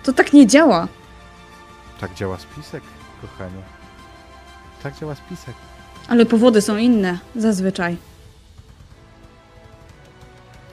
To 0.04 0.14
tak 0.14 0.34
nie 0.34 0.48
działa. 0.48 0.88
Tak 2.00 2.14
działa 2.14 2.38
spisek, 2.40 2.84
kochanie. 3.22 3.62
Tak 4.84 5.00
działa 5.00 5.16
spisek. 5.16 5.56
Ale 6.08 6.26
powody 6.26 6.62
są 6.62 6.78
inne, 6.78 7.20
zazwyczaj. 7.36 7.98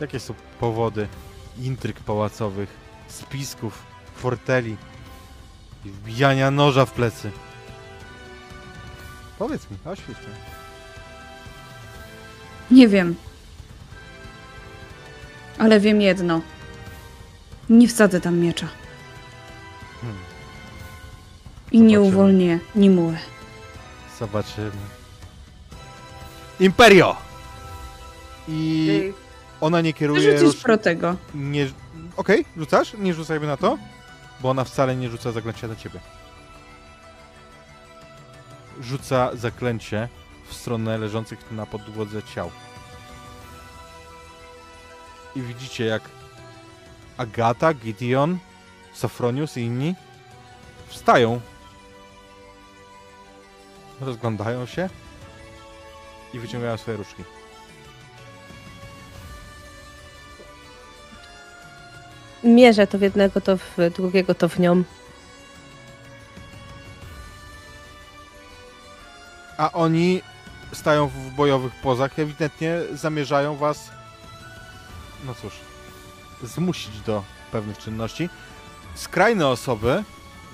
Jakie 0.00 0.20
są 0.20 0.34
powody 0.60 1.08
intryg 1.58 2.00
pałacowych, 2.00 2.76
spisków, 3.08 3.82
forteli 4.14 4.76
i 5.84 5.90
wbijania 5.90 6.50
noża 6.50 6.86
w 6.86 6.92
plecy? 6.92 7.30
Powiedz 9.38 9.70
mi, 9.70 9.76
oświeć 9.84 10.18
mnie. 10.18 10.36
Nie 12.70 12.88
wiem. 12.88 13.14
Ale 15.58 15.80
wiem 15.80 16.00
jedno. 16.00 16.40
Nie 17.70 17.88
wsadzę 17.88 18.20
tam 18.20 18.38
miecza. 18.38 18.66
Hmm, 20.00 20.18
I 21.76 21.80
nie 21.80 21.96
Zobaczymy. 21.96 22.16
uwolnię 22.16 22.58
Nimuę. 22.74 23.16
zobaczymy. 24.18 24.70
Imperio! 26.60 27.16
I 28.48 29.12
ona 29.60 29.80
nie 29.80 29.92
kieruje... 29.92 30.22
Rzucisz 30.38 30.42
róż- 30.56 30.62
pro 30.62 30.78
tego. 30.78 31.16
Nie... 31.34 31.68
Okej, 32.16 32.44
rzucasz? 32.56 32.94
Nie 32.98 33.14
rzucajmy 33.14 33.46
na 33.46 33.56
to, 33.56 33.78
bo 34.40 34.50
ona 34.50 34.64
wcale 34.64 34.96
nie 34.96 35.08
rzuca 35.10 35.32
zaklęcia 35.32 35.68
na 35.68 35.76
ciebie. 35.76 36.00
Rzuca 38.80 39.30
zaklęcie 39.34 40.08
w 40.48 40.54
stronę 40.54 40.98
leżących 40.98 41.38
na 41.50 41.66
podłodze 41.66 42.22
ciał. 42.22 42.50
I 45.36 45.42
widzicie 45.42 45.84
jak 45.84 46.02
Agata, 47.16 47.74
Gideon, 47.74 48.38
Sofronius 48.94 49.56
i 49.56 49.60
inni 49.60 49.94
wstają. 50.88 51.40
Rozglądają 54.01 54.66
się 54.66 54.89
i 56.35 56.39
wyciągają 56.39 56.77
swoje 56.77 56.97
różdżki. 56.97 57.24
Mierzę 62.44 62.86
to 62.86 62.98
w 62.98 63.02
jednego, 63.02 63.40
to 63.40 63.56
w 63.56 63.77
drugiego, 63.97 64.35
to 64.35 64.48
w 64.48 64.59
nią. 64.59 64.85
A 69.59 69.73
oni 69.73 70.23
stają 70.73 71.09
w 71.09 71.31
bojowych 71.31 71.74
pozach, 71.74 72.18
ewidentnie 72.18 72.78
zamierzają 72.93 73.56
was, 73.56 73.90
no 75.24 75.35
cóż, 75.35 75.52
zmusić 76.43 77.01
do 77.01 77.23
pewnych 77.52 77.78
czynności. 77.78 78.28
Skrajne 78.94 79.48
osoby, 79.48 80.05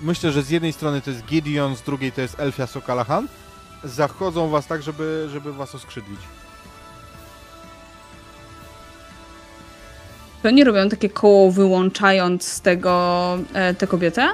myślę, 0.02 0.32
że 0.32 0.42
z 0.42 0.50
jednej 0.50 0.72
strony 0.72 1.00
to 1.00 1.10
jest 1.10 1.24
Gideon, 1.24 1.76
z 1.76 1.82
drugiej 1.82 2.12
to 2.12 2.20
jest 2.20 2.40
Elfia 2.40 2.66
Sokalahan, 2.66 3.28
zachodzą 3.84 4.48
was 4.48 4.66
tak, 4.66 4.82
żeby, 4.82 5.28
żeby 5.32 5.52
was 5.52 5.74
oskrzydlić. 5.74 6.20
To 10.42 10.50
nie 10.50 10.64
robią 10.64 10.88
takie 10.88 11.08
koło 11.08 11.52
wyłączając 11.52 12.48
z 12.48 12.60
tego 12.60 13.38
e, 13.52 13.74
tę 13.74 13.86
kobietę? 13.86 14.28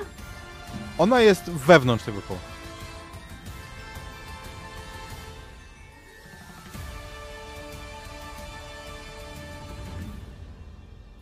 Ona 0.99 1.21
jest 1.21 1.51
wewnątrz 1.51 2.05
tego 2.05 2.23
koła. 2.23 2.41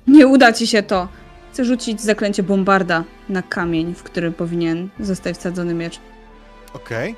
Nie 0.06 0.27
uda 0.27 0.52
ci 0.52 0.66
się 0.66 0.82
to. 0.82 1.09
Chcę 1.57 1.65
rzucić 1.65 2.01
zaklęcie 2.01 2.43
bombarda 2.43 3.05
na 3.28 3.43
kamień, 3.43 3.95
w 3.95 4.03
który 4.03 4.33
powinien 4.33 4.89
zostać 5.01 5.37
wsadzony 5.37 5.74
miecz. 5.74 6.01
Okej. 6.73 7.16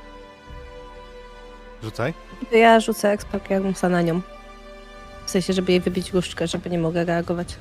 Rzucaj. 1.82 2.14
To 2.50 2.56
ja 2.56 2.80
rzucę 2.80 3.10
Expatriamusa 3.12 3.88
na 3.88 4.02
nią. 4.02 4.20
W 5.26 5.30
sensie, 5.30 5.52
żeby 5.52 5.72
jej 5.72 5.80
wybić 5.80 6.12
różdżkę, 6.12 6.46
żeby 6.46 6.70
nie 6.70 6.78
mogła 6.78 7.04
reagować. 7.04 7.56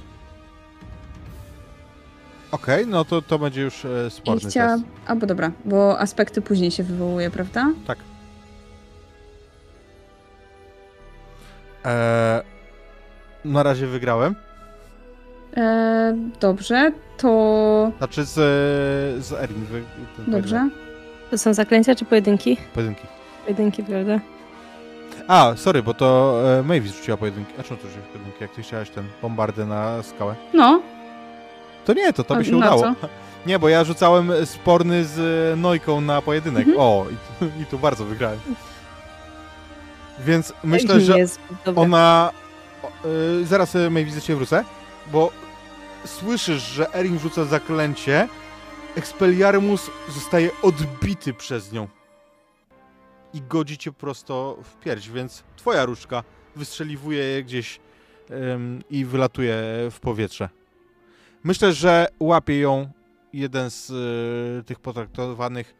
Okej, 2.52 2.88
no 2.88 3.06
to 3.06 3.22
to 3.22 3.40
będzie 3.40 3.62
już 3.62 3.86
e, 3.86 4.08
I 4.08 4.12
sporny 4.12 4.50
chciała... 4.50 4.76
test. 4.76 4.84
Albo 5.08 5.26
dobra, 5.26 5.52
bo 5.66 6.00
aspekty 6.00 6.42
później 6.42 6.72
się 6.72 6.84
wywołuje, 6.84 7.30
prawda? 7.32 7.72
Tak. 7.88 7.98
Eee, 11.84 12.42
na 13.46 13.64
razie 13.64 13.88
wygrałem. 13.88 14.47
E, 15.58 16.16
dobrze, 16.40 16.92
to... 17.18 17.92
Znaczy 17.98 18.24
z, 18.26 18.34
z 19.26 19.34
Erin. 19.34 19.66
Wy, 19.66 19.84
Dobrze. 20.28 20.70
To 21.32 21.38
są 21.38 21.54
zaklęcia 21.54 21.96
czy 21.96 22.06
pojedynki? 22.06 22.58
Pojedynki. 22.74 23.02
Pojedynki, 23.46 23.84
prawda? 23.84 24.20
A, 25.28 25.54
sorry, 25.56 25.84
bo 25.84 25.94
to 25.94 26.40
e, 26.60 26.64
Mavis 26.64 26.94
rzuciła 26.96 27.18
pojedynki. 27.18 27.54
A 27.60 27.64
czemu 27.64 27.80
to 27.80 27.88
rzuciłeś 27.88 28.08
pojedynki? 28.08 28.38
Jak 28.42 28.52
ty 28.52 28.62
chciałaś 28.62 28.90
ten 28.90 29.06
bombardę 29.22 29.66
na 29.66 30.04
skałę? 30.04 30.36
No, 30.54 30.82
To 31.86 31.94
nie, 31.94 32.14
to 32.14 32.24
tobie 32.24 32.42
A 32.42 32.44
się 32.44 32.52
na 32.52 32.58
udało. 32.58 32.82
co? 32.82 32.94
Nie, 33.46 33.60
bo 33.60 33.70
ja 33.70 33.84
rzucałem 33.84 34.32
sporny 34.46 35.06
z 35.06 35.20
e, 35.54 35.56
Nojką 35.56 36.02
na 36.02 36.22
pojedynek. 36.22 36.68
Mhm. 36.68 36.80
O, 36.80 37.06
i, 37.12 37.16
tu- 37.40 37.62
i 37.62 37.66
tu 37.66 37.80
bardzo 37.80 38.06
wygrałem. 38.06 38.40
Więc 40.20 40.54
myślę, 40.64 41.02
że 41.02 41.16
ona... 41.76 42.32
o, 42.84 43.08
y, 43.42 43.46
zaraz 43.46 43.76
y, 43.76 43.90
Mavis 43.90 44.16
do 44.16 44.22
ciebie 44.22 44.38
wrócę, 44.38 44.64
bo 45.12 45.32
słyszysz, 46.06 46.62
że 46.64 46.94
Erin 46.94 47.20
rzuca 47.20 47.46
zaklęcie, 47.46 48.28
Expelliarmus 48.96 49.92
zostaje 50.10 50.50
odbity 50.62 51.34
przez 51.34 51.72
nią 51.72 51.88
i 53.34 53.42
godzi 53.42 53.78
cię 53.78 53.92
prosto 53.92 54.58
w 54.64 54.76
pierś, 54.76 55.10
więc 55.10 55.44
twoja 55.56 55.86
różdżka 55.86 56.24
wystrzeliwuje 56.56 57.24
je 57.24 57.44
gdzieś 57.44 57.80
ym, 58.32 58.84
i 58.90 59.06
wylatuje 59.06 59.56
w 59.92 60.00
powietrze. 60.02 60.50
Myślę, 61.44 61.74
że 61.74 62.08
łapie 62.20 62.60
ją 62.60 62.92
jeden 63.34 63.70
z 63.70 63.90
y, 63.90 64.64
tych 64.64 64.80
potraktowanych 64.80 65.76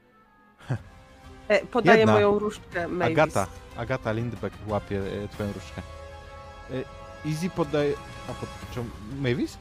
e, 1.48 1.66
podaję 1.66 2.00
Jedna. 2.00 2.14
moją 2.14 2.40
różdżkę 2.40 2.88
Mavis. 2.88 3.18
Agata. 3.18 3.48
Agata 3.78 4.12
Lindbeck 4.12 4.56
łapie 4.68 5.02
e, 5.24 5.28
twoją 5.28 5.54
różdżkę. 5.54 5.82
E, 6.72 7.30
Easy 7.30 7.50
podaje... 7.50 7.94
A 8.30 8.34
pod 8.34 8.50
czym? 8.74 8.92
Mavis? 9.22 9.58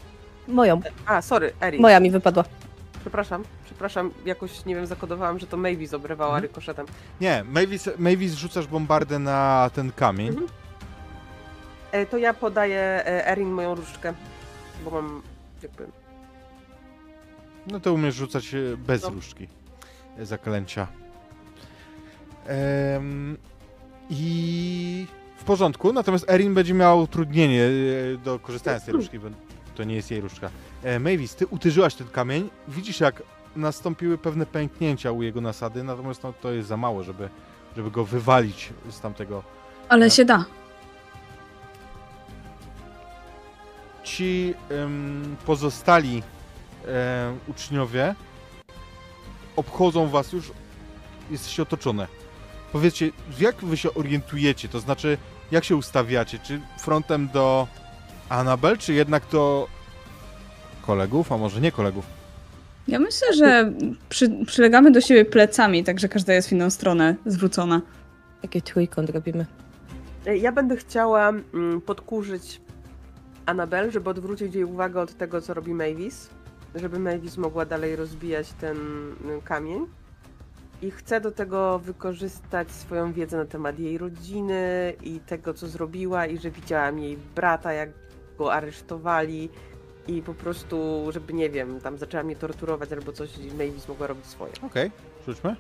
Moją. 0.48 0.80
A, 1.06 1.22
sorry, 1.22 1.52
Erin. 1.60 1.82
Moja 1.82 2.00
mi 2.00 2.10
wypadła. 2.10 2.44
Przepraszam, 3.00 3.44
przepraszam, 3.64 4.10
jakoś, 4.24 4.64
nie 4.64 4.74
wiem, 4.74 4.86
zakodowałam, 4.86 5.38
że 5.38 5.46
to 5.46 5.56
Mavis 5.56 5.94
obrywała 5.94 6.30
Mhm. 6.30 6.42
rykoszetem. 6.42 6.86
Nie, 7.20 7.44
Mavis, 7.48 7.88
Mavis 7.98 8.34
rzucasz 8.34 8.66
bombardę 8.66 9.18
na 9.18 9.70
ten 9.74 9.92
kamień. 9.92 10.28
Mhm. 10.28 10.46
E, 11.92 12.06
to 12.06 12.18
ja 12.18 12.34
podaję 12.34 12.78
e, 12.80 13.26
Erin 13.28 13.50
moją 13.50 13.74
różdżkę, 13.74 14.14
bo 14.84 14.90
mam 14.90 15.22
jakby... 15.62 15.86
No 17.66 17.80
to 17.80 17.92
umiesz 17.92 18.14
rzucać 18.14 18.54
e, 18.54 18.58
bez 18.76 19.02
No. 19.02 19.08
różdżki 19.10 19.48
e, 20.18 20.26
zaklęcia. 20.26 20.86
Em, 22.46 23.36
I 24.10 25.06
w 25.36 25.44
porządku, 25.44 25.92
natomiast 25.92 26.30
Erin 26.30 26.54
będzie 26.54 26.74
miał 26.74 27.00
utrudnienie 27.00 27.60
do 28.24 28.38
korzystania 28.38 28.78
z 28.78 28.84
tej 28.84 28.94
różdżki, 28.94 29.18
bo 29.18 29.28
to 29.76 29.84
nie 29.84 29.94
jest 29.94 30.10
jej 30.10 30.20
różdżka. 30.20 30.50
E, 30.82 30.98
Mavis, 30.98 31.34
ty 31.34 31.46
uderzyłaś 31.46 31.94
ten 31.94 32.08
kamień, 32.08 32.50
widzisz 32.68 33.00
jak 33.00 33.22
nastąpiły 33.56 34.18
pewne 34.18 34.46
pęknięcia 34.46 35.12
u 35.12 35.22
jego 35.22 35.40
nasady, 35.40 35.84
natomiast 35.84 36.22
no, 36.22 36.32
to 36.32 36.50
jest 36.52 36.68
za 36.68 36.76
mało, 36.76 37.02
żeby, 37.02 37.28
żeby 37.76 37.90
go 37.90 38.04
wywalić 38.04 38.72
z 38.90 39.00
tamtego 39.00 39.42
Ale 39.88 40.06
Tak. 40.06 40.16
się 40.16 40.24
da. 40.24 40.44
ci 44.04 44.54
em, 44.70 45.36
pozostali 45.46 46.22
em, 46.86 47.38
uczniowie 47.48 48.14
obchodzą 49.56 50.08
was 50.08 50.32
już, 50.32 50.52
jesteście 51.30 51.62
otoczone. 51.62 52.06
Powiedzcie, 52.72 53.10
jak 53.38 53.56
wy 53.64 53.76
się 53.76 53.94
orientujecie, 53.94 54.68
to 54.68 54.80
znaczy, 54.80 55.18
jak 55.50 55.64
się 55.64 55.76
ustawiacie? 55.76 56.38
Czy 56.38 56.60
frontem 56.80 57.28
do 57.28 57.66
Anabel, 58.28 58.78
czy 58.78 58.92
jednak 58.92 59.22
do 59.32 59.68
kolegów, 60.86 61.32
a 61.32 61.36
może 61.38 61.60
nie 61.60 61.72
kolegów? 61.72 62.04
Ja 62.88 62.98
myślę, 62.98 63.34
że 63.34 63.72
przy, 64.08 64.44
przylegamy 64.46 64.90
do 64.90 65.00
siebie 65.00 65.24
plecami, 65.24 65.84
także 65.84 66.08
każda 66.08 66.32
jest 66.34 66.48
w 66.48 66.52
inną 66.52 66.70
stronę 66.70 67.14
zwrócona. 67.26 67.82
Taki 68.42 68.62
trójkąt 68.62 69.10
robimy. 69.10 69.46
E, 70.26 70.36
Ja 70.36 70.52
będę 70.52 70.76
chciała 70.76 71.28
mm, 71.28 71.80
podkurzyć 71.80 72.60
Anabel, 73.46 73.90
żeby 73.90 74.10
odwrócić 74.10 74.54
jej 74.54 74.64
uwagę 74.64 75.00
od 75.00 75.14
tego, 75.16 75.40
co 75.40 75.54
robi 75.54 75.74
Mavis, 75.74 76.30
żeby 76.74 76.98
Mavis 76.98 77.36
mogła 77.36 77.64
dalej 77.64 77.96
rozbijać 77.96 78.52
ten 78.60 78.76
mm, 79.24 79.40
kamień. 79.40 79.86
I 80.82 80.90
chcę 80.90 81.20
do 81.20 81.30
tego 81.30 81.78
wykorzystać 81.78 82.70
swoją 82.70 83.12
wiedzę 83.12 83.36
na 83.36 83.44
temat 83.44 83.78
jej 83.78 83.98
rodziny 83.98 84.92
i 85.02 85.20
tego, 85.20 85.54
co 85.54 85.66
zrobiła, 85.66 86.26
i 86.26 86.38
że 86.38 86.50
widziałam 86.50 86.98
jej 86.98 87.18
brata, 87.34 87.72
jak 87.72 87.90
go 88.38 88.52
aresztowali. 88.52 89.48
I 90.08 90.22
po 90.22 90.34
prostu, 90.34 91.06
żeby 91.12 91.32
nie 91.32 91.50
wiem, 91.50 91.80
tam 91.80 91.98
zaczęła 91.98 92.22
mnie 92.22 92.36
torturować 92.36 92.92
albo 92.92 93.12
coś, 93.12 93.38
i 93.38 93.54
Mavis 93.54 93.88
mogła 93.88 94.06
robić 94.06 94.26
swoje. 94.26 94.52
Okej, 94.62 94.90
rzućmy. 95.26 95.56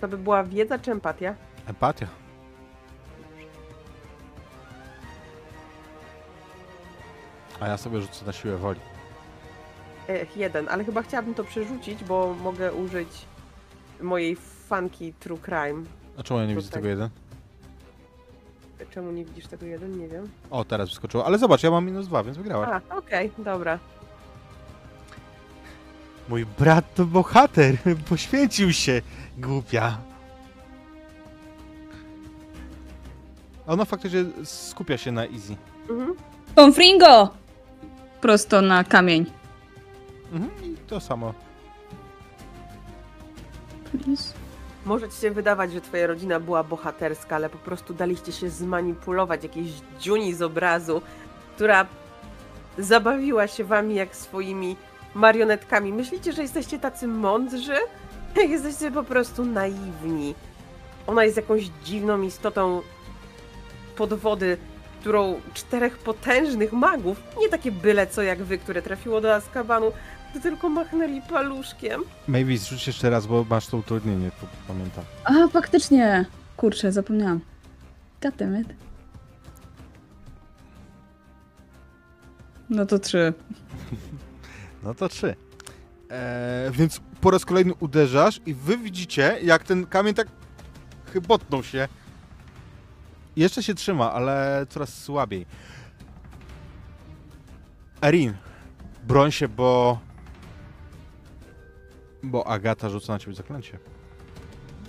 To 0.00 0.08
by 0.08 0.18
była 0.18 0.44
wiedza 0.44 0.78
czy 0.78 0.90
empatia? 0.92 1.34
Empatia. 1.66 2.06
A 7.60 7.68
ja 7.68 7.76
sobie 7.76 8.00
rzucę 8.00 8.26
na 8.26 8.32
siłę 8.32 8.56
woli. 8.56 8.80
E, 10.08 10.26
jeden, 10.36 10.68
ale 10.68 10.84
chyba 10.84 11.02
chciałabym 11.02 11.34
to 11.34 11.44
przerzucić, 11.44 12.04
bo 12.04 12.34
mogę 12.42 12.72
użyć 12.72 13.08
mojej 14.00 14.36
fanki 14.68 15.12
True 15.12 15.38
Crime. 15.38 15.84
A 16.18 16.22
czemu 16.22 16.40
ja 16.40 16.46
nie 16.46 16.54
widzę 16.54 16.70
tego 16.70 16.88
jeden? 16.88 17.08
Czemu 18.90 19.12
nie 19.12 19.24
widzisz 19.24 19.46
tego 19.46 19.66
jeden? 19.66 19.98
Nie 19.98 20.08
wiem. 20.08 20.28
O, 20.50 20.64
teraz 20.64 20.88
wyskoczyło. 20.88 21.26
Ale 21.26 21.38
zobacz, 21.38 21.62
ja 21.62 21.70
mam 21.70 21.86
minus 21.86 22.06
dwa, 22.06 22.24
więc 22.24 22.36
wygrałaś. 22.36 22.82
A, 22.90 22.96
okej, 22.96 23.30
dobra. 23.38 23.78
Mój 26.28 26.46
brat 26.46 26.94
to 26.94 27.04
bohater, 27.04 27.76
poświęcił 28.08 28.72
się, 28.72 29.02
głupia. 29.38 29.98
Ona 33.66 33.84
faktycznie 33.84 34.24
skupia 34.44 34.98
się 34.98 35.12
na 35.12 35.26
Easy. 35.26 35.56
Mhm. 35.90 36.14
Confringo! 36.56 37.28
Prosto 38.20 38.62
na 38.62 38.84
kamień. 38.84 39.26
Mhm, 40.32 40.50
I 40.64 40.76
to 40.76 41.00
samo. 41.00 41.34
Please. 44.04 44.34
Może 44.84 45.08
ci 45.08 45.20
się 45.20 45.30
wydawać, 45.30 45.72
że 45.72 45.80
twoja 45.80 46.06
rodzina 46.06 46.40
była 46.40 46.64
bohaterska, 46.64 47.36
ale 47.36 47.48
po 47.48 47.58
prostu 47.58 47.94
daliście 47.94 48.32
się 48.32 48.50
zmanipulować 48.50 49.42
jakiejś 49.42 49.70
dziuni 49.98 50.34
z 50.34 50.42
obrazu, 50.42 51.02
która 51.54 51.86
zabawiła 52.78 53.46
się 53.46 53.64
wami 53.64 53.94
jak 53.94 54.16
swoimi 54.16 54.76
marionetkami. 55.14 55.92
Myślicie, 55.92 56.32
że 56.32 56.42
jesteście 56.42 56.78
tacy 56.78 57.06
mądrzy? 57.06 57.76
Jesteście 58.48 58.90
po 58.90 59.02
prostu 59.02 59.44
naiwni. 59.44 60.34
Ona 61.06 61.24
jest 61.24 61.36
jakąś 61.36 61.70
dziwną 61.84 62.22
istotą 62.22 62.82
podwody, 63.96 64.56
którą 65.00 65.40
czterech 65.54 65.98
potężnych 65.98 66.72
magów, 66.72 67.22
nie 67.38 67.48
takie 67.48 67.72
byle 67.72 68.06
co 68.06 68.22
jak 68.22 68.42
wy, 68.42 68.58
które 68.58 68.82
trafiło 68.82 69.20
do 69.20 69.34
Azkabanu, 69.34 69.92
to 70.34 70.40
tylko 70.40 70.68
machnęli 70.68 71.22
paluszkiem. 71.22 72.00
Mavis, 72.28 72.68
rzuć 72.68 72.86
jeszcze 72.86 73.10
raz, 73.10 73.26
bo 73.26 73.44
masz 73.50 73.66
to 73.66 73.76
utrudnienie, 73.76 74.30
tu 74.30 74.46
pamiętam. 74.68 75.04
A, 75.24 75.48
faktycznie. 75.48 76.24
Kurczę, 76.56 76.92
zapomniałam. 76.92 77.40
Goddammit. 78.22 78.68
No 82.70 82.86
to 82.86 82.98
trzy. 82.98 83.32
No 84.82 84.94
to 84.94 85.08
trzy. 85.08 85.36
Eee, 86.10 86.70
więc 86.72 87.00
po 87.20 87.30
raz 87.30 87.44
kolejny 87.44 87.74
uderzasz 87.74 88.40
i 88.46 88.54
wy 88.54 88.76
widzicie, 88.76 89.38
jak 89.42 89.64
ten 89.64 89.86
kamień 89.86 90.14
tak 90.14 90.28
chybotnął 91.12 91.62
się. 91.62 91.88
Jeszcze 93.36 93.62
się 93.62 93.74
trzyma, 93.74 94.12
ale 94.12 94.66
coraz 94.68 94.94
słabiej. 95.02 95.46
Erin, 98.02 98.34
broń 99.06 99.32
się, 99.32 99.48
bo... 99.48 99.98
Bo 102.22 102.46
Agata 102.46 102.88
rzuca 102.88 103.12
na 103.12 103.18
ciebie 103.18 103.34
zaklęcie. 103.36 103.78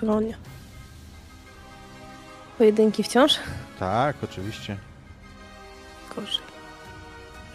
Broń. 0.01 0.33
Pojedynki 2.57 3.03
wciąż? 3.03 3.35
Tak, 3.79 4.15
oczywiście. 4.23 4.77
Gorzej. 6.15 6.43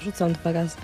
Rzucam 0.01 0.33
dwa 0.33 0.53
razy. 0.53 0.77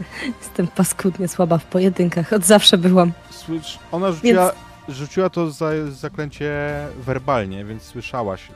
Jestem 0.40 0.66
paskudnie 0.68 1.28
słaba 1.28 1.58
w 1.58 1.64
pojedynkach. 1.64 2.32
Od 2.32 2.44
zawsze 2.44 2.78
byłam. 2.78 3.12
Słysz, 3.30 3.78
ona 3.92 4.12
rzuciła, 4.12 4.52
rzuciła 4.88 5.30
to 5.30 5.50
za, 5.50 5.70
zaklęcie 5.90 6.50
werbalnie, 6.98 7.64
więc 7.64 7.82
słyszałaś, 7.82 8.48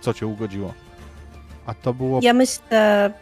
co 0.00 0.14
cię 0.14 0.26
ugodziło. 0.26 0.74
A 1.66 1.74
to 1.74 1.94
było... 1.94 2.20
Ja 2.22 2.32
myślę. 2.32 3.12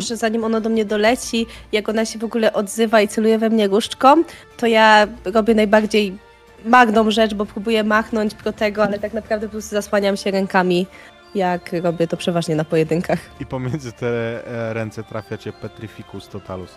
Że 0.00 0.16
zanim 0.16 0.44
ono 0.44 0.60
do 0.60 0.68
mnie 0.68 0.84
doleci, 0.84 1.46
jak 1.72 1.88
ona 1.88 2.04
się 2.04 2.18
w 2.18 2.24
ogóle 2.24 2.52
odzywa 2.52 3.00
i 3.00 3.08
celuje 3.08 3.38
we 3.38 3.50
mnie 3.50 3.68
różdżką, 3.68 4.24
to 4.56 4.66
ja 4.66 5.06
robię 5.24 5.54
najbardziej 5.54 6.18
magną 6.64 7.10
rzecz, 7.10 7.34
bo 7.34 7.46
próbuję 7.46 7.84
machnąć 7.84 8.34
pro 8.34 8.52
tego, 8.52 8.84
ale 8.84 8.98
tak 8.98 9.12
naprawdę 9.12 9.46
po 9.46 9.52
prostu 9.52 9.70
zasłaniam 9.70 10.16
się 10.16 10.30
rękami, 10.30 10.86
jak 11.34 11.72
robię 11.82 12.06
to 12.06 12.16
przeważnie 12.16 12.56
na 12.56 12.64
pojedynkach. 12.64 13.18
I 13.40 13.46
pomiędzy 13.46 13.92
te 13.92 14.06
e, 14.46 14.74
ręce 14.74 15.04
trafia 15.04 15.38
cię 15.38 15.52
Petrificus 15.52 16.28
Totalus. 16.28 16.70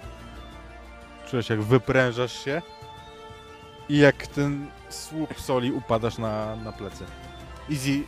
Czujesz, 1.30 1.50
jak 1.50 1.62
wyprężasz 1.62 2.46
się 2.46 2.62
i 3.90 3.98
jak 3.98 4.28
ten 4.28 4.68
słup 4.90 5.40
soli 5.40 5.72
upadasz 5.72 6.18
na, 6.18 6.56
na 6.56 6.72
plecy. 6.72 7.04
Easy 7.72 7.90
i, 7.90 8.06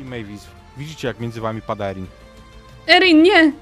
i 0.00 0.04
Mavis. 0.04 0.46
Widzicie, 0.76 1.08
jak 1.08 1.20
między 1.20 1.40
wami 1.40 1.62
pada 1.62 1.84
Erin. 1.86 2.06
Erin, 2.86 3.22
nie! 3.22 3.52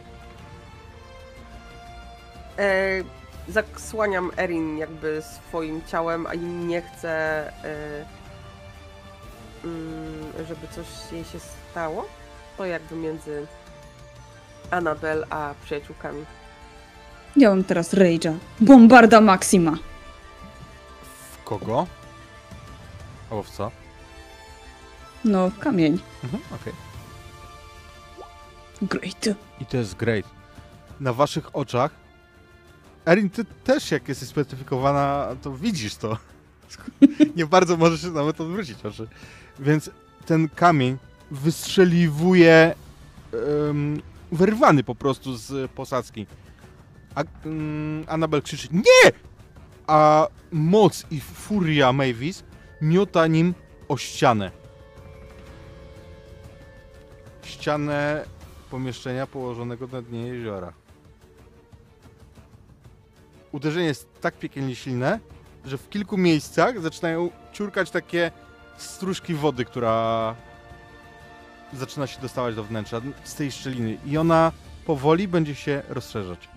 E, 2.58 3.02
zasłaniam 3.48 4.30
Erin 4.36 4.78
jakby 4.78 5.22
swoim 5.22 5.82
ciałem, 5.86 6.26
a 6.26 6.34
nie 6.34 6.82
chcę, 6.82 7.08
e, 7.64 8.04
mm, 9.64 10.32
żeby 10.48 10.68
coś 10.68 10.86
jej 11.12 11.24
się 11.24 11.38
stało. 11.70 12.06
To 12.56 12.66
jakby 12.66 12.96
między 12.96 13.46
Anabel 14.70 15.24
a 15.30 15.54
przyjaciółkami. 15.64 16.24
Ja 17.36 17.48
mam 17.50 17.64
teraz 17.64 17.94
Rage'a. 17.94 18.38
Bombarda 18.60 19.20
Maxima. 19.20 19.72
W 21.32 21.44
kogo? 21.44 21.86
Albo 23.30 23.42
w 23.42 23.50
co? 23.50 23.70
No, 25.24 25.50
kamień. 25.60 25.98
Mhm, 26.24 26.42
okej. 26.54 26.72
Great. 28.82 29.26
I 29.60 29.66
to 29.66 29.76
jest 29.76 29.94
great. 29.94 30.24
Na 31.00 31.12
waszych 31.12 31.56
oczach. 31.56 31.90
Erin, 33.06 33.30
ty 33.30 33.44
też 33.64 33.90
jak 33.90 34.08
jesteś 34.08 34.28
specyfikowana, 34.28 35.36
to 35.42 35.52
widzisz 35.56 35.96
to. 35.96 36.18
Nie 37.36 37.46
bardzo 37.46 37.76
możesz 37.76 38.02
się 38.02 38.10
nawet 38.10 38.40
odwrócić 38.40 38.86
oczy. 38.86 39.08
Więc 39.58 39.90
ten 40.26 40.48
kamień 40.48 40.96
wystrzeliwuje 41.30 42.74
em, 43.68 44.02
wyrwany 44.32 44.84
po 44.84 44.94
prostu 44.94 45.36
z 45.36 45.70
posadzki. 45.70 46.26
A, 47.14 47.24
mm, 47.44 48.04
Annabel 48.08 48.42
krzyczy 48.42 48.68
NIE! 48.72 49.12
A 49.86 50.28
moc 50.52 51.06
i 51.10 51.20
furia 51.20 51.92
Mavis 51.92 52.44
miota 52.82 53.26
nim 53.26 53.54
o 53.88 53.96
ścianę. 53.96 54.50
Ścianę 57.42 58.24
pomieszczenia 58.70 59.26
położonego 59.26 59.86
na 59.86 60.02
dnie 60.02 60.20
jeziora. 60.20 60.72
Uderzenie 63.54 63.86
jest 63.86 64.08
tak 64.20 64.34
piekielnie 64.34 64.76
silne, 64.76 65.18
że 65.64 65.78
w 65.78 65.88
kilku 65.88 66.16
miejscach 66.16 66.80
zaczynają 66.80 67.30
ciurkać 67.52 67.90
takie 67.90 68.30
stróżki 68.76 69.34
wody, 69.34 69.64
która 69.64 70.34
zaczyna 71.72 72.06
się 72.06 72.20
dostawać 72.20 72.54
do 72.54 72.64
wnętrza 72.64 73.00
z 73.24 73.34
tej 73.34 73.52
szczeliny 73.52 73.96
i 74.06 74.18
ona 74.18 74.52
powoli 74.86 75.28
będzie 75.28 75.54
się 75.54 75.82
rozszerzać. 75.88 76.48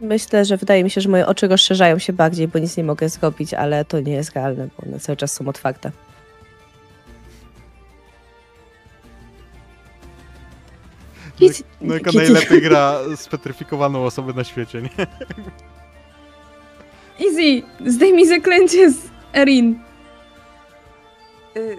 Myślę, 0.00 0.44
że 0.44 0.56
wydaje 0.56 0.84
mi 0.84 0.90
się, 0.90 1.00
że 1.00 1.08
moje 1.08 1.26
oczy 1.26 1.48
rozszerzają 1.48 1.98
się 1.98 2.12
bardziej, 2.12 2.48
bo 2.48 2.58
nic 2.58 2.76
nie 2.76 2.84
mogę 2.84 3.08
zrobić, 3.08 3.54
ale 3.54 3.84
to 3.84 4.00
nie 4.00 4.12
jest 4.12 4.32
realne, 4.32 4.68
bo 4.76 4.86
one 4.88 5.00
cały 5.00 5.16
czas 5.16 5.32
są 5.32 5.48
otwarte. 5.48 5.90
No, 11.40 11.48
Kitty- 11.48 11.64
no 11.80 11.94
jaka 11.94 12.10
Kitty. 12.10 12.32
najlepiej 12.32 12.62
gra 12.68 12.98
spetryfikowaną 13.16 14.04
osobę 14.04 14.32
na 14.32 14.44
świecie, 14.44 14.82
nie? 14.82 15.06
Easy! 17.26 17.62
Zdejmij 17.86 18.26
zaklęcie 18.26 18.90
z 18.90 18.98
Erin. 19.34 19.80
Y... 21.56 21.76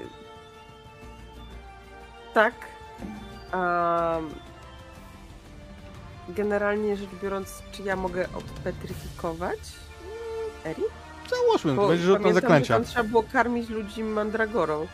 Tak. 2.34 2.54
Am, 3.52 4.30
Generalnie 6.30 6.98
rzecz 6.98 7.10
biorąc, 7.24 7.64
czy 7.72 7.84
ja 7.84 7.96
mogę 7.96 8.28
odpetryfikować 8.38 9.60
Eri? 10.66 10.84
Załóżmy, 11.30 11.76
to 11.76 11.88
będzie 11.88 12.04
rzut 12.04 12.22
na 12.22 12.34
zaklęcia. 12.34 12.74
że 12.74 12.80
tam 12.80 12.86
trzeba 12.86 13.04
było 13.04 13.24
karmić 13.24 13.70
ludzi 13.70 14.04
mandragorą. 14.04 14.88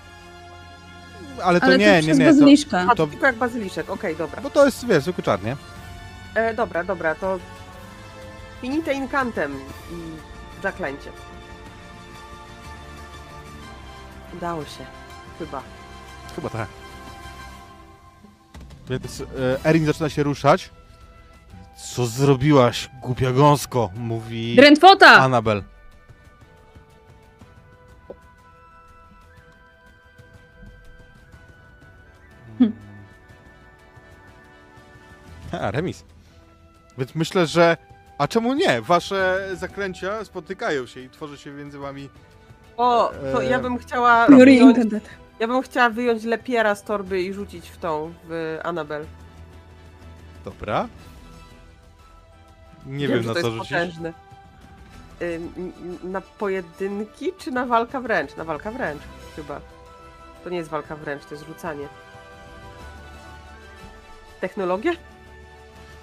Ale 1.43 1.60
to 1.60 1.65
Ale 1.65 1.77
nie, 1.77 2.01
to 2.01 2.07
nie, 2.07 2.14
nie. 2.14 2.26
To, 2.26 2.31
bazyliszka. 2.31 2.80
A, 2.80 2.88
To- 2.89 2.95
to 2.95 3.07
tylko 3.07 3.26
jak 3.26 3.35
bazyliszek, 3.35 3.89
okej, 3.89 4.15
dobra. 4.15 4.41
bo 4.41 4.49
to 4.49 4.65
jest, 4.65 4.88
wiesz, 4.88 5.03
zwykły 5.03 5.23
czar, 5.23 5.43
nie? 5.43 5.55
E, 6.35 6.53
dobra, 6.53 6.84
dobra, 6.84 7.15
to 7.15 7.39
finite 8.61 8.93
incantem 8.93 9.51
i 9.91 9.95
zaklęcie. 10.64 11.10
Udało 14.38 14.61
się. 14.65 14.85
Chyba. 15.39 15.61
Chyba 16.35 16.49
tak. 16.49 16.68
Więc 18.89 19.22
e, 19.22 19.65
Erin 19.69 19.85
zaczyna 19.85 20.10
się 20.10 20.23
ruszać. 20.23 20.69
Co 21.93 22.05
zrobiłaś, 22.05 22.89
głupia 23.01 23.31
gąsko? 23.31 23.89
Mówi 23.95 24.55
Drentwota! 24.55 25.07
Annabel. 25.07 25.64
A, 35.61 35.72
remis. 35.72 36.03
Więc 36.98 37.15
myślę, 37.15 37.48
że... 37.48 37.77
A 38.18 38.27
czemu 38.27 38.53
nie? 38.53 38.81
Wasze 38.81 39.49
zaklęcia 39.53 40.26
spotykają 40.26 40.85
się 40.85 40.99
i 40.99 41.10
tworzy 41.10 41.38
się 41.38 41.52
między 41.52 41.80
wami... 41.80 42.10
O, 42.77 43.11
to 43.34 43.44
E, 43.44 43.45
ja 43.45 43.60
bym 43.60 43.77
chciała 43.77 44.27
wyjąć, 44.27 44.77
ja 45.40 45.48
bym 45.48 45.61
chciała 45.61 45.90
wyjąć 45.90 46.23
lepiera 46.23 46.76
z 46.76 46.84
torby 46.84 47.22
i 47.22 47.34
rzucić 47.34 47.69
w 47.69 47.77
tą, 47.77 48.14
w 48.30 48.60
Annabel. 48.64 49.06
Dobra. 50.45 50.88
Nie 52.85 53.07
wiem, 53.07 53.22
że 53.23 53.27
na 53.27 53.34
co. 53.41 53.48
Y, 55.22 55.26
n- 55.35 55.52
n- 56.03 56.11
Na 56.11 56.22
pojedynki 56.22 57.31
czy 57.38 57.52
na 57.52 57.65
walka 57.65 58.02
wręcz? 58.02 58.35
Na 58.35 58.44
walka 58.44 58.72
wręcz 58.72 59.02
chyba. 59.35 59.61
To 60.44 60.49
nie 60.49 60.57
jest 60.57 60.69
walka 60.69 60.95
wręcz, 60.95 61.26
to 61.26 61.35
jest 61.35 61.48
rzucanie. 61.48 61.88
Technologia? 64.43 64.91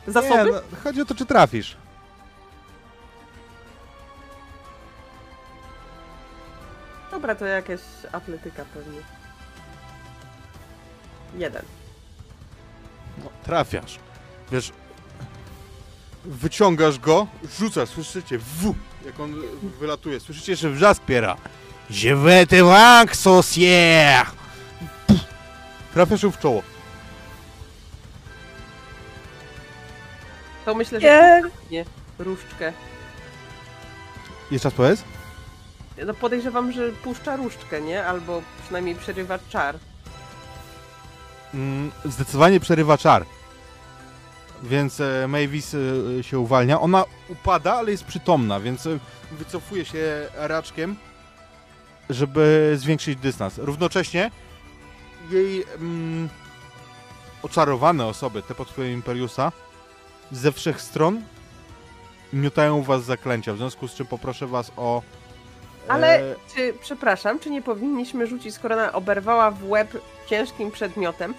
Zasoby? 0.07 0.45
Nie, 0.45 0.53
no, 0.53 0.61
chodzi 0.85 1.03
o 1.03 1.05
to, 1.05 1.15
czy 1.15 1.27
trafisz. 1.27 1.77
Dobra, 7.11 7.35
to 7.35 7.47
jakaś 7.47 7.81
atletyka 8.13 8.65
pewnie. 8.75 9.01
Jeden. 11.39 11.63
No, 13.19 13.31
trafiasz. 13.45 13.99
Wiesz, 14.53 14.73
wyciągasz 16.25 16.99
go, 16.99 17.27
rzucasz, 17.59 17.89
słyszycie 17.89 18.39
w, 18.39 18.75
jak 19.07 19.21
on 19.21 19.35
wylatuje. 19.81 20.21
Słyszycie, 20.21 20.57
że 20.57 20.71
wrzask 20.71 21.03
piera. 21.03 21.37
Je 21.91 22.17
vais 22.17 22.49
te 22.49 22.63
vaincre, 22.63 23.17
sorcière! 23.17 24.27
Trafiasz 25.95 26.23
ją 26.23 26.31
w 26.31 26.39
czoło. 26.39 26.63
To 30.71 30.75
myślę, 30.75 31.01
że 31.01 31.07
Nie. 31.07 31.43
nie. 31.71 31.85
Różdżkę. 32.19 32.73
Jeszcze 34.51 34.69
raz 34.69 34.75
powiedz? 34.77 35.05
No 36.07 36.15
podejrzewam, 36.15 36.73
że 36.73 36.93
puszcza 36.93 37.37
różdżkę, 37.37 37.81
nie? 37.81 38.05
Albo 38.07 38.43
przynajmniej 38.63 38.95
przerywa 38.95 39.39
czar. 39.49 39.79
Mm, 41.55 41.91
zdecydowanie 42.05 42.61
przerywa 42.61 42.99
czar. 42.99 43.25
Więc 44.63 45.01
e, 45.01 45.29
Mavis 45.29 45.75
e, 45.75 46.23
się 46.23 46.39
uwalnia. 46.39 46.81
Ona 46.81 47.05
upada, 47.29 47.75
ale 47.75 47.91
jest 47.91 48.05
przytomna, 48.05 48.61
więc 48.61 48.87
e, 48.87 48.99
wycofuje 49.33 49.85
się 49.85 50.29
raczkiem, 50.35 50.97
żeby 52.11 52.75
zwiększyć 52.77 53.19
dystans. 53.19 53.59
Równocześnie 53.59 54.31
jej 55.31 55.65
mm, 55.77 56.29
oczarowane 57.43 58.07
osoby, 58.07 58.43
te 58.43 58.55
pod 58.55 58.69
wpływem 58.71 58.93
Imperiusa, 58.93 59.53
ze 60.33 60.53
wszech 60.53 60.81
stron 60.81 61.23
miotają 62.33 62.83
was 62.83 63.05
zaklęcia, 63.05 63.53
w 63.55 63.57
związku 63.57 63.89
z 63.89 63.95
czym 63.95 64.07
poproszę 64.07 64.47
was 64.47 64.73
o... 64.77 65.03
e, 65.89 65.93
Ale 65.93 66.35
czy, 66.55 66.75
przepraszam, 66.81 67.39
czy 67.39 67.51
nie 67.51 67.63
powinniśmy 67.63 68.27
rzucić, 68.27 68.55
skoro 68.55 68.75
ona 68.75 68.93
oberwała 68.93 69.51
w 69.51 69.69
łeb 69.69 70.03
ciężkim 70.27 70.71
przedmiotem, 70.71 71.35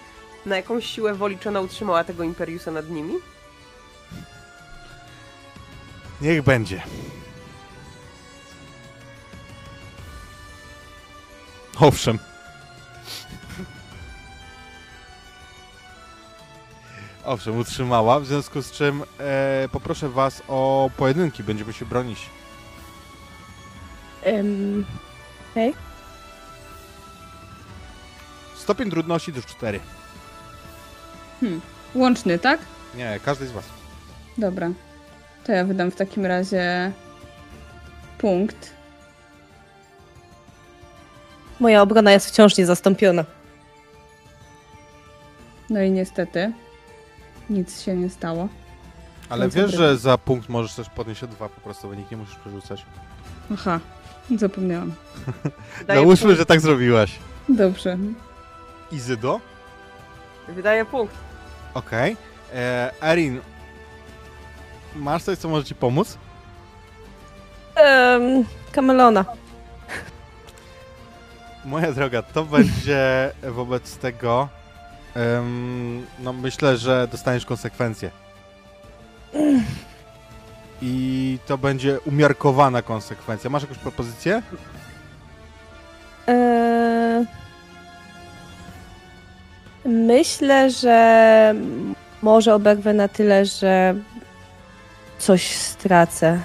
na 0.46 0.56
jakąś 0.56 0.86
siłę 0.86 1.14
woli, 1.14 1.38
czy 1.38 1.48
ona 1.48 1.60
utrzymała 1.60 2.04
tego 2.04 2.22
Imperiusa 2.24 2.70
nad 2.70 2.90
nimi? 2.90 3.14
Niech 6.20 6.42
będzie. 6.42 6.82
Owszem. 11.80 12.18
Owszem, 17.24 17.58
utrzymała, 17.58 18.20
w 18.20 18.26
związku 18.26 18.62
z 18.62 18.70
czym 18.72 19.02
e, 19.18 19.68
poproszę 19.72 20.08
was 20.08 20.42
o 20.48 20.90
pojedynki, 20.96 21.42
będziemy 21.42 21.72
się 21.72 21.86
bronić. 21.86 22.18
Ym, 24.26 24.84
Stopień 28.56 28.90
trudności 28.90 29.32
to 29.32 29.36
już 29.36 29.46
4. 29.46 29.80
Łączny, 31.94 32.38
tak? 32.38 32.60
Nie, 32.94 33.20
każdy 33.24 33.46
z 33.46 33.52
was. 33.52 33.64
Dobra. 34.38 34.70
To 35.44 35.52
ja 35.52 35.64
wydam 35.64 35.90
w 35.90 35.96
takim 35.96 36.26
razie 36.26 36.92
punkt. 38.18 38.72
moja 41.60 41.82
obrona 41.82 42.12
jest 42.12 42.26
wciąż 42.28 42.58
niezastąpiona. 42.58 43.24
No 45.70 45.82
i 45.82 45.90
niestety 45.90 46.52
nic 47.52 47.82
się 47.82 47.96
nie 47.96 48.10
stało. 48.10 48.48
Ale 49.28 49.48
wiesz, 49.48 49.70
że 49.70 49.98
za 49.98 50.18
punkt 50.18 50.48
możesz 50.48 50.74
też 50.74 50.90
podnieść 50.90 51.22
o 51.22 51.26
2 51.26 51.48
po 51.48 51.60
prostu, 51.60 51.88
bo 51.88 51.94
nikt 51.94 52.10
nie 52.10 52.16
musisz 52.16 52.36
przerzucać. 52.36 52.86
Aha, 53.52 53.80
zapomniałam. 54.36 54.92
Załóżmy, 55.88 56.26
punkt. 56.26 56.38
że 56.38 56.46
tak 56.46 56.60
zrobiłaś. 56.60 57.18
Dobrze. 57.48 57.98
Izydo? 58.92 59.40
Wydaje 60.48 60.84
punkt. 60.84 61.14
Okej. 61.74 62.12
Okay. 62.12 63.10
Erin, 63.10 63.40
masz 64.94 65.22
coś, 65.22 65.38
co 65.38 65.48
może 65.48 65.64
ci 65.64 65.74
pomóc? 65.74 66.18
Um, 67.76 68.44
Kamelona. 68.72 69.24
Moja 71.64 71.92
droga, 71.92 72.22
to 72.22 72.44
będzie 72.44 73.32
wobec 73.42 73.96
tego. 73.96 74.48
Em, 75.14 76.06
no, 76.18 76.32
myślę, 76.32 76.76
że 76.76 77.08
dostaniesz 77.12 77.46
konsekwencje. 77.46 78.10
I 80.82 81.38
to 81.46 81.58
będzie 81.58 82.00
umiarkowana 82.00 82.82
konsekwencja. 82.82 83.50
Masz 83.50 83.62
jakąś 83.62 83.78
propozycję? 83.78 84.42
Eee, 86.26 87.26
Myślę, 89.84 90.70
że 90.70 91.54
może 92.22 92.54
oberwę 92.54 92.92
na 92.92 93.08
tyle, 93.08 93.46
że 93.46 93.94
coś 95.18 95.56
stracę. 95.56 96.40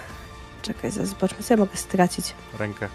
Czekaj, 0.62 0.92
zobaczmy, 0.92 1.44
co 1.44 1.54
ja 1.54 1.58
mogę 1.58 1.78
stracić. 1.78 2.34
Rękę. 2.60 2.88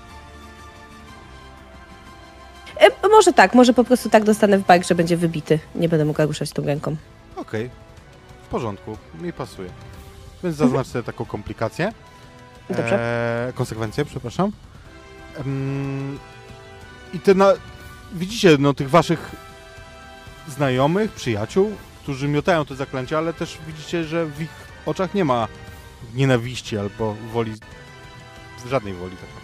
E, 3.02 3.08
może 3.08 3.32
tak, 3.32 3.54
może 3.54 3.72
po 3.72 3.84
prostu 3.84 4.10
tak 4.10 4.24
dostanę 4.24 4.58
w 4.58 4.66
bajk, 4.66 4.86
że 4.86 4.94
będzie 4.94 5.16
wybity. 5.16 5.58
Nie 5.74 5.88
będę 5.88 6.04
mogła 6.04 6.24
ruszać 6.24 6.50
tą 6.50 6.64
ręką. 6.64 6.96
Okej. 7.36 7.70
W 8.44 8.48
porządku. 8.48 8.96
Mi 9.20 9.32
pasuje. 9.32 9.70
Więc 10.44 10.56
zaznacz 10.56 10.86
sobie 10.86 11.02
taką 11.02 11.24
komplikację. 11.24 11.92
Dobrze. 12.70 13.46
Eee, 13.46 13.52
konsekwencje, 13.52 14.04
przepraszam. 14.04 14.52
Em, 15.36 16.18
I 17.14 17.20
te 17.20 17.34
na... 17.34 17.52
Widzicie, 18.12 18.56
no, 18.58 18.74
tych 18.74 18.90
waszych 18.90 19.30
znajomych, 20.48 21.12
przyjaciół, 21.12 21.72
którzy 22.02 22.28
miotają 22.28 22.64
te 22.64 22.74
zaklęcia, 22.74 23.18
ale 23.18 23.32
też 23.32 23.58
widzicie, 23.66 24.04
że 24.04 24.26
w 24.26 24.40
ich 24.40 24.50
oczach 24.86 25.14
nie 25.14 25.24
ma 25.24 25.48
nienawiści 26.14 26.78
albo 26.78 27.14
woli, 27.32 27.52
żadnej 28.70 28.94
woli 28.94 29.16
tak 29.16 29.28
naprawdę. 29.28 29.41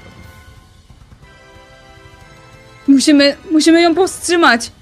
Musimy, 2.88 3.36
musimy 3.50 3.82
ją 3.82 3.94
powstrzymać. 3.94 4.72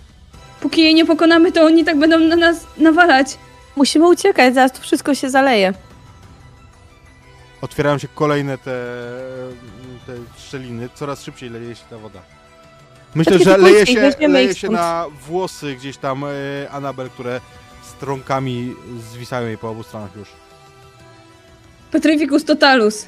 Póki 0.61 0.83
jej 0.83 0.95
nie 0.95 1.07
pokonamy, 1.07 1.53
to 1.53 1.63
oni 1.63 1.85
tak 1.85 1.99
będą 1.99 2.19
na 2.19 2.37
nas 2.37 2.67
nawalać. 2.79 3.39
Musimy 3.77 4.09
uciekać, 4.09 4.55
zaraz 4.55 4.73
tu 4.73 4.83
wszystko 4.83 5.15
się 5.15 5.31
zaleje. 5.31 5.75
Otwierają 7.61 7.99
się 7.99 8.09
kolejne 8.09 8.59
te, 8.59 8.95
te 10.07 10.13
szczeliny, 10.39 10.89
coraz 10.95 11.23
szybciej 11.23 11.51
leje 11.51 11.75
się 11.75 11.83
ta 11.91 11.99
woda. 11.99 12.21
Myślę, 13.15 13.39
że 13.39 13.57
leje 13.57 13.87
się, 13.87 14.13
leje 14.29 14.55
się 14.55 14.69
na 14.69 15.07
włosy 15.27 15.75
gdzieś 15.77 15.97
tam 15.97 16.25
e, 16.25 16.29
Anabel, 16.71 17.11
które 17.11 17.41
strąkami 17.83 18.75
zwisają 19.13 19.47
jej 19.47 19.59
po 19.59 19.71
obu 19.71 19.83
stronach 19.83 20.17
już. 20.17 20.29
Petrificus 21.91 22.45
totalus. 22.45 23.07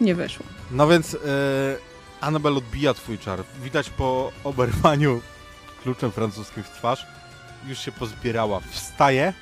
Nie 0.00 0.14
weszło. 0.14 0.46
No 0.70 0.88
więc 0.88 1.14
e, 1.14 1.18
Anabel 2.20 2.56
odbija 2.56 2.94
twój 2.94 3.18
czar. 3.18 3.42
Widać 3.62 3.90
po 3.90 4.32
oberwaniu 4.44 5.20
kluczem 5.82 6.12
francuskim 6.12 6.62
w 6.62 6.70
twarz. 6.70 7.06
Już 7.66 7.78
się 7.78 7.92
pozbierała. 7.92 8.60
Wstaje. 8.70 9.32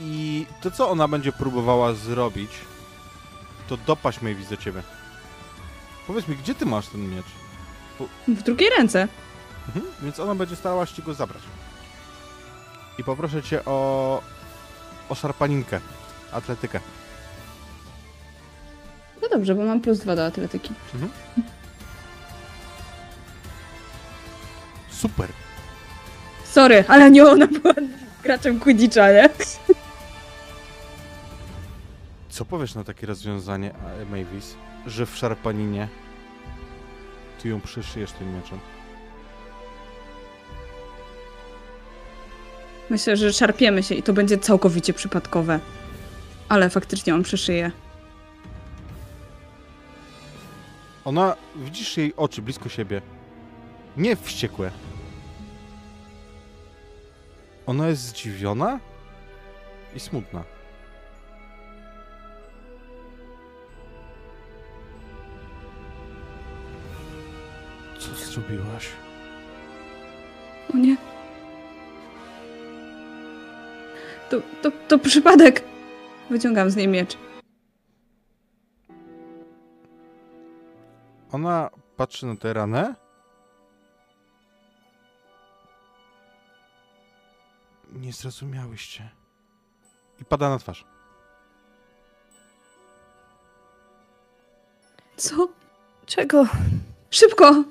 I 0.00 0.46
to, 0.60 0.70
co 0.70 0.90
ona 0.90 1.08
będzie 1.08 1.32
próbowała 1.32 1.94
zrobić, 1.94 2.50
to 3.68 3.76
dopaść 3.76 4.22
Mavis 4.22 4.48
do 4.48 4.56
ciebie. 4.56 4.82
Powiedz 6.06 6.28
mi, 6.28 6.36
gdzie 6.36 6.54
ty 6.54 6.66
masz 6.66 6.86
ten 6.86 7.10
miecz? 7.10 7.26
W 8.28 8.42
drugiej 8.42 8.70
ręce. 8.70 9.08
Mhm. 9.66 9.86
Więc 10.02 10.20
ona 10.20 10.34
będzie 10.34 10.56
starała 10.56 10.86
się 10.86 11.02
go 11.02 11.14
zabrać. 11.14 11.42
I 12.98 13.04
poproszę 13.04 13.42
cię 13.42 13.64
o... 13.64 14.22
o 15.08 15.14
szarpaninkę. 15.14 15.80
Atletykę. 16.32 16.80
No 19.30 19.36
dobrze, 19.36 19.54
bo 19.54 19.64
mam 19.64 19.80
plus 19.80 19.98
dwa 19.98 20.16
do 20.16 20.26
atletyki. 20.26 20.70
Super. 24.90 25.28
Sorry, 26.44 26.84
ale 26.88 27.10
nie 27.10 27.24
ona 27.26 27.46
była 27.46 27.74
graczem 28.22 28.60
Quidditcha, 28.60 29.12
nie? 29.12 29.28
Co 32.28 32.44
powiesz 32.44 32.74
na 32.74 32.84
takie 32.84 33.06
rozwiązanie, 33.06 33.74
Mavis, 34.10 34.54
że 34.86 35.06
w 35.06 35.16
szarpaninie 35.16 35.88
ty 37.42 37.48
ją 37.48 37.60
przyszyjesz 37.60 38.12
tym 38.12 38.36
mieczem? 38.36 38.58
Myślę, 42.90 43.16
że 43.16 43.32
szarpiemy 43.32 43.82
się 43.82 43.94
i 43.94 44.02
to 44.02 44.12
będzie 44.12 44.38
całkowicie 44.38 44.92
przypadkowe. 44.92 45.60
Ale 46.48 46.70
faktycznie 46.70 47.14
on 47.14 47.22
przyszyje. 47.22 47.70
Ona, 51.08 51.36
widzisz 51.56 51.96
jej 51.96 52.16
oczy 52.16 52.42
blisko 52.42 52.68
siebie. 52.68 53.02
Nie 53.96 54.16
wściekłe. 54.16 54.70
Ona 57.66 57.88
jest 57.88 58.02
zdziwiona 58.02 58.80
i 59.96 60.00
smutna. 60.00 60.44
Co 67.98 68.14
zrobiłaś? 68.14 68.88
O 70.74 70.76
nie. 70.76 70.96
To, 74.30 74.36
to, 74.62 74.70
to 74.88 74.98
przypadek. 74.98 75.64
Wyciągam 76.30 76.70
z 76.70 76.76
niej 76.76 76.88
miecz. 76.88 77.27
Ona 81.32 81.70
patrzy 81.96 82.26
na 82.26 82.36
tę 82.36 82.52
ranę. 82.52 82.94
Nie 87.92 88.12
zrozumiałyście. 88.12 89.10
I 90.20 90.24
pada 90.24 90.48
na 90.48 90.58
twarz. 90.58 90.84
Co? 95.16 95.48
Czego? 96.06 96.46
Szybko! 97.10 97.64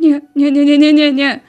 Nie, 0.00 0.20
nie, 0.36 0.52
nie, 0.52 0.64
nie, 0.64 0.78
nie, 0.78 0.92
nie, 0.92 1.12
nie. 1.12 1.40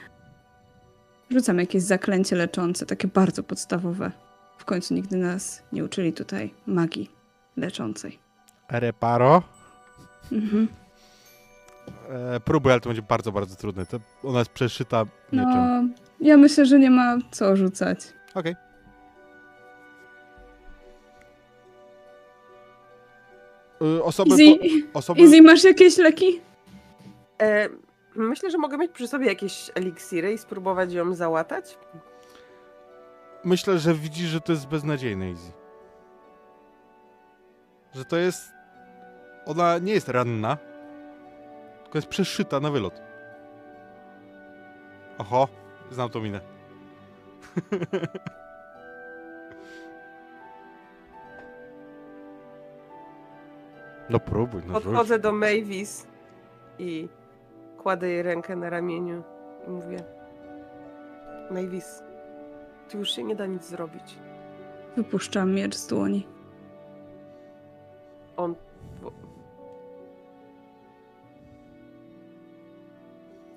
Rzucam 1.30 1.58
jakieś 1.58 1.82
zaklęcie 1.82 2.36
leczące, 2.36 2.86
takie 2.86 3.08
bardzo 3.08 3.42
podstawowe. 3.42 4.12
W 4.58 4.64
końcu 4.64 4.94
nigdy 4.94 5.16
nas 5.16 5.62
nie 5.72 5.84
uczyli 5.84 6.12
tutaj 6.12 6.54
magii 6.66 7.10
leczącej. 7.56 8.18
Reparo. 8.68 9.42
Mhm. 10.32 10.68
E, 12.08 12.40
próbuj, 12.40 12.72
ale 12.72 12.80
to 12.80 12.88
będzie 12.88 13.02
bardzo, 13.02 13.32
bardzo 13.32 13.56
trudne. 13.56 13.86
To 13.86 13.98
ona 14.22 14.38
jest 14.38 14.50
przeszyta 14.50 15.04
mieczem. 15.32 15.54
No, 15.56 15.82
ja 16.20 16.36
myślę, 16.36 16.66
że 16.66 16.78
nie 16.78 16.90
ma 16.90 17.18
co 17.30 17.56
rzucać. 17.56 17.98
Okej. 18.34 18.54
Y, 23.82 24.02
Osoby, 24.04 24.30
Izzy, 24.30 24.58
po, 24.92 24.98
osoby 24.98 25.20
Izzy, 25.20 25.42
masz 25.42 25.64
jakieś 25.64 25.96
leki? 25.98 26.40
E, 27.42 27.68
myślę, 28.16 28.50
że 28.50 28.58
mogę 28.58 28.78
mieć 28.78 28.92
przy 28.92 29.08
sobie 29.08 29.26
jakieś 29.26 29.70
eliksiry 29.74 30.32
i 30.32 30.38
spróbować 30.38 30.92
ją 30.92 31.14
załatać. 31.14 31.78
myślę, 33.44 33.78
że 33.78 33.94
widzisz, 33.94 34.28
że 34.28 34.40
to 34.40 34.52
jest 34.52 34.66
beznadziejne, 34.66 35.26
Easy. 35.26 35.52
Że 37.94 38.04
to 38.04 38.16
jest... 38.16 38.57
Ona 39.48 39.78
nie 39.78 39.92
jest 39.92 40.08
ranna, 40.08 40.56
tylko 41.82 41.98
jest 41.98 42.08
przeszyta 42.08 42.60
na 42.60 42.70
wylot. 42.70 43.02
Oho, 45.18 45.48
znam 45.90 46.10
tą 46.10 46.20
minę. 46.20 46.40
no 54.10 54.20
próbuj, 54.20 54.62
no 54.66 54.74
rzuć. 54.74 54.84
Podchodzę 54.84 55.18
do 55.18 55.32
Mavis 55.32 56.06
i 56.78 57.08
kładę 57.78 58.08
jej 58.08 58.22
rękę 58.22 58.56
na 58.56 58.70
ramieniu 58.70 59.22
i 59.66 59.70
mówię 59.70 59.98
Mavis, 61.50 62.02
tu 62.90 62.98
już 62.98 63.10
się 63.10 63.24
nie 63.24 63.36
da 63.36 63.46
nic 63.46 63.64
zrobić. 63.64 64.18
Wypuszczam 64.96 65.54
miecz 65.54 65.74
z 65.74 65.86
dłoni. 65.86 66.26
On 68.36 68.54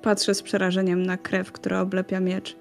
Patrzę 0.01 0.33
z 0.33 0.41
przerażeniem 0.41 1.05
na 1.05 1.17
krew, 1.17 1.51
która 1.51 1.81
oblepia 1.81 2.19
miecz. 2.19 2.55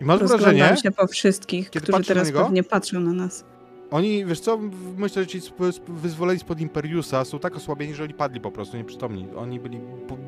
I 0.00 0.04
masz 0.04 0.20
Rozglądam 0.20 0.54
wrażenie, 0.54 0.76
się 0.76 0.90
po 0.90 1.06
wszystkich, 1.06 1.70
którzy 1.70 2.04
teraz 2.04 2.26
niego? 2.26 2.44
pewnie 2.44 2.62
patrzą 2.62 3.00
na 3.00 3.12
nas. 3.12 3.44
Oni, 3.90 4.24
wiesz 4.24 4.40
co, 4.40 4.58
myślę, 4.96 5.22
że 5.22 5.26
ci 5.26 5.40
wyzwoleni 5.88 6.40
spod 6.40 6.60
Imperiusa 6.60 7.24
są 7.24 7.38
tak 7.38 7.56
osłabieni, 7.56 7.94
że 7.94 8.02
oni 8.02 8.14
padli 8.14 8.40
po 8.40 8.50
prostu, 8.50 8.76
nieprzytomni. 8.76 9.26
Oni 9.36 9.60
byli 9.60 9.80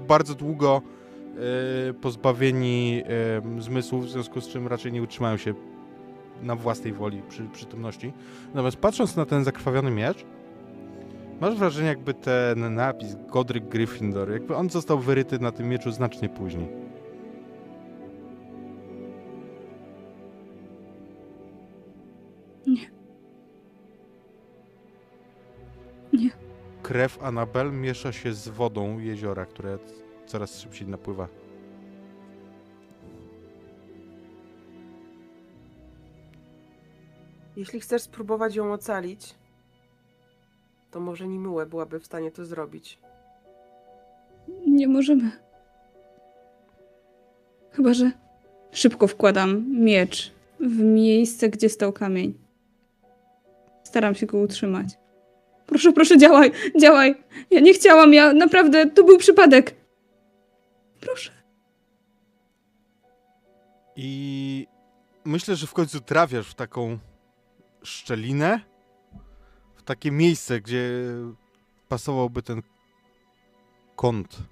bardzo 0.09 0.35
długo 0.35 0.83
e, 1.91 1.95
pozbawieni 1.95 3.03
e, 3.57 3.63
zmysłów, 3.63 4.07
w 4.07 4.11
związku 4.11 4.41
z 4.41 4.49
czym 4.49 4.67
raczej 4.67 4.93
nie 4.93 5.03
utrzymają 5.03 5.37
się 5.37 5.55
na 6.43 6.57
własnej 6.57 6.93
woli 6.93 7.23
przy 7.29 7.45
przytomności. 7.53 8.13
Natomiast 8.49 8.77
patrząc 8.77 9.17
na 9.17 9.27
ten 9.27 9.45
zakrwawiony 9.45 9.91
miecz, 9.91 10.25
Masz 11.41 11.55
wrażenie, 11.55 11.89
jakby 11.89 12.15
ten 12.15 12.75
napis 12.75 13.17
Godric 13.29 13.65
Gryffindor, 13.65 14.31
jakby 14.31 14.57
on 14.57 14.71
został 14.71 14.99
wyryty 14.99 15.39
na 15.39 15.53
tym 15.53 15.69
mieczu 15.69 15.91
znacznie 15.91 16.29
później. 16.29 16.69
Nie. 22.67 22.91
Nie. 26.13 26.31
Krew 26.83 27.23
Anabel 27.23 27.73
miesza 27.73 28.13
się 28.13 28.33
z 28.33 28.49
wodą 28.49 28.99
jeziora, 28.99 29.47
które 29.47 29.79
coraz 30.27 30.61
szybciej 30.61 30.89
napływa. 30.89 31.29
Jeśli 37.57 37.81
chcesz 37.81 38.03
spróbować 38.03 38.57
ją 38.57 38.73
ocalić, 38.73 39.35
to 40.97 41.01
może 41.01 41.28
Nimułę 41.28 41.66
byłaby 41.66 42.01
w 42.01 42.06
stanie 42.06 42.31
to 42.31 42.44
zrobić. 42.44 42.98
Nie 44.66 44.89
możemy. 44.89 45.31
Chyba, 47.70 47.94
że 47.94 48.10
szybko 48.73 49.06
wkładam 49.06 49.64
miecz 49.70 50.32
w 50.60 50.78
miejsce, 50.82 51.48
gdzie 51.48 51.68
stał 51.68 51.93
kamień. 51.93 52.35
Staram 53.82 54.14
się 54.14 54.27
go 54.27 54.39
utrzymać. 54.39 54.89
Proszę, 55.66 55.93
proszę, 55.93 56.18
działaj, 56.18 56.52
działaj. 56.81 57.14
Ja 57.51 57.60
nie 57.60 57.74
chciałam, 57.74 58.14
ja 58.14 58.32
naprawdę, 58.32 58.90
to 58.90 59.05
był 59.05 59.18
przypadek. 59.18 59.74
Proszę. 61.01 61.32
I 63.97 64.66
myślę, 65.24 65.56
że 65.56 65.66
w 65.66 65.73
końcu 65.73 66.01
trafiasz 66.01 66.51
w 66.51 66.55
taką 66.55 66.98
szczelinę, 67.82 68.60
takie 69.87 70.11
miejsce, 70.11 70.61
gdzie 70.61 71.01
pasowałby 71.89 72.43
ten 72.43 72.63
kąt. 73.97 74.43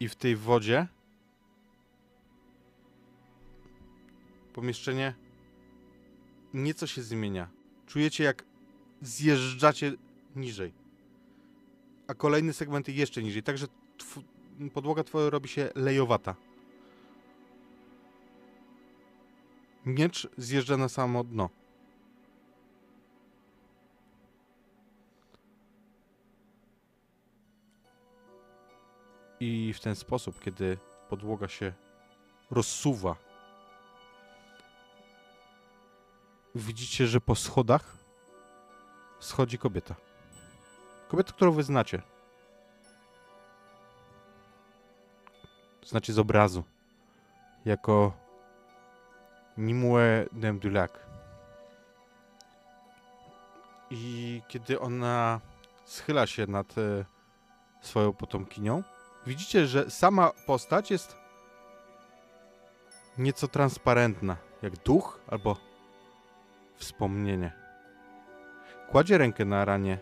I 0.00 0.08
w 0.08 0.16
tej 0.16 0.36
wodzie 0.36 0.86
pomieszczenie 4.52 5.14
nieco 6.54 6.86
się 6.86 7.02
zmienia. 7.02 7.48
Czujecie, 7.86 8.24
jak 8.24 8.44
zjeżdżacie 9.02 9.92
niżej 10.36 10.84
a 12.06 12.14
kolejne 12.14 12.52
segmenty 12.52 12.92
jeszcze 12.92 13.22
niżej. 13.22 13.42
Także 13.42 13.66
podłoga 14.74 15.04
twoja 15.04 15.30
robi 15.30 15.48
się 15.48 15.70
lejowata. 15.74 16.34
Miecz 19.86 20.28
zjeżdża 20.36 20.76
na 20.76 20.88
samo 20.88 21.24
dno. 21.24 21.50
I 29.40 29.72
w 29.72 29.80
ten 29.80 29.94
sposób, 29.96 30.40
kiedy 30.40 30.78
podłoga 31.08 31.48
się 31.48 31.72
rozsuwa, 32.50 33.16
widzicie, 36.54 37.06
że 37.06 37.20
po 37.20 37.34
schodach 37.34 37.96
schodzi 39.20 39.58
kobieta. 39.58 39.94
Kobieta, 41.08 41.32
którą 41.32 41.52
wy 41.52 41.62
znacie. 41.62 42.02
Znacie 45.86 46.12
z 46.12 46.18
obrazu. 46.18 46.64
Jako 47.64 48.23
Nimue 49.58 50.26
Demdulac. 50.32 50.90
I 53.90 54.42
kiedy 54.48 54.80
ona 54.80 55.40
schyla 55.84 56.26
się 56.26 56.46
nad 56.46 56.78
e, 56.78 57.04
swoją 57.80 58.12
potomkinią, 58.12 58.82
widzicie, 59.26 59.66
że 59.66 59.90
sama 59.90 60.30
postać 60.46 60.90
jest 60.90 61.16
nieco 63.18 63.48
transparentna, 63.48 64.36
jak 64.62 64.76
duch 64.76 65.20
albo 65.26 65.56
wspomnienie. 66.76 67.52
Kładzie 68.90 69.18
rękę 69.18 69.44
na 69.44 69.64
ranie 69.64 69.98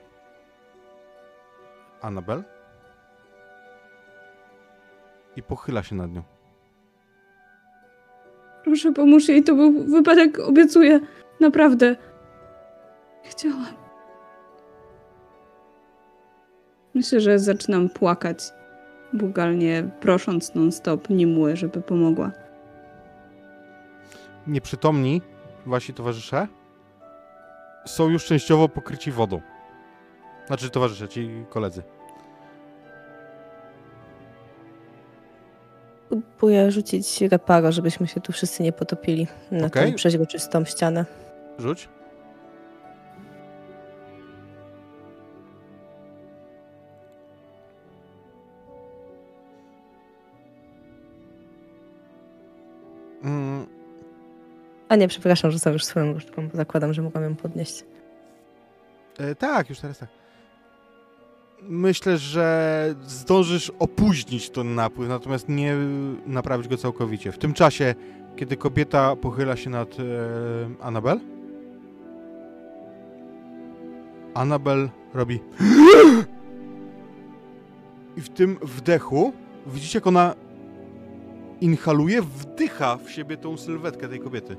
Annabel 2.00 2.44
i 5.36 5.42
pochyla 5.42 5.82
się 5.82 5.94
nad 5.94 6.12
nią. 6.12 6.31
Proszę, 8.72 8.92
pomóż 8.92 9.28
jej, 9.28 9.42
to 9.42 9.54
był 9.54 9.84
wypadek, 9.84 10.38
obiecuję. 10.38 11.00
Naprawdę. 11.40 11.96
Chciałam. 13.24 13.66
Myślę, 16.94 17.20
że 17.20 17.38
zaczynam 17.38 17.88
płakać, 17.88 18.38
bugalnie 19.12 19.90
prosząc 20.00 20.54
non-stop 20.54 21.10
Nimułę, 21.10 21.56
żeby 21.56 21.82
pomogła. 21.82 22.30
Nieprzytomni 24.46 25.22
wasi 25.66 25.94
towarzysze 25.94 26.48
są 27.86 28.08
już 28.08 28.24
częściowo 28.24 28.68
pokryci 28.68 29.12
wodą. 29.12 29.40
Znaczy 30.46 30.70
towarzysze, 30.70 31.08
ci 31.08 31.44
koledzy. 31.50 31.82
Próbuję 36.20 36.70
rzucić 36.70 37.20
reparo, 37.20 37.72
żebyśmy 37.72 38.06
się 38.06 38.20
tu 38.20 38.32
wszyscy 38.32 38.62
nie 38.62 38.72
potopili 38.72 39.26
na 39.50 39.66
Okej. 39.66 39.90
tą 39.90 39.96
przeźroczystą 39.96 40.64
ścianę. 40.64 41.04
Rzuć. 41.58 41.88
Mm, 53.24 53.66
A 54.88 54.96
nie, 54.96 55.08
przepraszam, 55.08 55.50
rzucam 55.50 55.72
już 55.72 55.84
swoją 55.84 56.12
różdżką, 56.12 56.48
bo 56.48 56.56
zakładam, 56.56 56.92
że 56.94 57.02
mogłam 57.02 57.24
ją 57.24 57.36
podnieść. 57.36 57.84
e, 59.18 59.34
tak, 59.34 59.68
już 59.70 59.80
teraz 59.80 59.98
tak. 59.98 60.08
Myślę, 61.68 62.18
że 62.18 62.94
zdążysz 63.06 63.72
opóźnić 63.78 64.50
ten 64.50 64.74
napływ, 64.74 65.08
natomiast 65.08 65.48
nie 65.48 65.76
naprawić 66.26 66.68
go 66.68 66.76
całkowicie. 66.76 67.32
W 67.32 67.38
tym 67.38 67.52
czasie, 67.52 67.94
kiedy 68.36 68.56
kobieta 68.56 69.16
pochyla 69.16 69.56
się 69.56 69.70
nad 69.70 69.96
e, 70.00 70.02
Annabel, 70.80 71.20
Annabel 74.34 74.90
robi 75.14 75.34
i 78.16 78.20
w 78.20 78.28
tym 78.28 78.58
wdechu 78.62 79.32
widzicie, 79.66 79.98
jak 79.98 80.06
ona 80.06 80.34
inhaluje, 81.60 82.22
wdycha 82.22 82.96
w 82.96 83.10
siebie 83.10 83.36
tą 83.36 83.56
sylwetkę 83.56 84.08
tej 84.08 84.20
kobiety. 84.20 84.56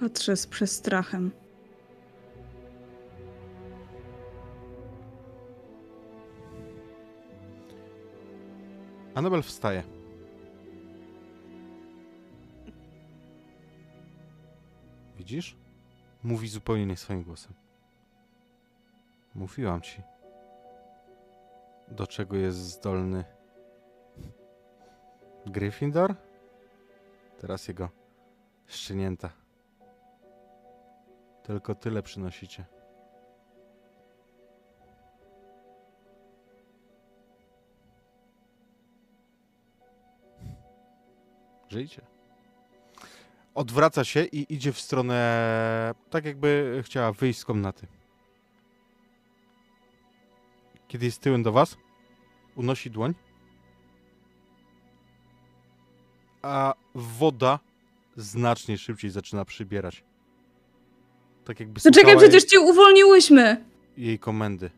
Patrzę 0.00 0.36
z 0.36 0.46
przestrachem. 0.46 1.30
Annabel 9.14 9.42
wstaje. 9.42 9.82
Widzisz? 15.16 15.56
Mówi 16.22 16.48
zupełnie 16.48 16.86
nie 16.86 16.96
swoim 16.96 17.22
głosem. 17.22 17.54
Mówiłam 19.34 19.80
ci. 19.80 20.02
Do 21.88 22.06
czego 22.06 22.36
jest 22.36 22.58
zdolny 22.58 23.24
Gryffindor? 25.46 26.14
Teraz 27.40 27.68
jego 27.68 27.88
szczenięta. 28.66 29.47
Tylko 31.48 31.74
tyle 31.74 32.02
przynosicie. 32.02 32.64
Żyjcie. 41.68 42.02
Odwraca 43.54 44.04
się 44.04 44.24
i 44.24 44.54
idzie 44.54 44.72
w 44.72 44.80
stronę, 44.80 45.94
tak 46.10 46.24
jakby 46.24 46.82
chciała 46.84 47.12
wyjść 47.12 47.38
z 47.38 47.44
komnaty. 47.44 47.86
Kiedy 50.88 51.06
jest 51.06 51.20
tyłem 51.20 51.42
do 51.42 51.52
was, 51.52 51.76
unosi 52.56 52.90
dłoń, 52.90 53.14
a 56.42 56.74
woda 56.94 57.58
znacznie 58.16 58.78
szybciej 58.78 59.10
zaczyna 59.10 59.44
przybierać. 59.44 60.04
Tak 61.48 61.60
jakby 61.60 61.80
Zaczekaj, 61.80 62.12
słuchała 62.12 62.28
przecież 62.28 62.44
cię 62.50 62.60
uwolniłyśmy! 62.60 63.64
jej, 63.96 64.06
jej 64.06 64.18
komendy. 64.18 64.70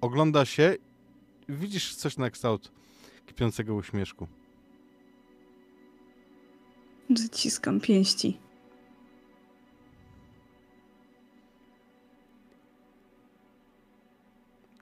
ogląda 0.00 0.44
się, 0.44 0.76
widzisz 1.48 1.94
coś 1.94 2.16
na 2.16 2.30
kształt 2.30 2.72
kipiącego 3.26 3.74
uśmieszku. 3.74 4.26
Zaciskam 7.14 7.80
pięści. 7.80 8.38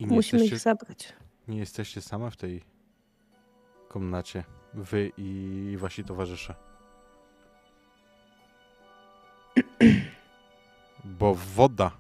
Musimy 0.01 0.17
jesteście, 0.17 0.57
ich 0.57 0.59
zabrać. 0.63 1.13
nie 1.49 1.59
jesteście 1.59 2.01
sama 2.01 2.31
w 2.31 2.37
tej 2.37 2.63
komnacie. 3.89 4.45
Wy 4.75 5.13
i 5.17 5.77
wasi 5.79 6.05
towarzysze. 6.05 6.55
Bo 11.19 11.35
woda, 11.35 11.91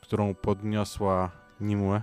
którą 0.00 0.34
podniosła 0.34 1.30
Nimue, 1.60 2.00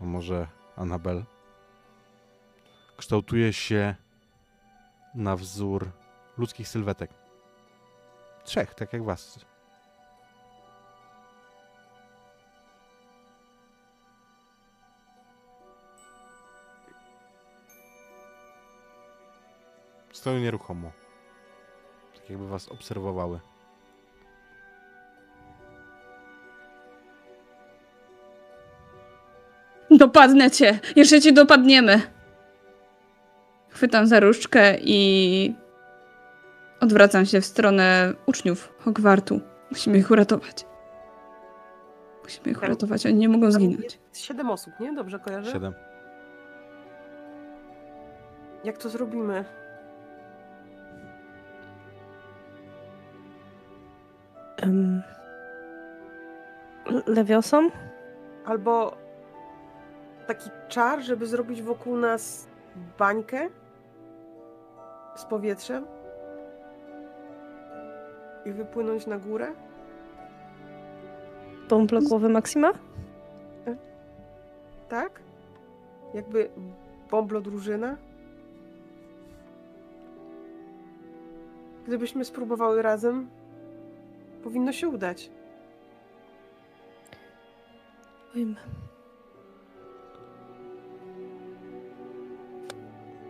a 0.00 0.04
może 0.04 0.48
Anabel, 0.76 1.24
kształtuje 2.96 3.52
się 3.52 3.94
na 5.14 5.36
wzór 5.36 5.90
ludzkich 6.38 6.68
sylwetek. 6.68 7.10
Trzech, 8.44 8.74
tak 8.74 8.92
jak 8.92 9.04
was. 9.04 9.38
Stoją 20.12 20.38
nieruchomo. 20.38 21.03
Tak 22.24 22.30
jakby 22.30 22.48
was 22.48 22.68
obserwowały. 22.68 23.40
Dopadnę 29.90 30.50
cię! 30.50 30.78
Jeszcze 30.96 31.20
cię 31.20 31.32
dopadniemy! 31.32 32.00
Chwytam 33.68 34.06
za 34.06 34.20
różdżkę 34.20 34.78
i 34.80 35.54
odwracam 36.80 37.26
się 37.26 37.40
w 37.40 37.46
stronę 37.46 38.14
uczniów 38.26 38.72
Hogwartu. 38.78 39.40
Musimy 39.70 39.98
ich 39.98 40.10
uratować. 40.10 40.66
Musimy 42.22 42.50
ich 42.50 42.62
uratować, 42.62 43.06
oni 43.06 43.14
nie 43.14 43.28
mogą 43.28 43.50
zginąć. 43.50 43.98
Siedem 44.12 44.50
osób, 44.50 44.80
nie? 44.80 44.94
Dobrze 44.94 45.18
kojarzę? 45.18 45.52
Siedem. 45.52 45.74
Jak 48.64 48.78
to 48.78 48.88
zrobimy? 48.88 49.44
Um, 54.64 55.02
Lewiosom? 57.06 57.70
Albo 58.44 58.96
taki 60.26 60.50
czar, 60.68 61.02
żeby 61.02 61.26
zrobić 61.26 61.62
wokół 61.62 61.96
nas 61.96 62.48
bańkę 62.98 63.48
z 65.16 65.24
powietrzem 65.24 65.86
i 68.44 68.52
wypłynąć 68.52 69.06
na 69.06 69.18
górę? 69.18 69.52
Bąblo 71.68 72.00
głowy 72.02 72.28
Maksima? 72.28 72.72
Tak? 74.88 75.20
Jakby 76.14 76.50
bomblo 77.10 77.40
drużyna? 77.40 77.96
Gdybyśmy 81.86 82.24
spróbowały 82.24 82.82
razem, 82.82 83.28
powinno 84.44 84.72
się 84.72 84.88
udać. 84.88 85.30
Ujmy. 88.36 88.56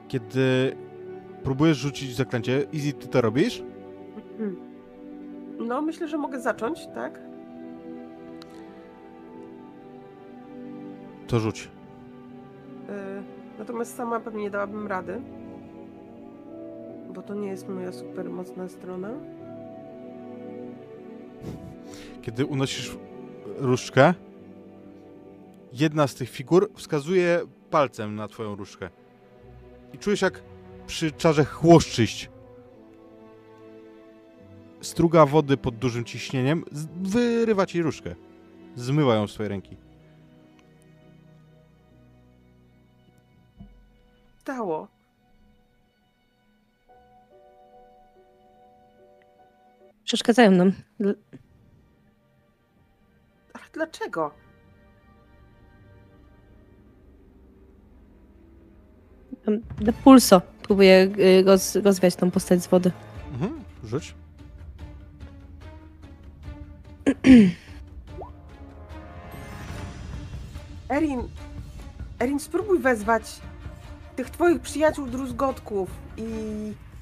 Kiedy 0.09 0.77
próbujesz 1.43 1.79
rzucić 1.79 2.17
zaklęcie, 2.17 2.67
Easy, 2.75 2.93
ty 2.93 3.09
to 3.09 3.21
robisz? 3.21 3.63
Mhm. 4.17 4.57
No, 5.59 5.83
myślę, 5.83 6.09
że 6.09 6.19
mogę 6.19 6.41
zacząć, 6.41 6.87
tak? 6.95 7.21
To 11.27 11.41
rzuć. 11.41 11.71
Yy, 12.89 13.23
natomiast 13.59 13.97
sama 13.97 14.21
pewnie 14.21 14.43
nie 14.43 14.51
dałabym 14.51 14.87
rady. 14.87 15.21
Bo 17.15 17.23
to 17.23 17.35
nie 17.35 17.49
jest 17.49 17.69
moja 17.69 17.93
super 17.93 18.31
mocna 18.31 18.69
strona. 18.69 19.11
Kiedy 22.25 22.47
unosisz 22.47 22.97
różdżkę, 23.57 24.15
jedna 25.73 26.07
z 26.07 26.15
tych 26.15 26.31
figur 26.31 26.71
wskazuje 26.75 27.41
palcem 27.71 28.15
na 28.17 28.29
twoją 28.29 28.57
różdżkę. 28.57 28.91
I 29.93 29.99
czujesz 29.99 30.23
jak 30.23 30.43
przy 30.87 31.13
czarze 31.13 31.45
chłoszczyść. 31.45 32.31
Struga 34.81 35.27
wody 35.27 35.57
pod 35.57 35.77
dużym 35.77 36.05
ciśnieniem 36.05 36.65
wyrywa 37.03 37.67
ci 37.67 37.83
różdżkę. 37.83 38.15
Zmywa 38.77 39.15
ją 39.15 39.27
z 39.27 39.33
twojej 39.33 39.49
ręki. 39.49 39.77
Stało. 44.39 44.89
Przeszkadzają 50.05 50.51
nam. 50.51 50.73
Dlaczego? 53.75 54.31
De 59.81 59.93
Pulso. 59.93 60.43
Próbuję 60.63 61.09
y, 61.19 61.43
roz, 61.47 61.77
rozwiać 61.77 62.17
tą 62.17 62.31
postać 62.31 62.63
z 62.63 62.67
wody. 62.67 62.93
Mhm, 63.33 63.65
rzuć. 63.85 64.15
Erin, 70.89 71.23
Erin, 72.19 72.41
spróbuj 72.41 72.79
wezwać 72.79 73.41
tych 74.17 74.31
twoich 74.31 74.61
przyjaciół 74.61 75.07
druzgotków 75.07 75.91
i 76.17 76.25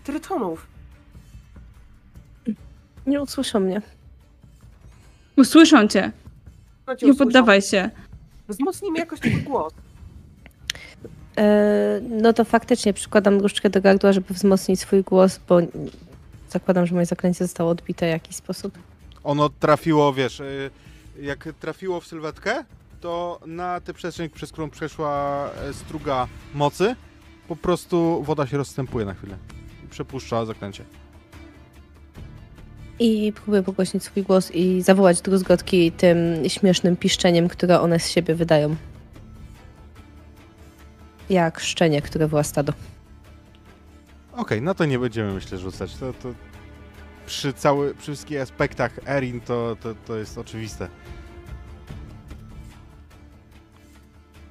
trytonów. 0.05 0.67
Nie 3.07 3.23
usłyszą 3.23 3.61
mnie. 3.61 3.83
Usłyszą 5.37 5.89
cię! 5.89 6.13
Cię 6.97 7.07
Nie 7.07 7.13
usłyszą. 7.13 7.25
poddawaj 7.27 7.63
się! 7.63 7.91
Wzmocnij 8.49 8.93
mi 8.93 8.99
jakoś 8.99 9.21
twój 9.21 9.43
głos. 9.43 9.73
E, 11.39 12.01
no 12.11 12.33
to 12.33 12.45
faktycznie 12.45 12.93
przykładam 12.93 13.41
różdżkę 13.41 13.71
do 13.71 13.81
gardła, 13.81 14.13
żeby 14.13 14.35
wzmocnić 14.35 14.81
swój 14.81 15.03
głos, 15.03 15.41
bo 15.49 15.59
zakładam, 16.51 16.87
że 16.87 16.95
moje 16.95 17.07
zaklęcie 17.07 17.45
zostało 17.45 17.71
odbite 17.71 18.07
w 18.07 18.11
jakiś 18.11 18.37
sposób. 18.37 18.79
Ono 19.25 19.49
trafiło, 19.49 20.13
wiesz, 20.13 20.41
y, 20.41 20.71
jak 21.21 21.49
trafiło 21.61 22.01
w 22.01 22.07
sylwetkę, 22.07 22.65
to 23.01 23.41
na 23.47 23.81
tę 23.81 23.95
przestrzeń, 23.95 24.29
przez 24.31 24.53
którą 24.53 24.71
przeszła 24.71 25.45
e, 25.69 25.73
struga 25.73 26.27
mocy, 26.55 26.97
po 27.49 27.57
prostu 27.57 28.23
woda 28.27 28.47
się 28.47 28.57
rozstępuje 28.57 29.07
na 29.07 29.15
chwilę. 29.15 29.37
I 29.85 29.89
przepuszcza 29.89 30.45
zaklęcie. 30.47 30.85
I 33.05 33.33
próbuję 33.33 33.63
pogłośnić 33.63 34.03
swój 34.03 34.23
głos 34.23 34.51
i 34.51 34.83
zawołać 34.83 35.21
druzgotki 35.21 35.93
tym 35.93 36.17
śmiesznym 36.49 36.97
piszczeniem, 36.97 37.49
które 37.49 37.81
one 37.81 38.01
z 38.01 38.11
siebie 38.11 38.35
wydają. 38.35 38.77
Jak 41.31 41.61
szczenie, 41.61 42.03
które 42.03 42.29
woła 42.29 42.43
stado. 42.43 42.73
Okej, 44.33 44.63
no 44.63 44.75
to 44.75 44.85
nie 44.85 44.99
będziemy, 44.99 45.33
myślę, 45.33 45.59
rzucać. 45.59 45.95
To, 45.97 46.13
to 46.13 46.35
przy, 47.27 47.53
cały, 47.53 47.95
przy 47.95 48.13
wszystkich 48.13 48.41
aspektach 48.41 49.01
Erin 49.07 49.41
to, 49.41 49.77
to, 49.81 49.95
to 50.07 50.17
jest 50.17 50.39
oczywiste. 50.39 50.89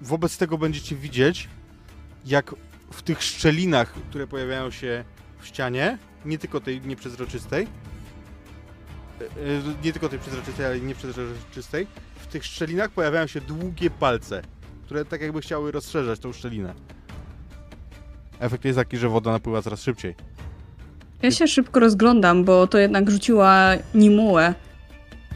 Wobec 0.02 0.38
tego 0.38 0.58
będziecie 0.58 0.96
widzieć, 0.96 1.50
jak 2.26 2.56
w 2.92 3.02
tych 3.02 3.24
szczelinach, 3.24 3.94
które 4.10 4.28
pojawiają 4.28 4.72
się 4.72 5.04
w 5.40 5.48
ścianie, 5.48 5.98
nie 6.26 6.38
tylko 6.38 6.62
tej 6.62 6.82
nieprzezroczystej, 6.82 7.68
nie 9.84 9.92
tylko 9.92 10.10
tej 10.10 10.20
przezroczystej, 10.20 10.66
ale 10.66 10.78
i 10.78 10.82
nieprzezroczystej, 10.82 11.88
w 12.16 12.28
tych 12.28 12.46
szczelinach 12.46 12.92
pojawiają 12.92 13.28
się 13.28 13.42
długie 13.42 13.90
palce, 13.90 14.42
które 14.86 15.06
tak 15.06 15.22
jakby 15.22 15.42
chciały 15.42 15.72
rozszerzać 15.72 16.20
tą 16.20 16.34
szczelinę. 16.34 16.74
Efekt 18.40 18.66
jest 18.66 18.80
taki, 18.80 18.98
że 18.98 19.10
woda 19.10 19.32
napływa 19.32 19.62
coraz 19.62 19.82
szybciej. 19.82 20.16
Ja 21.22 21.32
się 21.32 21.48
szybko 21.48 21.80
rozglądam, 21.80 22.44
bo 22.44 22.68
to 22.68 22.78
jednak 22.78 23.12
rzuciła 23.12 23.72
Nimuę. 23.94 24.54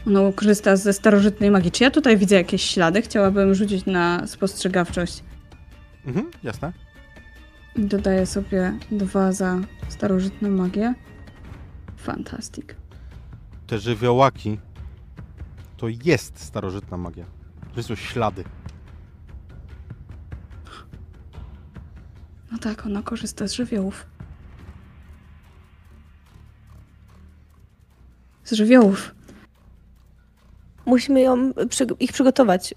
Ono 0.06 0.32
korzysta 0.32 0.76
ze 0.76 0.92
starożytnej 0.92 1.50
magii. 1.50 1.70
Czy 1.70 1.84
ja 1.84 1.90
tutaj 1.90 2.16
widzę 2.16 2.36
jakieś 2.36 2.62
ślady? 2.62 3.02
Chciałabym 3.02 3.54
rzucić 3.54 3.86
na 3.86 4.26
spostrzegawczość. 4.26 5.22
Mhm, 6.06 6.30
jasne. 6.42 6.72
Dodaję 7.76 8.26
sobie 8.26 8.72
dwa 8.90 9.32
za 9.32 9.58
starożytną 9.88 10.50
magię. 10.50 10.94
Fantastic. 11.96 12.85
Te 13.66 13.78
żywiołaki 13.78 14.58
to 15.76 15.86
jest 15.88 16.38
starożytna 16.38 16.96
magia. 16.96 17.24
To 17.74 17.82
są 17.82 17.94
ślady. 17.94 18.44
No 22.52 22.58
tak, 22.58 22.86
ona 22.86 23.02
korzysta 23.02 23.48
z 23.48 23.52
żywiołów. 23.52 24.06
Z 28.44 28.52
żywiołów. 28.52 29.14
Musimy 30.86 31.20
ją, 31.20 31.52
przy, 31.68 31.86
ich 32.00 32.12
przygotować. 32.12 32.74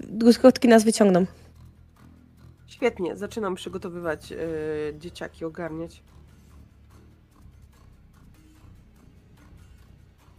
Druzgotki 0.00 0.68
nas 0.68 0.84
wyciągną. 0.84 1.26
Świetnie, 2.66 3.16
zaczynam 3.16 3.54
przygotowywać 3.54 4.32
y, 4.32 4.38
dzieciaki, 4.98 5.44
ogarniać. 5.44 6.02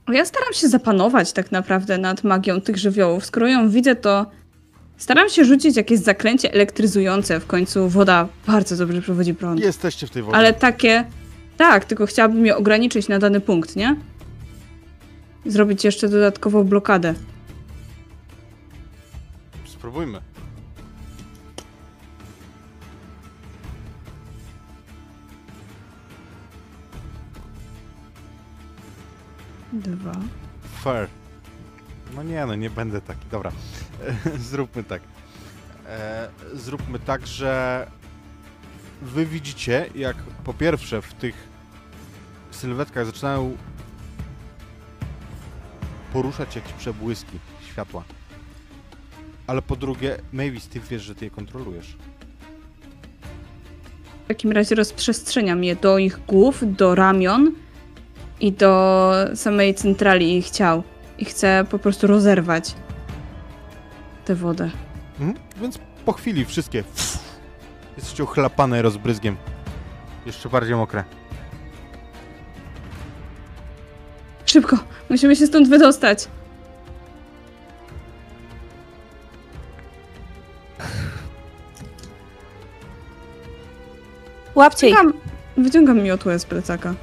Ja 0.07 0.25
staram 0.25 0.53
się 0.53 0.67
zapanować 0.67 1.34
tak 1.34 1.51
naprawdę 1.51 1.97
nad 1.97 2.23
magią 2.23 2.61
tych 2.61 2.77
żywiołów. 2.77 3.25
Skoro 3.25 3.47
ją 3.47 3.69
widzę, 3.69 3.95
to 3.95 4.25
staram 4.97 5.30
się 5.30 5.45
rzucić 5.45 5.77
jakieś 5.77 5.99
zaklęcie 5.99 6.53
elektryzujące. 6.53 7.39
W 7.39 7.47
końcu 7.47 7.89
woda 7.89 8.27
bardzo 8.47 8.77
dobrze 8.77 9.01
przewodzi 9.01 9.34
prąd. 9.34 9.59
Jesteście 9.59 10.07
w 10.07 10.09
tej 10.09 10.23
wodzie. 10.23 10.38
Ale 10.38 10.53
takie. 10.53 11.05
Tak, 11.57 11.85
tylko 11.85 12.05
chciałabym 12.05 12.45
je 12.45 12.57
ograniczyć 12.57 13.07
na 13.07 13.19
dany 13.19 13.41
punkt, 13.41 13.75
nie? 13.75 13.95
Zrobić 15.45 15.84
jeszcze 15.84 16.09
dodatkową 16.09 16.63
blokadę. 16.63 17.13
Spróbujmy. 19.65 20.32
Dwa. 29.73 30.11
Fair. 30.83 31.07
No 32.15 32.23
nie, 32.23 32.45
no 32.45 32.55
nie 32.55 32.69
będę 32.69 33.01
taki. 33.01 33.25
Dobra, 33.31 33.51
zróbmy 34.51 34.83
tak. 34.83 35.01
E, 35.87 36.29
zróbmy 36.53 36.99
tak, 36.99 37.27
że 37.27 37.87
wy 39.01 39.25
widzicie, 39.25 39.85
jak 39.95 40.17
po 40.17 40.53
pierwsze 40.53 41.01
w 41.01 41.13
tych 41.13 41.35
sylwetkach 42.51 43.05
zaczynają 43.05 43.57
poruszać 46.13 46.55
jakieś 46.55 46.73
przebłyski 46.73 47.39
światła. 47.71 48.03
Ale 49.47 49.61
po 49.61 49.75
drugie, 49.75 50.17
Mavis, 50.33 50.67
ty 50.67 50.79
wiesz, 50.79 51.01
że 51.01 51.15
ty 51.15 51.25
je 51.25 51.31
kontrolujesz. 51.31 51.97
W 54.23 54.27
takim 54.27 54.51
razie 54.51 54.75
rozprzestrzeniam 54.75 55.63
je 55.63 55.75
do 55.75 55.97
ich 55.97 56.25
głów, 56.25 56.75
do 56.75 56.95
ramion 56.95 57.51
i 58.43 58.51
do 58.51 59.13
samej 59.35 59.75
centrali 59.75 60.37
ich 60.37 60.49
ciał. 60.49 60.83
I 61.17 61.25
chcę 61.25 61.65
po 61.69 61.79
prostu 61.79 62.07
rozerwać 62.07 62.75
tę 64.25 64.35
wodę. 64.35 64.69
Mhm. 65.19 65.45
Więc 65.61 65.79
po 66.05 66.13
chwili 66.13 66.45
wszystkie 66.45 66.83
jesteście 67.97 68.23
ochlapane 68.23 68.81
rozbryzgiem. 68.81 69.37
Jeszcze 70.25 70.49
bardziej 70.49 70.75
mokre. 70.75 71.03
Szybko! 74.45 74.77
Musimy 75.09 75.35
się 75.35 75.47
stąd 75.47 75.69
wydostać! 75.69 76.27
Łapcie 84.55 84.89
ich. 84.89 84.95
Wyciągam, 84.95 85.22
wyciągam 85.57 86.03
miotłę 86.03 86.39
z 86.39 86.45
plecaka. 86.45 86.93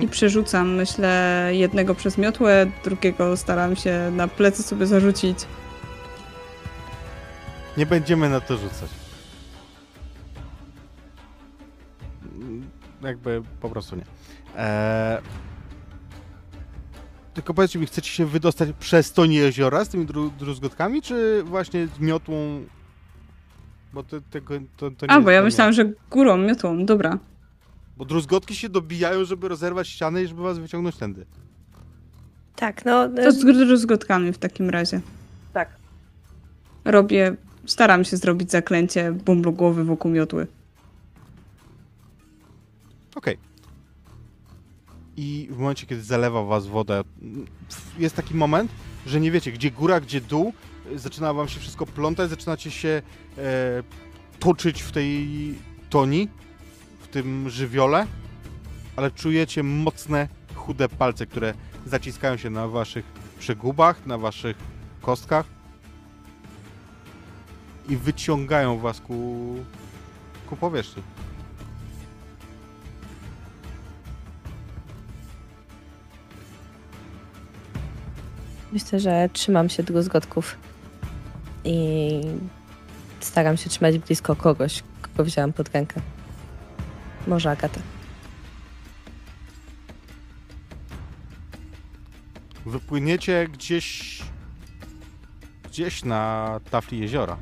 I 0.00 0.08
przerzucam, 0.08 0.74
myślę, 0.74 1.48
jednego 1.52 1.94
przez 1.94 2.18
miotłę, 2.18 2.66
drugiego 2.84 3.36
staram 3.36 3.76
się 3.76 4.10
na 4.12 4.28
plecy 4.28 4.62
sobie 4.62 4.86
zarzucić. 4.86 5.38
Nie 7.76 7.86
będziemy 7.86 8.28
na 8.28 8.40
to 8.40 8.56
rzucać. 8.56 8.90
Mm, 12.34 12.70
Jakby 13.02 13.42
po 13.60 13.70
prostu 13.70 13.96
nie. 13.96 14.04
Eee... 14.56 15.22
Tylko 17.34 17.54
powiedzcie 17.54 17.78
mi, 17.78 17.86
chcecie 17.86 18.10
się 18.10 18.26
wydostać 18.26 18.68
przez 18.80 19.12
to 19.12 19.24
jeziora 19.24 19.84
z 19.84 19.88
tymi 19.88 20.06
dru 20.06 20.30
druzgotkami, 20.30 21.02
czy 21.02 21.42
właśnie 21.42 21.86
z 21.86 21.98
miotłą? 22.00 22.64
Bo 23.92 24.02
to, 24.02 24.16
tego, 24.30 24.54
to, 24.76 24.90
to 24.90 25.06
nie 25.06 25.12
A, 25.12 25.20
bo 25.20 25.30
ja 25.30 25.42
myślałam, 25.42 25.72
że 25.72 25.84
górą, 26.10 26.36
miotłą, 26.36 26.86
dobra. 26.86 27.18
Bo 27.96 28.04
druzgotki 28.04 28.54
się 28.54 28.68
dobijają, 28.68 29.24
żeby 29.24 29.48
rozerwać 29.48 29.88
ścianę 29.88 30.22
i 30.22 30.26
żeby 30.26 30.42
was 30.42 30.58
wyciągnąć 30.58 30.96
tędy. 30.96 31.26
Tak, 32.56 32.84
no. 32.84 33.08
To 33.08 33.32
z 33.32 33.44
druzgotkami 33.44 34.32
w 34.32 34.38
takim 34.38 34.70
razie. 34.70 35.00
Tak. 35.52 35.68
Robię, 36.84 37.36
staram 37.66 38.04
się 38.04 38.16
zrobić 38.16 38.50
zaklęcie 38.50 39.12
bumblu 39.12 39.52
głowy 39.52 39.84
wokół 39.84 40.10
miotły. 40.10 40.46
Okej. 43.14 43.38
I 45.16 45.48
w 45.50 45.58
momencie, 45.58 45.86
kiedy 45.86 46.02
zalewa 46.02 46.44
was 46.44 46.66
woda, 46.66 47.04
jest 47.98 48.16
taki 48.16 48.34
moment, 48.34 48.70
że 49.06 49.20
nie 49.20 49.30
wiecie, 49.30 49.52
gdzie 49.52 49.70
góra, 49.70 50.00
gdzie 50.00 50.20
dół. 50.20 50.52
Zaczyna 50.94 51.32
wam 51.32 51.48
się 51.48 51.60
wszystko 51.60 51.86
plątać, 51.86 52.30
zaczynacie 52.30 52.70
się 52.70 53.02
e, 53.38 53.82
toczyć 54.38 54.82
w 54.82 54.92
tej 54.92 55.28
toni, 55.90 56.28
tym 57.16 57.50
żywiole, 57.50 58.06
ale 58.96 59.10
czujecie 59.10 59.62
mocne, 59.62 60.28
chude 60.54 60.88
palce, 60.88 61.26
które 61.26 61.54
zaciskają 61.86 62.36
się 62.36 62.50
na 62.50 62.68
waszych 62.68 63.04
przegubach, 63.38 64.06
na 64.06 64.18
waszych 64.18 64.56
kostkach 65.02 65.46
i 67.88 67.96
wyciągają 67.96 68.78
was 68.78 69.00
ku, 69.00 69.56
ku 70.46 70.56
powierzchni. 70.56 71.02
Myślę, 78.72 79.00
że 79.00 79.28
trzymam 79.32 79.68
się 79.68 79.82
druzgotków. 79.82 80.56
I 81.64 82.20
staram 83.20 83.56
się 83.56 83.70
trzymać 83.70 83.98
blisko 83.98 84.36
kogoś, 84.36 84.82
kogo 85.02 85.24
wzięłam 85.24 85.52
pod 85.52 85.68
rękę. 85.74 86.00
Może 87.26 87.50
Agatę. 87.50 87.80
Wypłyniecie 92.66 93.48
gdzieś. 93.52 94.22
gdzieś 95.64 96.04
na 96.04 96.60
tafli 96.70 96.98
jeziora. 96.98 97.36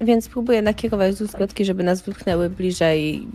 Więc 0.00 0.28
próbuję 0.28 0.62
nakierować 0.62 1.16
druzgotki, 1.16 1.64
żeby 1.64 1.82
nas 1.82 2.02
wypchnęły 2.02 2.50
bliżej. 2.50 3.28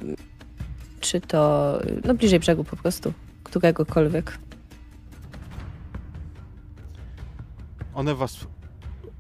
Czy 0.99 1.22
to. 1.22 1.74
No 2.06 2.14
bliżej 2.14 2.40
brzegu 2.40 2.64
po 2.64 2.75
prostu. 2.75 3.14
Któregokolwiek. 3.43 4.38
One 7.93 8.16
was 8.16 8.48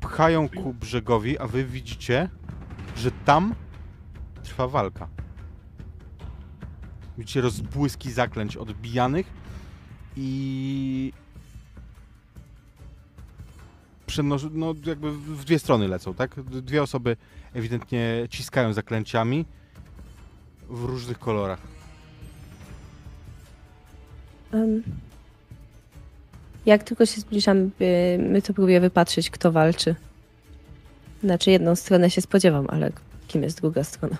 pchają 0.07 0.49
ku 0.49 0.73
brzegowi, 0.73 1.39
a 1.39 1.47
wy 1.47 1.65
widzicie, 1.65 2.29
że 2.95 3.11
tam 3.11 3.55
trwa 4.43 4.67
walka. 4.67 5.07
Widzicie 7.17 7.41
rozbłyski 7.41 8.11
zaklęć 8.11 8.57
odbijanych 8.57 9.27
i 10.15 11.13
przenosz, 14.05 14.45
no 14.51 14.73
jakby 14.85 15.11
w 15.11 15.45
dwie 15.45 15.59
strony 15.59 15.87
lecą, 15.87 16.13
tak? 16.13 16.43
Dwie 16.43 16.83
osoby 16.83 17.17
ewidentnie 17.53 18.27
ciskają 18.29 18.73
zaklęciami 18.73 19.45
w 20.69 20.83
różnych 20.83 21.19
kolorach. 21.19 21.59
Em, 24.51 24.83
jak 26.67 26.83
tylko 26.83 27.05
się 27.05 27.21
zbliżam, 27.21 27.71
my 28.19 28.41
to 28.41 28.53
próbuję 28.53 28.81
wypatrzeć, 28.81 29.29
kto 29.29 29.51
walczy. 29.51 29.95
Znaczy, 31.23 31.51
jedną 31.51 31.75
stronę 31.75 32.09
się 32.09 32.21
spodziewam, 32.21 32.65
ale 32.69 32.91
kim 33.27 33.43
jest 33.43 33.61
druga 33.61 33.83
strona? 33.83 34.17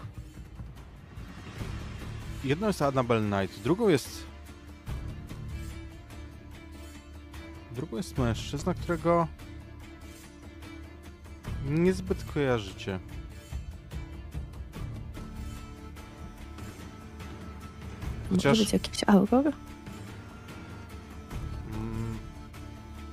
Jedną 2.44 2.68
jest 2.68 2.82
Annabelle 2.82 3.38
Knight, 3.40 3.64
drugą 3.64 3.90
jest. 3.90 4.24
Drugą 7.76 7.98
jest 7.98 8.18
mężczyzna, 8.18 8.74
którego 8.74 9.28
niezbyt 11.70 12.24
kojarzycie. 12.34 13.00
Chociaż- 18.30 18.46
Może 18.60 18.64
być 18.64 18.74
jakiś 18.74 19.04
auror? 19.08 19.54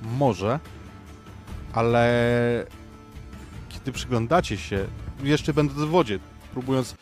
Może, 0.05 0.59
ale 1.73 2.05
kiedy 3.69 3.91
przyglądacie 3.91 4.57
się 4.57 4.87
jeszcze 5.23 5.53
będąc 5.53 5.79
w 5.79 5.89
wodzie, 5.89 6.19
próbując 6.53 6.95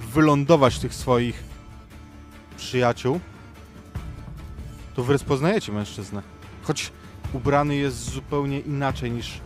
wylądować 0.00 0.78
tych 0.78 0.94
swoich 0.94 1.44
przyjaciół, 2.56 3.20
to 4.94 5.04
wy 5.04 5.12
rozpoznajecie 5.12 5.72
mężczyznę. 5.72 6.22
Choć 6.62 6.92
ubrany 7.32 7.76
jest 7.76 7.96
zupełnie 7.96 8.60
inaczej 8.60 9.10
niż 9.10 9.40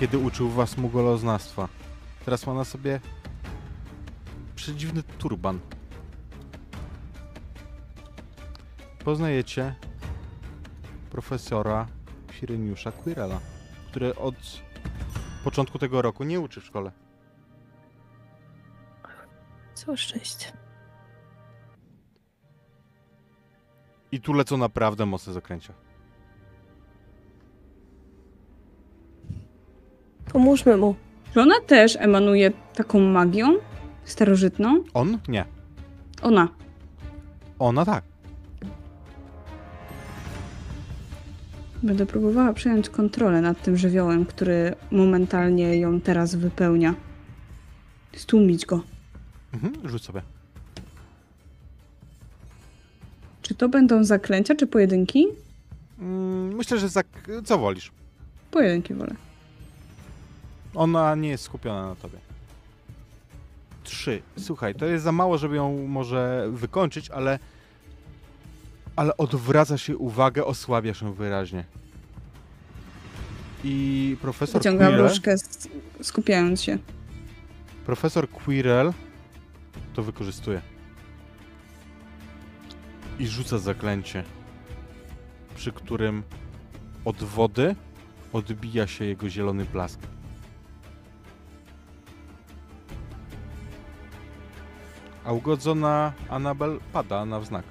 kiedy 0.00 0.18
uczył 0.18 0.50
was 0.50 0.76
mugoloznawstwa. 0.76 1.68
Teraz 2.24 2.46
ma 2.46 2.54
na 2.54 2.64
sobie 2.64 3.00
przedziwny 4.56 5.02
turban. 5.02 5.58
Poznajecie 9.04 9.74
profesora 11.10 11.86
Fireniusza 12.42 12.92
Quirela, 12.92 13.40
który 13.86 14.14
od 14.14 14.34
początku 15.44 15.78
tego 15.78 16.02
roku 16.02 16.24
nie 16.24 16.40
uczy 16.40 16.60
w 16.60 16.64
szkole. 16.64 16.92
Co 19.74 19.96
szczęście. 19.96 20.46
I 24.12 24.20
tu 24.20 24.32
lecą 24.32 24.56
naprawdę 24.56 25.06
mocne 25.06 25.32
zakręcia. 25.32 25.72
Pomóżmy 30.32 30.76
mu. 30.76 30.94
Czy 31.34 31.40
ona 31.40 31.60
też 31.66 31.96
emanuje 31.96 32.50
taką 32.74 33.00
magią 33.00 33.58
starożytną? 34.04 34.84
On? 34.94 35.18
Nie. 35.28 35.44
Ona. 36.22 36.48
Ona 37.58 37.84
tak. 37.84 38.11
Będę 41.82 42.06
próbowała 42.06 42.52
przejąć 42.52 42.88
kontrolę 42.88 43.40
nad 43.40 43.62
tym 43.62 43.76
żywiołem, 43.76 44.26
który 44.26 44.74
momentalnie 44.90 45.76
ją 45.76 46.00
teraz 46.00 46.34
wypełnia. 46.34 46.94
Stłumić 48.16 48.66
go. 48.66 48.82
Mhm, 49.54 49.88
rzuć 49.88 50.04
sobie. 50.04 50.22
Czy 53.42 53.54
to 53.54 53.68
będą 53.68 54.04
zaklęcia, 54.04 54.54
czy 54.54 54.66
pojedynki? 54.66 55.26
Mm, 55.98 56.56
myślę, 56.56 56.78
że 56.78 56.88
zak... 56.88 57.06
co 57.44 57.58
wolisz? 57.58 57.92
Pojedynki 58.50 58.94
wolę. 58.94 59.14
Ona 60.74 61.14
nie 61.14 61.28
jest 61.28 61.44
skupiona 61.44 61.86
na 61.86 61.94
tobie. 61.94 62.18
Trzy. 63.84 64.22
Słuchaj, 64.38 64.74
to 64.74 64.86
jest 64.86 65.04
za 65.04 65.12
mało, 65.12 65.38
żeby 65.38 65.56
ją 65.56 65.86
może 65.86 66.48
wykończyć, 66.52 67.10
ale... 67.10 67.38
Ale 68.96 69.16
odwraca 69.16 69.78
się 69.78 69.96
uwagę, 69.96 70.44
osłabia 70.44 70.94
się 70.94 71.14
wyraźnie. 71.14 71.64
I 73.64 74.16
profesor 74.20 74.60
Wyciągam 74.60 74.88
Quirrell, 74.88 75.08
różkę, 75.08 75.32
s- 75.32 75.68
skupiając 76.02 76.62
się. 76.62 76.78
profesor 77.86 78.28
Quirrell 78.30 78.92
to 79.94 80.02
wykorzystuje. 80.02 80.62
I 83.18 83.26
rzuca 83.26 83.58
zaklęcie, 83.58 84.24
przy 85.54 85.72
którym 85.72 86.22
od 87.04 87.16
wody 87.16 87.76
odbija 88.32 88.86
się 88.86 89.04
jego 89.04 89.28
zielony 89.30 89.64
blask. 89.64 90.00
A 95.24 95.32
ugodzona 95.32 96.12
Anabel 96.28 96.80
pada 96.92 97.24
na 97.24 97.40
wznak. 97.40 97.64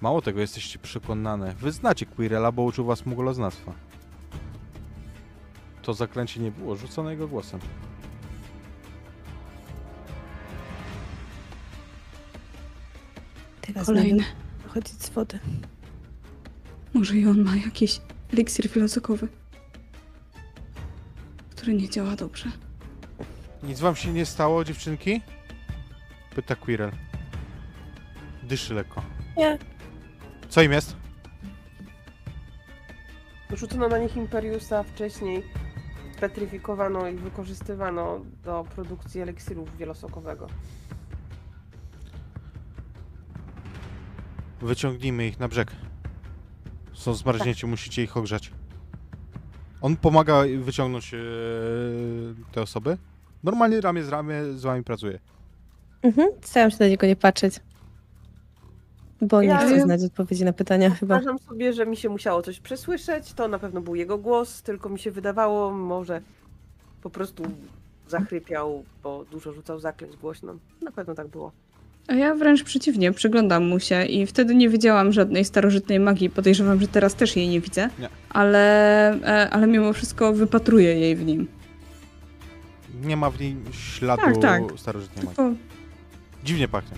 Mało 0.00 0.22
tego, 0.22 0.40
jesteście 0.40 0.78
przekonane. 0.78 1.54
Wy 1.54 1.72
znacie 1.72 2.06
Quirrella, 2.06 2.52
bo 2.52 2.62
uczył 2.62 2.84
was 2.84 3.06
mugoloznawstwa. 3.06 3.72
To 5.82 5.94
zaklęcie 5.94 6.40
nie 6.40 6.50
było 6.50 6.76
rzucone 6.76 7.10
jego 7.10 7.28
głosem. 7.28 7.60
Teraz 13.60 13.86
Kolejne. 13.86 14.24
chodzić 14.68 15.02
z 15.02 15.10
wody. 15.10 15.38
Może 16.94 17.16
i 17.16 17.26
on 17.26 17.42
ma 17.42 17.56
jakiś 17.56 18.00
eliksir 18.32 18.68
filozofowy, 18.68 19.28
który 21.50 21.74
nie 21.74 21.88
działa 21.88 22.16
dobrze. 22.16 22.50
Nic 23.62 23.80
wam 23.80 23.96
się 23.96 24.12
nie 24.12 24.26
stało, 24.26 24.64
dziewczynki? 24.64 25.20
Pyta 26.34 26.56
Quirrell. 26.56 26.92
Dyszy 28.42 28.74
lekko. 28.74 29.02
Nie. 29.36 29.58
Co 30.50 30.62
im 30.62 30.72
jest? 30.72 30.96
Rzucono 33.52 33.88
na 33.88 33.98
nich 33.98 34.16
Imperiusa 34.16 34.82
wcześniej, 34.82 35.42
spetryfikowano 36.16 37.08
i 37.08 37.16
wykorzystywano 37.16 38.20
do 38.44 38.64
produkcji 38.74 39.20
eliksirów 39.20 39.76
wielosokowego. 39.76 40.46
Wyciągnijmy 44.60 45.26
ich 45.26 45.40
na 45.40 45.48
brzeg. 45.48 45.72
Są 46.92 47.14
zmarznięci, 47.14 47.66
musicie 47.66 48.02
ich 48.02 48.16
ogrzać. 48.16 48.52
On 49.80 49.96
pomaga 49.96 50.42
wyciągnąć 50.58 51.14
e, 51.14 51.18
te 52.52 52.62
osoby. 52.62 52.98
Normalnie 53.44 53.80
ramię 53.80 54.04
z 54.04 54.08
ramię 54.08 54.34
z 54.52 54.62
wami 54.62 54.84
pracuje. 54.84 55.18
Mhm. 56.02 56.28
Staram 56.42 56.70
się 56.70 56.76
na 56.80 56.86
niego 56.86 57.06
nie 57.06 57.16
patrzeć. 57.16 57.60
Bo 59.22 59.42
nie 59.42 59.48
Ja- 59.48 59.58
chcę 59.58 59.80
znać 59.80 60.04
odpowiedzi 60.04 60.44
na 60.44 60.52
pytania 60.52 60.90
chyba. 60.90 61.14
Uważam 61.16 61.38
sobie, 61.38 61.72
że 61.72 61.86
mi 61.86 61.96
się 61.96 62.08
musiało 62.08 62.42
coś 62.42 62.60
przesłyszeć, 62.60 63.32
to 63.32 63.48
na 63.48 63.58
pewno 63.58 63.80
był 63.80 63.94
jego 63.94 64.18
głos, 64.18 64.62
tylko 64.62 64.88
mi 64.88 64.98
się 64.98 65.10
wydawało, 65.10 65.70
może 65.70 66.20
po 67.02 67.10
prostu 67.10 67.42
zachrypiał, 68.08 68.84
bo 69.02 69.24
dużo 69.30 69.52
rzucał 69.52 69.80
zaklęć 69.80 70.16
głośno. 70.16 70.54
Na 70.82 70.90
pewno 70.90 71.14
tak 71.14 71.28
było. 71.28 71.52
A 72.08 72.14
ja 72.14 72.34
wręcz 72.34 72.64
przeciwnie, 72.64 73.12
przyglądam 73.12 73.64
mu 73.68 73.80
się 73.80 74.04
i 74.04 74.26
wtedy 74.26 74.54
nie 74.54 74.68
widziałam 74.68 75.12
żadnej 75.12 75.44
starożytnej 75.44 76.00
magii. 76.00 76.30
Podejrzewam, 76.30 76.80
że 76.80 76.88
teraz 76.88 77.14
też 77.14 77.36
jej 77.36 77.48
nie 77.48 77.60
widzę, 77.60 77.88
Nie. 77.98 78.08
ale, 78.30 79.10
e, 79.22 79.50
ale 79.50 79.66
mimo 79.66 79.92
wszystko 79.92 80.32
wypatruję 80.32 80.94
jej 81.00 81.16
w 81.16 81.24
nim. 81.26 81.48
Nie 83.04 83.16
ma 83.16 83.30
w 83.30 83.40
niej 83.40 83.56
śladu 83.72 84.22
Tak, 84.22 84.36
tak. 84.38 84.62
starożytnej 84.76 85.24
magii. 85.24 85.36
Tylko 85.36 85.54
Dziwnie 86.44 86.68
pachnie. 86.68 86.96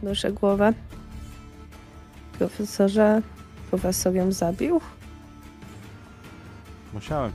Podnoszę 0.00 0.32
głowę. 0.32 0.72
Profesorze, 2.38 3.22
profesor 3.70 4.14
ją 4.14 4.32
zabił? 4.32 4.80
Musiałem. 6.94 7.32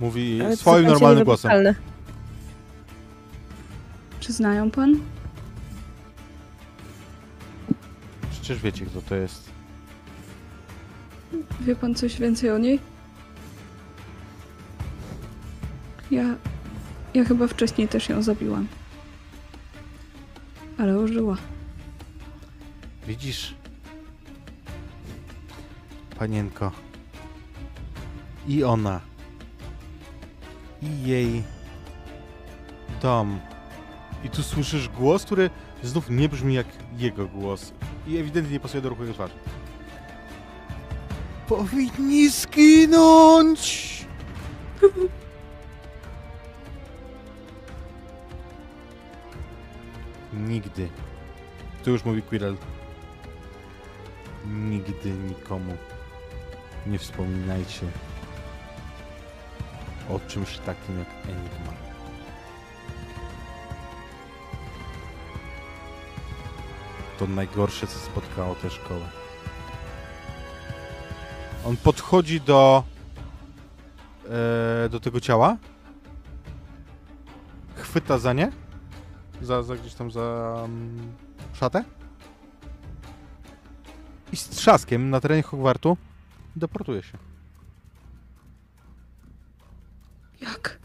Mówi 0.00 0.42
Ale 0.42 0.56
swoim 0.56 0.86
normalnym 0.86 1.24
głosem. 1.24 1.50
niewybaczalne. 1.50 1.88
czy 4.20 4.32
znają 4.32 4.70
pan? 4.70 5.00
Przecież 8.30 8.58
wiecie, 8.62 8.86
kto 8.86 9.02
to 9.02 9.14
jest. 9.14 9.50
Wie 11.60 11.76
pan 11.76 11.94
coś 11.94 12.20
więcej 12.20 12.50
o 12.50 12.58
niej? 12.58 12.80
Ja. 16.10 16.24
Ja 17.14 17.24
chyba 17.24 17.46
wcześniej 17.46 17.88
też 17.88 18.08
ją 18.08 18.22
zabiłam. 18.22 18.68
Ale 20.78 20.98
ożyła. 20.98 21.36
Widzisz? 23.06 23.54
Panienko. 26.18 26.72
I 28.48 28.64
ona. 28.64 29.00
I 30.82 31.02
jej 31.08 31.42
dom. 33.02 33.40
I 34.24 34.30
tu 34.30 34.42
słyszysz 34.42 34.88
głos, 34.88 35.24
który 35.24 35.50
znów 35.82 36.10
nie 36.10 36.28
brzmi 36.28 36.54
jak 36.54 36.66
jego 36.98 37.26
głos. 37.26 37.72
I 38.06 38.16
ewidentnie 38.16 38.52
nie 38.52 38.60
pasuje 38.60 38.82
do 38.82 38.88
ruchu 38.88 39.02
jego 39.02 39.14
twarzy. 39.14 39.34
Powinni 41.48 42.28
zginąć! 42.28 43.98
Nigdy. 50.46 50.88
Tu 51.84 51.90
już 51.90 52.04
mówi 52.04 52.22
Quirrell. 52.22 52.56
Nigdy 54.46 55.10
nikomu 55.10 55.76
nie 56.86 56.98
wspominajcie 56.98 57.86
o 60.10 60.20
czymś 60.28 60.58
takim 60.58 60.98
jak 60.98 61.08
Enigma. 61.24 61.72
To 67.18 67.26
najgorsze, 67.26 67.86
co 67.86 67.98
spotkało 67.98 68.54
tę 68.54 68.70
szkołę. 68.70 69.08
On 71.66 71.76
podchodzi 71.76 72.40
do 72.40 72.84
e, 74.84 74.88
do 74.88 75.00
tego 75.00 75.20
ciała, 75.20 75.56
chwyta 77.76 78.18
za 78.18 78.32
nie, 78.32 78.52
za, 79.42 79.62
za 79.62 79.76
gdzieś 79.76 79.94
tam 79.94 80.10
za 80.10 80.54
mm, 80.64 81.12
szatę 81.52 81.84
i 84.32 84.36
z 84.36 84.48
trzaskiem 84.48 85.10
na 85.10 85.20
terenie 85.20 85.42
Hogwartu 85.42 85.96
deportuje 86.56 87.02
się. 87.02 87.18
Jak? 90.40 90.78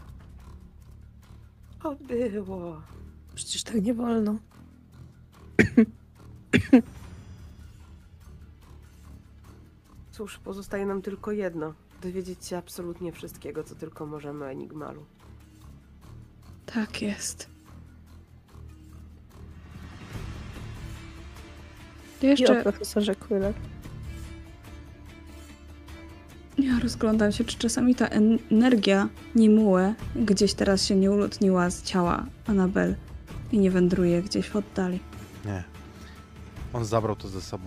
O, 1.84 1.94
było. 1.94 2.82
Przecież 3.34 3.62
tak 3.62 3.82
nie 3.82 3.94
wolno. 3.94 4.38
Cóż, 10.10 10.38
pozostaje 10.38 10.86
nam 10.86 11.02
tylko 11.02 11.32
jedno. 11.32 11.74
Dowiedzieć 12.02 12.46
się 12.46 12.56
absolutnie 12.56 13.12
wszystkiego, 13.12 13.64
co 13.64 13.74
tylko 13.74 14.06
możemy 14.06 14.44
o 14.44 14.50
Enigmalu. 14.50 15.06
Tak 16.66 17.02
jest. 17.02 17.53
I 22.24 22.26
o 22.26 22.30
Jeszcze 22.30 22.62
profesorze 22.62 23.14
Quiller. 23.16 23.54
ja 26.58 26.78
rozglądam 26.82 27.32
się, 27.32 27.44
czy 27.44 27.58
czasami 27.58 27.94
ta 27.94 28.06
en- 28.08 28.38
energia 28.52 29.08
Nimue 29.34 29.94
gdzieś 30.16 30.54
teraz 30.54 30.84
się 30.86 30.96
nie 30.96 31.10
ulotniła 31.10 31.70
z 31.70 31.82
ciała 31.82 32.26
Anabel 32.46 32.94
i 33.52 33.58
nie 33.58 33.70
wędruje 33.70 34.22
gdzieś 34.22 34.48
w 34.48 34.56
oddali. 34.56 35.00
Nie. 35.44 35.64
On 36.72 36.84
zabrał 36.84 37.16
to 37.16 37.28
ze 37.28 37.40
sobą. 37.42 37.64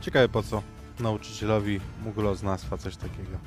Ciekawe 0.00 0.28
po 0.28 0.42
co 0.42 0.62
nauczycielowi 1.00 1.80
mugloznawstwa 2.04 2.78
coś 2.78 2.96
takiego. 2.96 3.38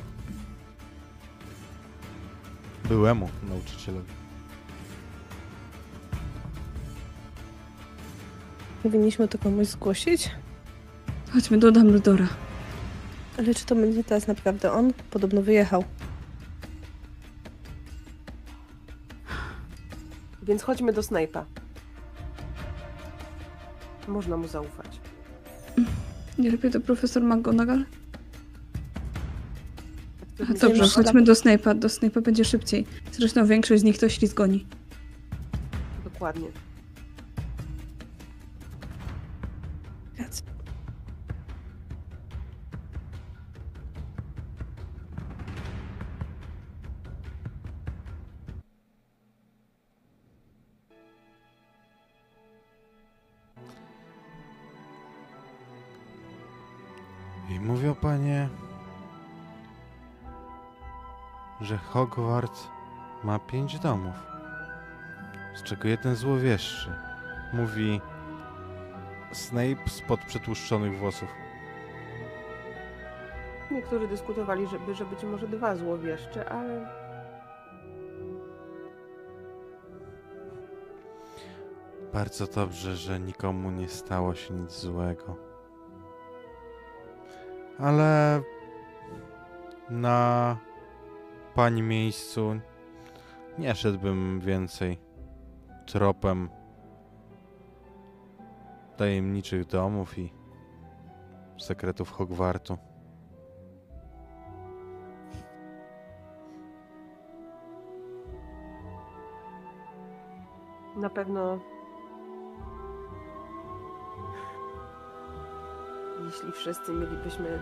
Byłemu 2.86 3.30
nauczycielowi. 3.50 4.17
Powinniśmy 8.88 9.28
to 9.28 9.38
komuś 9.38 9.68
zgłosić? 9.68 10.32
Chodźmy 11.34 11.58
do 11.58 11.72
Dumbledora. 11.72 12.28
Ale 13.38 13.56
czy 13.56 13.66
to 13.66 13.76
będzie 13.76 14.04
teraz 14.04 14.28
naprawdę 14.28 14.72
on? 14.72 14.94
Podobno 15.12 15.42
wyjechał. 15.42 15.84
Więc 20.44 20.64
chodźmy 20.64 20.94
do 20.94 21.02
Snape'a. 21.02 21.44
Można 24.08 24.38
mu 24.38 24.48
zaufać. 24.48 25.00
Nie 26.40 26.52
lepiej 26.52 26.72
to 26.72 26.80
profesor 26.80 27.24
McGonagall? 27.24 27.86
A 30.50 30.54
dobrze, 30.54 30.88
chodźmy 30.88 31.24
do 31.24 31.34
Snape'a. 31.34 31.80
Do 31.80 31.88
Snape'a 31.88 32.22
będzie 32.22 32.46
szybciej. 32.46 32.86
Zresztą 33.12 33.46
większość 33.46 33.82
z 33.82 33.84
nich 33.84 33.98
to 33.98 34.10
ślizgoni. 34.10 34.66
Dokładnie. 36.04 36.67
Że 61.68 61.78
Hogwart 61.78 62.68
ma 63.24 63.40
pięć 63.40 63.80
domów, 63.80 64.16
z 65.56 65.64
czego 65.64 65.88
jeden 65.88 66.16
złowieszczy. 66.16 66.94
Mówi 67.54 68.02
Snape 69.32 69.90
spod 69.90 70.20
przetłuszczonych 70.20 70.98
włosów. 70.98 71.30
Niektórzy 73.72 74.08
dyskutowali, 74.08 74.68
żeby, 74.68 74.96
że 74.96 75.06
być 75.06 75.24
może 75.24 75.48
dwa 75.48 75.76
złowieszcze, 75.76 76.50
ale 76.50 76.88
Bardzo 82.14 82.48
dobrze, 82.48 82.96
że 82.96 83.20
nikomu 83.20 83.72
nie 83.72 83.90
stało 83.90 84.36
się 84.36 84.54
nic 84.54 84.72
złego. 84.72 85.36
Ale 87.80 88.42
na 89.90 90.58
pani 91.58 91.82
miejscu 91.82 92.60
nie 93.58 93.76
szedłbym 93.76 94.40
więcej 94.40 94.98
tropem 95.86 96.50
tajemniczych 98.98 99.66
domów 99.66 100.18
i 100.18 100.34
sekretów 101.58 102.12
Hogwartu. 102.12 102.78
na 110.96 111.10
pewno 111.10 111.60
jeśli 116.26 116.52
wszyscy 116.52 116.94
mielibyśmy 116.94 117.60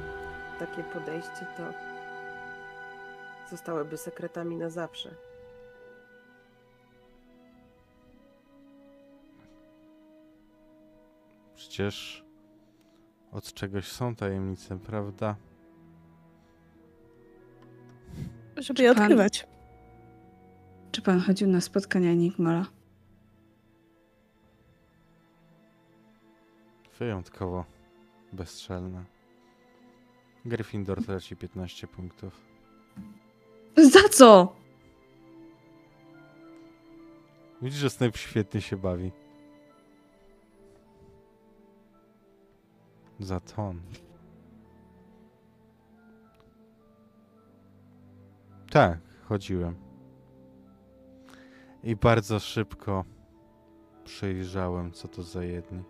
takie 0.60 0.84
podejście, 0.84 1.48
to 1.58 1.95
zostałyby 3.50 3.98
sekretami 3.98 4.56
na 4.56 4.70
zawsze. 4.70 5.16
Przecież 11.56 12.26
od 13.32 13.54
czegoś 13.54 13.88
są 13.92 14.16
tajemnice, 14.16 14.80
prawda? 14.80 15.36
Żeby 18.58 18.84
je 18.84 18.94
pan- 18.96 19.04
odkrywać. 19.04 19.48
Czy 20.92 21.02
pan 21.02 21.20
chodził 21.20 21.48
na 21.48 21.62
spotkania 21.62 22.12
Enigmala? 22.12 22.66
Wyjątkowo 27.00 27.66
bezstrzelne. 28.34 29.04
Gryffindor 30.46 31.06
traci 31.06 31.36
15 31.36 31.88
punktów. 31.88 32.42
Za 33.78 34.10
co? 34.10 34.56
Widzisz, 37.62 37.80
że 37.80 37.90
Snape 37.90 38.18
świetnie 38.18 38.62
się 38.62 38.78
bawi. 38.78 39.12
Za 43.20 43.40
ton. 43.40 43.82
Tak, 48.72 49.00
chodziłem. 49.24 49.76
I 51.84 51.96
bardzo 51.96 52.40
szybko 52.40 53.06
przejrzałem, 54.04 54.92
co 54.92 55.08
to 55.08 55.24
za 55.24 55.44
jedni. 55.44 55.84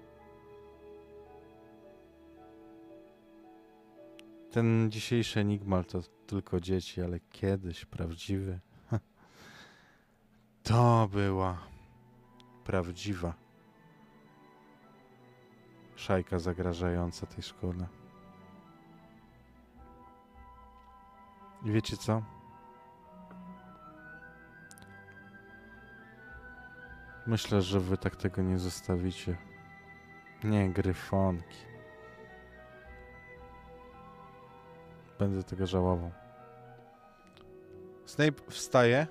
Ten 4.51 4.91
dzisiejszy 4.91 5.39
Enigmal 5.39 5.85
to 5.85 6.01
tylko 6.27 6.59
dzieci, 6.59 7.01
ale 7.01 7.19
kiedyś 7.19 7.85
prawdziwy. 7.85 8.59
To 10.63 11.09
była 11.11 11.57
prawdziwa 12.63 13.33
szajka 15.95 16.39
zagrażająca 16.39 17.25
tej 17.25 17.43
szkole. 17.43 17.87
I 21.65 21.71
wiecie 21.71 21.97
co? 21.97 22.21
Myślę, 27.27 27.61
że 27.61 27.79
wy 27.79 27.97
tak 27.97 28.15
tego 28.15 28.41
nie 28.41 28.59
zostawicie. 28.59 29.37
Nie, 30.43 30.69
gryfonki. 30.69 31.74
Będę 35.19 35.44
tego 35.44 35.68
żałował. 35.68 36.11
Snape 38.06 38.42
wstaje 38.50 39.08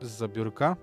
z 0.00 0.10
zabiórka. 0.10 0.76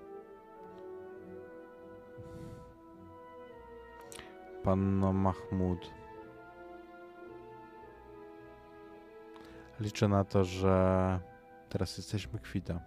Panno 4.62 5.12
Mahmud. 5.12 5.90
Liczę 9.80 10.08
na 10.08 10.24
to, 10.24 10.44
że 10.44 11.20
teraz 11.68 11.96
jesteśmy 11.96 12.38
kwita. 12.38 12.80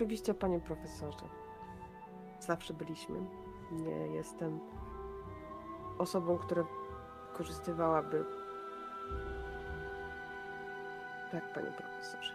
Oczywiście, 0.00 0.34
panie 0.34 0.60
profesorze. 0.60 1.28
Zawsze 2.40 2.74
byliśmy. 2.74 3.20
Nie 3.72 3.90
jestem 3.90 4.60
osobą, 5.98 6.38
która 6.38 6.64
wykorzystywałaby 7.30 8.24
Tak, 11.32 11.52
panie 11.54 11.72
profesorze. 11.72 12.34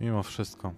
Mimo 0.00 0.22
wszystko. 0.22 0.72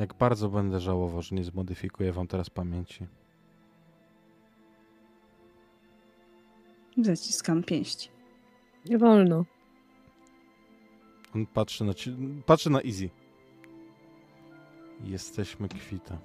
Jak 0.00 0.14
bardzo 0.14 0.48
będę 0.48 0.80
żałował, 0.80 1.22
że 1.22 1.36
nie 1.36 1.44
zmodyfikuję 1.44 2.12
wam 2.12 2.26
teraz 2.26 2.50
pamięci. 2.50 3.06
Zaciskam 6.98 7.62
pięści. 7.62 8.08
Nie 8.86 8.98
wolno. 8.98 9.44
On 11.34 11.46
patrzy 11.46 11.84
na, 11.84 11.94
ci, 11.94 12.16
patrzy 12.46 12.70
na 12.70 12.80
Easy. 12.82 13.10
Jesteśmy 15.04 15.68
kwita. 15.68 16.18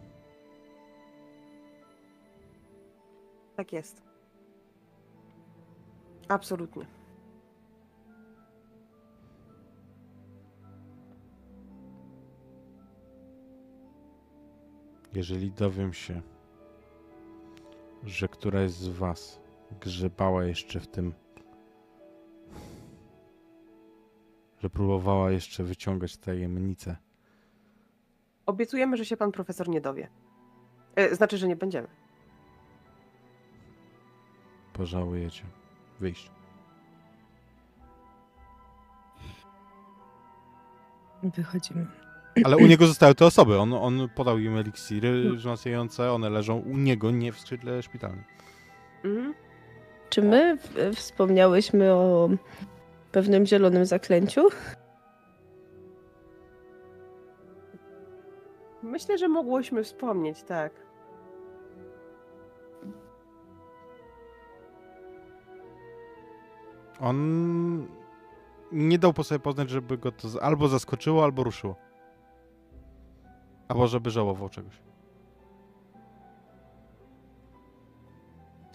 Tak 3.55 3.73
jest. 3.73 4.01
Absolutnie. 6.27 6.85
Jeżeli 15.15 15.51
dowiem 15.51 15.93
się, 15.93 16.21
że 18.03 18.27
któraś 18.27 18.71
z 18.71 18.87
was 18.87 19.41
grzebała 19.79 20.43
jeszcze 20.45 20.79
w 20.79 20.87
tym, 20.87 21.13
że 24.59 24.69
próbowała 24.69 25.31
jeszcze 25.31 25.63
wyciągać 25.63 26.17
tajemnicę, 26.17 26.95
Obiecujemy, 28.45 28.97
że 28.97 29.05
się 29.05 29.17
pan 29.17 29.31
profesor 29.31 29.69
nie 29.69 29.81
dowie. 29.81 30.09
E, 30.95 31.15
znaczy, 31.15 31.37
że 31.37 31.47
nie 31.47 31.55
będziemy. 31.55 31.87
pożałujecie 34.73 35.43
wyjść. 35.99 36.31
Wychodzimy. 41.23 42.04
Ale 42.43 42.57
u 42.57 42.67
niego 42.67 42.87
zostały 42.87 43.15
te 43.15 43.25
osoby. 43.25 43.59
On, 43.59 43.73
on 43.73 44.09
podał 44.15 44.39
im 44.39 44.57
eliksiry 44.57 45.31
wzmacniające, 45.35 46.11
one 46.11 46.29
leżą 46.29 46.57
u 46.59 46.77
niego, 46.77 47.11
nie 47.11 47.31
w 47.31 47.39
skrzydle 47.39 47.81
szpitalnym. 47.83 48.23
Mhm. 49.03 49.33
Czy 50.09 50.21
my 50.21 50.57
w- 50.57 50.95
wspomniałyśmy 50.95 51.93
o 51.93 52.29
pewnym 53.11 53.45
zielonym 53.45 53.85
zaklęciu? 53.85 54.47
Myślę, 58.83 59.17
że 59.17 59.27
mogłyśmy 59.27 59.83
wspomnieć, 59.83 60.43
tak. 60.43 60.71
On 66.99 67.87
nie 68.71 68.99
dał 68.99 69.13
po 69.13 69.23
sobie 69.23 69.39
poznać, 69.39 69.69
żeby 69.69 69.97
go 69.97 70.11
to 70.11 70.29
z- 70.29 70.37
albo 70.37 70.67
zaskoczyło, 70.67 71.23
albo 71.23 71.43
ruszyło. 71.43 71.75
Albo 73.67 73.87
żeby 73.87 74.09
żałował 74.09 74.49
czegoś. 74.49 74.73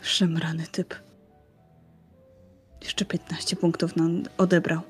Szemrany 0.00 0.66
typ. 0.66 0.94
Jeszcze 2.82 3.04
15 3.04 3.56
punktów 3.56 3.96
nam 3.96 4.22
odebrał. 4.38 4.80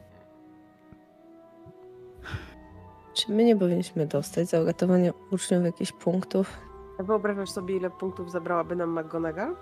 Czy 3.15 3.33
my 3.33 3.45
nie 3.45 3.57
powinniśmy 3.57 4.07
dostać 4.07 4.49
za 4.49 4.61
uratowanie 4.61 5.13
uczniów 5.31 5.65
jakichś 5.65 5.93
punktów? 5.93 6.59
A 6.99 7.03
Wyobrażasz 7.03 7.51
sobie, 7.51 7.77
ile 7.77 7.91
punktów 7.91 8.33
zabrałaby 8.33 8.77
nam 8.77 9.01
McGonagall? 9.01 9.57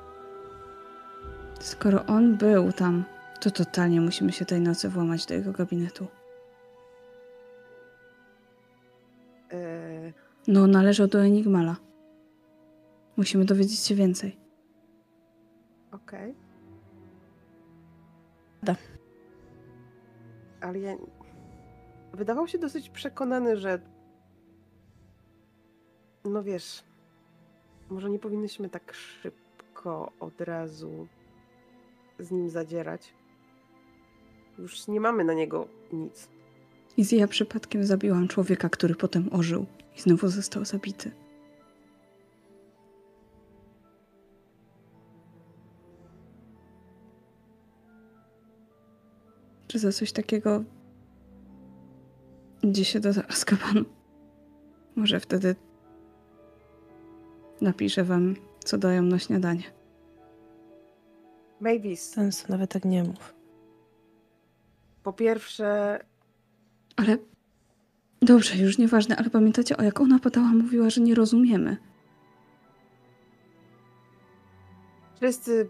Skoro 1.60 2.06
on 2.06 2.36
był 2.36 2.72
tam, 2.72 3.04
to 3.40 3.50
totalnie 3.50 4.00
musimy 4.00 4.32
się 4.32 4.44
tej 4.44 4.60
nocy 4.60 4.88
włamać 4.88 5.26
do 5.26 5.34
jego 5.34 5.52
gabinetu. 5.52 6.06
No, 10.46 10.66
należał 10.66 11.06
do 11.06 11.24
Enigmala. 11.24 11.76
Musimy 13.16 13.44
dowiedzieć 13.44 13.80
się 13.80 13.94
więcej. 13.94 14.36
Okej. 15.92 16.34
Da. 18.62 18.76
Ale 20.60 20.78
ja... 20.78 20.96
Wydawał 22.12 22.48
się 22.48 22.58
dosyć 22.58 22.90
przekonany, 22.90 23.56
że... 23.56 23.80
No 26.24 26.42
wiesz... 26.42 26.84
Może 27.90 28.10
nie 28.10 28.18
powinnyśmy 28.18 28.68
tak 28.68 28.94
szybko 28.94 30.12
od 30.20 30.40
razu 30.40 31.06
z 32.18 32.30
nim 32.30 32.50
zadzierać. 32.50 33.14
Już 34.58 34.88
nie 34.88 35.00
mamy 35.00 35.24
na 35.24 35.32
niego 35.34 35.68
nic. 35.92 36.28
I 36.96 37.16
ja 37.16 37.28
przypadkiem 37.28 37.84
zabiłam 37.84 38.28
człowieka, 38.28 38.68
który 38.68 38.94
potem 38.94 39.28
ożył 39.32 39.66
i 39.98 40.00
znowu 40.00 40.28
został 40.28 40.64
zabity. 40.64 41.10
Czy 49.68 49.78
za 49.78 49.92
coś 49.92 50.12
takiego 50.12 50.64
idzie 52.62 52.84
się 52.84 53.00
do 53.00 53.10
Azkabanu? 53.28 53.84
Może 54.96 55.20
wtedy 55.20 55.56
napiszę 57.60 58.04
wam, 58.04 58.34
co 58.64 58.78
dają 58.78 59.02
na 59.02 59.18
śniadanie. 59.18 59.62
Mavis, 61.60 62.02
Sensu, 62.02 62.46
nawet 62.48 62.70
tak 62.70 62.84
nie 62.84 63.04
mów. 63.04 63.34
po 65.02 65.12
pierwsze, 65.12 65.98
Ale 66.96 67.18
dobrze, 68.28 68.56
już 68.56 68.78
nieważne, 68.78 69.16
ale 69.16 69.30
pamiętacie, 69.30 69.76
o 69.76 69.82
jak 69.82 70.00
ona 70.00 70.18
podała, 70.18 70.48
mówiła, 70.48 70.90
że 70.90 71.00
nie 71.00 71.14
rozumiemy. 71.14 71.76
wszyscy... 75.18 75.68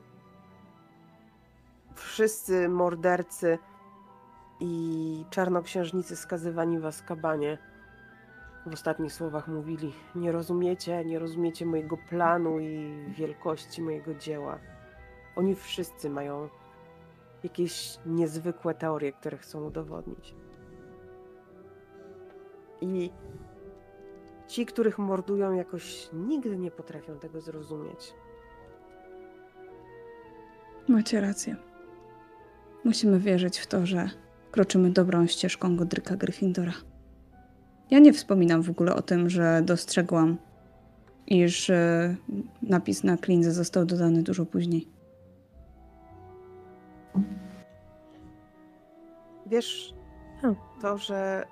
Wszyscy 1.94 2.68
mordercy 2.68 3.58
i 4.60 5.24
czarnoksiężnicy 5.30 6.16
skazywani 6.16 6.78
w 6.78 6.86
Azkabanie 6.86 7.58
w 8.66 8.72
ostatnich 8.72 9.12
słowach 9.12 9.48
mówili: 9.48 9.92
Nie 10.14 10.32
rozumiecie, 10.32 11.04
nie 11.04 11.18
rozumiecie 11.18 11.66
mojego 11.66 11.96
planu 11.96 12.60
i 12.60 13.04
wielkości 13.08 13.82
mojego 13.82 14.14
dzieła. 14.14 14.58
Oni 15.36 15.54
wszyscy 15.54 16.10
mają 16.10 16.48
jakieś 17.42 17.98
niezwykłe 18.06 18.74
teorie, 18.74 19.12
które 19.12 19.38
chcą 19.38 19.64
udowodnić. 19.64 20.34
I 22.80 23.10
ci, 24.48 24.66
których 24.66 24.98
mordują, 24.98 25.52
jakoś 25.52 26.08
nigdy 26.12 26.58
nie 26.58 26.70
potrafią 26.70 27.18
tego 27.18 27.40
zrozumieć. 27.40 28.14
Macie 30.88 31.20
rację. 31.20 31.56
Musimy 32.84 33.18
wierzyć 33.18 33.58
w 33.58 33.66
to, 33.66 33.86
że 33.86 34.10
kroczymy 34.50 34.90
dobrą 34.90 35.26
ścieżką 35.26 35.76
Godryka 35.76 36.16
Gryffindora. 36.16 36.72
Ja 37.90 37.98
nie 37.98 38.12
wspominam 38.12 38.62
w 38.62 38.70
ogóle 38.70 38.94
o 38.94 39.02
tym, 39.02 39.30
że 39.30 39.62
dostrzegłam, 39.64 40.38
iż 41.26 41.70
e, 41.70 42.16
napis 42.62 43.04
na 43.04 43.16
klinze 43.16 43.52
został 43.52 43.84
dodany 43.84 44.22
dużo 44.22 44.46
później. 44.46 44.88
Wiesz, 49.46 49.94
Hmm. 50.40 50.56
to, 50.80 50.98
że 50.98 51.44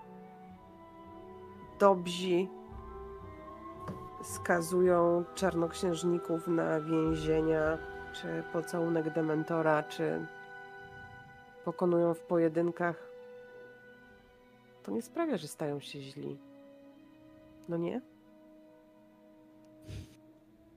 dobrzy 1.78 2.46
skazują 4.22 5.24
czarnoksiężników 5.34 6.48
na 6.48 6.80
więzienia, 6.80 7.78
czy 8.12 8.42
pocałunek 8.52 9.14
dementora, 9.14 9.82
czy 9.82 10.26
pokonują 11.64 12.14
w 12.14 12.20
pojedynkach, 12.20 13.08
to 14.82 14.92
nie 14.92 15.02
sprawia, 15.02 15.36
że 15.36 15.48
stają 15.48 15.80
się 15.80 16.00
źli. 16.00 16.38
No 17.68 17.76
nie? 17.76 18.00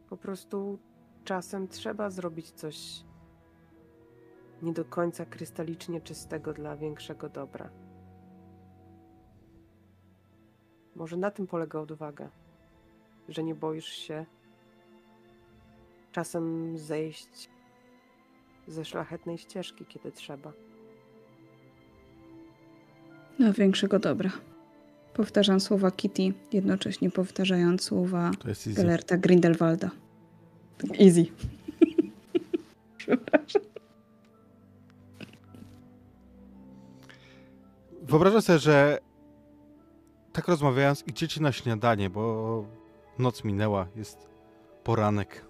Po 0.09 0.17
prostu 0.17 0.79
czasem 1.23 1.67
trzeba 1.67 2.09
zrobić 2.09 2.51
coś 2.51 3.03
nie 4.61 4.73
do 4.73 4.85
końca 4.85 5.25
krystalicznie 5.25 6.01
czystego 6.01 6.53
dla 6.53 6.77
większego 6.77 7.29
dobra. 7.29 7.69
Może 10.99 11.17
na 11.17 11.31
tym 11.31 11.47
polega 11.47 11.79
odwaga, 11.79 12.29
że 13.29 13.43
nie 13.43 13.55
boisz 13.55 13.87
się 13.87 14.25
czasem 16.11 16.77
zejść 16.77 17.49
ze 18.67 18.85
szlachetnej 18.85 19.37
ścieżki, 19.37 19.85
kiedy 19.85 20.11
trzeba. 20.11 20.51
No, 23.39 23.53
większego 23.53 23.99
dobra. 23.99 24.31
Powtarzam 25.13 25.59
słowa 25.59 25.91
Kitty, 25.91 26.33
jednocześnie 26.53 27.11
powtarzając 27.11 27.83
słowa. 27.83 28.31
Gelerta 28.65 29.17
Grindelwalda. 29.17 29.91
Tak, 30.77 31.01
easy. 31.01 31.25
Przepraszam. 32.97 33.61
Wyobrażam 38.01 38.41
sobie, 38.41 38.59
że 38.59 38.99
tak 40.39 40.47
rozmawiając, 40.47 41.07
idziecie 41.07 41.41
na 41.41 41.51
śniadanie, 41.51 42.09
bo 42.09 42.65
noc 43.17 43.43
minęła, 43.43 43.87
jest 43.95 44.29
poranek. 44.83 45.45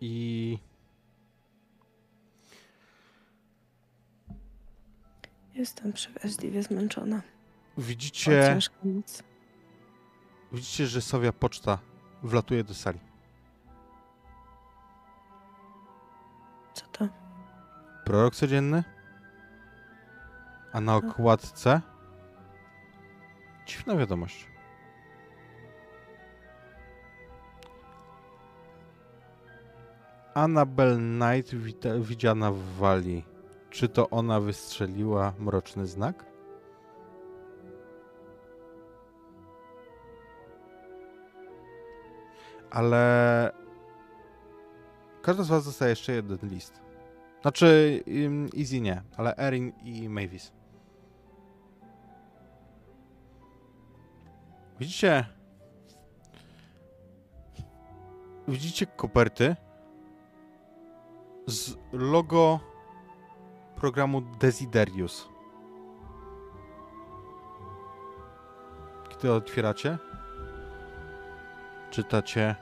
I 0.00 0.58
Jestem 5.54 5.92
przeraźliwie 5.92 6.62
zmęczona. 6.62 7.22
Widzicie, 7.78 8.58
widzicie, 10.52 10.86
że 10.86 11.00
Sowia 11.00 11.32
Poczta 11.32 11.78
wlatuje 12.22 12.64
do 12.64 12.74
sali. 12.74 12.98
Co 16.74 16.86
to? 16.86 17.08
Prorok 18.04 18.34
codzienny, 18.34 18.84
a 20.72 20.80
na 20.80 20.96
okładce 20.96 21.80
dziwna 23.66 23.96
wiadomość. 23.96 24.52
Annabel 30.34 30.96
Knight 30.96 31.54
widziana 32.00 32.52
w 32.52 32.58
Walii. 32.58 33.24
Czy 33.70 33.88
to 33.88 34.10
ona 34.10 34.40
wystrzeliła 34.40 35.32
mroczny 35.38 35.86
znak? 35.86 36.24
Ale 42.70 43.52
każdy 45.22 45.44
z 45.44 45.48
was 45.48 45.64
dostaje 45.64 45.90
jeszcze 45.90 46.12
jeden 46.12 46.38
list. 46.42 46.80
Znaczy, 47.42 48.00
Easy 48.58 48.80
nie, 48.80 49.02
ale 49.16 49.36
Erin 49.36 49.72
i 49.84 50.08
Mavis. 50.08 50.52
Widzicie? 54.82 55.24
Widzicie 58.48 58.86
koperty 58.86 59.56
z 61.46 61.76
logo 61.92 62.60
programu 63.76 64.20
Desiderius. 64.20 65.28
Kiedy 69.08 69.32
otwieracie, 69.32 69.98
czytacie 71.90 72.56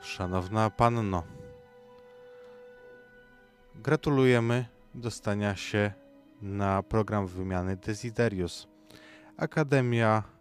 Szanowna 0.00 0.70
Panno. 0.70 1.22
Gratulujemy 3.74 4.64
dostania 4.94 5.56
się 5.56 5.92
na 6.42 6.82
program 6.82 7.26
wymiany 7.26 7.76
Desiderius. 7.76 8.68
Akademia 9.36 10.39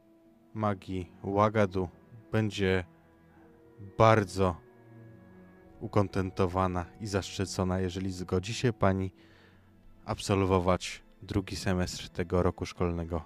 Magii 0.54 1.12
Łagadu 1.24 1.90
będzie 2.32 2.84
bardzo 3.98 4.56
ukontentowana 5.80 6.86
i 7.02 7.08
zaszczycona, 7.08 7.80
jeżeli 7.80 8.12
zgodzi 8.12 8.54
się 8.54 8.74
Pani 8.74 9.12
absolwować 10.06 11.04
drugi 11.22 11.56
semestr 11.56 12.10
tego 12.10 12.44
roku 12.44 12.66
szkolnego 12.66 13.24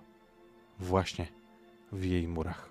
właśnie 0.79 1.27
w 1.91 2.03
jej 2.05 2.27
murach. 2.27 2.69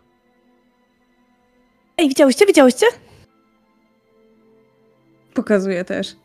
Ej, 1.97 2.09
widziałyście, 2.09 2.47
widziałyście? 2.47 2.87
Pokazuję 5.35 5.85
też. 5.85 6.17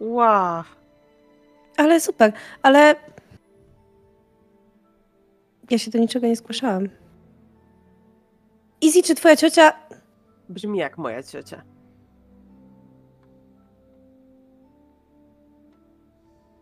Wow. 0.00 0.64
Ale 1.76 2.00
super, 2.00 2.32
ale... 2.62 2.96
Ja 5.70 5.78
się 5.78 5.90
do 5.90 5.98
niczego 5.98 6.26
nie 6.26 6.36
zgłaszałam. 6.36 6.88
Izzy, 8.80 9.02
czy 9.02 9.14
twoja 9.14 9.36
ciocia... 9.36 9.72
Brzmi 10.48 10.78
jak 10.78 10.98
moja 10.98 11.22
ciocia. 11.22 11.62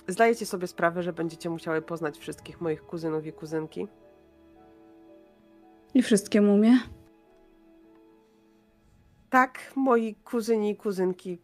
Zdajecie 0.09 0.47
sobie 0.47 0.67
sprawę, 0.67 1.03
że 1.03 1.13
będziecie 1.13 1.51
musiały 1.51 1.83
poznać 1.83 2.19
wszystkich 2.19 2.61
moich 2.61 2.83
kuzynów 2.87 3.27
i 3.27 3.33
kuzynki? 3.33 3.89
I 5.95 6.03
wszystkie 6.03 6.41
mumie. 6.41 6.79
Tak, 9.31 9.73
moi 9.77 10.15
kuzyni 10.15 10.71
i 10.71 10.77
kuzynki 10.77 11.39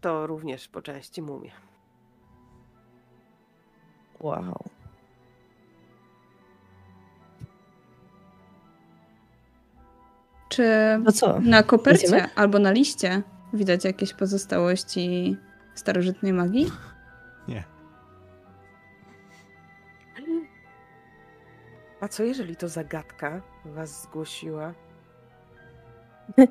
to 0.00 0.26
również 0.26 0.68
po 0.68 0.82
części 0.82 1.22
mumie. 1.22 1.50
Wow. 4.20 4.75
Czy 10.56 10.98
No 11.04 11.12
co? 11.12 11.40
na 11.40 11.62
kopercie 11.62 12.06
Idziemy? 12.06 12.28
albo 12.34 12.58
na 12.58 12.70
liście 12.70 13.22
widać 13.52 13.84
jakieś 13.84 14.14
pozostałości 14.14 15.36
starożytnej 15.74 16.32
magii? 16.32 16.66
Nie. 17.48 17.64
A 22.00 22.08
co 22.08 22.22
jeżeli 22.24 22.56
to 22.56 22.68
zagadka 22.68 23.42
was 23.64 24.02
zgłosiła? 24.02 24.74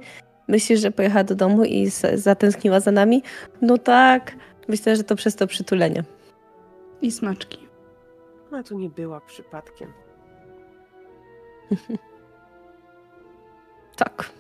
Myślisz, 0.48 0.80
że 0.80 0.92
pojechała 0.92 1.24
do 1.24 1.36
domu 1.36 1.64
i 1.64 1.90
zatęskniła 2.14 2.80
za 2.80 2.92
nami? 2.92 3.24
No 3.62 3.78
tak. 3.78 4.36
Myślę, 4.68 4.96
że 4.96 5.04
to 5.04 5.16
przez 5.16 5.36
to 5.36 5.48
przytulenie. 5.48 6.04
I 7.02 7.12
smaczki. 7.12 7.68
Ona 8.52 8.64
tu 8.64 8.80
nie 8.80 8.90
była 8.90 9.22
przypadkiem. 9.22 9.94
Tak. 13.96 14.32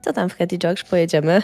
Co 0.00 0.12
tam, 0.12 0.28
Freddy 0.28 0.58
George? 0.58 0.84
Pojedziemy 0.84 1.42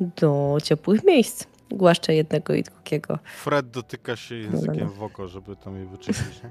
do 0.00 0.56
ciepłych 0.62 1.04
miejsc. 1.04 1.46
Głaszczę 1.70 2.14
jednego 2.14 2.54
i 2.54 2.62
drugiego. 2.62 3.18
Fred 3.24 3.70
dotyka 3.70 4.16
się 4.16 4.34
językiem 4.34 4.88
w 4.88 5.02
oko, 5.02 5.28
żeby 5.28 5.56
tam 5.56 5.76
je 5.76 5.86
wyczyścić. 5.86 6.42
Nie? 6.42 6.50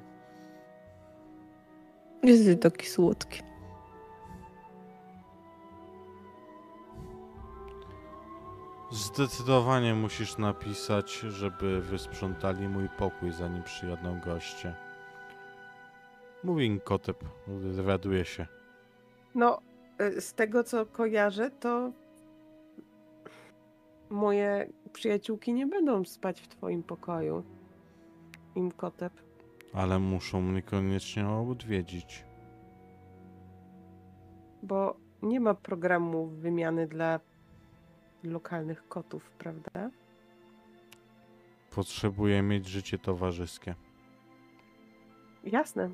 Jest 2.32 2.62
taki 2.62 2.88
słodki. 2.88 3.42
Zdecydowanie 8.92 9.96
musisz 9.96 10.38
napisać, 10.38 11.12
żeby 11.14 11.82
wysprzątali 11.82 12.68
mój 12.68 12.90
pokój, 12.90 13.32
zanim 13.32 13.64
przyjadą 13.64 14.20
goście. 14.20 14.76
Mówi 16.44 16.66
Inkotep, 16.66 17.24
dowiaduje 17.76 18.26
się. 18.26 18.48
No, 19.36 19.62
y, 20.02 20.22
z 20.22 20.34
tego 20.34 20.64
co 20.64 20.86
kojarzę, 20.86 21.52
to 21.52 21.92
moje 24.10 24.70
przyjaciółki 24.94 25.54
nie 25.54 25.68
będą 25.68 26.06
spać 26.06 26.42
w 26.42 26.48
twoim 26.48 26.84
pokoju. 26.84 27.44
Imkotep. 28.56 29.14
Ale 29.74 30.00
muszą 30.00 30.42
mnie 30.42 30.62
koniecznie 30.62 31.30
odwiedzić. 31.30 32.26
Bo 34.64 34.96
nie 35.22 35.40
ma 35.40 35.54
programu 35.54 36.28
wymiany 36.28 36.88
dla 36.88 37.20
lokalnych 38.24 38.88
kotów, 38.88 39.32
prawda? 39.32 39.90
Potrzebuję 41.76 42.42
mieć 42.42 42.68
życie 42.68 42.98
towarzyskie. 42.98 43.76
Jasne. 45.44 45.90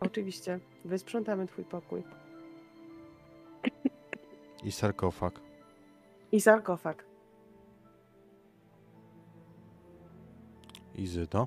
Oczywiście. 0.00 0.60
Wysprzątamy 0.84 1.46
twój 1.46 1.64
pokój. 1.64 2.02
I 4.64 4.72
sarkofag. 4.72 5.40
I 6.32 6.40
sarkofag. 6.40 7.04
Izydo? 10.94 11.46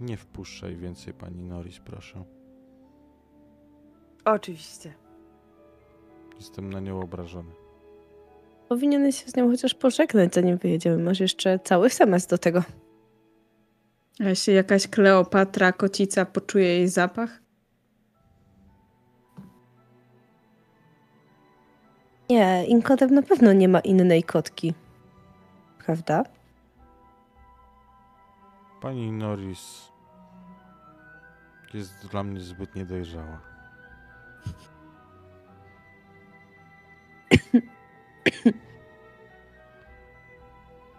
Nie 0.00 0.16
wpuszczaj 0.16 0.76
więcej 0.76 1.14
pani 1.14 1.42
Norris, 1.42 1.78
proszę. 1.78 2.24
Oczywiście. 4.24 4.94
Jestem 6.36 6.72
na 6.72 6.80
nią 6.80 7.00
obrażony. 7.00 7.52
Powinieneś 8.68 9.24
się 9.24 9.30
z 9.30 9.36
nią 9.36 9.50
chociaż 9.50 9.74
pożegnać, 9.74 10.34
zanim 10.34 10.56
wyjedziemy. 10.56 11.02
Masz 11.04 11.20
jeszcze 11.20 11.58
cały 11.58 11.90
semestr 11.90 12.30
do 12.30 12.38
tego. 12.38 12.62
A 14.20 14.24
jeśli 14.24 14.54
jakaś 14.54 14.88
Kleopatra, 14.88 15.72
kocica 15.72 16.24
poczuje 16.24 16.64
jej 16.64 16.88
zapach? 16.88 17.40
Nie, 22.30 22.64
Inkotem 22.64 23.14
na 23.14 23.22
pewno 23.22 23.52
nie 23.52 23.68
ma 23.68 23.80
innej 23.80 24.22
kotki. 24.22 24.74
Prawda? 25.86 26.24
Pani 28.80 29.12
Norris 29.12 29.92
jest 31.74 32.06
dla 32.06 32.22
mnie 32.22 32.40
zbyt 32.40 32.74
niedojrzała. 32.74 33.40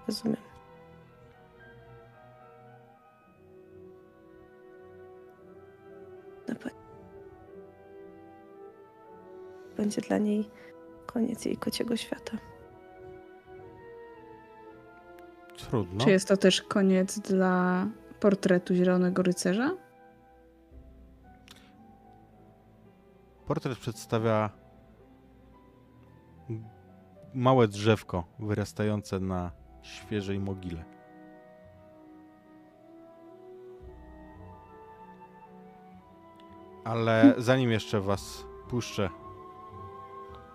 Rozumiem. 0.08 0.47
Będzie 9.78 10.02
dla 10.02 10.18
niej 10.18 10.50
koniec 11.06 11.46
jej 11.46 11.58
kociego 11.58 11.98
świata. 11.98 12.38
Trudno. 15.58 16.06
Czy 16.06 16.12
jest 16.12 16.28
to 16.28 16.38
też 16.38 16.62
koniec 16.62 17.20
dla 17.20 17.88
portretu 18.20 18.76
Zielonego 18.76 19.24
Rycerza? 19.24 19.78
Portret 23.46 23.78
przedstawia 23.78 24.50
małe 27.34 27.68
drzewko 27.68 28.24
wyrastające 28.40 29.20
na 29.20 29.52
świeżej 29.82 30.40
mogile. 30.40 30.86
Ale 36.84 37.34
zanim 37.38 37.72
jeszcze 37.72 38.02
was 38.02 38.46
puszczę, 38.70 39.10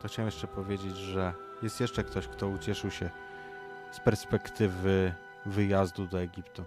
to 0.03 0.09
chciałem 0.09 0.27
jeszcze 0.27 0.47
powiedzieć, 0.47 0.97
że 0.97 1.33
jest 1.63 1.81
jeszcze 1.81 2.05
ktoś, 2.05 2.29
kto 2.29 2.49
ucieszył 2.49 2.91
się 2.91 3.11
z 3.91 4.01
perspektywy 4.01 5.15
wyjazdu 5.47 6.07
do 6.07 6.21
Egiptu. 6.21 6.65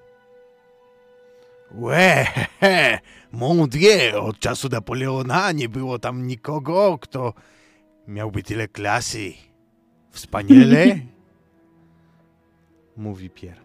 Łe, 1.72 2.26
he, 2.26 2.46
he, 2.60 3.00
mon 3.32 3.70
dieu, 3.70 4.22
od 4.22 4.40
czasu 4.40 4.70
Napoleona 4.70 5.52
nie 5.52 5.70
było 5.70 6.00
tam 6.00 6.28
nikogo, 6.28 6.98
kto 7.02 7.34
miałby 8.08 8.44
tyle 8.44 8.68
klasy. 8.68 9.34
Wspaniale. 10.12 10.86
mówi 12.98 13.30
Pierre. 13.30 13.62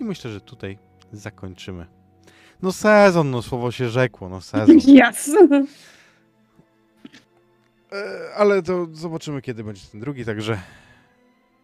I 0.00 0.04
myślę, 0.04 0.30
że 0.30 0.40
tutaj 0.40 0.78
zakończymy. 1.12 1.86
No 2.62 2.72
sezon, 2.72 3.30
no 3.30 3.42
słowo 3.42 3.70
się 3.70 3.88
rzekło, 3.88 4.28
no 4.28 4.40
sezon. 4.40 4.78
Jasne. 5.02 5.66
E, 7.92 8.34
ale 8.34 8.62
to 8.62 8.86
zobaczymy, 8.92 9.42
kiedy 9.42 9.64
będzie 9.64 9.82
ten 9.92 10.00
drugi, 10.00 10.24
także 10.24 10.60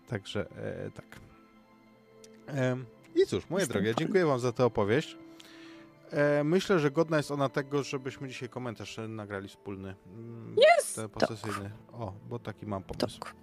także 0.07 0.51
e, 0.51 0.91
tak. 0.91 1.21
E, 2.49 2.77
I 3.15 3.27
cóż, 3.27 3.51
moje 3.51 3.67
drogie, 3.67 3.95
dziękuję 3.95 4.27
wam 4.27 4.39
za 4.41 4.53
tę 4.53 4.65
opowieść. 4.65 5.17
E, 6.11 6.45
myślę, 6.45 6.79
że 6.79 6.91
godna 6.91 7.17
jest 7.17 7.31
ona 7.31 7.49
tego, 7.49 7.83
żebyśmy 7.83 8.29
dzisiaj 8.29 8.49
komentarz 8.49 9.01
nagrali 9.09 9.49
wspólny. 9.49 9.95
Mm, 10.07 10.57
Jest! 10.57 10.97
Ten 10.97 11.09
posesyjny. 11.09 11.71
O, 11.93 12.13
bo 12.29 12.39
taki 12.39 12.67
mam 12.67 12.83
pomysł. 12.83 13.21
Tak. 13.21 13.35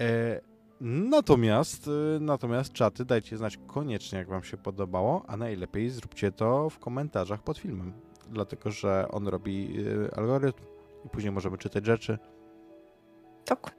E, 0.00 0.40
natomiast, 0.80 1.88
e, 1.88 2.20
natomiast 2.20 2.72
czaty 2.72 3.04
dajcie 3.04 3.36
znać 3.36 3.58
koniecznie, 3.66 4.18
jak 4.18 4.28
wam 4.28 4.44
się 4.44 4.56
podobało, 4.56 5.24
a 5.26 5.36
najlepiej 5.36 5.90
zróbcie 5.90 6.32
to 6.32 6.70
w 6.70 6.78
komentarzach 6.78 7.42
pod 7.42 7.58
filmem, 7.58 7.92
dlatego 8.30 8.70
że 8.70 9.08
on 9.10 9.28
robi 9.28 9.76
algorytm 10.16 10.64
i 11.04 11.08
później 11.08 11.32
możemy 11.32 11.58
czytać 11.58 11.86
rzeczy, 11.86 12.18
Tak. 13.44 13.74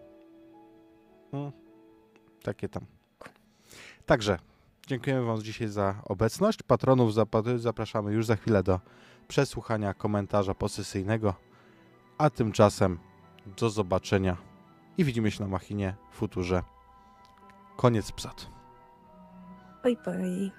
takie 2.43 2.69
tam. 2.69 2.85
Także 4.05 4.39
dziękujemy 4.87 5.25
wam 5.25 5.41
dzisiaj 5.41 5.67
za 5.67 5.95
obecność. 6.05 6.63
Patronów 6.63 7.13
zapraszamy 7.57 8.13
już 8.13 8.25
za 8.25 8.35
chwilę 8.35 8.63
do 8.63 8.79
przesłuchania 9.27 9.93
komentarza 9.93 10.53
posesyjnego, 10.55 11.33
a 12.17 12.29
tymczasem 12.29 12.99
do 13.57 13.69
zobaczenia 13.69 14.37
i 14.97 15.03
widzimy 15.03 15.31
się 15.31 15.43
na 15.43 15.49
machinie 15.49 15.95
w 16.11 16.15
futurze. 16.15 16.63
Koniec 17.77 18.11
psat. 18.11 18.47
Oj, 19.83 19.97
boj. 20.05 20.51